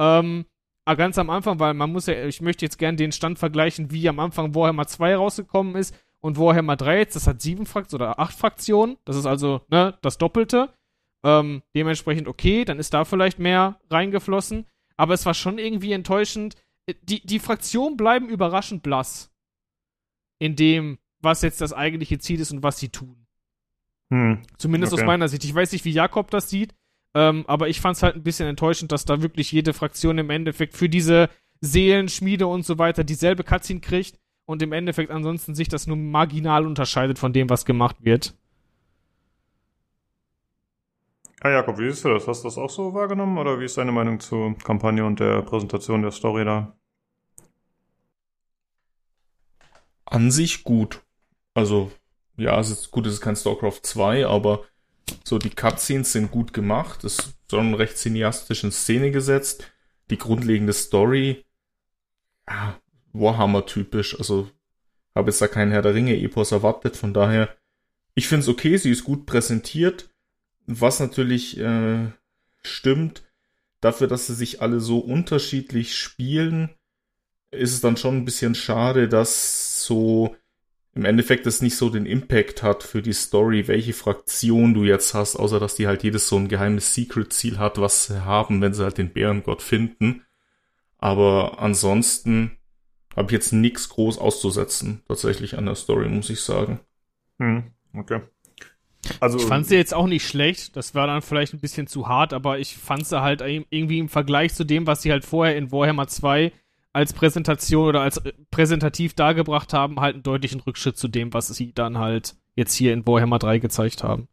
[0.00, 0.46] Ähm,
[0.86, 3.90] ah, ganz am Anfang, weil man muss ja, ich möchte jetzt gerne den Stand vergleichen,
[3.90, 8.08] wie am Anfang Warhammer 2 rausgekommen ist und Warhammer 3 jetzt, das hat sieben Fraktionen
[8.08, 8.96] oder acht Fraktionen.
[9.04, 10.72] Das ist also ne, das Doppelte.
[11.24, 14.66] Ähm, dementsprechend okay, dann ist da vielleicht mehr reingeflossen.
[14.96, 16.56] Aber es war schon irgendwie enttäuschend.
[16.86, 19.30] Äh, die, die Fraktionen bleiben überraschend blass.
[20.40, 23.26] In dem, was jetzt das eigentliche Ziel ist und was sie tun.
[24.10, 24.42] Hm.
[24.56, 25.02] Zumindest okay.
[25.02, 25.44] aus meiner Sicht.
[25.44, 26.74] Ich weiß nicht, wie Jakob das sieht,
[27.14, 30.30] ähm, aber ich fand es halt ein bisschen enttäuschend, dass da wirklich jede Fraktion im
[30.30, 31.28] Endeffekt für diese
[31.60, 36.66] Seelenschmiede und so weiter dieselbe Cutscene kriegt und im Endeffekt ansonsten sich das nur marginal
[36.66, 38.34] unterscheidet von dem, was gemacht wird.
[41.44, 42.26] Ja, Jakob, wie siehst du das?
[42.26, 45.42] Hast du das auch so wahrgenommen oder wie ist deine Meinung zur Kampagne und der
[45.42, 46.74] Präsentation der Story da?
[50.06, 51.02] An sich gut.
[51.52, 51.92] Also,
[52.38, 54.64] ja, es ist gut, es ist kein StarCraft 2, aber
[55.24, 57.04] so die Cutscenes sind gut gemacht.
[57.04, 59.70] Es ist schon recht cineastisch in Szene gesetzt.
[60.08, 61.44] Die grundlegende Story,
[62.48, 62.80] ja,
[63.20, 64.18] Warhammer-typisch.
[64.18, 64.48] Also
[65.14, 66.96] habe jetzt da keinen Herr der Ringe-Epos erwartet.
[66.96, 67.54] Von daher,
[68.14, 70.08] ich finde es okay, sie ist gut präsentiert.
[70.66, 72.08] Was natürlich äh,
[72.62, 73.22] stimmt,
[73.80, 76.70] dafür, dass sie sich alle so unterschiedlich spielen,
[77.50, 80.36] ist es dann schon ein bisschen schade, dass so
[80.94, 85.14] im Endeffekt es nicht so den Impact hat für die Story, welche Fraktion du jetzt
[85.14, 88.74] hast, außer dass die halt jedes so ein geheimes Secret-Ziel hat, was sie haben, wenn
[88.74, 90.24] sie halt den Bärengott finden.
[90.98, 92.57] Aber ansonsten
[93.18, 96.80] habe ich jetzt nichts groß auszusetzen, tatsächlich an der Story, muss ich sagen.
[97.38, 98.20] Hm, okay.
[99.20, 100.76] Also, Ich fand sie jetzt auch nicht schlecht.
[100.76, 104.08] Das war dann vielleicht ein bisschen zu hart, aber ich fand sie halt irgendwie im
[104.08, 106.52] Vergleich zu dem, was sie halt vorher in Warhammer 2
[106.92, 111.48] als Präsentation oder als äh, präsentativ dargebracht haben, halt einen deutlichen Rückschritt zu dem, was
[111.48, 114.28] sie dann halt jetzt hier in Warhammer 3 gezeigt haben.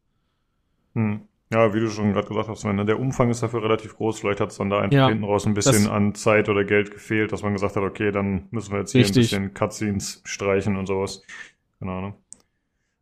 [0.93, 1.21] hm.
[1.51, 4.19] Ja, wie du schon gerade gesagt hast, Sven, ne, der Umfang ist dafür relativ groß.
[4.19, 6.91] Vielleicht hat es dann da einfach Ja, hinten raus ein bisschen an Zeit oder Geld
[6.91, 9.17] gefehlt, dass man gesagt hat, okay, dann müssen wir jetzt hier Richtig.
[9.33, 11.21] ein bisschen Cutscenes streichen und sowas.
[11.79, 12.15] Keine Ahnung.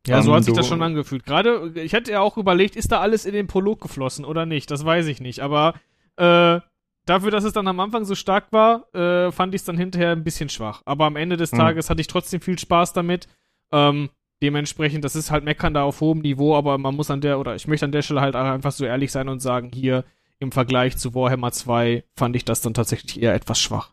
[0.05, 1.25] Ja, so Ähm, hat sich das schon angefühlt.
[1.25, 4.69] Gerade, ich hatte ja auch überlegt, ist da alles in den Prolog geflossen oder nicht?
[4.69, 5.39] Das weiß ich nicht.
[5.39, 5.75] Aber
[6.17, 6.59] äh,
[7.05, 10.11] dafür, dass es dann am Anfang so stark war, äh, fand ich es dann hinterher
[10.11, 10.81] ein bisschen schwach.
[10.85, 11.59] Aber am Ende des Hm.
[11.59, 13.27] Tages hatte ich trotzdem viel Spaß damit.
[13.72, 14.09] Ähm,
[14.43, 17.55] dementsprechend, das ist halt Meckern da auf hohem Niveau, aber man muss an der, oder
[17.55, 20.03] ich möchte an der Stelle halt auch einfach so ehrlich sein und sagen, hier
[20.39, 23.91] im Vergleich zu Warhammer 2 fand ich das dann tatsächlich eher etwas schwach.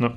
[0.00, 0.16] Ja.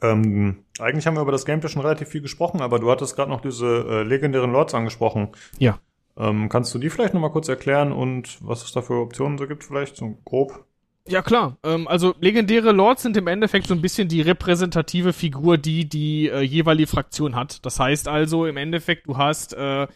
[0.00, 3.30] Ähm, eigentlich haben wir über das Gameplay schon relativ viel gesprochen, aber du hattest gerade
[3.30, 5.28] noch diese äh, legendären Lords angesprochen.
[5.58, 5.78] Ja.
[6.16, 9.46] Ähm, kannst du die vielleicht nochmal kurz erklären und was es da für Optionen so
[9.46, 10.66] gibt, vielleicht so grob?
[11.08, 11.58] Ja, klar.
[11.64, 16.28] Ähm, also legendäre Lords sind im Endeffekt so ein bisschen die repräsentative Figur, die die
[16.28, 17.64] äh, jeweilige Fraktion hat.
[17.66, 19.88] Das heißt also im Endeffekt, du hast äh,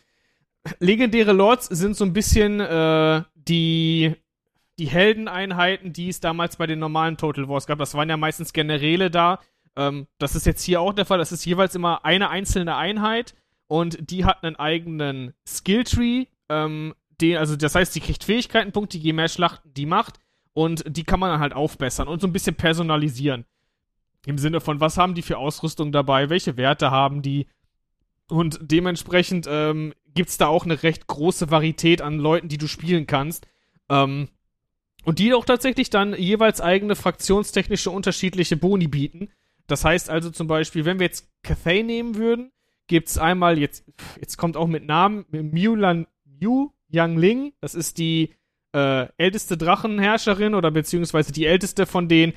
[0.80, 4.14] legendäre Lords sind so ein bisschen äh, die
[4.78, 7.78] die Heldeneinheiten, die es damals bei den normalen Total Wars gab.
[7.78, 9.40] Das waren ja meistens Generäle da.
[9.76, 11.18] Ähm, das ist jetzt hier auch der Fall.
[11.18, 13.34] Das ist jeweils immer eine einzelne Einheit
[13.68, 16.26] und die hat einen eigenen Skilltree.
[16.48, 20.18] Ähm, den, also das heißt, sie kriegt Fähigkeitenpunkte, je mehr Schlachten die macht
[20.56, 23.44] und die kann man dann halt aufbessern und so ein bisschen personalisieren.
[24.24, 27.46] Im Sinne von, was haben die für Ausrüstung dabei, welche Werte haben die
[28.28, 32.68] und dementsprechend ähm, gibt es da auch eine recht große Varietät an Leuten, die du
[32.68, 33.46] spielen kannst.
[33.90, 34.28] Ähm,
[35.04, 39.28] und die auch tatsächlich dann jeweils eigene fraktionstechnische unterschiedliche Boni bieten.
[39.66, 42.50] Das heißt also zum Beispiel, wenn wir jetzt Cathay nehmen würden,
[42.86, 43.84] gibt's einmal, jetzt,
[44.18, 48.32] jetzt kommt auch mit Namen, Mulan, Yu Yangling, das ist die
[48.76, 52.34] äh, älteste Drachenherrscherin oder beziehungsweise die älteste von den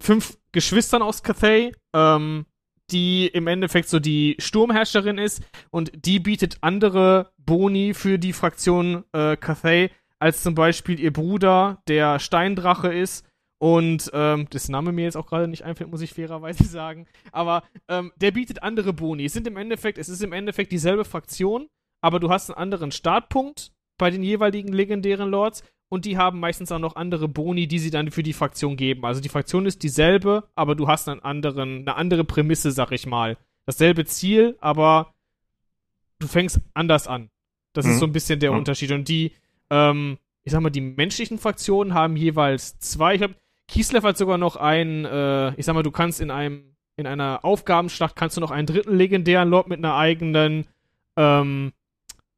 [0.00, 2.46] fünf Geschwistern aus Cathay, ähm,
[2.92, 9.04] die im Endeffekt so die Sturmherrscherin ist und die bietet andere Boni für die Fraktion
[9.12, 13.26] äh, Cathay, als zum Beispiel ihr Bruder, der Steindrache ist
[13.58, 17.06] und ähm, das Name mir jetzt auch gerade nicht einfällt, muss ich fairerweise sagen.
[17.32, 19.24] Aber ähm, der bietet andere Boni.
[19.24, 21.68] Es sind im Endeffekt, es ist im Endeffekt dieselbe Fraktion,
[22.00, 26.72] aber du hast einen anderen Startpunkt bei den jeweiligen legendären Lords und die haben meistens
[26.72, 29.04] auch noch andere Boni, die sie dann für die Fraktion geben.
[29.04, 33.06] Also die Fraktion ist dieselbe, aber du hast einen anderen, eine andere Prämisse, sag ich
[33.06, 33.36] mal.
[33.66, 35.12] Dasselbe Ziel, aber
[36.20, 37.28] du fängst anders an.
[37.72, 37.92] Das Mhm.
[37.92, 38.56] ist so ein bisschen der Ja.
[38.56, 38.92] Unterschied.
[38.92, 39.32] Und die,
[39.68, 43.14] ähm, ich sag mal, die menschlichen Fraktionen haben jeweils zwei.
[43.14, 43.34] Ich glaube,
[43.68, 47.44] Kislev hat sogar noch einen, äh, ich sag mal, du kannst in einem, in einer
[47.44, 50.66] Aufgabenschlacht kannst du noch einen dritten legendären Lord mit einer eigenen,
[51.16, 51.72] ähm,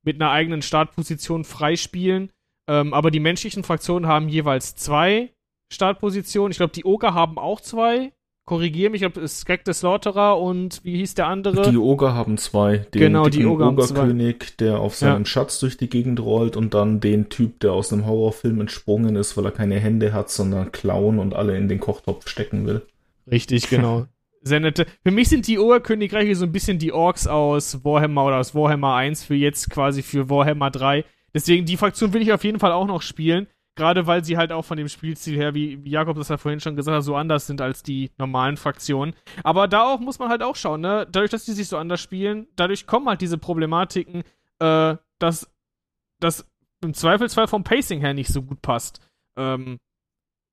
[0.02, 2.30] mit einer eigenen Startposition freispielen.
[2.68, 5.30] Ähm, aber die menschlichen Fraktionen haben jeweils zwei
[5.72, 6.52] Startpositionen.
[6.52, 8.12] Ich glaube, die Oger haben auch zwei.
[8.44, 11.70] Korrigiere mich, ob es Skek the Slaughterer und wie hieß der andere?
[11.70, 12.78] Die Oger haben zwei.
[12.78, 14.00] Den Genau, die Oger haben zwei.
[14.00, 15.26] Ogerkönig, der auf seinen Ja.
[15.26, 19.36] Schatz durch die Gegend rollt und dann den Typ, der aus einem Horrorfilm entsprungen ist,
[19.36, 22.82] weil er keine Hände hat, sondern klauen und alle in den Kochtopf stecken will.
[23.30, 24.06] Richtig, genau.
[24.42, 24.86] Sehr nette.
[25.04, 28.96] Für mich sind die Oberkönigreiche so ein bisschen die Orks aus Warhammer oder aus Warhammer
[28.96, 31.04] 1 für jetzt quasi für Warhammer 3.
[31.34, 33.46] Deswegen, die Fraktion will ich auf jeden Fall auch noch spielen.
[33.74, 36.60] Gerade weil sie halt auch von dem Spielziel her, wie, wie Jakob das ja vorhin
[36.60, 39.14] schon gesagt hat, so anders sind als die normalen Fraktionen.
[39.44, 41.08] Aber da auch muss man halt auch schauen, ne?
[41.10, 44.24] Dadurch, dass die sich so anders spielen, dadurch kommen halt diese Problematiken,
[44.58, 45.50] äh, dass
[46.20, 46.46] das
[46.82, 49.00] im Zweifelsfall vom Pacing her nicht so gut passt.
[49.38, 49.78] Ähm,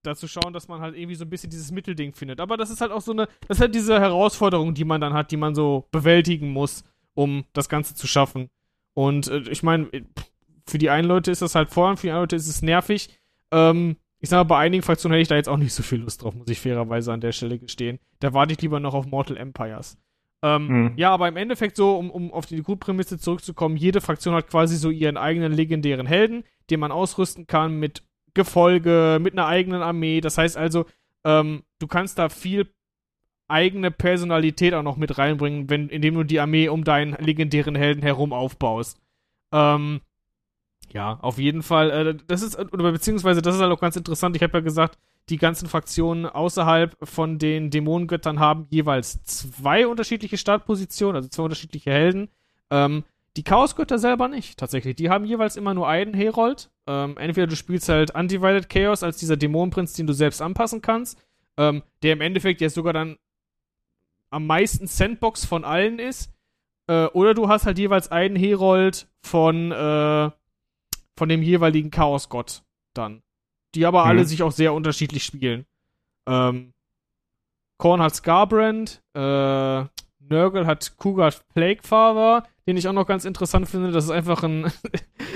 [0.04, 2.40] dazu schauen, dass man halt irgendwie so ein bisschen dieses Mittelding findet.
[2.40, 5.14] Aber das ist halt auch so eine, das ist halt diese Herausforderung, die man dann
[5.14, 6.86] hat, die man so bewältigen muss,
[7.16, 8.50] um das Ganze zu schaffen.
[8.94, 9.90] Und äh, ich meine,
[10.70, 13.10] für die einen Leute ist das halt vor für die anderen Leute ist es nervig.
[13.52, 16.00] Ähm, ich sag mal, bei einigen Fraktionen hätte ich da jetzt auch nicht so viel
[16.00, 18.00] Lust drauf, muss ich fairerweise an der Stelle gestehen.
[18.20, 19.98] Da warte ich lieber noch auf Mortal Empires.
[20.42, 20.94] Ähm, Mhm.
[20.98, 24.76] Ja, aber im Endeffekt so, um, um auf die Grundprämisse zurückzukommen, jede Fraktion hat quasi
[24.78, 30.22] so ihren eigenen legendären Helden, den man ausrüsten kann mit Gefolge, mit einer eigenen Armee.
[30.22, 30.86] Das heißt also,
[31.26, 32.68] ähm, du kannst da viel
[33.48, 38.04] eigene Personalität auch noch mit reinbringen, wenn, indem du die Armee um deinen legendären Helden
[38.04, 39.00] herum aufbaust.
[39.52, 40.02] Ähm,
[40.94, 41.92] ja, auf jeden Fall.
[41.92, 44.36] Äh, das ist, oder beziehungsweise, das ist halt auch ganz interessant.
[44.36, 44.98] Ich habe ja gesagt,
[45.30, 51.92] die ganzen Fraktionen außerhalb von den Dämonengöttern haben jeweils zwei unterschiedliche Startpositionen, also zwei unterschiedliche
[51.92, 52.30] Helden.
[52.72, 53.04] Ähm,
[53.38, 54.96] die Chaosgötter selber nicht, tatsächlich.
[54.96, 56.72] Die haben jeweils immer nur einen Herold.
[56.88, 61.18] Ähm, entweder du spielst halt Undivided Chaos als dieser Dämonenprinz, den du selbst anpassen kannst,
[61.58, 63.18] ähm, der im Endeffekt ja sogar dann
[64.32, 66.32] am meisten Sandbox von allen ist.
[66.88, 70.32] Äh, oder du hast halt jeweils einen Herold von, äh,
[71.20, 72.64] von dem jeweiligen Chaosgott
[72.96, 73.22] dann.
[73.76, 74.10] Die aber Mhm.
[74.10, 75.66] alle sich auch sehr unterschiedlich spielen.
[76.28, 76.74] Ähm,
[77.78, 79.84] Korn hat Scarbrand, äh,
[80.20, 83.92] Nurgle hat Cougar Plaguefather, den ich auch noch ganz interessant finde.
[83.92, 84.66] Das ist einfach ein,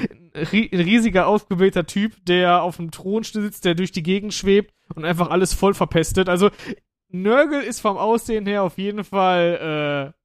[0.09, 4.33] ein ri- ein riesiger, aufgeblähter Typ, der auf dem Thron sitzt, der durch die Gegend
[4.33, 6.27] schwebt und einfach alles voll verpestet.
[6.29, 6.49] Also,
[7.09, 10.22] Nurgle ist vom Aussehen her auf jeden Fall, äh,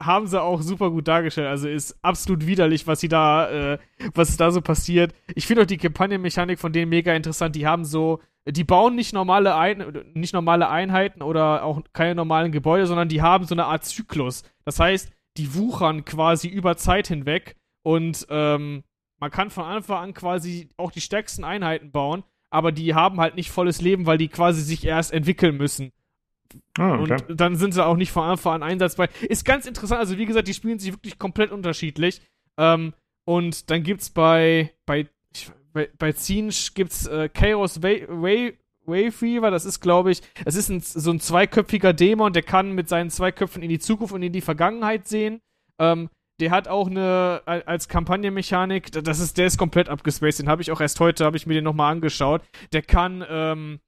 [0.00, 1.48] haben sie auch super gut dargestellt.
[1.48, 3.78] Also ist absolut widerlich, was sie da, äh,
[4.14, 5.12] was da so passiert.
[5.34, 7.56] Ich finde auch die Kampagnenmechanik von denen mega interessant.
[7.56, 12.52] Die haben so, die bauen nicht normale, Ein nicht normale Einheiten oder auch keine normalen
[12.52, 14.44] Gebäude, sondern die haben so eine Art Zyklus.
[14.64, 18.84] Das heißt, die wuchern quasi über Zeit hinweg und ähm,
[19.20, 23.34] man kann von Anfang an quasi auch die stärksten Einheiten bauen, aber die haben halt
[23.34, 25.92] nicht volles Leben, weil die quasi sich erst entwickeln müssen.
[26.78, 27.16] Ah, okay.
[27.28, 29.08] Und dann sind sie auch nicht von Anfang an einsatzbar.
[29.22, 30.00] Ist ganz interessant.
[30.00, 32.22] Also, wie gesagt, die spielen sich wirklich komplett unterschiedlich.
[32.56, 32.94] Ähm,
[33.24, 39.50] und dann gibt's bei, bei, ich, bei, bei Zinch gibt's äh, Chaos Way, Way, Wayfever.
[39.50, 43.10] Das ist, glaube ich, es ist ein, so ein zweiköpfiger Dämon, der kann mit seinen
[43.10, 45.40] zwei Köpfen in die Zukunft und in die Vergangenheit sehen.
[45.78, 46.08] Ähm,
[46.40, 50.38] der hat auch eine, als Kampagnenmechanik, das ist, der ist komplett abgespaced.
[50.38, 52.42] Den habe ich auch erst heute, habe ich mir den nochmal angeschaut.
[52.72, 53.80] Der kann, ähm,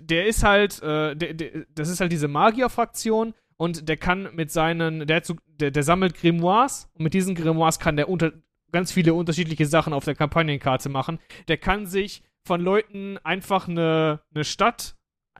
[0.00, 4.50] der ist halt, äh, der, der, das ist halt diese Magier-Fraktion und der kann mit
[4.50, 8.32] seinen, der, so, der, der sammelt Grimoires und mit diesen Grimoires kann der unter,
[8.72, 11.18] ganz viele unterschiedliche Sachen auf der Kampagnenkarte machen.
[11.48, 14.96] Der kann sich von Leuten einfach eine, eine Stadt,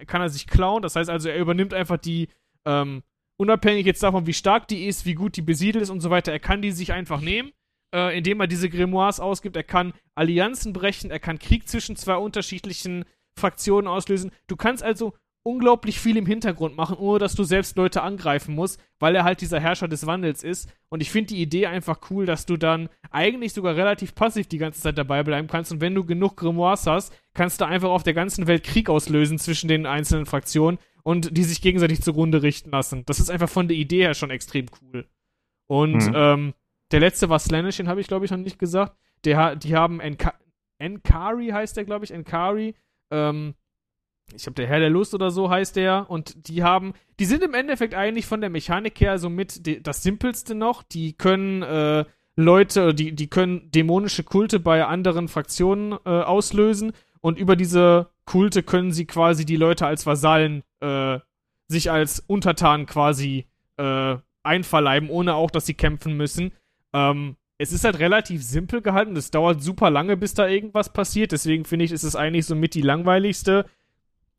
[0.06, 2.28] kann er sich klauen, das heißt also, er übernimmt einfach die,
[2.64, 3.02] ähm,
[3.36, 6.32] unabhängig jetzt davon, wie stark die ist, wie gut die besiedelt ist und so weiter,
[6.32, 7.52] er kann die sich einfach nehmen,
[7.94, 12.16] äh, indem er diese Grimoires ausgibt, er kann Allianzen brechen, er kann Krieg zwischen zwei
[12.16, 13.04] unterschiedlichen
[13.40, 14.30] Fraktionen auslösen.
[14.46, 18.78] Du kannst also unglaublich viel im Hintergrund machen, ohne dass du selbst Leute angreifen musst,
[18.98, 20.70] weil er halt dieser Herrscher des Wandels ist.
[20.90, 24.58] Und ich finde die Idee einfach cool, dass du dann eigentlich sogar relativ passiv die
[24.58, 25.72] ganze Zeit dabei bleiben kannst.
[25.72, 29.38] Und wenn du genug Grimoires hast, kannst du einfach auf der ganzen Welt Krieg auslösen
[29.38, 33.04] zwischen den einzelnen Fraktionen und die sich gegenseitig zugrunde richten lassen.
[33.06, 35.08] Das ist einfach von der Idee her schon extrem cool.
[35.66, 36.12] Und Mhm.
[36.14, 36.54] ähm,
[36.92, 38.94] der letzte war Slanish, den habe ich glaube ich noch nicht gesagt.
[39.24, 40.34] Der, die haben Enka
[40.78, 42.74] Enkari heißt der, glaube ich, Enkari.
[43.10, 43.54] Ähm,
[44.34, 46.08] ich glaube, der Herr der Lust oder so heißt der.
[46.08, 49.80] Und die haben, die sind im Endeffekt eigentlich von der Mechanik her so mit de,
[49.80, 50.82] das simpelste noch.
[50.82, 52.04] Die können äh,
[52.36, 56.92] Leute, die, die können dämonische Kulte bei anderen Fraktionen äh, auslösen.
[57.20, 61.18] Und über diese Kulte können sie quasi die Leute als Vasallen äh,
[61.68, 66.52] sich als Untertanen quasi äh, einverleiben, ohne auch, dass sie kämpfen müssen.
[66.92, 69.14] Ähm, es ist halt relativ simpel gehalten.
[69.16, 71.32] Es dauert super lange, bis da irgendwas passiert.
[71.32, 73.66] Deswegen finde ich, ist es eigentlich so mit die langweiligste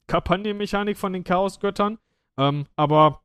[0.08, 2.00] Kampagnenmechanik von den Chaosgöttern.
[2.40, 3.22] Ähm, aber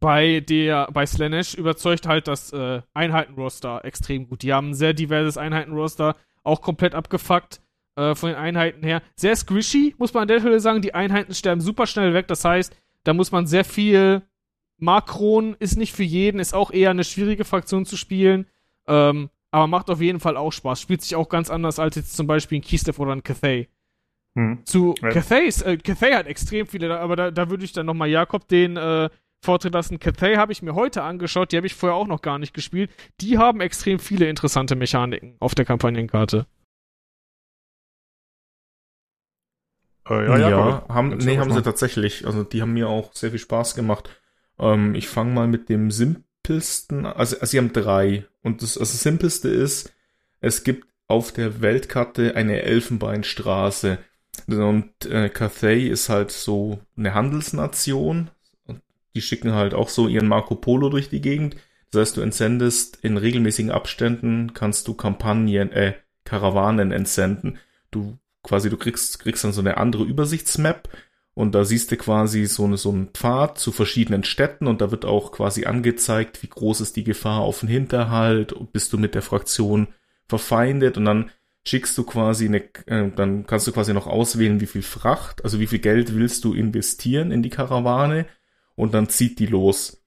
[0.00, 4.42] bei der, bei Slanesh überzeugt halt das äh, Einheitenroster extrem gut.
[4.42, 7.60] Die haben ein sehr diverses Einheitenroster, auch komplett abgefuckt
[7.94, 9.02] äh, von den Einheiten her.
[9.14, 10.82] Sehr squishy, muss man an der Stelle sagen.
[10.82, 12.26] Die Einheiten sterben super schnell weg.
[12.26, 14.22] Das heißt, da muss man sehr viel
[14.78, 18.46] Makron ist nicht für jeden, ist auch eher eine schwierige Fraktion zu spielen.
[18.86, 20.80] Ähm, aber macht auf jeden Fall auch Spaß.
[20.80, 23.68] Spielt sich auch ganz anders als jetzt zum Beispiel ein Keystep oder ein Cathay.
[24.34, 24.64] Hm.
[24.64, 25.10] Zu Ja.
[25.10, 28.76] Cathays, äh, Cathay hat extrem viele, aber da, da würde ich dann nochmal Jakob den
[28.78, 29.10] äh,
[29.44, 29.98] Vortritt lassen.
[29.98, 32.90] Cathay habe ich mir heute angeschaut, die habe ich vorher auch noch gar nicht gespielt.
[33.20, 36.46] Die haben extrem viele interessante Mechaniken auf der Kampagnenkarte.
[40.08, 42.26] Äh, Ja, Jakob, haben, willst du nee, haben sie tatsächlich.
[42.26, 44.10] Also die haben mir auch sehr viel Spaß gemacht.
[44.58, 45.90] Ähm, ich fange mal mit dem
[46.42, 48.26] simpelsten, also, also sie haben drei.
[48.42, 49.92] Und das, also das simpelste ist,
[50.40, 53.98] es gibt auf der Weltkarte eine Elfenbeinstraße.
[54.48, 58.30] Und äh, Cathay ist halt so eine Handelsnation.
[59.14, 61.56] Die schicken halt auch so ihren Marco Polo durch die Gegend.
[61.90, 67.58] Das heißt, du entsendest in regelmäßigen Abständen, kannst du Kampagnen, äh, Karawanen entsenden.
[67.90, 70.88] Du quasi, du kriegst, kriegst dann so eine andere Übersichtsmap
[71.34, 74.90] und da siehst du quasi so, eine, so einen Pfad zu verschiedenen Städten und da
[74.90, 79.14] wird auch quasi angezeigt, wie groß ist die Gefahr auf den Hinterhalt, bist du mit
[79.14, 79.88] der Fraktion
[80.28, 81.30] verfeindet und dann
[81.64, 85.58] schickst du quasi eine, äh, dann kannst du quasi noch auswählen, wie viel Fracht, also
[85.60, 88.26] wie viel Geld willst du investieren in die Karawane
[88.74, 90.02] und dann zieht die los.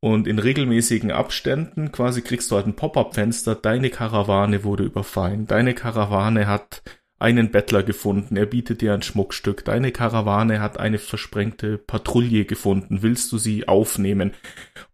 [0.00, 5.74] Und in regelmäßigen Abständen quasi kriegst du halt ein Pop-up-Fenster, deine Karawane wurde überfallen, deine
[5.74, 6.82] Karawane hat
[7.18, 13.02] einen Bettler gefunden, er bietet dir ein Schmuckstück, deine Karawane hat eine versprengte Patrouille gefunden,
[13.02, 14.32] willst du sie aufnehmen?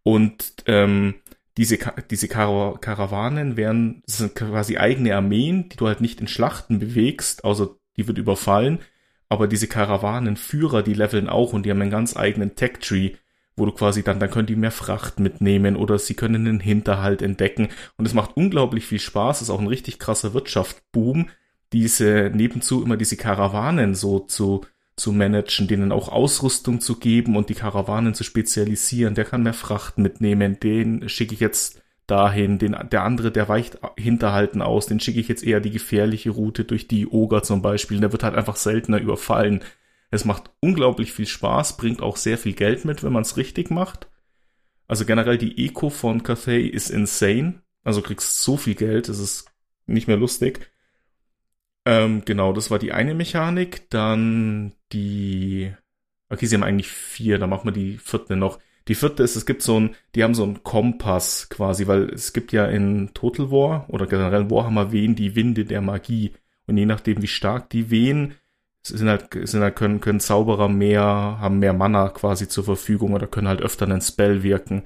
[0.05, 1.15] Und ähm,
[1.57, 1.79] diese,
[2.11, 7.45] diese Kara Karawanen wären, sind quasi eigene Armeen, die du halt nicht in Schlachten bewegst,
[7.45, 8.79] außer die wird überfallen,
[9.29, 13.13] aber diese Karawanenführer, die leveln auch und die haben einen ganz eigenen Tech-Tree,
[13.57, 17.21] wo du quasi dann, dann können die mehr Fracht mitnehmen oder sie können einen Hinterhalt
[17.21, 17.69] entdecken.
[17.97, 21.29] Und es macht unglaublich viel Spaß, ist auch ein richtig krasser Wirtschaftsboom,
[21.73, 24.63] diese nebenzu immer diese Karawanen so zu,
[24.97, 29.15] zu managen, denen auch Ausrüstung zu geben und die Karawanen zu spezialisieren.
[29.15, 33.79] Der kann mehr Fracht mitnehmen, den schicke ich jetzt dahin, den, der andere, der weicht
[33.97, 38.01] Hinterhalten aus, den schicke ich jetzt eher die gefährliche Route durch die Oger zum Beispiel.
[38.01, 39.63] Der wird halt einfach seltener überfallen.
[40.11, 43.71] Es macht unglaublich viel Spaß, bringt auch sehr viel Geld mit, wenn man es richtig
[43.71, 44.09] macht.
[44.87, 47.63] Also generell die Eco von Cathay ist insane.
[47.83, 49.47] Also kriegst so viel Geld, es ist
[49.87, 50.72] nicht mehr lustig.
[51.85, 53.91] Ähm, genau, das war die eine Mechanik.
[53.91, 55.73] Dann die.
[56.29, 58.59] Okay, sie haben eigentlich vier, dann machen wir die vierte noch.
[58.89, 62.33] Die vierte ist, es gibt so ein, die haben so einen Kompass quasi, weil es
[62.33, 66.33] gibt ja in Total War oder generell Warhammer wehen die Winde der Magie.
[66.67, 68.35] Und je nachdem, wie stark die wehen,
[68.83, 73.27] sind halt, sind halt können, können Zauberer mehr, haben mehr Mana quasi zur Verfügung oder
[73.27, 74.85] können halt öfter einen Spell wirken.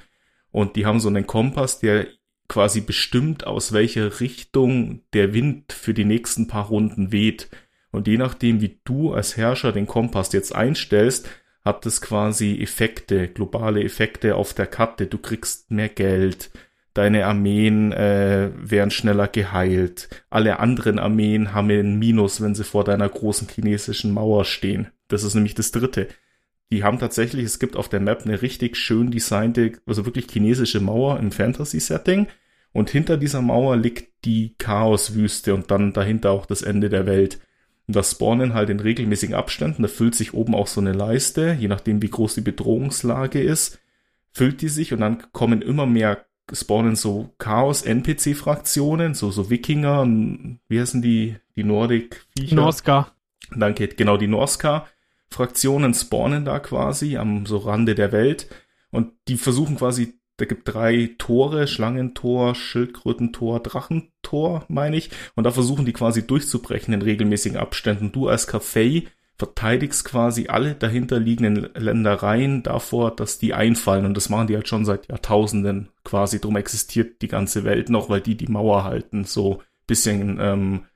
[0.50, 2.06] Und die haben so einen Kompass, der
[2.48, 7.48] quasi bestimmt, aus welcher Richtung der Wind für die nächsten paar Runden weht.
[7.90, 11.28] Und je nachdem, wie du als Herrscher den Kompass jetzt einstellst,
[11.64, 15.06] hat es quasi Effekte, globale Effekte auf der Karte.
[15.06, 16.50] Du kriegst mehr Geld,
[16.94, 20.08] deine Armeen äh, werden schneller geheilt.
[20.30, 24.88] Alle anderen Armeen haben ein Minus, wenn sie vor deiner großen chinesischen Mauer stehen.
[25.08, 26.08] Das ist nämlich das dritte.
[26.70, 30.80] Die haben tatsächlich, es gibt auf der Map eine richtig schön designte, also wirklich chinesische
[30.80, 32.26] Mauer im Fantasy-Setting.
[32.72, 37.40] Und hinter dieser Mauer liegt die Chaoswüste und dann dahinter auch das Ende der Welt.
[37.86, 39.82] Und das spawnen halt in regelmäßigen Abständen.
[39.82, 43.78] Da füllt sich oben auch so eine Leiste, je nachdem wie groß die Bedrohungslage ist,
[44.32, 50.06] füllt die sich und dann kommen immer mehr spawnen so Chaos-NPC-Fraktionen, so, so Wikinger,
[50.68, 52.54] wie heißen die, die Nordic-Viecher?
[52.54, 53.12] Norska.
[53.54, 54.28] Danke, genau, die
[55.30, 58.48] Norska-Fraktionen spawnen da quasi am so Rande der Welt
[58.90, 65.50] und die versuchen quasi, da gibt drei Tore, Schlangentor, Schildkrötentor, Drachentor, meine ich, und da
[65.50, 68.12] versuchen die quasi durchzubrechen in regelmäßigen Abständen.
[68.12, 69.06] Du als Café
[69.38, 74.06] verteidigst quasi alle dahinterliegenden Ländereien davor, dass die einfallen.
[74.06, 76.40] Und das machen die halt schon seit Jahrtausenden quasi.
[76.40, 79.24] Drum existiert die ganze Welt noch, weil die die Mauer halten.
[79.24, 80.86] So bisschen ähm,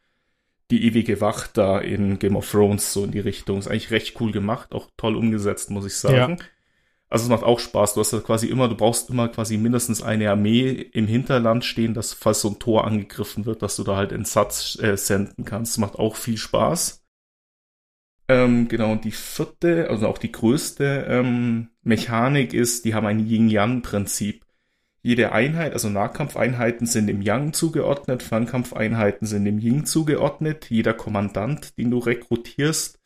[0.70, 3.58] die ewige Wacht da in Game of Thrones, so in die Richtung.
[3.58, 6.36] Ist eigentlich recht cool gemacht, auch toll umgesetzt, muss ich sagen.
[6.38, 6.44] Ja.
[7.08, 7.94] Also es macht auch Spaß.
[7.94, 11.92] Du hast ja quasi immer, du brauchst immer quasi mindestens eine Armee im Hinterland stehen,
[11.92, 15.44] dass falls so ein Tor angegriffen wird, dass du da halt in Satz äh, senden
[15.44, 15.72] kannst.
[15.72, 17.04] Das macht auch viel Spaß.
[18.28, 23.26] Ähm, genau, und die vierte, also auch die größte ähm, Mechanik ist, die haben ein
[23.26, 24.44] Yin-Yang-Prinzip.
[25.02, 30.66] Jede Einheit, also Nahkampfeinheiten sind im Yang zugeordnet, Fernkampfeinheiten sind im Yin zugeordnet.
[30.68, 33.00] Jeder Kommandant, den du rekrutierst,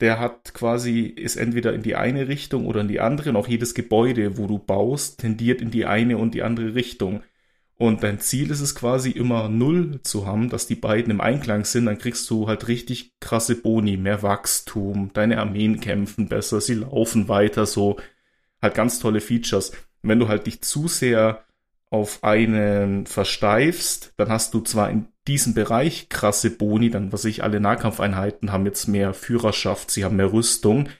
[0.00, 3.30] der hat quasi, ist entweder in die eine Richtung oder in die andere.
[3.30, 7.22] Und auch jedes Gebäude, wo du baust, tendiert in die eine und die andere Richtung.
[7.76, 11.64] Und dein Ziel ist es quasi immer null zu haben, dass die beiden im Einklang
[11.64, 16.74] sind, dann kriegst du halt richtig krasse Boni, mehr Wachstum, deine Armeen kämpfen besser, sie
[16.74, 17.96] laufen weiter, so
[18.62, 19.72] halt ganz tolle Features.
[20.04, 21.44] Und wenn du halt dich zu sehr
[21.88, 27.42] auf einen versteifst, dann hast du zwar in diesem Bereich krasse Boni, dann was ich,
[27.42, 30.90] alle Nahkampfeinheiten haben jetzt mehr Führerschaft, sie haben mehr Rüstung,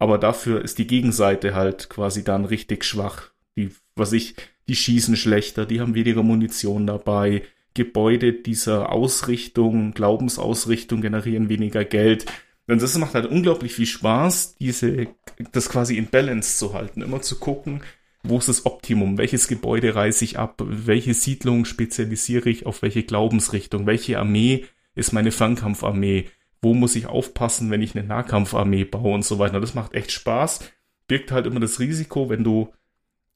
[0.00, 3.30] aber dafür ist die Gegenseite halt quasi dann richtig schwach.
[3.56, 4.34] Die, was ich,
[4.66, 12.26] die schießen schlechter, die haben weniger Munition dabei, Gebäude dieser Ausrichtung, Glaubensausrichtung generieren weniger Geld.
[12.66, 15.06] Und das macht halt unglaublich viel Spaß, diese,
[15.52, 17.82] das quasi in Balance zu halten, immer zu gucken,
[18.28, 23.02] wo ist das Optimum, welches Gebäude reiße ich ab, welche Siedlung spezialisiere ich auf welche
[23.02, 26.26] Glaubensrichtung, welche Armee ist meine Fernkampfarmee,
[26.60, 29.60] wo muss ich aufpassen, wenn ich eine Nahkampfarmee baue und so weiter.
[29.60, 30.60] Das macht echt Spaß,
[31.06, 32.72] birgt halt immer das Risiko, wenn du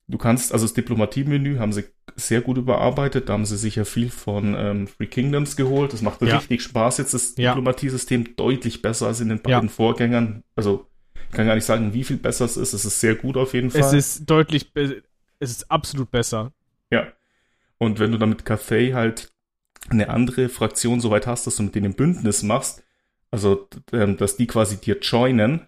[0.09, 1.85] Du kannst, also das Diplomatie-Menü haben sie
[2.17, 3.29] sehr gut überarbeitet.
[3.29, 5.93] Da haben sie sicher viel von ähm, Free Kingdoms geholt.
[5.93, 6.37] Das macht ja.
[6.37, 7.53] richtig Spaß jetzt, das ja.
[7.53, 9.75] Diplomatiesystem deutlich besser als in den beiden ja.
[9.75, 10.43] Vorgängern.
[10.57, 10.87] Also,
[11.33, 12.73] kann gar nicht sagen, wie viel besser es ist.
[12.73, 13.81] Es ist sehr gut auf jeden Fall.
[13.81, 16.53] Es ist deutlich, es ist absolut besser.
[16.91, 17.09] Ja.
[17.79, 19.33] Und wenn du dann mit Cathay halt
[19.89, 22.83] eine andere Fraktion so weit hast, dass du mit denen ein Bündnis machst,
[23.31, 25.67] also, ähm, dass die quasi dir joinen,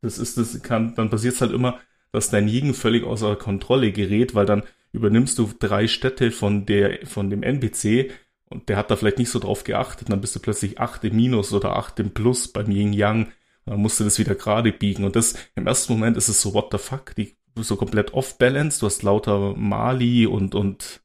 [0.00, 1.80] das ist, das kann, dann passiert es halt immer,
[2.12, 7.06] dass dein Jigen völlig außer Kontrolle gerät, weil dann übernimmst du drei Städte von der,
[7.06, 8.12] von dem NPC
[8.48, 11.16] und der hat da vielleicht nicht so drauf geachtet, dann bist du plötzlich acht im
[11.16, 13.32] Minus oder acht im Plus beim Yin Yang.
[13.66, 15.04] Und dann musst du das wieder gerade biegen.
[15.04, 18.80] Und das, im ersten Moment ist es so, what the fuck, die, so komplett off-balance.
[18.80, 21.02] Du hast lauter Mali und, und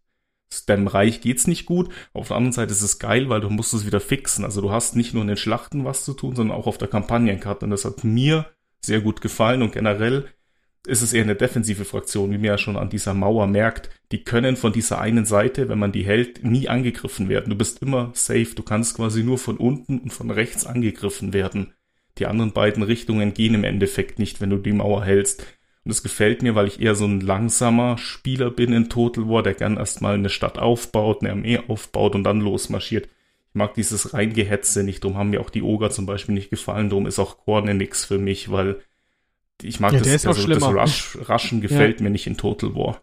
[0.68, 1.90] deinem Reich geht's nicht gut.
[2.14, 4.46] Auf der anderen Seite ist es geil, weil du musst es wieder fixen.
[4.46, 6.88] Also du hast nicht nur in den Schlachten was zu tun, sondern auch auf der
[6.88, 7.66] Kampagnenkarte.
[7.66, 8.46] Und das hat mir
[8.82, 10.28] sehr gut gefallen und generell
[10.88, 13.90] ist es eher eine defensive Fraktion, wie man ja schon an dieser Mauer merkt.
[14.12, 17.52] Die können von dieser einen Seite, wenn man die hält, nie angegriffen werden.
[17.52, 18.56] Du bist immer safe.
[18.56, 21.74] Du kannst quasi nur von unten und von rechts angegriffen werden.
[22.22, 25.42] Die anderen beiden Richtungen gehen im Endeffekt nicht, wenn du die Mauer hältst.
[25.84, 29.42] Und das gefällt mir, weil ich eher so ein langsamer Spieler bin in Total War,
[29.42, 33.06] der gern erstmal eine Stadt aufbaut, eine Armee aufbaut und dann losmarschiert.
[33.06, 36.90] Ich mag dieses Reingehetze nicht, darum haben mir auch die Oger zum Beispiel nicht gefallen,
[36.90, 38.80] darum ist auch Korne nix für mich, weil
[39.64, 40.62] ich mag Ja, das, ist also, das.
[40.62, 43.02] Rush, Rushen gefällt mir nicht in Total War.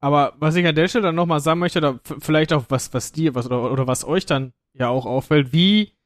[0.00, 3.12] Aber was ich an der Stelle dann nochmal sagen möchte, oder vielleicht auch was, was
[3.12, 5.97] dir, was, oder, oder was euch dann ja auch auffällt, wie,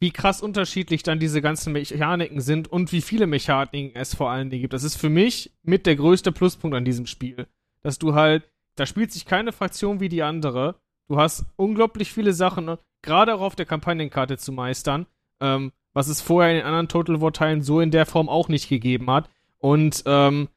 [0.00, 4.48] wie krass unterschiedlich dann diese ganzen Mechaniken sind und wie viele Mechaniken es vor allen
[4.48, 4.72] Dingen gibt.
[4.72, 7.46] Das ist für mich mit der größte Pluspunkt an diesem Spiel.
[7.82, 10.76] Dass du halt, da spielt sich keine Fraktion wie die andere.
[11.06, 15.06] Du hast unglaublich viele Sachen, ne, gerade auch auf der Kampagnenkarte zu meistern,
[15.40, 18.48] ähm, was es vorher in den anderen Total War Teilen so in der Form auch
[18.48, 19.28] nicht gegeben hat.
[19.58, 20.48] Und ähm,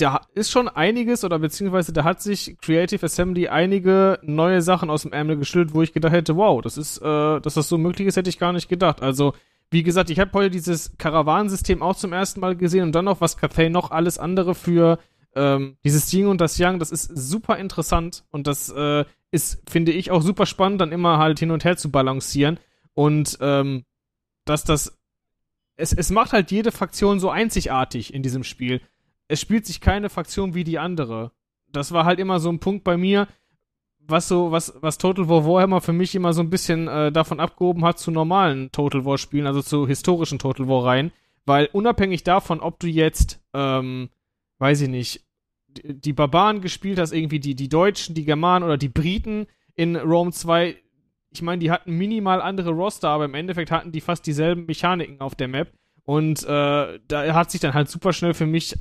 [0.00, 5.02] da ist schon einiges oder beziehungsweise da hat sich Creative Assembly einige neue Sachen aus
[5.02, 8.08] dem Ärmel geschüttelt, wo ich gedacht hätte, wow, das ist, äh, dass das so möglich
[8.08, 9.02] ist, hätte ich gar nicht gedacht.
[9.02, 9.34] Also,
[9.70, 13.20] wie gesagt, ich habe heute dieses Karawanensystem auch zum ersten Mal gesehen und dann noch,
[13.20, 14.98] was Cathay noch alles andere für
[15.34, 19.92] ähm, dieses Yin und das Yang, das ist super interessant und das äh, ist, finde
[19.92, 22.58] ich, auch super spannend, dann immer halt hin und her zu balancieren
[22.94, 23.84] und ähm,
[24.44, 24.98] dass das
[25.80, 28.80] es, es macht halt jede Fraktion so einzigartig in diesem Spiel
[29.30, 31.30] es spielt sich keine Fraktion wie die andere.
[31.72, 33.28] Das war halt immer so ein Punkt bei mir,
[34.00, 37.38] was so, was, was Total War Warhammer für mich immer so ein bisschen äh, davon
[37.38, 41.12] abgehoben hat zu normalen Total War Spielen, also zu historischen Total War Reihen,
[41.46, 44.10] weil unabhängig davon, ob du jetzt, ähm,
[44.58, 45.24] weiß ich nicht,
[45.68, 49.94] die, die Barbaren gespielt hast, irgendwie die, die Deutschen, die Germanen oder die Briten in
[49.94, 50.76] Rome 2,
[51.32, 55.20] ich meine, die hatten minimal andere Roster, aber im Endeffekt hatten die fast dieselben Mechaniken
[55.20, 55.72] auf der Map.
[56.02, 58.74] Und äh, da hat sich dann halt super schnell für mich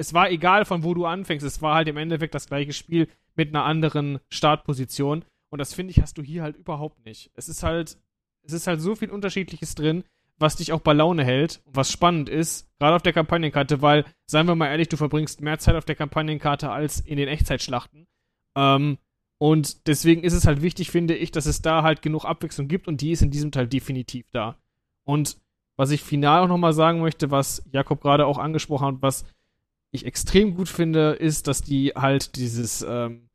[0.00, 1.44] es war egal, von wo du anfängst.
[1.44, 3.06] Es war halt im Endeffekt das gleiche Spiel
[3.36, 5.24] mit einer anderen Startposition.
[5.50, 7.30] Und das finde ich, hast du hier halt überhaupt nicht.
[7.34, 7.98] Es ist halt,
[8.42, 10.04] es ist halt so viel Unterschiedliches drin,
[10.38, 14.06] was dich auch bei Laune hält und was spannend ist, gerade auf der Kampagnenkarte, weil,
[14.26, 18.06] seien wir mal ehrlich, du verbringst mehr Zeit auf der Kampagnenkarte als in den Echtzeitschlachten.
[18.56, 18.96] Ähm,
[19.36, 22.88] und deswegen ist es halt wichtig, finde ich, dass es da halt genug Abwechslung gibt
[22.88, 24.56] und die ist in diesem Teil definitiv da.
[25.04, 25.36] Und
[25.76, 29.26] was ich final auch nochmal sagen möchte, was Jakob gerade auch angesprochen hat, was
[29.92, 33.28] ich extrem gut finde, ist, dass die halt dieses ähm,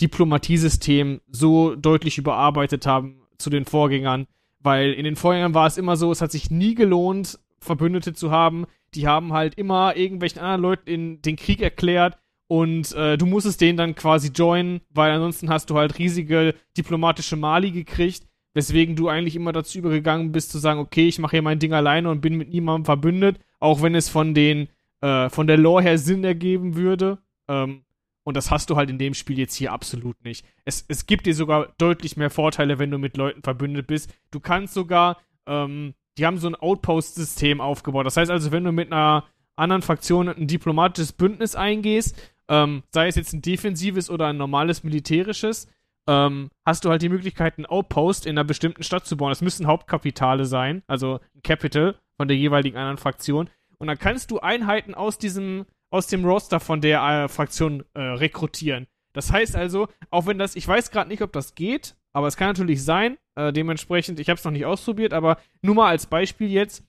[0.00, 4.26] Diplomatiesystem so deutlich überarbeitet haben zu den Vorgängern,
[4.60, 8.30] weil in den Vorgängern war es immer so, es hat sich nie gelohnt, Verbündete zu
[8.30, 8.66] haben.
[8.94, 12.18] Die haben halt immer irgendwelchen anderen Leuten in den Krieg erklärt
[12.48, 17.36] und äh, du musstest den dann quasi joinen, weil ansonsten hast du halt riesige diplomatische
[17.36, 21.42] Mali gekriegt, weswegen du eigentlich immer dazu übergegangen bist zu sagen, okay, ich mache hier
[21.42, 24.68] mein Ding alleine und bin mit niemandem verbündet, auch wenn es von den
[25.02, 27.18] äh, von der Lore her Sinn ergeben würde.
[27.48, 27.84] Ähm,
[28.24, 30.46] und das hast du halt in dem Spiel jetzt hier absolut nicht.
[30.64, 34.14] Es, es gibt dir sogar deutlich mehr Vorteile, wenn du mit Leuten verbündet bist.
[34.30, 38.06] Du kannst sogar, ähm, die haben so ein Outpost-System aufgebaut.
[38.06, 39.24] Das heißt also, wenn du mit einer
[39.56, 42.16] anderen Fraktion ein diplomatisches Bündnis eingehst,
[42.48, 45.68] ähm, sei es jetzt ein defensives oder ein normales militärisches,
[46.06, 49.30] ähm, hast du halt die Möglichkeit, ein Outpost in einer bestimmten Stadt zu bauen.
[49.30, 53.50] Das müssen Hauptkapitale sein, also ein Capital von der jeweiligen anderen Fraktion.
[53.82, 58.00] Und dann kannst du Einheiten aus diesem, aus dem Roster von der äh, Fraktion äh,
[58.00, 58.86] rekrutieren.
[59.12, 62.36] Das heißt also, auch wenn das, ich weiß gerade nicht, ob das geht, aber es
[62.36, 63.18] kann natürlich sein.
[63.34, 66.84] Äh, dementsprechend, ich habe es noch nicht ausprobiert, aber nur mal als Beispiel jetzt,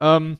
[0.00, 0.38] ähm,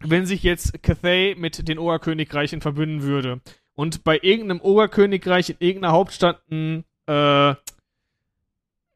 [0.00, 3.42] wenn sich jetzt Cathay mit den Ogerkönigreichen verbünden würde
[3.74, 7.54] und bei irgendeinem Ogerkönigreich in irgendeiner Hauptstadt ein, äh,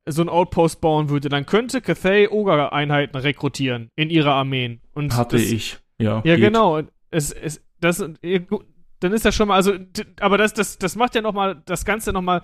[0.07, 4.81] so ein Outpost bauen würde, dann könnte Cathay Oger-Einheiten rekrutieren in ihre Armeen.
[4.95, 5.79] Und Hatte das, ich.
[5.99, 6.41] Ja, ja, geht.
[6.41, 6.81] genau.
[7.11, 9.75] Es, es, das, dann ist das schon mal, also,
[10.21, 12.43] aber das, das, das macht ja noch mal das Ganze noch mal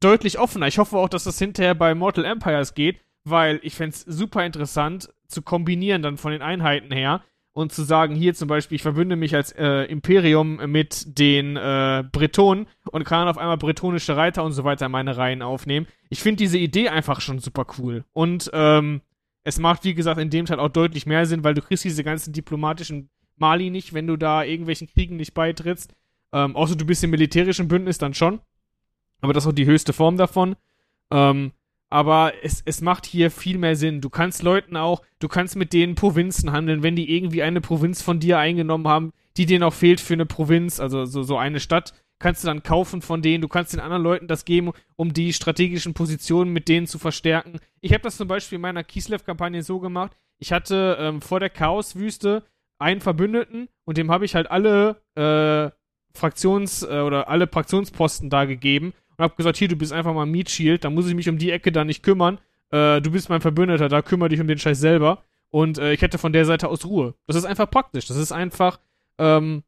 [0.00, 0.66] deutlich offener.
[0.66, 4.44] Ich hoffe auch, dass das hinterher bei Mortal Empires geht, weil ich fände es super
[4.44, 7.22] interessant zu kombinieren dann von den Einheiten her
[7.52, 12.04] und zu sagen, hier zum Beispiel, ich verbünde mich als äh, Imperium mit den äh,
[12.10, 15.86] Bretonen und kann dann auf einmal bretonische Reiter und so weiter in meine Reihen aufnehmen.
[16.08, 18.04] Ich finde diese Idee einfach schon super cool.
[18.12, 19.02] Und ähm,
[19.44, 22.04] es macht, wie gesagt, in dem Teil auch deutlich mehr Sinn, weil du kriegst diese
[22.04, 25.94] ganzen diplomatischen Mali nicht, wenn du da irgendwelchen Kriegen nicht beitrittst.
[26.32, 28.40] Ähm, außer du bist im militärischen Bündnis dann schon.
[29.20, 30.56] Aber das ist auch die höchste Form davon.
[31.10, 31.52] Ähm,
[31.88, 34.00] aber es, es macht hier viel mehr Sinn.
[34.00, 38.00] Du kannst Leuten auch, du kannst mit denen Provinzen handeln, wenn die irgendwie eine Provinz
[38.00, 41.58] von dir eingenommen haben, die dir noch fehlt für eine Provinz, also so, so eine
[41.58, 43.42] Stadt, kannst du dann kaufen von denen.
[43.42, 47.58] Du kannst den anderen Leuten das geben, um die strategischen Positionen mit denen zu verstärken.
[47.80, 50.12] Ich habe das zum Beispiel in meiner Kislev-Kampagne so gemacht.
[50.38, 52.44] Ich hatte ähm, vor der Chaoswüste
[52.78, 55.70] einen Verbündeten und dem habe ich halt alle äh,
[56.16, 60.26] Fraktions- äh, oder alle Fraktionsposten da gegeben und habe gesagt, hier, du bist einfach mal
[60.26, 62.38] Meat Shield, da muss ich mich um die Ecke da nicht kümmern.
[62.70, 65.22] Äh, du bist mein Verbündeter, da kümmere dich um den Scheiß selber.
[65.50, 67.14] Und äh, ich hätte von der Seite aus Ruhe.
[67.26, 68.06] Das ist einfach praktisch.
[68.06, 68.78] Das ist einfach,
[69.18, 69.64] ähm,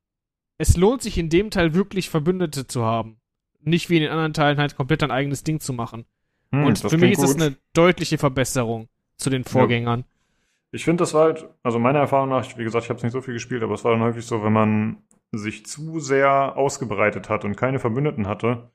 [0.62, 3.16] es lohnt sich in dem Teil wirklich Verbündete zu haben.
[3.62, 6.04] Nicht wie in den anderen Teilen halt komplett ein eigenes Ding zu machen.
[6.52, 7.42] Hm, und das für mich ist das gut.
[7.42, 10.04] eine deutliche Verbesserung zu den Vorgängern.
[10.70, 13.12] Ich finde, das war halt, also meiner Erfahrung nach, wie gesagt, ich habe es nicht
[13.12, 17.28] so viel gespielt, aber es war dann häufig so, wenn man sich zu sehr ausgebreitet
[17.28, 18.70] hat und keine Verbündeten hatte,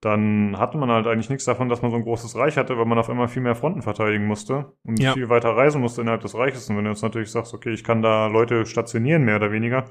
[0.00, 2.86] dann hatte man halt eigentlich nichts davon, dass man so ein großes Reich hatte, weil
[2.86, 5.12] man auf einmal viel mehr Fronten verteidigen musste und Ja.
[5.12, 6.68] viel weiter reisen musste innerhalb des Reiches.
[6.68, 9.84] Und wenn du jetzt natürlich sagst, okay, ich kann da Leute stationieren, mehr oder weniger,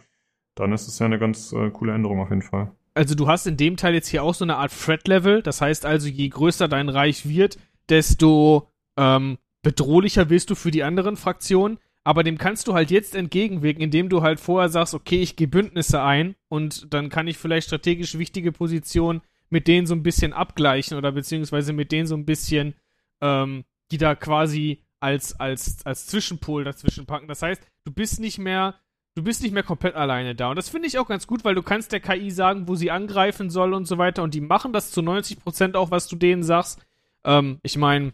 [0.59, 2.71] dann ist es ja eine ganz äh, coole Änderung auf jeden Fall.
[2.93, 5.41] Also du hast in dem Teil jetzt hier auch so eine Art Threat-Level.
[5.41, 7.57] Das heißt also, je größer dein Reich wird,
[7.87, 11.79] desto ähm, bedrohlicher wirst du für die anderen Fraktionen.
[12.03, 15.47] Aber dem kannst du halt jetzt entgegenwirken, indem du halt vorher sagst, okay, ich gehe
[15.47, 20.33] Bündnisse ein und dann kann ich vielleicht strategisch wichtige Positionen mit denen so ein bisschen
[20.33, 22.75] abgleichen oder beziehungsweise mit denen so ein bisschen,
[23.21, 27.27] ähm, die da quasi als, als, als Zwischenpol dazwischen packen.
[27.27, 28.75] Das heißt, du bist nicht mehr,
[29.19, 30.49] du bist nicht mehr komplett alleine da.
[30.49, 32.89] Und das finde ich auch ganz gut, weil du kannst der KI sagen, wo sie
[32.89, 34.23] angreifen soll und so weiter.
[34.23, 36.79] Und die machen das zu 90% auch, was du denen sagst.
[37.25, 38.13] Ähm, ich meine,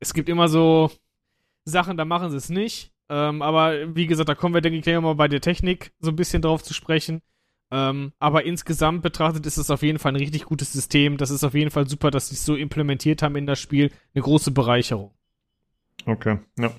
[0.00, 0.90] es gibt immer so
[1.64, 2.90] Sachen, da machen sie es nicht.
[3.08, 6.10] Ähm, aber wie gesagt, da kommen wir, denke ich, gleich mal bei der Technik so
[6.10, 7.22] ein bisschen drauf zu sprechen.
[7.70, 11.16] Ähm, aber insgesamt betrachtet ist es auf jeden Fall ein richtig gutes System.
[11.16, 13.92] Das ist auf jeden Fall super, dass sie es so implementiert haben in das Spiel.
[14.14, 15.12] Eine große Bereicherung.
[16.04, 16.70] Okay, ja.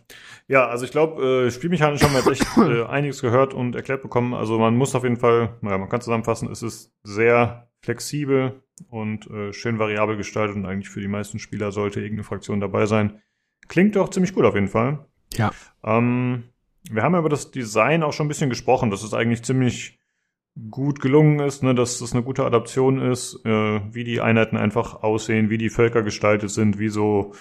[0.48, 4.02] Ja, also ich glaube, äh, spielmechanisch haben wir jetzt echt äh, einiges gehört und erklärt
[4.02, 4.34] bekommen.
[4.34, 9.30] Also man muss auf jeden Fall, naja, man kann zusammenfassen, es ist sehr flexibel und
[9.30, 13.22] äh, schön variabel gestaltet und eigentlich für die meisten Spieler sollte irgendeine Fraktion dabei sein.
[13.68, 15.06] Klingt doch ziemlich gut auf jeden Fall.
[15.34, 15.52] Ja.
[15.84, 16.44] Ähm,
[16.90, 20.00] wir haben ja über das Design auch schon ein bisschen gesprochen, dass es eigentlich ziemlich
[20.70, 25.02] gut gelungen ist, ne, dass es eine gute Adaption ist, äh, wie die Einheiten einfach
[25.02, 27.34] aussehen, wie die Völker gestaltet sind, wie so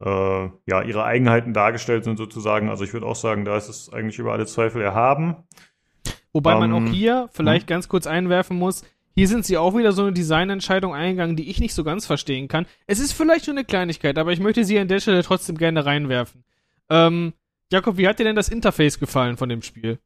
[0.00, 2.68] äh, ja ihre Eigenheiten dargestellt sind sozusagen.
[2.68, 5.36] Also ich würde auch sagen, da ist es eigentlich über alle Zweifel erhaben.
[6.32, 8.82] Wobei man Ähm, auch hier vielleicht ganz kurz einwerfen muss,
[9.14, 12.48] hier sind sie auch wieder so eine Designentscheidung eingegangen, die ich nicht so ganz verstehen
[12.48, 12.66] kann.
[12.88, 15.86] Es ist vielleicht nur eine Kleinigkeit, aber ich möchte sie an der Stelle trotzdem gerne
[15.86, 16.42] reinwerfen.
[16.90, 17.32] Ähm,
[17.70, 20.00] Jakob, wie hat dir denn das Interface gefallen von dem Spiel?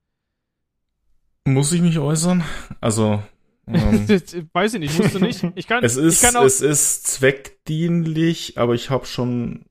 [1.46, 2.44] Muss ich mich äußern?
[2.82, 3.22] Also,
[3.66, 4.06] ähm,
[4.52, 5.44] Weiß ich nicht, musst du nicht.
[5.54, 9.64] Ich kann, es ich ist, kann auch, es ist zweckdienlich, aber ich habe schon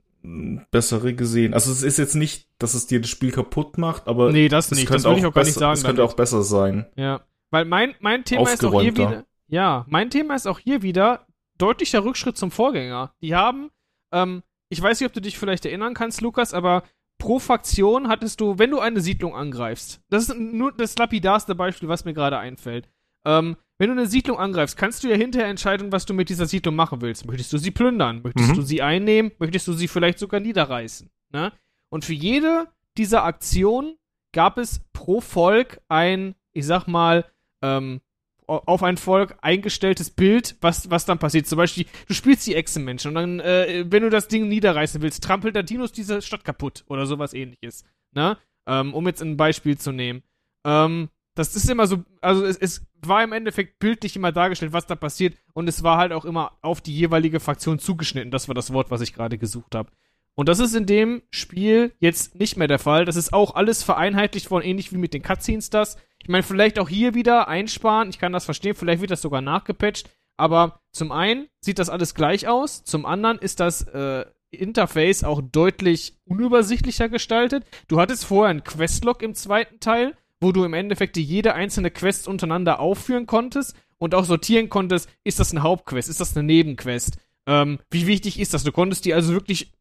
[0.72, 1.54] bessere gesehen.
[1.54, 4.72] Also es ist jetzt nicht, dass es dir das Spiel kaputt macht, aber Nee, das
[4.72, 4.88] es nicht.
[4.88, 6.12] könnte Das will ich auch gar nicht besser- sagen Es könnte damit.
[6.12, 6.86] auch besser sein.
[6.96, 9.26] Ja, weil mein, mein Thema ist auch hier wieder.
[9.48, 11.26] Ja, mein Thema ist auch hier wieder
[11.58, 13.14] deutlicher Rückschritt zum Vorgänger.
[13.22, 13.70] Die haben,
[14.12, 16.84] ähm, ich weiß nicht, ob du dich vielleicht erinnern kannst, Lukas, aber
[17.18, 21.88] pro Fraktion hattest du, wenn du eine Siedlung angreifst, das ist nur das lapidarste Beispiel,
[21.90, 22.90] was mir gerade einfällt.
[23.26, 26.46] Ähm, wenn du eine Siedlung angreifst, kannst du ja hinterher entscheiden, was du mit dieser
[26.46, 27.26] Siedlung machen willst.
[27.26, 28.22] Möchtest du sie plündern?
[28.24, 28.56] Möchtest Mhm.
[28.56, 29.32] du sie einnehmen?
[29.40, 31.10] Möchtest du sie vielleicht sogar niederreißen?
[31.32, 31.52] Ne?
[31.90, 33.96] Und für jede dieser Aktionen
[34.34, 37.26] gab es pro Volk ein, ich sag mal,
[37.62, 38.02] ähm,
[38.48, 41.48] au- auf ein Volk eingestelltes Bild, was, was dann passiert.
[41.48, 45.24] Zum Beispiel, du spielst die Echsenmenschen und dann, äh, wenn du das Ding niederreißen willst,
[45.24, 47.84] trampelt der Dinos diese Stadt kaputt oder sowas ähnliches.
[48.16, 48.38] Ne?
[48.68, 50.24] Ähm, um jetzt ein Beispiel zu nehmen.
[50.66, 54.88] Ähm, das ist immer so, also es, es war im Endeffekt bildlich immer dargestellt, was
[54.88, 58.32] da passiert und es war halt auch immer auf die jeweilige Fraktion zugeschnitten.
[58.32, 59.92] Das war das Wort, was ich gerade gesucht habe.
[60.36, 63.06] Und das ist in dem Spiel jetzt nicht mehr der Fall.
[63.06, 65.98] Das ist auch alles vereinheitlicht worden, ähnlich wie mit den Cutscenes das.
[66.22, 68.10] Ich meine, vielleicht auch hier wieder einsparen.
[68.10, 68.76] Ich kann das verstehen.
[68.76, 70.12] Vielleicht wird das sogar nachgepatcht.
[70.38, 72.84] Aber zum einen sieht das alles gleich aus.
[72.84, 77.66] Zum anderen ist das äh, Interface auch deutlich unübersichtlicher gestaltet.
[77.88, 82.28] Du hattest vorher einen Questlog im zweiten Teil, wo du im Endeffekt jede einzelne Quest
[82.28, 87.18] untereinander aufführen konntest und auch sortieren konntest, ist das eine Hauptquest, ist das eine Nebenquest?
[87.46, 88.64] Ähm, wie wichtig ist das?
[88.64, 89.72] Du konntest die also wirklich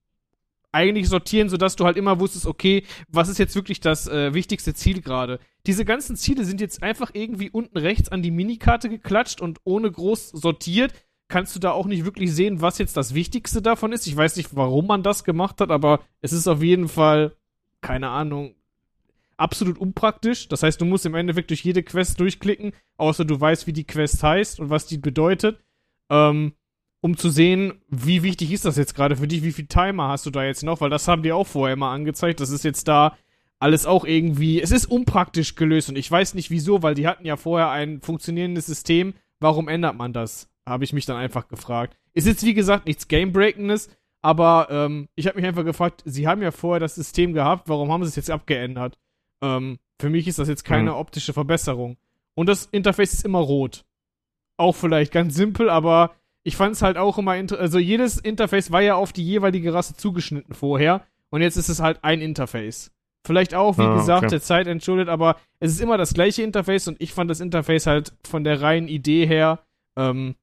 [0.72, 4.74] eigentlich sortieren, sodass du halt immer wusstest, okay, was ist jetzt wirklich das äh, wichtigste
[4.74, 5.38] Ziel gerade.
[5.66, 9.90] Diese ganzen Ziele sind jetzt einfach irgendwie unten rechts an die Minikarte geklatscht und ohne
[9.90, 10.92] groß sortiert
[11.28, 14.06] kannst du da auch nicht wirklich sehen, was jetzt das Wichtigste davon ist.
[14.06, 17.34] Ich weiß nicht, warum man das gemacht hat, aber es ist auf jeden Fall,
[17.80, 18.54] keine Ahnung,
[19.36, 20.48] absolut unpraktisch.
[20.48, 23.86] Das heißt, du musst im Endeffekt durch jede Quest durchklicken, außer du weißt, wie die
[23.86, 25.58] Quest heißt und was die bedeutet.
[26.10, 26.52] Ähm,
[27.00, 30.26] um zu sehen, wie wichtig ist das jetzt gerade für dich, wie viel Timer hast
[30.26, 32.40] du da jetzt noch, weil das haben die auch vorher mal angezeigt.
[32.40, 33.16] Das ist jetzt da
[33.58, 37.24] alles auch irgendwie, es ist unpraktisch gelöst und ich weiß nicht wieso, weil die hatten
[37.24, 39.14] ja vorher ein funktionierendes System.
[39.40, 40.50] Warum ändert man das?
[40.66, 41.96] Habe ich mich dann einfach gefragt.
[42.12, 43.88] Ist jetzt wie gesagt nichts Gamebreakendes,
[44.20, 47.92] aber ähm, ich habe mich einfach gefragt, sie haben ja vorher das System gehabt, warum
[47.92, 48.98] haben sie es jetzt abgeändert?
[49.42, 50.96] Ähm, Für mich ist das jetzt keine Mhm.
[50.98, 51.96] optische Verbesserung.
[52.34, 53.84] Und das Interface ist immer rot.
[54.58, 58.82] Auch vielleicht ganz simpel, aber ich fand es halt auch immer, also jedes Interface war
[58.82, 62.90] ja auf die jeweilige Rasse zugeschnitten vorher und jetzt ist es halt ein Interface.
[63.26, 64.30] Vielleicht auch, wie Ah, gesagt, okay.
[64.30, 67.86] der Zeit entschuldet, aber es ist immer das gleiche Interface und ich fand das Interface
[67.86, 69.60] halt von der reinen Idee her
[69.96, 70.36] ähm,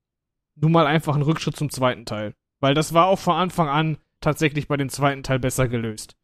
[0.55, 2.33] nun mal einfach ein Rückschritt zum zweiten Teil.
[2.59, 6.15] Weil das war auch von Anfang an tatsächlich bei dem zweiten Teil besser gelöst.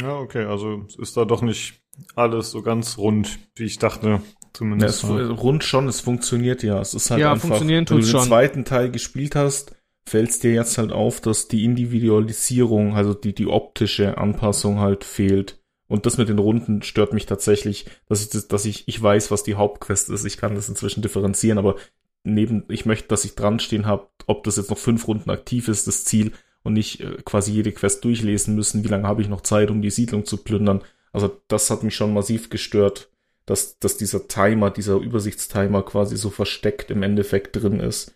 [0.00, 1.80] Ja, okay, also es ist da doch nicht
[2.14, 4.08] alles so ganz rund, wie ich dachte.
[4.08, 5.04] Ja, Zumindest.
[5.04, 6.80] es, rund schon, es funktioniert ja.
[6.80, 8.26] Es ist halt Ja, einfach, funktionieren wenn du den schon.
[8.26, 9.74] zweiten Teil gespielt hast,
[10.06, 15.04] fällt es dir jetzt halt auf, dass die Individualisierung, also die, die optische Anpassung halt
[15.04, 15.60] fehlt.
[15.88, 19.30] Und das mit den Runden stört mich tatsächlich, dass ich, das, dass ich, ich weiß,
[19.30, 20.24] was die Hauptquest ist.
[20.24, 21.76] Ich kann das inzwischen differenzieren, aber
[22.24, 25.68] neben, ich möchte, dass ich dran stehen habe, ob das jetzt noch fünf Runden aktiv
[25.68, 26.32] ist, das Ziel,
[26.66, 28.84] und nicht äh, quasi jede Quest durchlesen müssen.
[28.84, 30.82] Wie lange habe ich noch Zeit, um die Siedlung zu plündern?
[31.12, 33.08] Also das hat mich schon massiv gestört,
[33.46, 38.14] dass, dass dieser Timer, dieser Übersichtstimer quasi so versteckt im Endeffekt drin ist.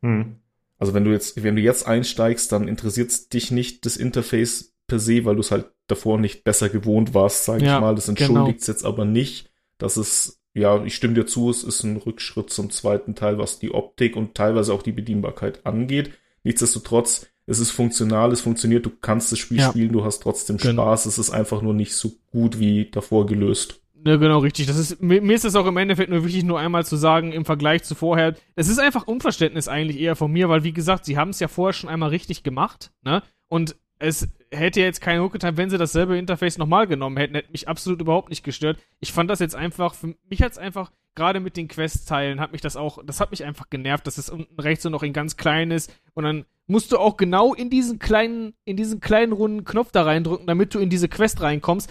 [0.00, 0.36] Hm.
[0.78, 4.98] Also wenn du jetzt, wenn du jetzt einsteigst, dann interessiert dich nicht das Interface per
[4.98, 7.94] se, weil du es halt davor nicht besser gewohnt warst, sag Ja, ich mal.
[7.94, 8.18] Das genau.
[8.18, 12.50] entschuldigt jetzt aber nicht, dass es, ja, ich stimme dir zu, es ist ein Rückschritt
[12.50, 16.10] zum zweiten Teil, was die Optik und teilweise auch die Bedienbarkeit angeht.
[16.44, 19.70] Nichtsdestotrotz, es ist funktional, es funktioniert, du kannst das Spiel Ja.
[19.70, 20.82] spielen, du hast trotzdem Genau.
[20.82, 23.78] Spaß, es ist einfach nur nicht so gut wie davor gelöst.
[24.04, 24.66] Ja, genau, richtig.
[24.66, 27.30] Das ist, mir, mir ist es auch im Endeffekt nur wichtig, nur einmal zu sagen,
[27.32, 31.04] im Vergleich zu vorher, es ist einfach Unverständnis eigentlich eher von mir, weil wie gesagt,
[31.04, 33.22] sie haben es ja vorher schon einmal richtig gemacht, ne?
[33.48, 37.52] Und es hätte jetzt keinen Hook getan, wenn sie dasselbe Interface nochmal genommen hätten, hätte
[37.52, 38.78] mich absolut überhaupt nicht gestört.
[38.98, 42.50] Ich fand das jetzt einfach, für mich hat es einfach, gerade mit den Quest-Teilen, hat
[42.50, 45.12] mich das auch, das hat mich einfach genervt, dass es unten rechts so noch in
[45.12, 49.32] ganz klein ist und dann musst du auch genau in diesen kleinen, in diesen kleinen
[49.32, 51.90] runden Knopf da reindrücken, damit du in diese Quest reinkommst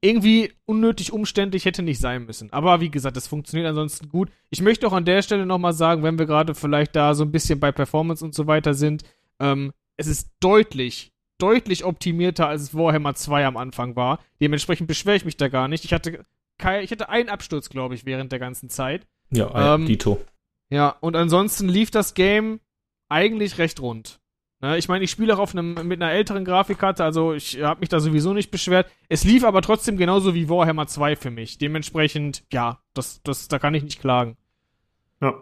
[0.00, 2.52] irgendwie unnötig umständlich hätte nicht sein müssen.
[2.52, 4.30] Aber wie gesagt, das funktioniert ansonsten gut.
[4.50, 7.30] Ich möchte auch an der Stelle nochmal sagen, wenn wir gerade vielleicht da so ein
[7.30, 9.04] bisschen bei Performance und so weiter sind,
[9.38, 11.11] ähm, es ist deutlich,
[11.42, 14.20] deutlich optimierter, als es Warhammer 2 am Anfang war.
[14.40, 15.84] Dementsprechend beschwere ich mich da gar nicht.
[15.84, 16.24] Ich hatte,
[16.82, 19.06] ich hatte einen Absturz, glaube ich, während der ganzen Zeit.
[19.30, 20.20] Ja, Ähm, Dito.
[20.70, 22.60] Ja, und ansonsten lief das Game
[23.08, 24.20] eigentlich recht rund.
[24.60, 27.80] Ne, ich meine, ich spiele auch auf einem, mit einer älteren Grafikkarte, also ich habe
[27.80, 28.88] mich da sowieso nicht beschwert.
[29.08, 31.58] Es lief aber trotzdem genauso wie Warhammer 2 für mich.
[31.58, 34.36] Dementsprechend, ja, das, das, da kann ich nicht klagen.
[35.20, 35.34] Ja.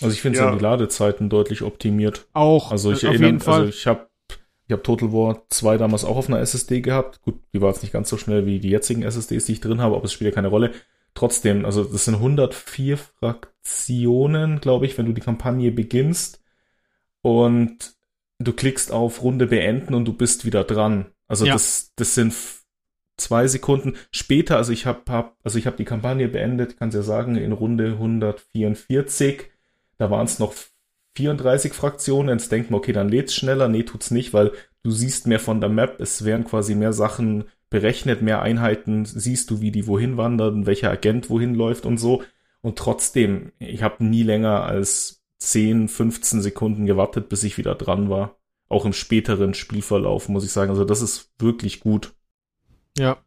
[0.00, 0.50] Also ich finde Ja.
[0.50, 0.54] ja.
[0.56, 2.28] die Ladezeiten deutlich optimiert.
[2.34, 3.54] Auch, Also ich äh, auf erinnere, jeden Fall.
[3.62, 4.07] also ich habe
[4.68, 7.22] ich hab Total War 2 damals auch auf einer SSD gehabt.
[7.22, 9.80] Gut, die war jetzt nicht ganz so schnell wie die jetzigen SSDs, die ich drin
[9.80, 10.72] habe, aber es spielt ja keine Rolle.
[11.14, 16.42] Trotzdem, also das sind 104 Fraktionen, glaube ich, wenn du die Kampagne beginnst
[17.22, 17.94] und
[18.38, 21.06] du klickst auf Runde beenden und du bist wieder dran.
[21.26, 21.54] Also Ja.
[21.54, 22.34] das, das sind
[23.16, 27.02] zwei Sekunden später, also ich habe hab, also ich habe die Kampagne beendet, kannst ja
[27.02, 29.50] sagen, in Runde 144.
[29.96, 30.54] Da waren es noch
[31.18, 32.38] 34 Fraktionen.
[32.38, 33.68] Jetzt denkt man, okay, dann lädt's schneller.
[33.68, 34.52] Nee, tut's nicht, weil
[34.84, 36.00] du siehst mehr von der Map.
[36.00, 39.04] Es werden quasi mehr Sachen berechnet, mehr Einheiten.
[39.04, 42.22] Siehst du, wie die wohin wandern, welcher Agent wohin läuft und so.
[42.60, 48.08] Und trotzdem, ich habe nie länger als 10, 15 Sekunden gewartet, bis ich wieder dran
[48.08, 48.36] war.
[48.68, 50.70] Auch im späteren Spielverlauf, muss ich sagen.
[50.70, 52.14] Also das ist wirklich gut.
[52.96, 53.18] Ja.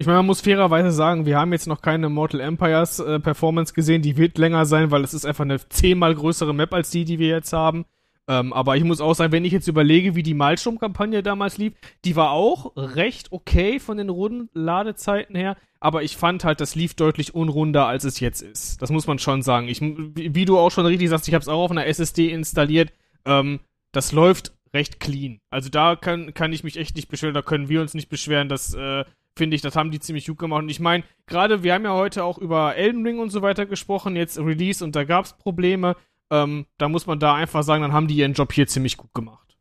[0.00, 3.74] Ich meine, man muss fairerweise sagen, wir haben jetzt noch keine Mortal Empires äh, Performance
[3.74, 7.04] gesehen, die wird länger sein, weil es ist einfach eine zehnmal größere Map als die,
[7.04, 7.84] die wir jetzt haben.
[8.26, 11.74] Ähm, aber ich muss auch sagen, wenn ich jetzt überlege, wie die Maelstrom-Kampagne damals lief,
[12.06, 16.74] die war auch recht okay von den runden Ladezeiten her, aber ich fand halt, das
[16.74, 18.80] lief deutlich unrunder, als es jetzt ist.
[18.80, 19.68] Das muss man schon sagen.
[19.68, 22.90] Ich, wie du auch schon richtig sagst, ich habe es auch auf einer SSD installiert.
[23.26, 23.60] Ähm,
[23.92, 25.40] das läuft recht clean.
[25.50, 28.48] Also da kann, kann ich mich echt nicht beschweren, da können wir uns nicht beschweren,
[28.48, 29.04] das äh,
[29.36, 30.62] finde ich, das haben die ziemlich gut gemacht.
[30.62, 33.66] Und ich meine, gerade, wir haben ja heute auch über Elden Ring und so weiter
[33.66, 35.96] gesprochen, jetzt Release und da gab es Probleme.
[36.30, 39.12] Ähm, da muss man da einfach sagen, dann haben die ihren Job hier ziemlich gut
[39.14, 39.56] gemacht.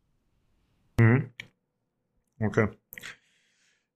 [0.99, 1.29] Mhm.
[2.39, 2.67] Okay.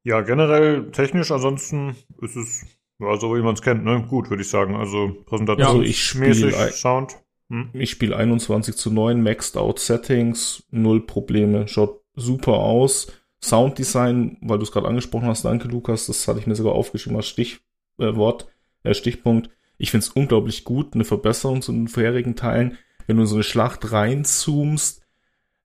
[0.03, 2.65] Ja, generell technisch ansonsten ist es,
[2.99, 4.03] ja, so wie man es kennt, ne?
[4.09, 4.75] Gut, würde ich sagen.
[4.75, 7.15] Also Ja, Präsentation also ich spiel mäßig, ein- Sound.
[7.49, 7.69] Hm?
[7.73, 13.11] Ich spiele 21 zu 9, Maxed Out Settings, null Probleme, schaut super aus.
[13.43, 17.17] Sounddesign, weil du es gerade angesprochen hast, danke Lukas, das hatte ich mir sogar aufgeschrieben
[17.17, 18.47] als Stichwort,
[18.83, 19.49] äh, äh, Stichpunkt.
[19.77, 22.77] Ich finde es unglaublich gut, eine Verbesserung zu den vorherigen Teilen.
[23.05, 25.01] Wenn du in so eine Schlacht reinzoomst,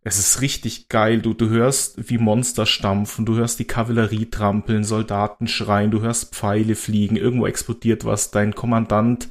[0.03, 1.21] es ist richtig geil.
[1.21, 6.35] Du, du hörst, wie Monster stampfen, du hörst die Kavallerie trampeln, Soldaten schreien, du hörst
[6.35, 9.29] Pfeile fliegen, irgendwo explodiert was, dein Kommandant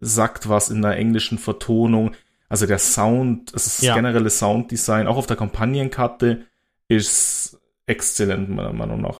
[0.00, 2.12] sagt was in der englischen Vertonung.
[2.48, 3.94] Also der Sound, es ist das Ja.
[3.94, 6.46] generelle Sounddesign, auch auf der Kampagnenkarte,
[6.88, 7.57] ist
[7.88, 9.17] exzellent, meiner Meinung nach.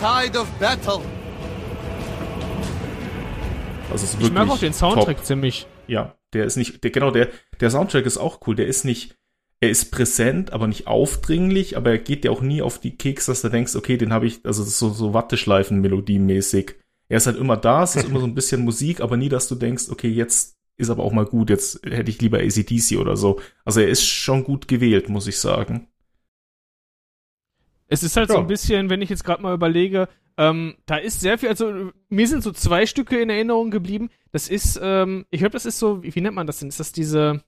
[0.00, 1.00] Tide of battle.
[3.90, 5.26] Also es ist Ich mag auch den Soundtrack top.
[5.26, 5.66] ziemlich.
[5.86, 7.28] Ja, der ist nicht, der, genau, der,
[7.60, 8.54] der Soundtrack ist auch cool.
[8.56, 9.16] Der ist nicht,
[9.60, 13.26] er ist präsent, aber nicht aufdringlich, aber er geht dir auch nie auf die Keks,
[13.26, 16.76] dass du denkst, okay, den habe ich, also das ist so, so Watteschleifen-Melodie-mäßig.
[17.08, 19.48] Er ist halt immer da, es ist immer so ein bisschen Musik, aber nie, dass
[19.48, 23.16] du denkst, okay, jetzt ist aber auch mal gut, jetzt hätte ich lieber ACDC oder
[23.16, 23.40] so.
[23.64, 25.88] Also er ist schon gut gewählt, muss ich sagen.
[27.90, 28.40] Es ist halt so Ja.
[28.40, 32.26] ein bisschen, wenn ich jetzt gerade mal überlege, ähm, da ist sehr viel, also mir
[32.28, 34.08] sind so zwei Stücke in Erinnerung geblieben.
[34.32, 36.68] Das ist, ähm, ich glaube, das ist so, wie, wie nennt man das denn?
[36.68, 37.42] Ist das diese,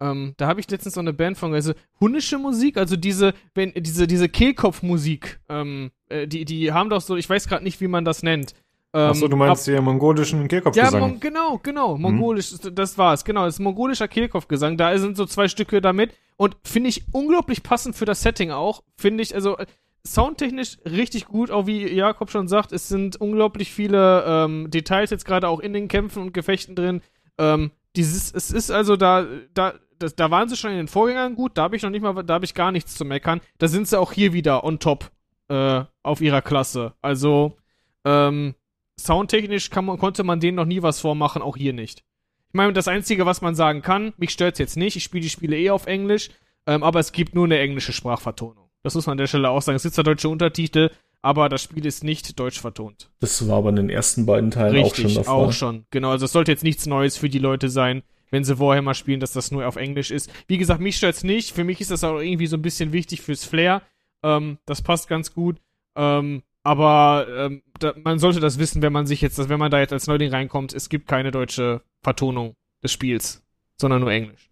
[0.00, 3.72] ähm, da habe ich letztens so eine Band von, also hunnische Musik, also diese, wenn,
[3.74, 7.88] diese, diese Kehlkopfmusik, ähm, äh, die, die haben doch so, ich weiß gerade nicht, wie
[7.88, 8.54] man das nennt.
[8.98, 11.00] Ähm, Achso, du meinst hier mongolischen ja, Kehlkopfgesang.
[11.00, 11.96] Mon genau, genau.
[11.96, 13.24] Mongolisch, das war's.
[13.24, 14.76] Genau, das ist mongolischer Kehlkopfgesang.
[14.76, 16.12] Da sind so zwei Stücke damit.
[16.36, 18.82] Und finde ich unglaublich passend für das Setting auch.
[18.96, 19.56] Finde ich, also
[20.04, 25.24] soundtechnisch richtig gut, auch wie Jakob schon sagt, es sind unglaublich viele ähm, Details jetzt
[25.24, 27.02] gerade auch in den Kämpfen und Gefechten drin.
[27.38, 31.34] Ähm, dieses, es ist also da, da, das, da waren sie schon in den Vorgängern
[31.34, 33.40] gut, da habe ich noch nicht mal, da habe ich gar nichts zu meckern.
[33.58, 35.10] Da sind sie auch hier wieder on top
[35.48, 36.94] äh, auf ihrer Klasse.
[37.02, 37.56] Also,
[38.04, 38.54] ähm,
[38.98, 42.04] soundtechnisch man, konnte man denen noch nie was vormachen, auch hier nicht.
[42.48, 45.28] Ich meine, das Einzige, was man sagen kann, mich stört's jetzt nicht, ich spiele die
[45.28, 46.30] Spiele eh auf Englisch,
[46.66, 48.70] ähm, aber es gibt nur eine englische Sprachvertonung.
[48.82, 49.76] Das muss man an der Stelle auch sagen.
[49.76, 53.10] Es gibt zwar deutsche Untertitel, aber das Spiel ist nicht deutsch vertont.
[53.20, 55.34] Das war aber in den ersten beiden Teilen auch schon Richtig, der Fall.
[55.34, 55.84] auch schon.
[55.90, 59.20] Genau, also es sollte jetzt nichts Neues für die Leute sein, wenn sie Warhammer spielen,
[59.20, 60.30] dass das nur auf Englisch ist.
[60.46, 61.52] Wie gesagt, mich stört's nicht.
[61.52, 63.82] Für mich ist das auch irgendwie so ein bisschen wichtig fürs Flair.
[64.22, 65.56] Ähm, das passt ganz gut.
[65.96, 69.78] Ähm, aber ähm, da, man sollte das wissen, wenn man sich jetzt, wenn man da
[69.78, 73.42] jetzt als Neuling reinkommt, es gibt keine deutsche Vertonung des Spiels,
[73.80, 74.50] sondern nur Englisch.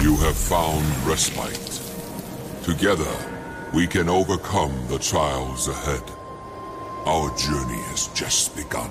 [0.00, 1.80] You have found respite.
[2.64, 3.12] Together,
[3.72, 6.02] we can overcome the trials ahead.
[7.04, 8.90] Our journey has just begun.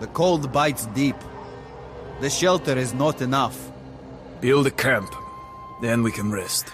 [0.00, 1.16] The cold bites deep.
[2.20, 3.54] The shelter is not enough.
[4.40, 5.10] Build a camp.
[5.82, 6.72] Then we can rest.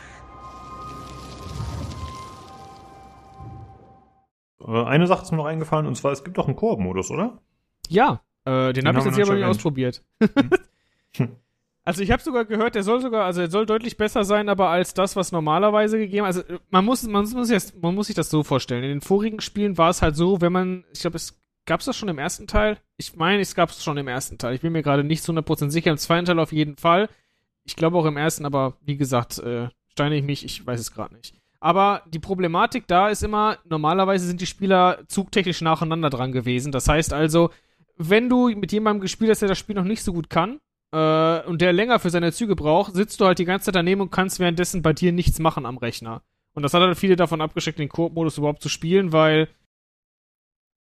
[4.64, 7.38] Äh, Eine Sache ist mir noch eingefallen, und zwar, es gibt doch einen Koop-Modus, oder?
[7.88, 10.04] Ja, äh, den, Den habe ich jetzt wir aber nicht ausprobiert.
[11.84, 14.68] also ich habe sogar gehört, der soll sogar, also er soll deutlich besser sein, aber
[14.68, 16.24] als das, was normalerweise gegeben.
[16.24, 18.84] Also man muss, man muss jetzt, man muss sich das so vorstellen.
[18.84, 21.96] In den vorigen Spielen war es halt so, wenn man, ich glaube, es gab's das
[21.96, 22.78] schon im ersten Teil.
[22.96, 24.54] Ich meine, es gab's schon im ersten Teil.
[24.54, 25.90] Ich bin mir gerade nicht zu 100% sicher.
[25.90, 27.08] Im zweiten Teil auf jeden Fall.
[27.64, 30.92] Ich glaube auch im ersten, aber wie gesagt, äh, steine ich mich, ich weiß es
[30.92, 31.34] gerade nicht.
[31.60, 36.72] Aber die Problematik da ist immer, normalerweise sind die Spieler zugtechnisch nacheinander dran gewesen.
[36.72, 37.50] Das heißt also,
[37.96, 40.58] wenn du mit jemandem gespielt hast, der das Spiel noch nicht so gut kann,
[40.92, 44.00] äh, und der länger für seine Züge braucht, sitzt du halt die ganze Zeit daneben
[44.00, 46.22] und kannst währenddessen bei dir nichts machen am Rechner.
[46.54, 49.48] Und das hat halt viele davon abgeschreckt, den Koop-Modus überhaupt zu spielen, weil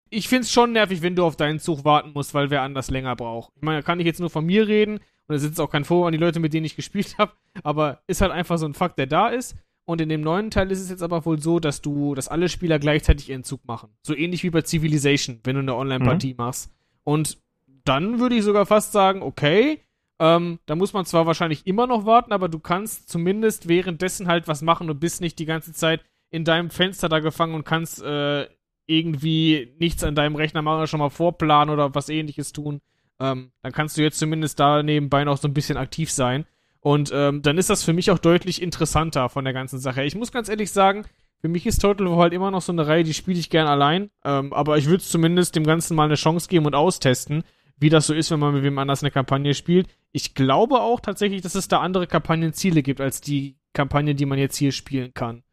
[0.09, 3.15] ich find's schon nervig, wenn du auf deinen Zug warten musst, weil wer anders länger
[3.15, 3.51] braucht.
[3.55, 5.85] Ich meine, da kann ich jetzt nur von mir reden und es ist auch kein
[5.85, 7.31] Vorwurf an die Leute, mit denen ich gespielt habe,
[7.63, 9.55] aber ist halt einfach so ein Fakt, der da ist.
[9.85, 12.47] Und in dem neuen Teil ist es jetzt aber wohl so, dass du, dass alle
[12.47, 13.89] Spieler gleichzeitig ihren Zug machen.
[14.03, 16.71] So ähnlich wie bei Civilization, wenn du eine Online-Partie machst.
[17.03, 17.39] Und
[17.85, 19.79] dann würde ich sogar fast sagen, okay,
[20.19, 24.47] ähm, da muss man zwar wahrscheinlich immer noch warten, aber du kannst zumindest währenddessen halt
[24.47, 28.03] was machen und bist nicht die ganze Zeit in deinem Fenster da gefangen und kannst
[28.03, 28.47] äh,
[28.89, 32.81] irgendwie nichts an deinem Rechner machen oder schon mal vorplanen oder was ähnliches tun.
[33.19, 36.45] Ähm, dann kannst du jetzt zumindest da nebenbei noch so ein bisschen aktiv sein.
[36.81, 40.03] Und ähm, dann ist das für mich auch deutlich interessanter von der ganzen Sache.
[40.03, 41.05] Ich muss ganz ehrlich sagen,
[41.41, 43.67] für mich ist Total War halt immer noch so eine Reihe, die spiele ich gern
[43.67, 44.09] allein.
[44.23, 47.43] Ähm, aber ich würde zumindest dem Ganzen mal eine Chance geben und austesten,
[47.77, 49.87] wie das so ist, wenn man mit wem anders eine Kampagne spielt.
[50.11, 54.39] Ich glaube auch tatsächlich, dass es da andere Kampagnenziele gibt, als die Kampagne, die man
[54.39, 55.43] jetzt hier spielen kann.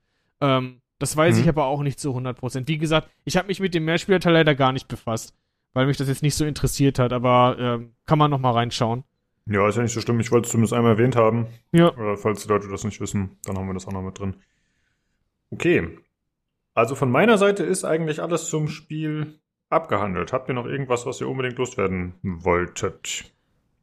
[0.40, 1.42] Ähm, das weiß Mhm.
[1.42, 2.68] ich aber auch nicht zu 100%.
[2.68, 5.34] Wie gesagt, ich habe mich mit dem Mehrspielerteil leider gar nicht befasst,
[5.74, 9.04] weil mich das jetzt nicht so interessiert hat, aber ähm, kann man noch mal reinschauen.
[9.48, 10.18] Ja, ist ja nicht so schlimm.
[10.20, 11.46] Ich wollte es zumindest einmal erwähnt haben.
[11.72, 11.92] Ja.
[11.96, 14.34] Oder falls die Leute das nicht wissen, dann haben wir das auch noch mit drin.
[15.50, 15.98] Okay.
[16.74, 19.38] Also von meiner Seite ist eigentlich alles zum Spiel
[19.70, 20.32] abgehandelt.
[20.32, 23.24] Habt ihr noch irgendwas, was ihr unbedingt loswerden wolltet?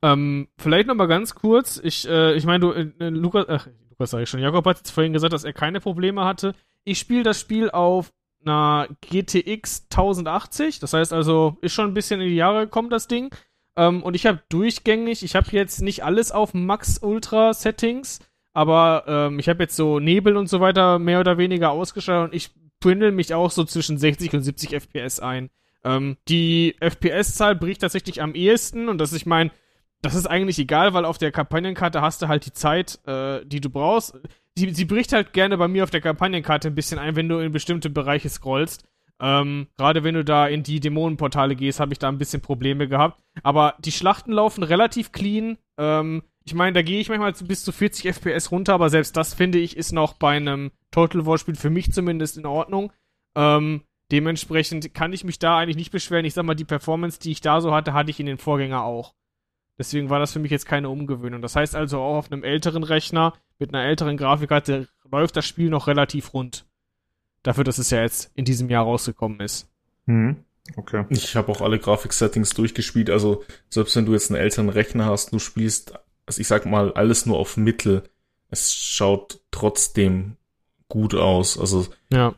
[0.02, 1.80] Ähm, vielleicht noch mal ganz kurz.
[1.84, 4.42] Ich, äh, ich meine, du, äh, Lukas, ach, Lukas sag ich schon.
[4.42, 6.54] Jakob hat jetzt vorhin gesagt, dass er keine Probleme hatte.
[6.84, 8.12] Ich spiele das Spiel auf
[8.46, 10.80] einer GTX 1080.
[10.80, 13.34] Das heißt also, ist schon ein bisschen in die Jahre gekommen, das Ding.
[13.76, 18.20] Ähm, und ich habe durchgängig, ich habe jetzt nicht alles auf Max Ultra Settings,
[18.54, 22.36] aber ähm, ich habe jetzt so Nebel und so weiter mehr oder weniger ausgeschaltet und
[22.36, 25.50] ich pendel mich auch so zwischen 60 und 70 FPS ein.
[25.84, 29.52] Ähm, die FPS-Zahl bricht tatsächlich am ehesten und das, ich meine,
[30.02, 33.62] das ist eigentlich egal, weil auf der Kampagnenkarte hast du halt die Zeit, äh, die
[33.62, 34.20] du brauchst.
[34.56, 37.40] Sie, sie bricht halt gerne bei mir auf der Kampagnenkarte ein bisschen ein, wenn du
[37.40, 38.88] in bestimmte Bereiche scrollst.
[39.20, 42.88] Ähm, Gerade wenn du da in die Dämonenportale gehst, habe ich da ein bisschen Probleme
[42.88, 43.24] gehabt.
[43.42, 45.58] Aber die Schlachten laufen relativ clean.
[45.78, 49.34] Ähm, ich meine, da gehe ich manchmal bis zu 40 FPS runter, aber selbst das
[49.34, 52.92] finde ich ist noch bei einem Total War Spiel für mich zumindest in Ordnung.
[53.36, 56.26] Ähm, dementsprechend kann ich mich da eigentlich nicht beschweren.
[56.26, 58.84] Ich sag mal, die Performance, die ich da so hatte, hatte ich in den Vorgänger
[58.84, 59.16] auch.
[59.78, 61.42] Deswegen war das für mich jetzt keine Umgewöhnung.
[61.42, 65.70] Das heißt also auch auf einem älteren Rechner mit einer älteren Grafikkarte läuft das Spiel
[65.70, 66.66] noch relativ rund.
[67.44, 69.70] Dafür, dass es ja jetzt in diesem Jahr rausgekommen ist.
[70.06, 70.38] Mhm.
[70.76, 71.06] Okay.
[71.10, 73.10] Ich habe auch alle Grafik-Settings durchgespielt.
[73.10, 75.94] Also selbst wenn du jetzt einen älteren Rechner hast, du spielst,
[76.26, 78.04] also ich sag mal, alles nur auf Mittel.
[78.50, 80.38] Es schaut trotzdem
[80.88, 81.60] gut aus.
[81.60, 82.34] Also Ja.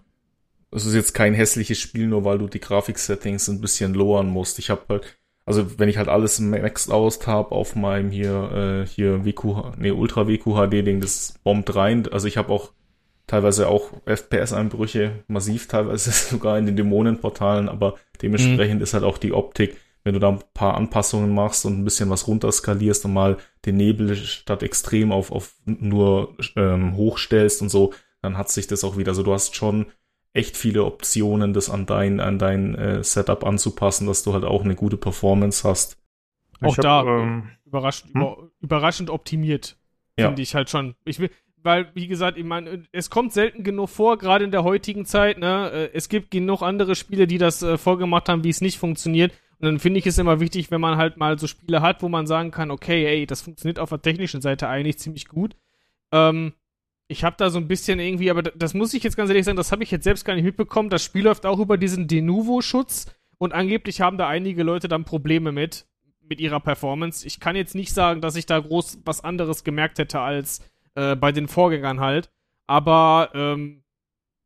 [0.72, 4.58] es ist jetzt kein hässliches Spiel, nur weil du die Grafik-Settings ein bisschen lowern musst.
[4.60, 8.88] Ich habe halt, also wenn ich halt alles maxed aus habe auf meinem hier, äh,
[8.88, 12.08] hier WQ, nee, Ultra WQHD-Ding, das bombt rein.
[12.12, 12.72] Also ich habe auch
[13.28, 19.34] teilweise auch FPS-Einbrüche, massiv teilweise sogar in den Dämonenportalen, aber dementsprechend ist halt auch die
[19.34, 23.38] Optik, wenn du da ein paar Anpassungen machst und ein bisschen was runterskalierst und mal
[23.66, 28.84] den Nebel statt extrem auf, auf nur ähm, hochstellst und so, dann hat sich das
[28.84, 29.12] auch wieder.
[29.12, 29.88] Also du hast schon
[30.36, 34.64] echt viele Optionen, das an dein, an dein äh, Setup anzupassen, dass du halt auch
[34.64, 35.98] eine gute Performance hast.
[36.62, 38.22] Auch hab, da ähm, überraschend, hm?
[38.22, 39.78] über, überraschend optimiert.
[40.18, 40.28] Ja.
[40.28, 40.96] Finde ich halt schon.
[41.06, 41.30] Ich will,
[41.64, 45.38] weil, wie gesagt, ich meine, es kommt selten genug vor, gerade in der heutigen Zeit,
[45.38, 45.72] ne?
[45.72, 49.34] Äh, Es gibt genug andere Spiele, die das äh, vorgemacht haben, wie es nicht funktioniert.
[49.60, 52.10] Und dann finde ich es immer wichtig, wenn man halt mal so Spiele hat, wo
[52.10, 55.56] man sagen kann, okay, ey, das funktioniert auf der technischen Seite eigentlich ziemlich gut.
[56.12, 56.54] Ähm,
[57.08, 59.58] ich habe da so ein bisschen irgendwie, aber das muss ich jetzt ganz ehrlich sagen,
[59.58, 60.90] das habe ich jetzt selbst gar nicht mitbekommen.
[60.90, 65.52] Das Spiel läuft auch über diesen Denuvo-Schutz und angeblich haben da einige Leute dann Probleme
[65.52, 65.86] mit,
[66.22, 67.26] mit ihrer Performance.
[67.28, 71.16] Ich kann jetzt nicht sagen, dass ich da groß was anderes gemerkt hätte als äh,
[71.16, 72.32] bei den Vorgängern halt.
[72.68, 73.84] Aber ähm,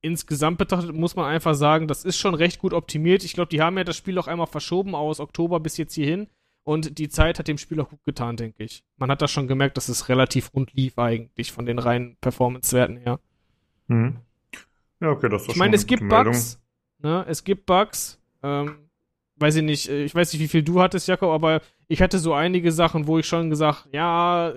[0.02, 3.24] insgesamt betrachtet muss man einfach sagen, das ist schon recht gut optimiert.
[3.24, 6.28] Ich glaube, die haben ja das Spiel auch einmal verschoben aus Oktober bis jetzt hierhin.
[6.64, 8.84] Und die Zeit hat dem Spiel auch gut getan, denke ich.
[8.98, 12.98] Man hat das schon gemerkt, dass es relativ rund lief eigentlich von den reinen Performance-Werten
[12.98, 13.20] her.
[13.88, 14.18] Mhm.
[15.02, 16.34] Ja, okay, das ist Ich meine, es gibt Meldung.
[16.34, 16.60] Bugs.
[17.00, 17.26] Ne?
[17.28, 18.20] Es gibt Bugs.
[18.44, 18.90] Ähm,
[19.38, 22.20] weiß ich nicht, äh, ich weiß nicht, wie viel du hattest, Jakob, aber ich hatte
[22.20, 24.50] so einige Sachen, wo ich schon gesagt, ja,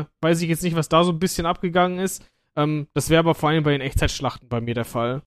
[0.00, 2.24] äh, weiß ich jetzt nicht, was da so ein bisschen abgegangen ist.
[2.56, 5.22] Ähm, das wäre aber vor allem bei den Echtzeitschlachten bei mir der Fall.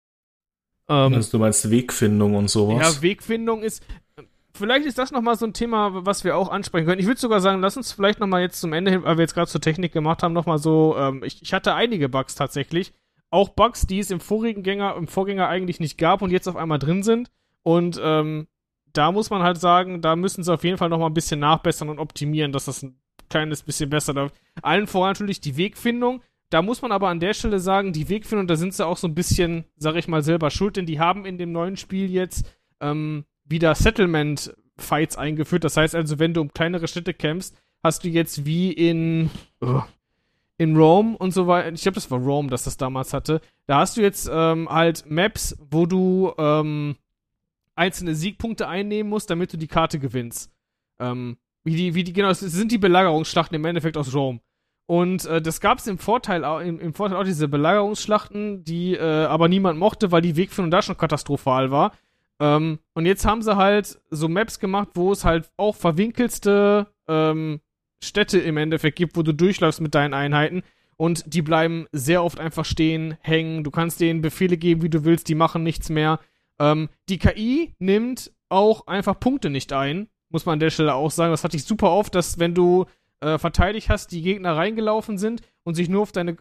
[0.89, 2.95] Ähm, Also du meinst Wegfindung und sowas?
[2.97, 3.85] ja, Wegfindung ist.
[4.53, 6.99] Vielleicht ist das nochmal so ein Thema, was wir auch ansprechen können.
[6.99, 9.33] Ich würde sogar sagen, lass uns vielleicht nochmal jetzt zum Ende hin, weil wir jetzt
[9.33, 10.95] gerade zur Technik gemacht haben, nochmal so.
[10.97, 12.93] Ähm, ich, ich hatte einige Bugs tatsächlich.
[13.29, 16.57] Auch Bugs, die es im vorigen Gänger, im Vorgänger eigentlich nicht gab und jetzt auf
[16.57, 17.31] einmal drin sind.
[17.63, 18.47] Und ähm,
[18.91, 21.89] da muss man halt sagen, da müssen sie auf jeden Fall nochmal ein bisschen nachbessern
[21.89, 22.99] und optimieren, dass das ein
[23.29, 24.35] kleines bisschen besser läuft.
[24.61, 26.21] Allen voran natürlich die Wegfindung.
[26.49, 29.07] Da muss man aber an der Stelle sagen, die Wegfindung, da sind sie auch so
[29.07, 32.45] ein bisschen, sag ich mal, selber schuld, denn die haben in dem neuen Spiel jetzt
[32.81, 35.63] ähm, wieder Settlement-Fights eingeführt.
[35.63, 39.29] Das heißt also, wenn du um kleinere Städte kämpfst, hast du jetzt wie in,
[40.57, 43.79] in Rome und so weiter, ich glaube, das war Rome, das das damals hatte, da
[43.79, 46.95] hast du jetzt ähm, halt Maps, wo du ähm,
[47.75, 50.51] einzelne Siegpunkte einnehmen musst, damit du die Karte gewinnst.
[50.99, 54.39] Ähm, wie die, wie die, genau, es sind die Belagerungsschlachten im Endeffekt aus Rome.
[54.87, 59.25] Und äh, das gab es im Vorteil, im, im Vorteil auch diese Belagerungsschlachten, die äh,
[59.25, 61.93] aber niemand mochte, weil die Wegfindung da schon katastrophal war.
[62.41, 67.61] Ähm, und jetzt haben sie halt so Maps gemacht, wo es halt auch verwinkelste ähm,
[68.03, 70.63] Städte im Endeffekt gibt, wo du durchläufst mit deinen Einheiten.
[70.97, 73.63] Und die bleiben sehr oft einfach stehen, hängen.
[73.63, 76.19] Du kannst denen Befehle geben, wie du willst, die machen nichts mehr.
[76.59, 81.11] Ähm, die KI nimmt auch einfach Punkte nicht ein, muss man an der Stelle auch
[81.11, 81.31] sagen.
[81.31, 82.85] Das hatte ich super oft, dass wenn du
[83.19, 86.37] äh, verteidigt hast, die Gegner reingelaufen sind und sich nur auf deine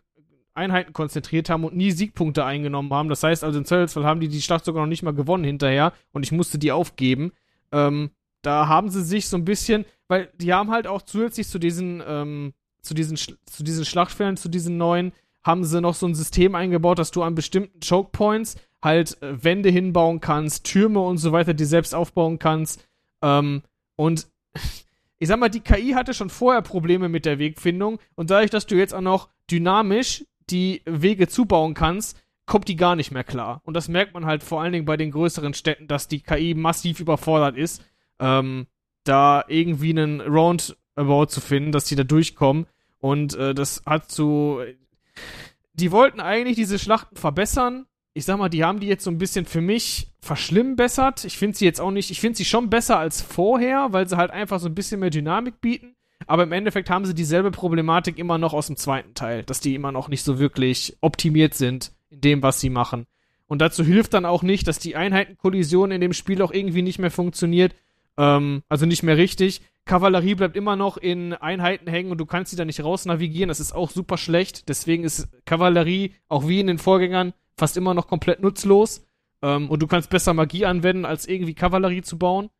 [0.54, 3.08] Einheiten konzentriert haben und nie Siegpunkte eingenommen haben.
[3.08, 5.92] Das heißt also, im Zweifelsfall haben die die Schlacht sogar noch nicht mal gewonnen hinterher
[6.12, 7.32] und ich musste die aufgeben.
[7.72, 8.10] Ähm,
[8.42, 12.02] da haben sie sich so ein bisschen, weil die haben halt auch zusätzlich zu diesen,
[12.06, 15.12] ähm, zu diesen, zu diesen Schlachtfeldern, zu diesen neuen,
[15.42, 19.42] haben sie noch so ein System eingebaut, dass du an bestimmten Choke Points halt äh,
[19.42, 22.86] Wände hinbauen kannst, Türme und so weiter, die selbst aufbauen kannst.
[23.22, 23.62] Ähm,
[23.96, 24.28] und
[25.18, 28.66] ich sag mal, die KI hatte schon vorher Probleme mit der Wegfindung und dadurch, dass
[28.66, 33.60] du jetzt auch noch dynamisch die Wege zubauen kannst, kommt die gar nicht mehr klar.
[33.64, 36.54] Und das merkt man halt vor allen Dingen bei den größeren Städten, dass die KI
[36.54, 37.84] massiv überfordert ist,
[38.18, 38.66] ähm,
[39.04, 42.66] da irgendwie einen Roundabout zu finden, dass die da durchkommen.
[42.98, 44.60] Und äh, das hat zu.
[45.72, 49.18] Die wollten eigentlich diese Schlachten verbessern, ich sag mal, die haben die jetzt so ein
[49.18, 51.24] bisschen für mich verschlimmbessert.
[51.24, 54.16] Ich finde sie jetzt auch nicht, ich finde sie schon besser als vorher, weil sie
[54.16, 55.94] halt einfach so ein bisschen mehr Dynamik bieten.
[56.26, 59.74] Aber im Endeffekt haben sie dieselbe Problematik immer noch aus dem zweiten Teil, dass die
[59.74, 63.07] immer noch nicht so wirklich optimiert sind in dem, was sie machen.
[63.47, 66.99] Und dazu hilft dann auch nicht, dass die Einheitenkollision in dem Spiel auch irgendwie nicht
[66.99, 67.74] mehr funktioniert.
[68.16, 69.62] Ähm, also nicht mehr richtig.
[69.86, 73.49] Kavallerie bleibt immer noch in Einheiten hängen und du kannst sie da nicht raus navigieren.
[73.49, 74.68] Das ist auch super schlecht.
[74.68, 79.05] Deswegen ist Kavallerie, auch wie in den Vorgängern, fast immer noch komplett nutzlos.
[79.42, 82.50] Ähm, und du kannst besser Magie anwenden, als irgendwie Kavallerie zu bauen.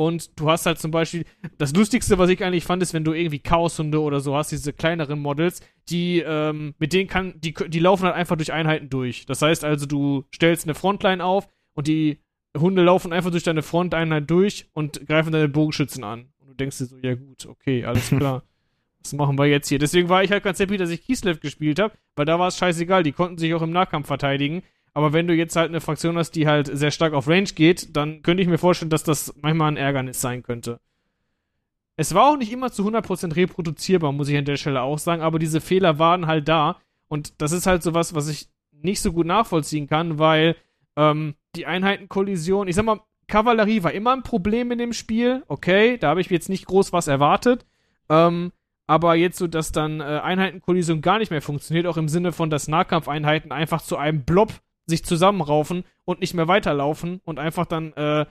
[0.00, 1.26] Und du hast halt zum Beispiel,
[1.58, 4.72] das Lustigste, was ich eigentlich fand, ist, wenn du irgendwie Chaoshunde oder so hast, diese
[4.72, 9.26] kleineren Models, die, ähm, mit denen kann, die, die laufen halt einfach durch Einheiten durch.
[9.26, 12.18] Das heißt also, du stellst eine Frontline auf und die
[12.56, 16.32] Hunde laufen einfach durch deine Fronteinheit durch und greifen deine Bogenschützen an.
[16.38, 18.42] Und du denkst dir so, ja gut, okay, alles klar.
[19.02, 19.78] Was machen wir jetzt hier?
[19.78, 22.56] Deswegen war ich halt ganz happy, dass ich Kislev gespielt habe, weil da war es
[22.56, 24.62] scheißegal, die konnten sich auch im Nahkampf verteidigen.
[24.92, 27.96] Aber wenn du jetzt halt eine Fraktion hast, die halt sehr stark auf Range geht,
[27.96, 30.80] dann könnte ich mir vorstellen, dass das manchmal ein Ärgernis sein könnte.
[31.96, 35.22] Es war auch nicht immer zu 100% reproduzierbar, muss ich an der Stelle auch sagen,
[35.22, 36.78] aber diese Fehler waren halt da.
[37.08, 40.56] Und das ist halt sowas, was ich nicht so gut nachvollziehen kann, weil
[40.96, 45.98] ähm, die Einheitenkollision, ich sag mal, Kavallerie war immer ein Problem in dem Spiel, okay,
[45.98, 47.66] da habe ich jetzt nicht groß was erwartet.
[48.08, 48.52] Ähm,
[48.86, 52.50] aber jetzt so, dass dann äh, Einheitenkollision gar nicht mehr funktioniert, auch im Sinne von,
[52.50, 54.52] dass Nahkampfeinheiten einfach zu einem Blob
[54.86, 58.26] sich zusammenraufen und nicht mehr weiterlaufen und einfach dann äh,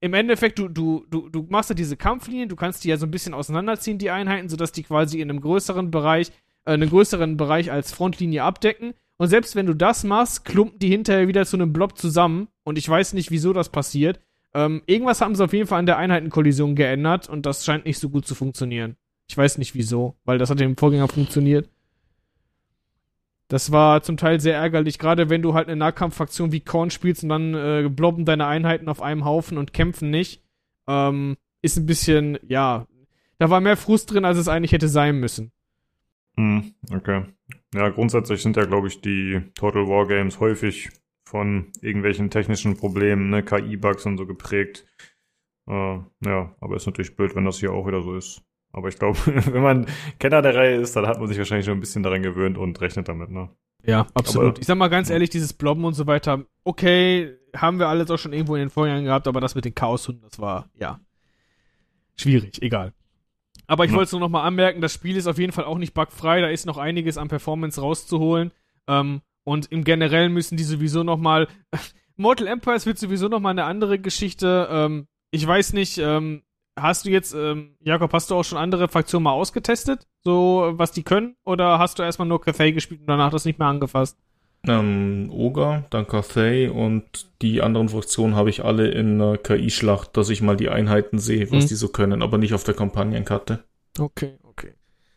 [0.00, 3.06] im Endeffekt, du, du, du, du machst ja diese Kampflinien, du kannst die ja so
[3.06, 6.30] ein bisschen auseinanderziehen, die Einheiten, sodass die quasi in einem größeren Bereich,
[6.64, 8.94] äh, einen größeren Bereich als Frontlinie abdecken.
[9.18, 12.48] Und selbst wenn du das machst, klumpen die hinterher wieder zu einem Blob zusammen.
[12.64, 14.20] Und ich weiß nicht, wieso das passiert.
[14.54, 17.98] Ähm, irgendwas haben sie auf jeden Fall an der Einheitenkollision geändert und das scheint nicht
[17.98, 18.96] so gut zu funktionieren.
[19.28, 21.68] Ich weiß nicht wieso, weil das hat im Vorgänger funktioniert.
[23.50, 27.24] Das war zum Teil sehr ärgerlich, gerade wenn du halt eine Nahkampffraktion wie Korn spielst
[27.24, 30.40] und dann äh, blobben deine Einheiten auf einem Haufen und kämpfen nicht.
[30.86, 32.86] Ähm, ist ein bisschen, ja,
[33.38, 35.50] da war mehr Frust drin, als es eigentlich hätte sein müssen.
[36.36, 37.24] Hm, okay.
[37.74, 40.90] Ja, grundsätzlich sind ja, glaube ich, die Total War Games häufig
[41.24, 44.86] von irgendwelchen technischen Problemen, ne, KI-Bugs und so geprägt.
[45.66, 48.42] Äh, ja, aber ist natürlich blöd, wenn das hier auch wieder so ist.
[48.72, 49.86] Aber ich glaube, wenn man
[50.18, 52.80] Kenner der Reihe ist, dann hat man sich wahrscheinlich schon ein bisschen daran gewöhnt und
[52.80, 53.48] rechnet damit, ne?
[53.84, 54.50] Ja, absolut.
[54.50, 58.10] Aber, ich sag mal ganz ehrlich, dieses Blobben und so weiter, okay, haben wir alles
[58.10, 61.00] auch schon irgendwo in den Vorjahren gehabt, aber das mit den Chaoshunden, das war, ja,
[62.16, 62.92] schwierig, egal.
[63.66, 63.96] Aber ich ja.
[63.96, 66.40] wollte es nur noch mal anmerken, das Spiel ist auf jeden Fall auch nicht bugfrei,
[66.40, 68.52] da ist noch einiges an Performance rauszuholen.
[68.86, 71.48] Ähm, und im Generellen müssen die sowieso noch mal
[72.16, 74.68] Mortal Empires wird sowieso noch mal eine andere Geschichte.
[74.70, 76.42] Ähm, ich weiß nicht, ähm,
[76.80, 80.06] hast du jetzt, ähm, Jakob, hast du auch schon andere Fraktionen mal ausgetestet?
[80.22, 81.36] So, was die können?
[81.44, 84.18] Oder hast du erstmal nur Cathay gespielt und danach das nicht mehr angefasst?
[84.66, 90.28] Ähm, Oga, dann Cathay und die anderen Fraktionen habe ich alle in einer KI-Schlacht, dass
[90.28, 91.68] ich mal die Einheiten sehe, was mhm.
[91.68, 93.64] die so können, aber nicht auf der Kampagnenkarte.
[93.98, 94.74] Okay, okay.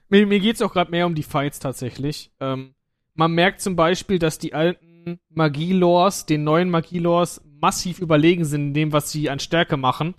[0.07, 2.31] Mir, mir geht es auch gerade mehr um die Fights tatsächlich.
[2.39, 2.73] Ähm,
[3.15, 8.73] man merkt zum Beispiel, dass die alten Magie-Lores den neuen Magie-Lores massiv überlegen sind in
[8.73, 10.15] dem, was sie an Stärke machen.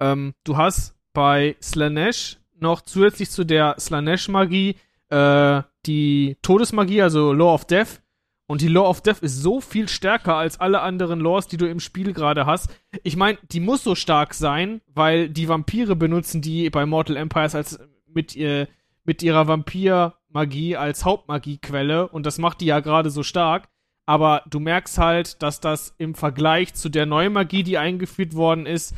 [0.00, 4.76] Ähm, du hast bei Slanesh noch zusätzlich zu der Slanesh-Magie
[5.08, 8.02] äh, die Todesmagie, also Law of Death.
[8.48, 11.68] Und die Law of Death ist so viel stärker als alle anderen Laws, die du
[11.68, 12.70] im Spiel gerade hast.
[13.02, 17.56] Ich meine, die muss so stark sein, weil die Vampire benutzen die bei Mortal Empires
[17.56, 18.68] als mit, äh,
[19.04, 23.68] mit ihrer Vampir-Magie als Hauptmagiequelle und das macht die ja gerade so stark.
[24.08, 28.64] Aber du merkst halt, dass das im Vergleich zu der neuen Magie, die eingeführt worden
[28.64, 28.94] ist,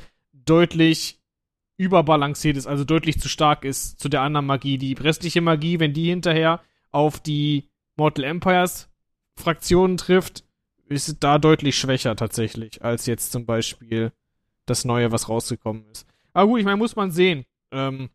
[0.48, 1.18] deutlich
[1.76, 4.78] überbalanciert ist, also deutlich zu stark ist zu der anderen Magie.
[4.78, 6.60] Die restliche Magie, wenn die hinterher
[6.90, 8.88] auf die Mortal Empires
[9.36, 10.44] Fraktionen trifft,
[10.88, 14.12] ist da deutlich schwächer tatsächlich, als jetzt zum Beispiel
[14.66, 16.06] das Neue, was rausgekommen ist.
[16.32, 17.44] Aber gut, ich meine, muss man sehen.
[17.70, 18.10] Ähm,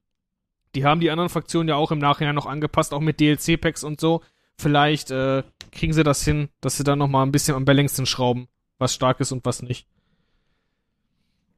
[0.76, 4.02] die haben die anderen Fraktionen ja auch im Nachhinein noch angepasst, auch mit DLC-Packs und
[4.02, 4.22] so.
[4.58, 8.06] Vielleicht äh, kriegen sie das hin, dass sie dann noch mal ein bisschen am Balancing
[8.06, 8.48] schrauben,
[8.78, 9.88] was stark ist und was nicht.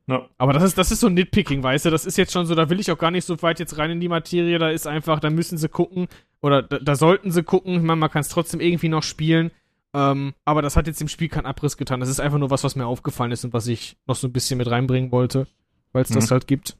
[0.07, 0.27] Ja.
[0.37, 1.89] Aber das ist, das ist so ein Nitpicking, weißt du?
[1.89, 3.91] Das ist jetzt schon so, da will ich auch gar nicht so weit jetzt rein
[3.91, 4.59] in die Materie.
[4.59, 6.07] Da ist einfach, da müssen sie gucken,
[6.41, 7.75] oder da, da sollten sie gucken.
[7.75, 9.51] Ich meine, man kann es trotzdem irgendwie noch spielen.
[9.95, 12.01] Ähm, aber das hat jetzt im Spiel keinen Abriss getan.
[12.01, 14.33] Das ist einfach nur was, was mir aufgefallen ist und was ich noch so ein
[14.33, 15.47] bisschen mit reinbringen wollte,
[15.93, 16.15] weil es mhm.
[16.15, 16.77] das halt gibt.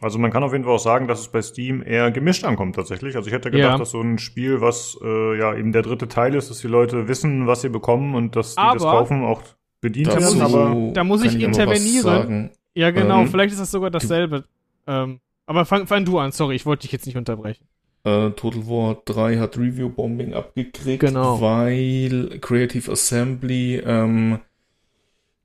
[0.00, 2.76] Also man kann auf jeden Fall auch sagen, dass es bei Steam eher gemischt ankommt
[2.76, 3.16] tatsächlich.
[3.16, 3.78] Also ich hätte gedacht, ja.
[3.78, 7.08] dass so ein Spiel, was äh, ja eben der dritte Teil ist, dass die Leute
[7.08, 9.42] wissen, was sie bekommen und dass die aber das kaufen, auch
[9.84, 12.50] bedient da werden, aber da muss ich, ich intervenieren.
[12.74, 14.44] Ja, genau, ähm, vielleicht ist das sogar dasselbe.
[14.86, 17.64] Ähm, aber fang, fang du an, sorry, ich wollte dich jetzt nicht unterbrechen.
[18.02, 21.40] Äh, Total War 3 hat Review Bombing abgekriegt, Genau.
[21.40, 24.40] weil Creative Assembly ähm,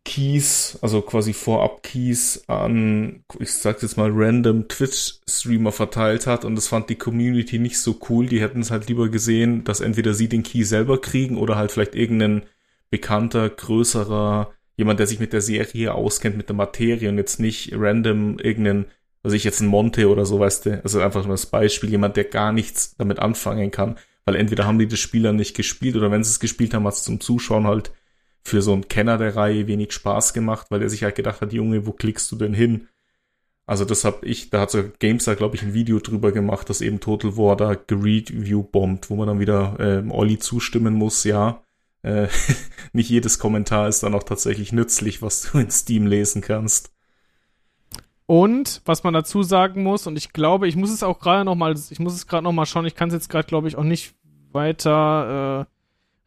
[0.05, 6.67] Keys, also quasi Vorab-Keys an, ich sag jetzt mal, random Twitch-Streamer verteilt hat und das
[6.67, 8.25] fand die Community nicht so cool.
[8.25, 11.71] Die hätten es halt lieber gesehen, dass entweder sie den Key selber kriegen oder halt
[11.71, 12.43] vielleicht irgendein
[12.89, 17.71] bekannter, größerer, jemand, der sich mit der Serie auskennt, mit der Materie und jetzt nicht
[17.73, 18.85] random irgendeinen,
[19.23, 22.15] also ich jetzt ein Monte oder so, weißt du, also einfach nur das Beispiel, jemand,
[22.17, 26.11] der gar nichts damit anfangen kann, weil entweder haben die das Spieler nicht gespielt oder
[26.11, 27.91] wenn sie es gespielt haben, hat es zum Zuschauen halt
[28.41, 31.53] für so einen Kenner der Reihe wenig Spaß gemacht, weil er sich halt gedacht hat,
[31.53, 32.87] Junge, wo klickst du denn hin?
[33.65, 36.81] Also das hab ich, da hat so GameStar, glaube ich, ein Video drüber gemacht, dass
[36.81, 41.61] eben Total War da gereview bombt, wo man dann wieder ähm, Olli zustimmen muss, ja.
[42.01, 42.27] Äh,
[42.93, 46.91] nicht jedes Kommentar ist dann auch tatsächlich nützlich, was du in Steam lesen kannst.
[48.25, 51.55] Und was man dazu sagen muss, und ich glaube, ich muss es auch gerade noch
[51.55, 53.75] mal, ich muss es gerade noch mal schauen, ich kann es jetzt gerade, glaube ich,
[53.75, 54.13] auch nicht
[54.51, 55.67] weiter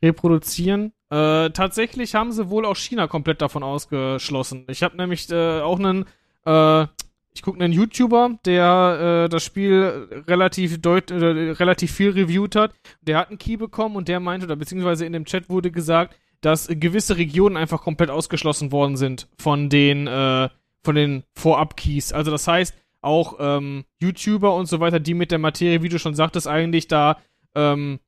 [0.03, 0.93] äh, reproduzieren.
[1.11, 4.65] Äh, tatsächlich haben sie wohl auch China komplett davon ausgeschlossen.
[4.69, 6.07] Ich habe nämlich äh, auch einen,
[6.45, 6.87] äh,
[7.35, 12.75] ich gucke einen YouTuber, der äh, das Spiel relativ deut äh, relativ viel reviewt hat.
[13.01, 16.17] Der hat einen Key bekommen und der meinte, oder beziehungsweise in dem Chat wurde gesagt,
[16.43, 20.49] dass gewisse Regionen einfach komplett ausgeschlossen worden sind von den äh,
[20.85, 22.13] von den Vorab-Keys.
[22.13, 25.99] Also das heißt, auch ähm, YouTuber und so weiter, die mit der Materie, wie du
[25.99, 27.19] schon sagtest, eigentlich da,
[27.55, 28.01] ähm,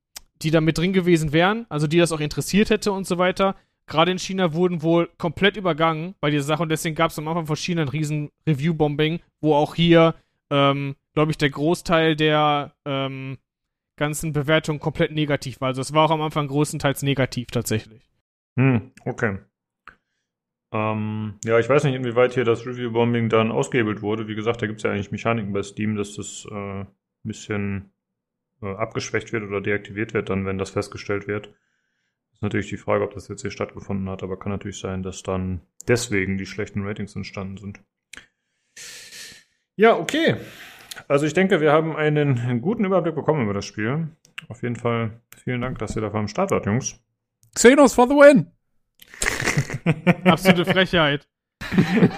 [0.43, 3.57] die da mit drin gewesen wären, also die das auch interessiert hätte und so weiter,
[3.87, 7.29] gerade in China wurden wohl komplett übergangen bei dieser Sache und deswegen gab es am
[7.29, 10.15] Anfang von China ein riesen Review-Bombing, wo auch hier,
[10.51, 13.39] ähm, glaube ich, der Großteil der ähm,
[13.97, 15.69] ganzen Bewertungen komplett negativ war.
[15.69, 18.09] Also es war auch am Anfang größtenteils negativ tatsächlich.
[18.57, 19.39] Hm, okay.
[20.73, 24.27] Ähm, ja, ich weiß nicht, inwieweit hier das Review-Bombing dann ausgehebelt wurde.
[24.27, 26.89] Wie gesagt, da gibt es ja eigentlich Mechaniken bei Steam, dass das äh, ein
[27.23, 27.93] bisschen
[28.61, 31.55] äh, abgeschwächt wird oder deaktiviert wird, dann, wenn das festgestellt wird.
[32.35, 35.23] Ist natürlich die Frage, ob das jetzt hier stattgefunden hat, aber kann natürlich sein, dass
[35.23, 37.81] dann deswegen die schlechten Ratings entstanden sind.
[39.77, 40.37] Ja, okay.
[41.09, 44.09] Also ich denke, wir haben einen guten Überblick bekommen über das Spiel.
[44.49, 47.01] Auf jeden Fall vielen Dank, dass ihr da am Start wart, Jungs.
[47.55, 48.51] Xenos for the win!
[50.25, 51.27] Absolute Frechheit.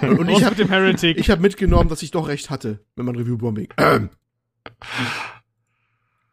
[0.03, 1.19] Und ich habe mit dem Heretic.
[1.19, 3.69] ich hab mitgenommen, dass ich doch recht hatte, wenn man Review-Bombing.
[3.78, 4.11] Ähm,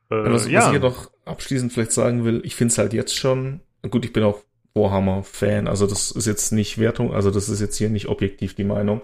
[0.10, 2.94] Äh, was, was ja, ich hier noch abschließend vielleicht sagen will, ich finde es halt
[2.94, 4.42] jetzt schon, gut, ich bin auch
[4.76, 8.64] Warhammer-Fan, also das ist jetzt nicht Wertung, also das ist jetzt hier nicht objektiv die
[8.64, 9.02] Meinung.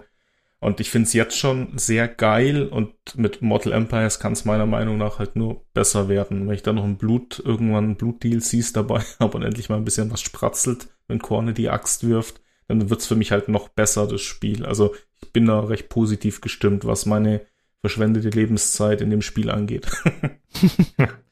[0.62, 4.66] Und ich finde es jetzt schon sehr geil und mit Mortal Empires kann es meiner
[4.66, 6.46] Meinung nach halt nur besser werden.
[6.46, 10.10] Wenn ich da noch ein Blut, irgendwann Blut-DLCs dabei habe und endlich mal ein bisschen
[10.10, 14.20] was spratzelt, wenn Korne die Axt wirft, dann wird's für mich halt noch besser, das
[14.20, 14.66] Spiel.
[14.66, 17.40] Also ich bin da recht positiv gestimmt, was meine
[17.80, 19.90] verschwendete Lebenszeit in dem Spiel angeht.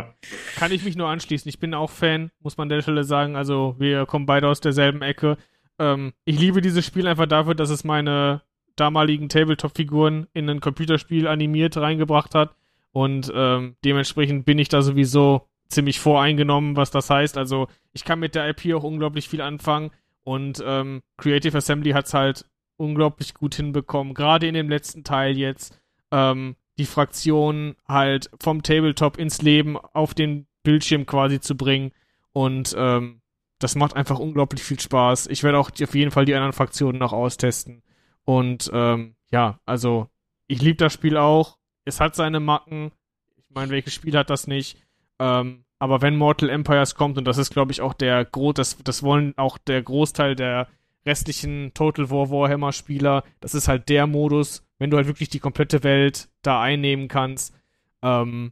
[0.55, 1.47] Kann ich mich nur anschließen.
[1.47, 3.35] Ich bin auch Fan, muss man an der Stelle sagen.
[3.35, 5.37] Also, wir kommen beide aus derselben Ecke.
[5.79, 8.41] Ähm, ich liebe dieses Spiel einfach dafür, dass es meine
[8.75, 12.55] damaligen Tabletop-Figuren in ein Computerspiel animiert reingebracht hat.
[12.91, 17.37] Und ähm, dementsprechend bin ich da sowieso ziemlich voreingenommen, was das heißt.
[17.37, 19.91] Also, ich kann mit der IP auch unglaublich viel anfangen.
[20.23, 22.45] Und ähm, Creative Assembly hat's halt
[22.77, 24.13] unglaublich gut hinbekommen.
[24.13, 25.79] Gerade in dem letzten Teil jetzt.
[26.15, 31.91] Ähm, die Fraktion halt vom Tabletop ins Leben auf den Bildschirm quasi zu bringen.
[32.33, 33.21] Und ähm,
[33.59, 35.27] das macht einfach unglaublich viel Spaß.
[35.27, 37.83] Ich werde auch die, auf jeden Fall die anderen Fraktionen noch austesten.
[38.25, 40.09] Und ähm, ja, also
[40.47, 41.57] ich liebe das Spiel auch.
[41.85, 42.91] Es hat seine Macken.
[43.37, 44.77] Ich meine, welches Spiel hat das nicht?
[45.19, 48.77] Ähm, aber wenn Mortal Empires kommt, und das ist, glaube ich, auch der Gro das,
[48.83, 50.67] das wollen auch der Großteil der
[51.05, 55.39] restlichen Total War Warhammer Spieler, das ist halt der Modus, wenn du halt wirklich die
[55.39, 57.53] komplette Welt da einnehmen kannst.
[58.01, 58.51] Ähm,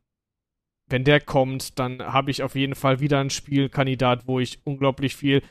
[0.88, 5.16] wenn der kommt, dann habe ich auf jeden Fall wieder einen Spielkandidat, wo ich unglaublich
[5.16, 5.42] viel.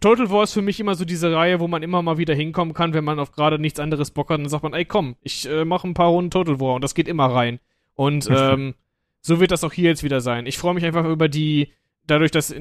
[0.00, 2.74] Total War ist für mich immer so diese Reihe, wo man immer mal wieder hinkommen
[2.74, 4.38] kann, wenn man auf gerade nichts anderes Bock hat.
[4.38, 6.94] Dann sagt man, ey komm, ich äh, mache ein paar Runden Total War und das
[6.94, 7.60] geht immer rein.
[7.94, 8.74] Und ähm,
[9.20, 10.46] so wird das auch hier jetzt wieder sein.
[10.46, 11.72] Ich freue mich einfach über die,
[12.06, 12.54] dadurch, dass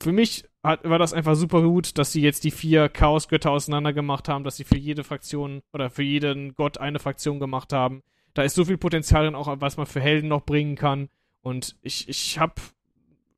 [0.00, 3.92] für mich hat, war das einfach super gut, dass sie jetzt die vier Chaosgötter auseinander
[3.92, 8.02] gemacht haben, dass sie für jede Fraktion oder für jeden Gott eine Fraktion gemacht haben.
[8.34, 11.08] Da ist so viel Potenzial drin, auch was man für Helden noch bringen kann.
[11.42, 12.60] Und ich, ich hab,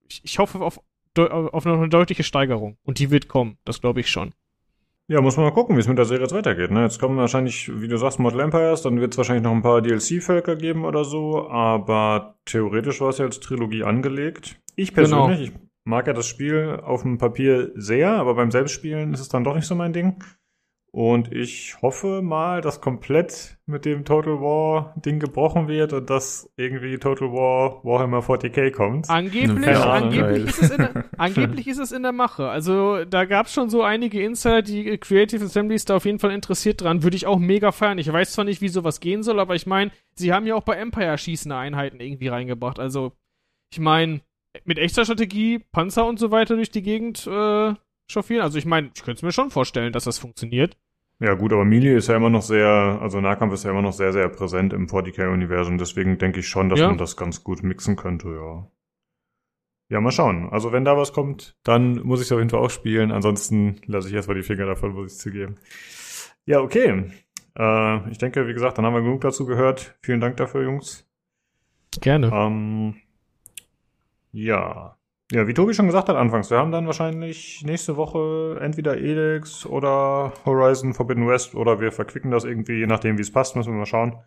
[0.09, 0.81] ich, ich hoffe auf,
[1.17, 2.77] auf noch eine deutliche Steigerung.
[2.85, 4.35] Und die wird kommen, das glaube ich schon.
[5.09, 6.71] Ja, muss man mal gucken, wie es mit der Serie jetzt weitergeht.
[6.71, 6.83] Ne?
[6.83, 9.83] Jetzt kommen wahrscheinlich, wie du sagst, Mortal Empires, dann wird es wahrscheinlich noch ein paar
[9.83, 14.61] DLC-Völker geben oder so, aber theoretisch war es ja als Trilogie angelegt.
[14.77, 15.53] Ich persönlich, ich
[15.85, 19.55] mag ja das Spiel auf dem Papier sehr, aber beim Selbstspielen ist es dann doch
[19.55, 20.23] nicht so mein Ding.
[20.95, 26.53] Und ich hoffe mal, dass komplett mit dem Total War Ding gebrochen wird und dass
[26.57, 29.09] irgendwie Total War Warhammer 40k kommt.
[29.09, 32.47] Angeblich, Ahnung, angeblich, ist es in der, angeblich ist es in der Mache.
[32.47, 36.33] Also da gab es schon so einige Insider, die Creative Assemblies da auf jeden Fall
[36.33, 37.03] interessiert dran.
[37.03, 37.97] Würde ich auch mega feiern.
[37.97, 40.65] Ich weiß zwar nicht, wie sowas gehen soll, aber ich meine, sie haben ja auch
[40.65, 42.79] bei Empire schießende Einheiten irgendwie reingebracht.
[42.79, 43.13] Also
[43.73, 44.21] ich meine,
[44.65, 47.75] mit echter Strategie, Panzer und so weiter durch die Gegend äh,
[48.07, 48.43] chauffieren.
[48.43, 50.77] Also ich meine, ich könnte es mir schon vorstellen, dass das funktioniert.
[51.21, 52.67] Ja gut, aber Melee ist ja immer noch sehr,
[53.01, 55.79] also Nahkampf ist ja immer noch sehr, sehr präsent im 40k-Universum.
[55.79, 56.89] Deswegen denke ich schon, dass Ja.
[56.89, 58.69] man das ganz gut mixen könnte, ja.
[59.89, 60.49] Ja, mal schauen.
[60.51, 63.13] Also wenn da was kommt, dann muss ich es auf jeden Fall auch spielen.
[63.13, 65.59] Ansonsten lasse ich erstmal die Finger davon, muss ich zugeben.
[66.47, 67.11] Ja, okay.
[67.59, 69.95] Äh, ich denke, wie gesagt, dann haben wir genug dazu gehört.
[70.01, 71.07] Vielen Dank dafür, Jungs.
[72.01, 72.31] Gerne.
[72.33, 72.95] Ähm,
[74.33, 74.97] ja.
[75.31, 79.65] Ja, wie Tobi schon gesagt hat anfangs, wir haben dann wahrscheinlich nächste Woche entweder Elex
[79.65, 83.73] oder Horizon Forbidden West oder wir verquicken das irgendwie, je nachdem wie es passt, müssen
[83.73, 84.19] wir mal schauen.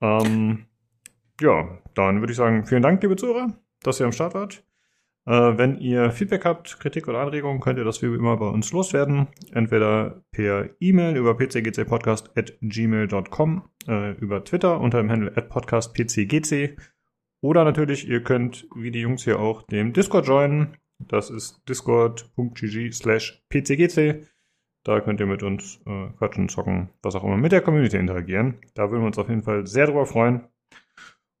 [0.00, 0.66] Ähm,
[1.40, 4.62] ja, dann würde ich sagen, vielen Dank, liebe Zuhörer, dass ihr am Start wart.
[5.26, 8.70] Äh, wenn ihr Feedback habt, Kritik oder Anregungen, könnt ihr das wie immer bei uns
[8.72, 9.26] loswerden.
[9.52, 16.76] Entweder per E-Mail über pcgcpodcast.gmail.com, äh, über Twitter unter dem Handle podcastpcgc
[17.40, 20.76] oder natürlich, ihr könnt, wie die Jungs hier auch, dem Discord joinen.
[20.98, 24.26] Das ist discord.gg slash pcgc.
[24.84, 28.58] Da könnt ihr mit uns äh, quatschen, zocken, was auch immer, mit der Community interagieren.
[28.74, 30.48] Da würden wir uns auf jeden Fall sehr drüber freuen.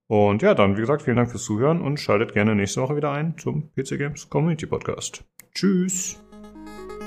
[0.06, 3.12] Und ja, dann, wie gesagt, vielen Dank fürs Zuhören und schaltet gerne nächste Woche wieder
[3.12, 5.24] ein zum PC Games Community Podcast.
[5.54, 6.22] Tschüss.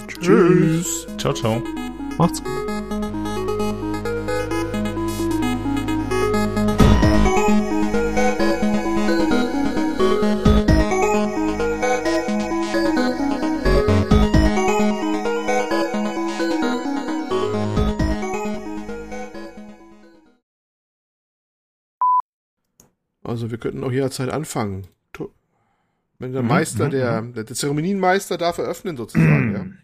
[0.07, 1.07] Tschüss.
[1.17, 1.63] Ciao, ciao.
[2.17, 2.70] Macht's gut.
[23.31, 24.87] Also wir könnten auch jederzeit anfangen.
[26.19, 29.81] Wenn der Mhm, Meister, mhm, der, der, der Zeremonienmeister darf eröffnen sozusagen,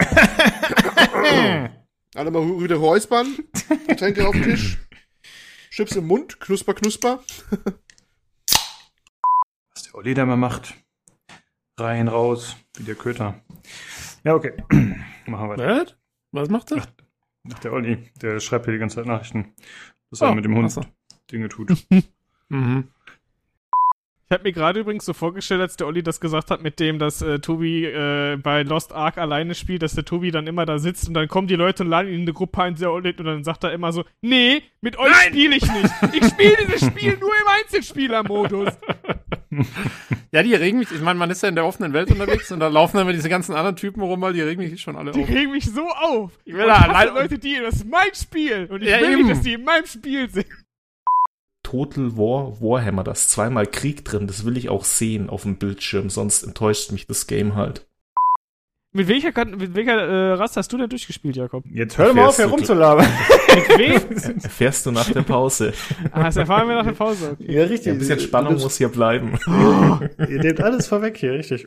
[0.00, 0.06] ja.
[2.14, 3.26] Alle mal wieder räuspern,
[3.88, 4.78] Getränke auf den Tisch,
[5.70, 7.22] Chips im Mund, knusper, knusper.
[9.74, 10.74] Was der Olli da mal macht.
[11.78, 13.42] Rein, raus, wie der Köter.
[14.22, 14.52] Ja, okay.
[15.26, 15.66] Machen wir weiter.
[15.84, 15.94] Was?
[16.30, 16.86] Was macht er?
[17.52, 19.52] Ach, der Olli, der schreibt hier die ganze Zeit Nachrichten.
[20.10, 20.82] Dass er Oh, mit dem Hund so.
[21.30, 21.72] Dinge tut.
[22.48, 22.88] Mhm.
[24.26, 26.98] Ich habe mir gerade übrigens so vorgestellt, als der Olli das gesagt hat, mit dem,
[26.98, 30.78] dass äh, Tobi äh, bei Lost Ark alleine spielt, dass der Tobi dann immer da
[30.78, 33.10] sitzt und dann kommen die Leute und laden ihn in eine Gruppe ein, der Olli,
[33.16, 35.90] und dann sagt er immer so, nee, mit euch spiele ich nicht.
[36.14, 38.70] Ich spiele dieses Spiel nur im Einzelspielermodus.
[40.32, 40.90] Ja, die regen mich.
[40.90, 43.12] Ich meine, man ist ja in der offenen Welt unterwegs und da laufen dann immer
[43.12, 45.28] diese ganzen anderen Typen rum, weil die regen mich schon alle Die auf.
[45.28, 46.32] regen mich so auf.
[46.44, 48.66] Ich will da hasse allein- Leute, die, das ist mein Spiel.
[48.70, 49.18] Und ich Ja, will eben.
[49.26, 50.46] nicht, dass die in meinem Spiel sind.
[51.74, 55.56] Total War Warhammer, da ist zweimal Krieg drin, das will ich auch sehen auf dem
[55.58, 57.84] Bildschirm, sonst enttäuscht mich das Game halt.
[58.92, 61.64] Mit welcher, mit welcher äh, Rasse hast du denn durchgespielt, Jakob?
[61.68, 63.06] Jetzt hör mal auf, hier Fährst du- rumzulabern.
[63.54, 64.40] Mit wem?
[64.42, 65.72] Erfährst du nach der Pause.
[66.12, 67.32] ah, das erfahren wir nach der Pause.
[67.32, 67.52] Okay.
[67.52, 67.86] Ja, richtig.
[67.86, 69.36] Ja, ein bisschen Spannung muss hier bleiben.
[70.18, 71.66] Ihr nehmt alles vorweg hier, richtig.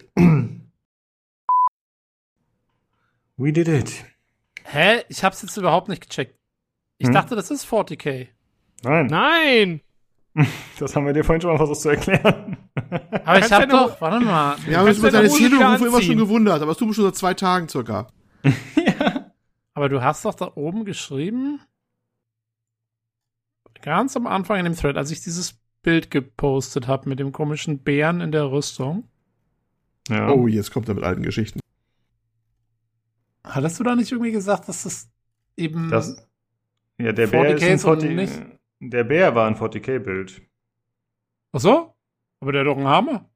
[3.36, 4.06] We did it.
[4.64, 5.04] Hä?
[5.10, 6.38] Ich hab's jetzt überhaupt nicht gecheckt.
[6.98, 7.14] Ich Hm?
[7.14, 8.28] dachte, das ist 40k.
[8.84, 9.82] Nein, Nein!
[10.80, 12.58] das haben wir dir vorhin schon mal versucht zu erklären.
[12.76, 14.56] Aber ich Kannst hab deine doch, warte mal.
[14.66, 17.16] Wir haben uns über deine Zählerrufe immer schon gewundert, aber das tun wir schon seit
[17.16, 18.08] zwei Tagen circa.
[19.74, 21.60] Aber du hast doch da oben geschrieben,
[23.84, 27.80] ganz am Anfang in dem Thread, als ich dieses Bild gepostet habe mit dem komischen
[27.84, 29.08] Bären in der Rüstung.
[30.10, 30.30] Ja.
[30.32, 31.60] Oh, jetzt kommt er mit alten Geschichten.
[33.44, 35.10] Hattest du da nicht irgendwie gesagt, dass das
[35.56, 36.28] eben Das,
[36.98, 38.42] ja, der Bär 40K ist 40, nicht-
[38.80, 40.42] Der Bär war ein 40k-Bild.
[41.54, 41.94] Ach so?
[42.40, 43.30] Aber der hat doch einen Hammer.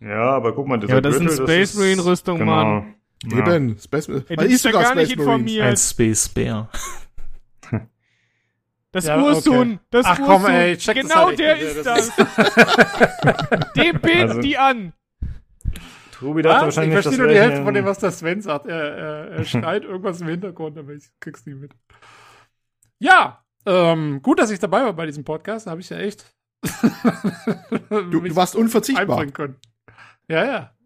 [0.00, 2.52] Ja, aber guck mal, dieser Ja, aber das ist eine Space Marine Rüstung, genau.
[2.52, 2.94] Mann.
[3.24, 3.38] Ja.
[3.54, 5.50] Eben, Space, Ey, weil du bist ja sogar gar nicht Space Marines.
[5.50, 5.66] informiert.
[5.66, 6.70] Ein Space Bear.
[8.92, 9.78] Das Ja, Ursun, okay.
[9.90, 10.50] das Ach komm, Ursun.
[10.50, 12.10] ey, check das genau halt der nicht, ist das.
[13.76, 14.92] Dem beten Also- die an.
[16.10, 16.74] Tobi dachte Was?
[16.74, 18.66] Ich wahrscheinlich, verstehe das nur die Hälfte von dem, was der Sven sagt.
[18.66, 21.70] Er, er, er schreit irgendwas im Hintergrund, aber ich krieg's nicht mit.
[22.98, 25.66] Ja, ähm, gut, dass ich dabei war bei diesem Podcast.
[25.66, 26.24] Da habe ich ja echt
[27.90, 29.26] Du, du warst unverzichtbar.
[29.32, 29.56] können.
[30.28, 30.74] Ja, ja.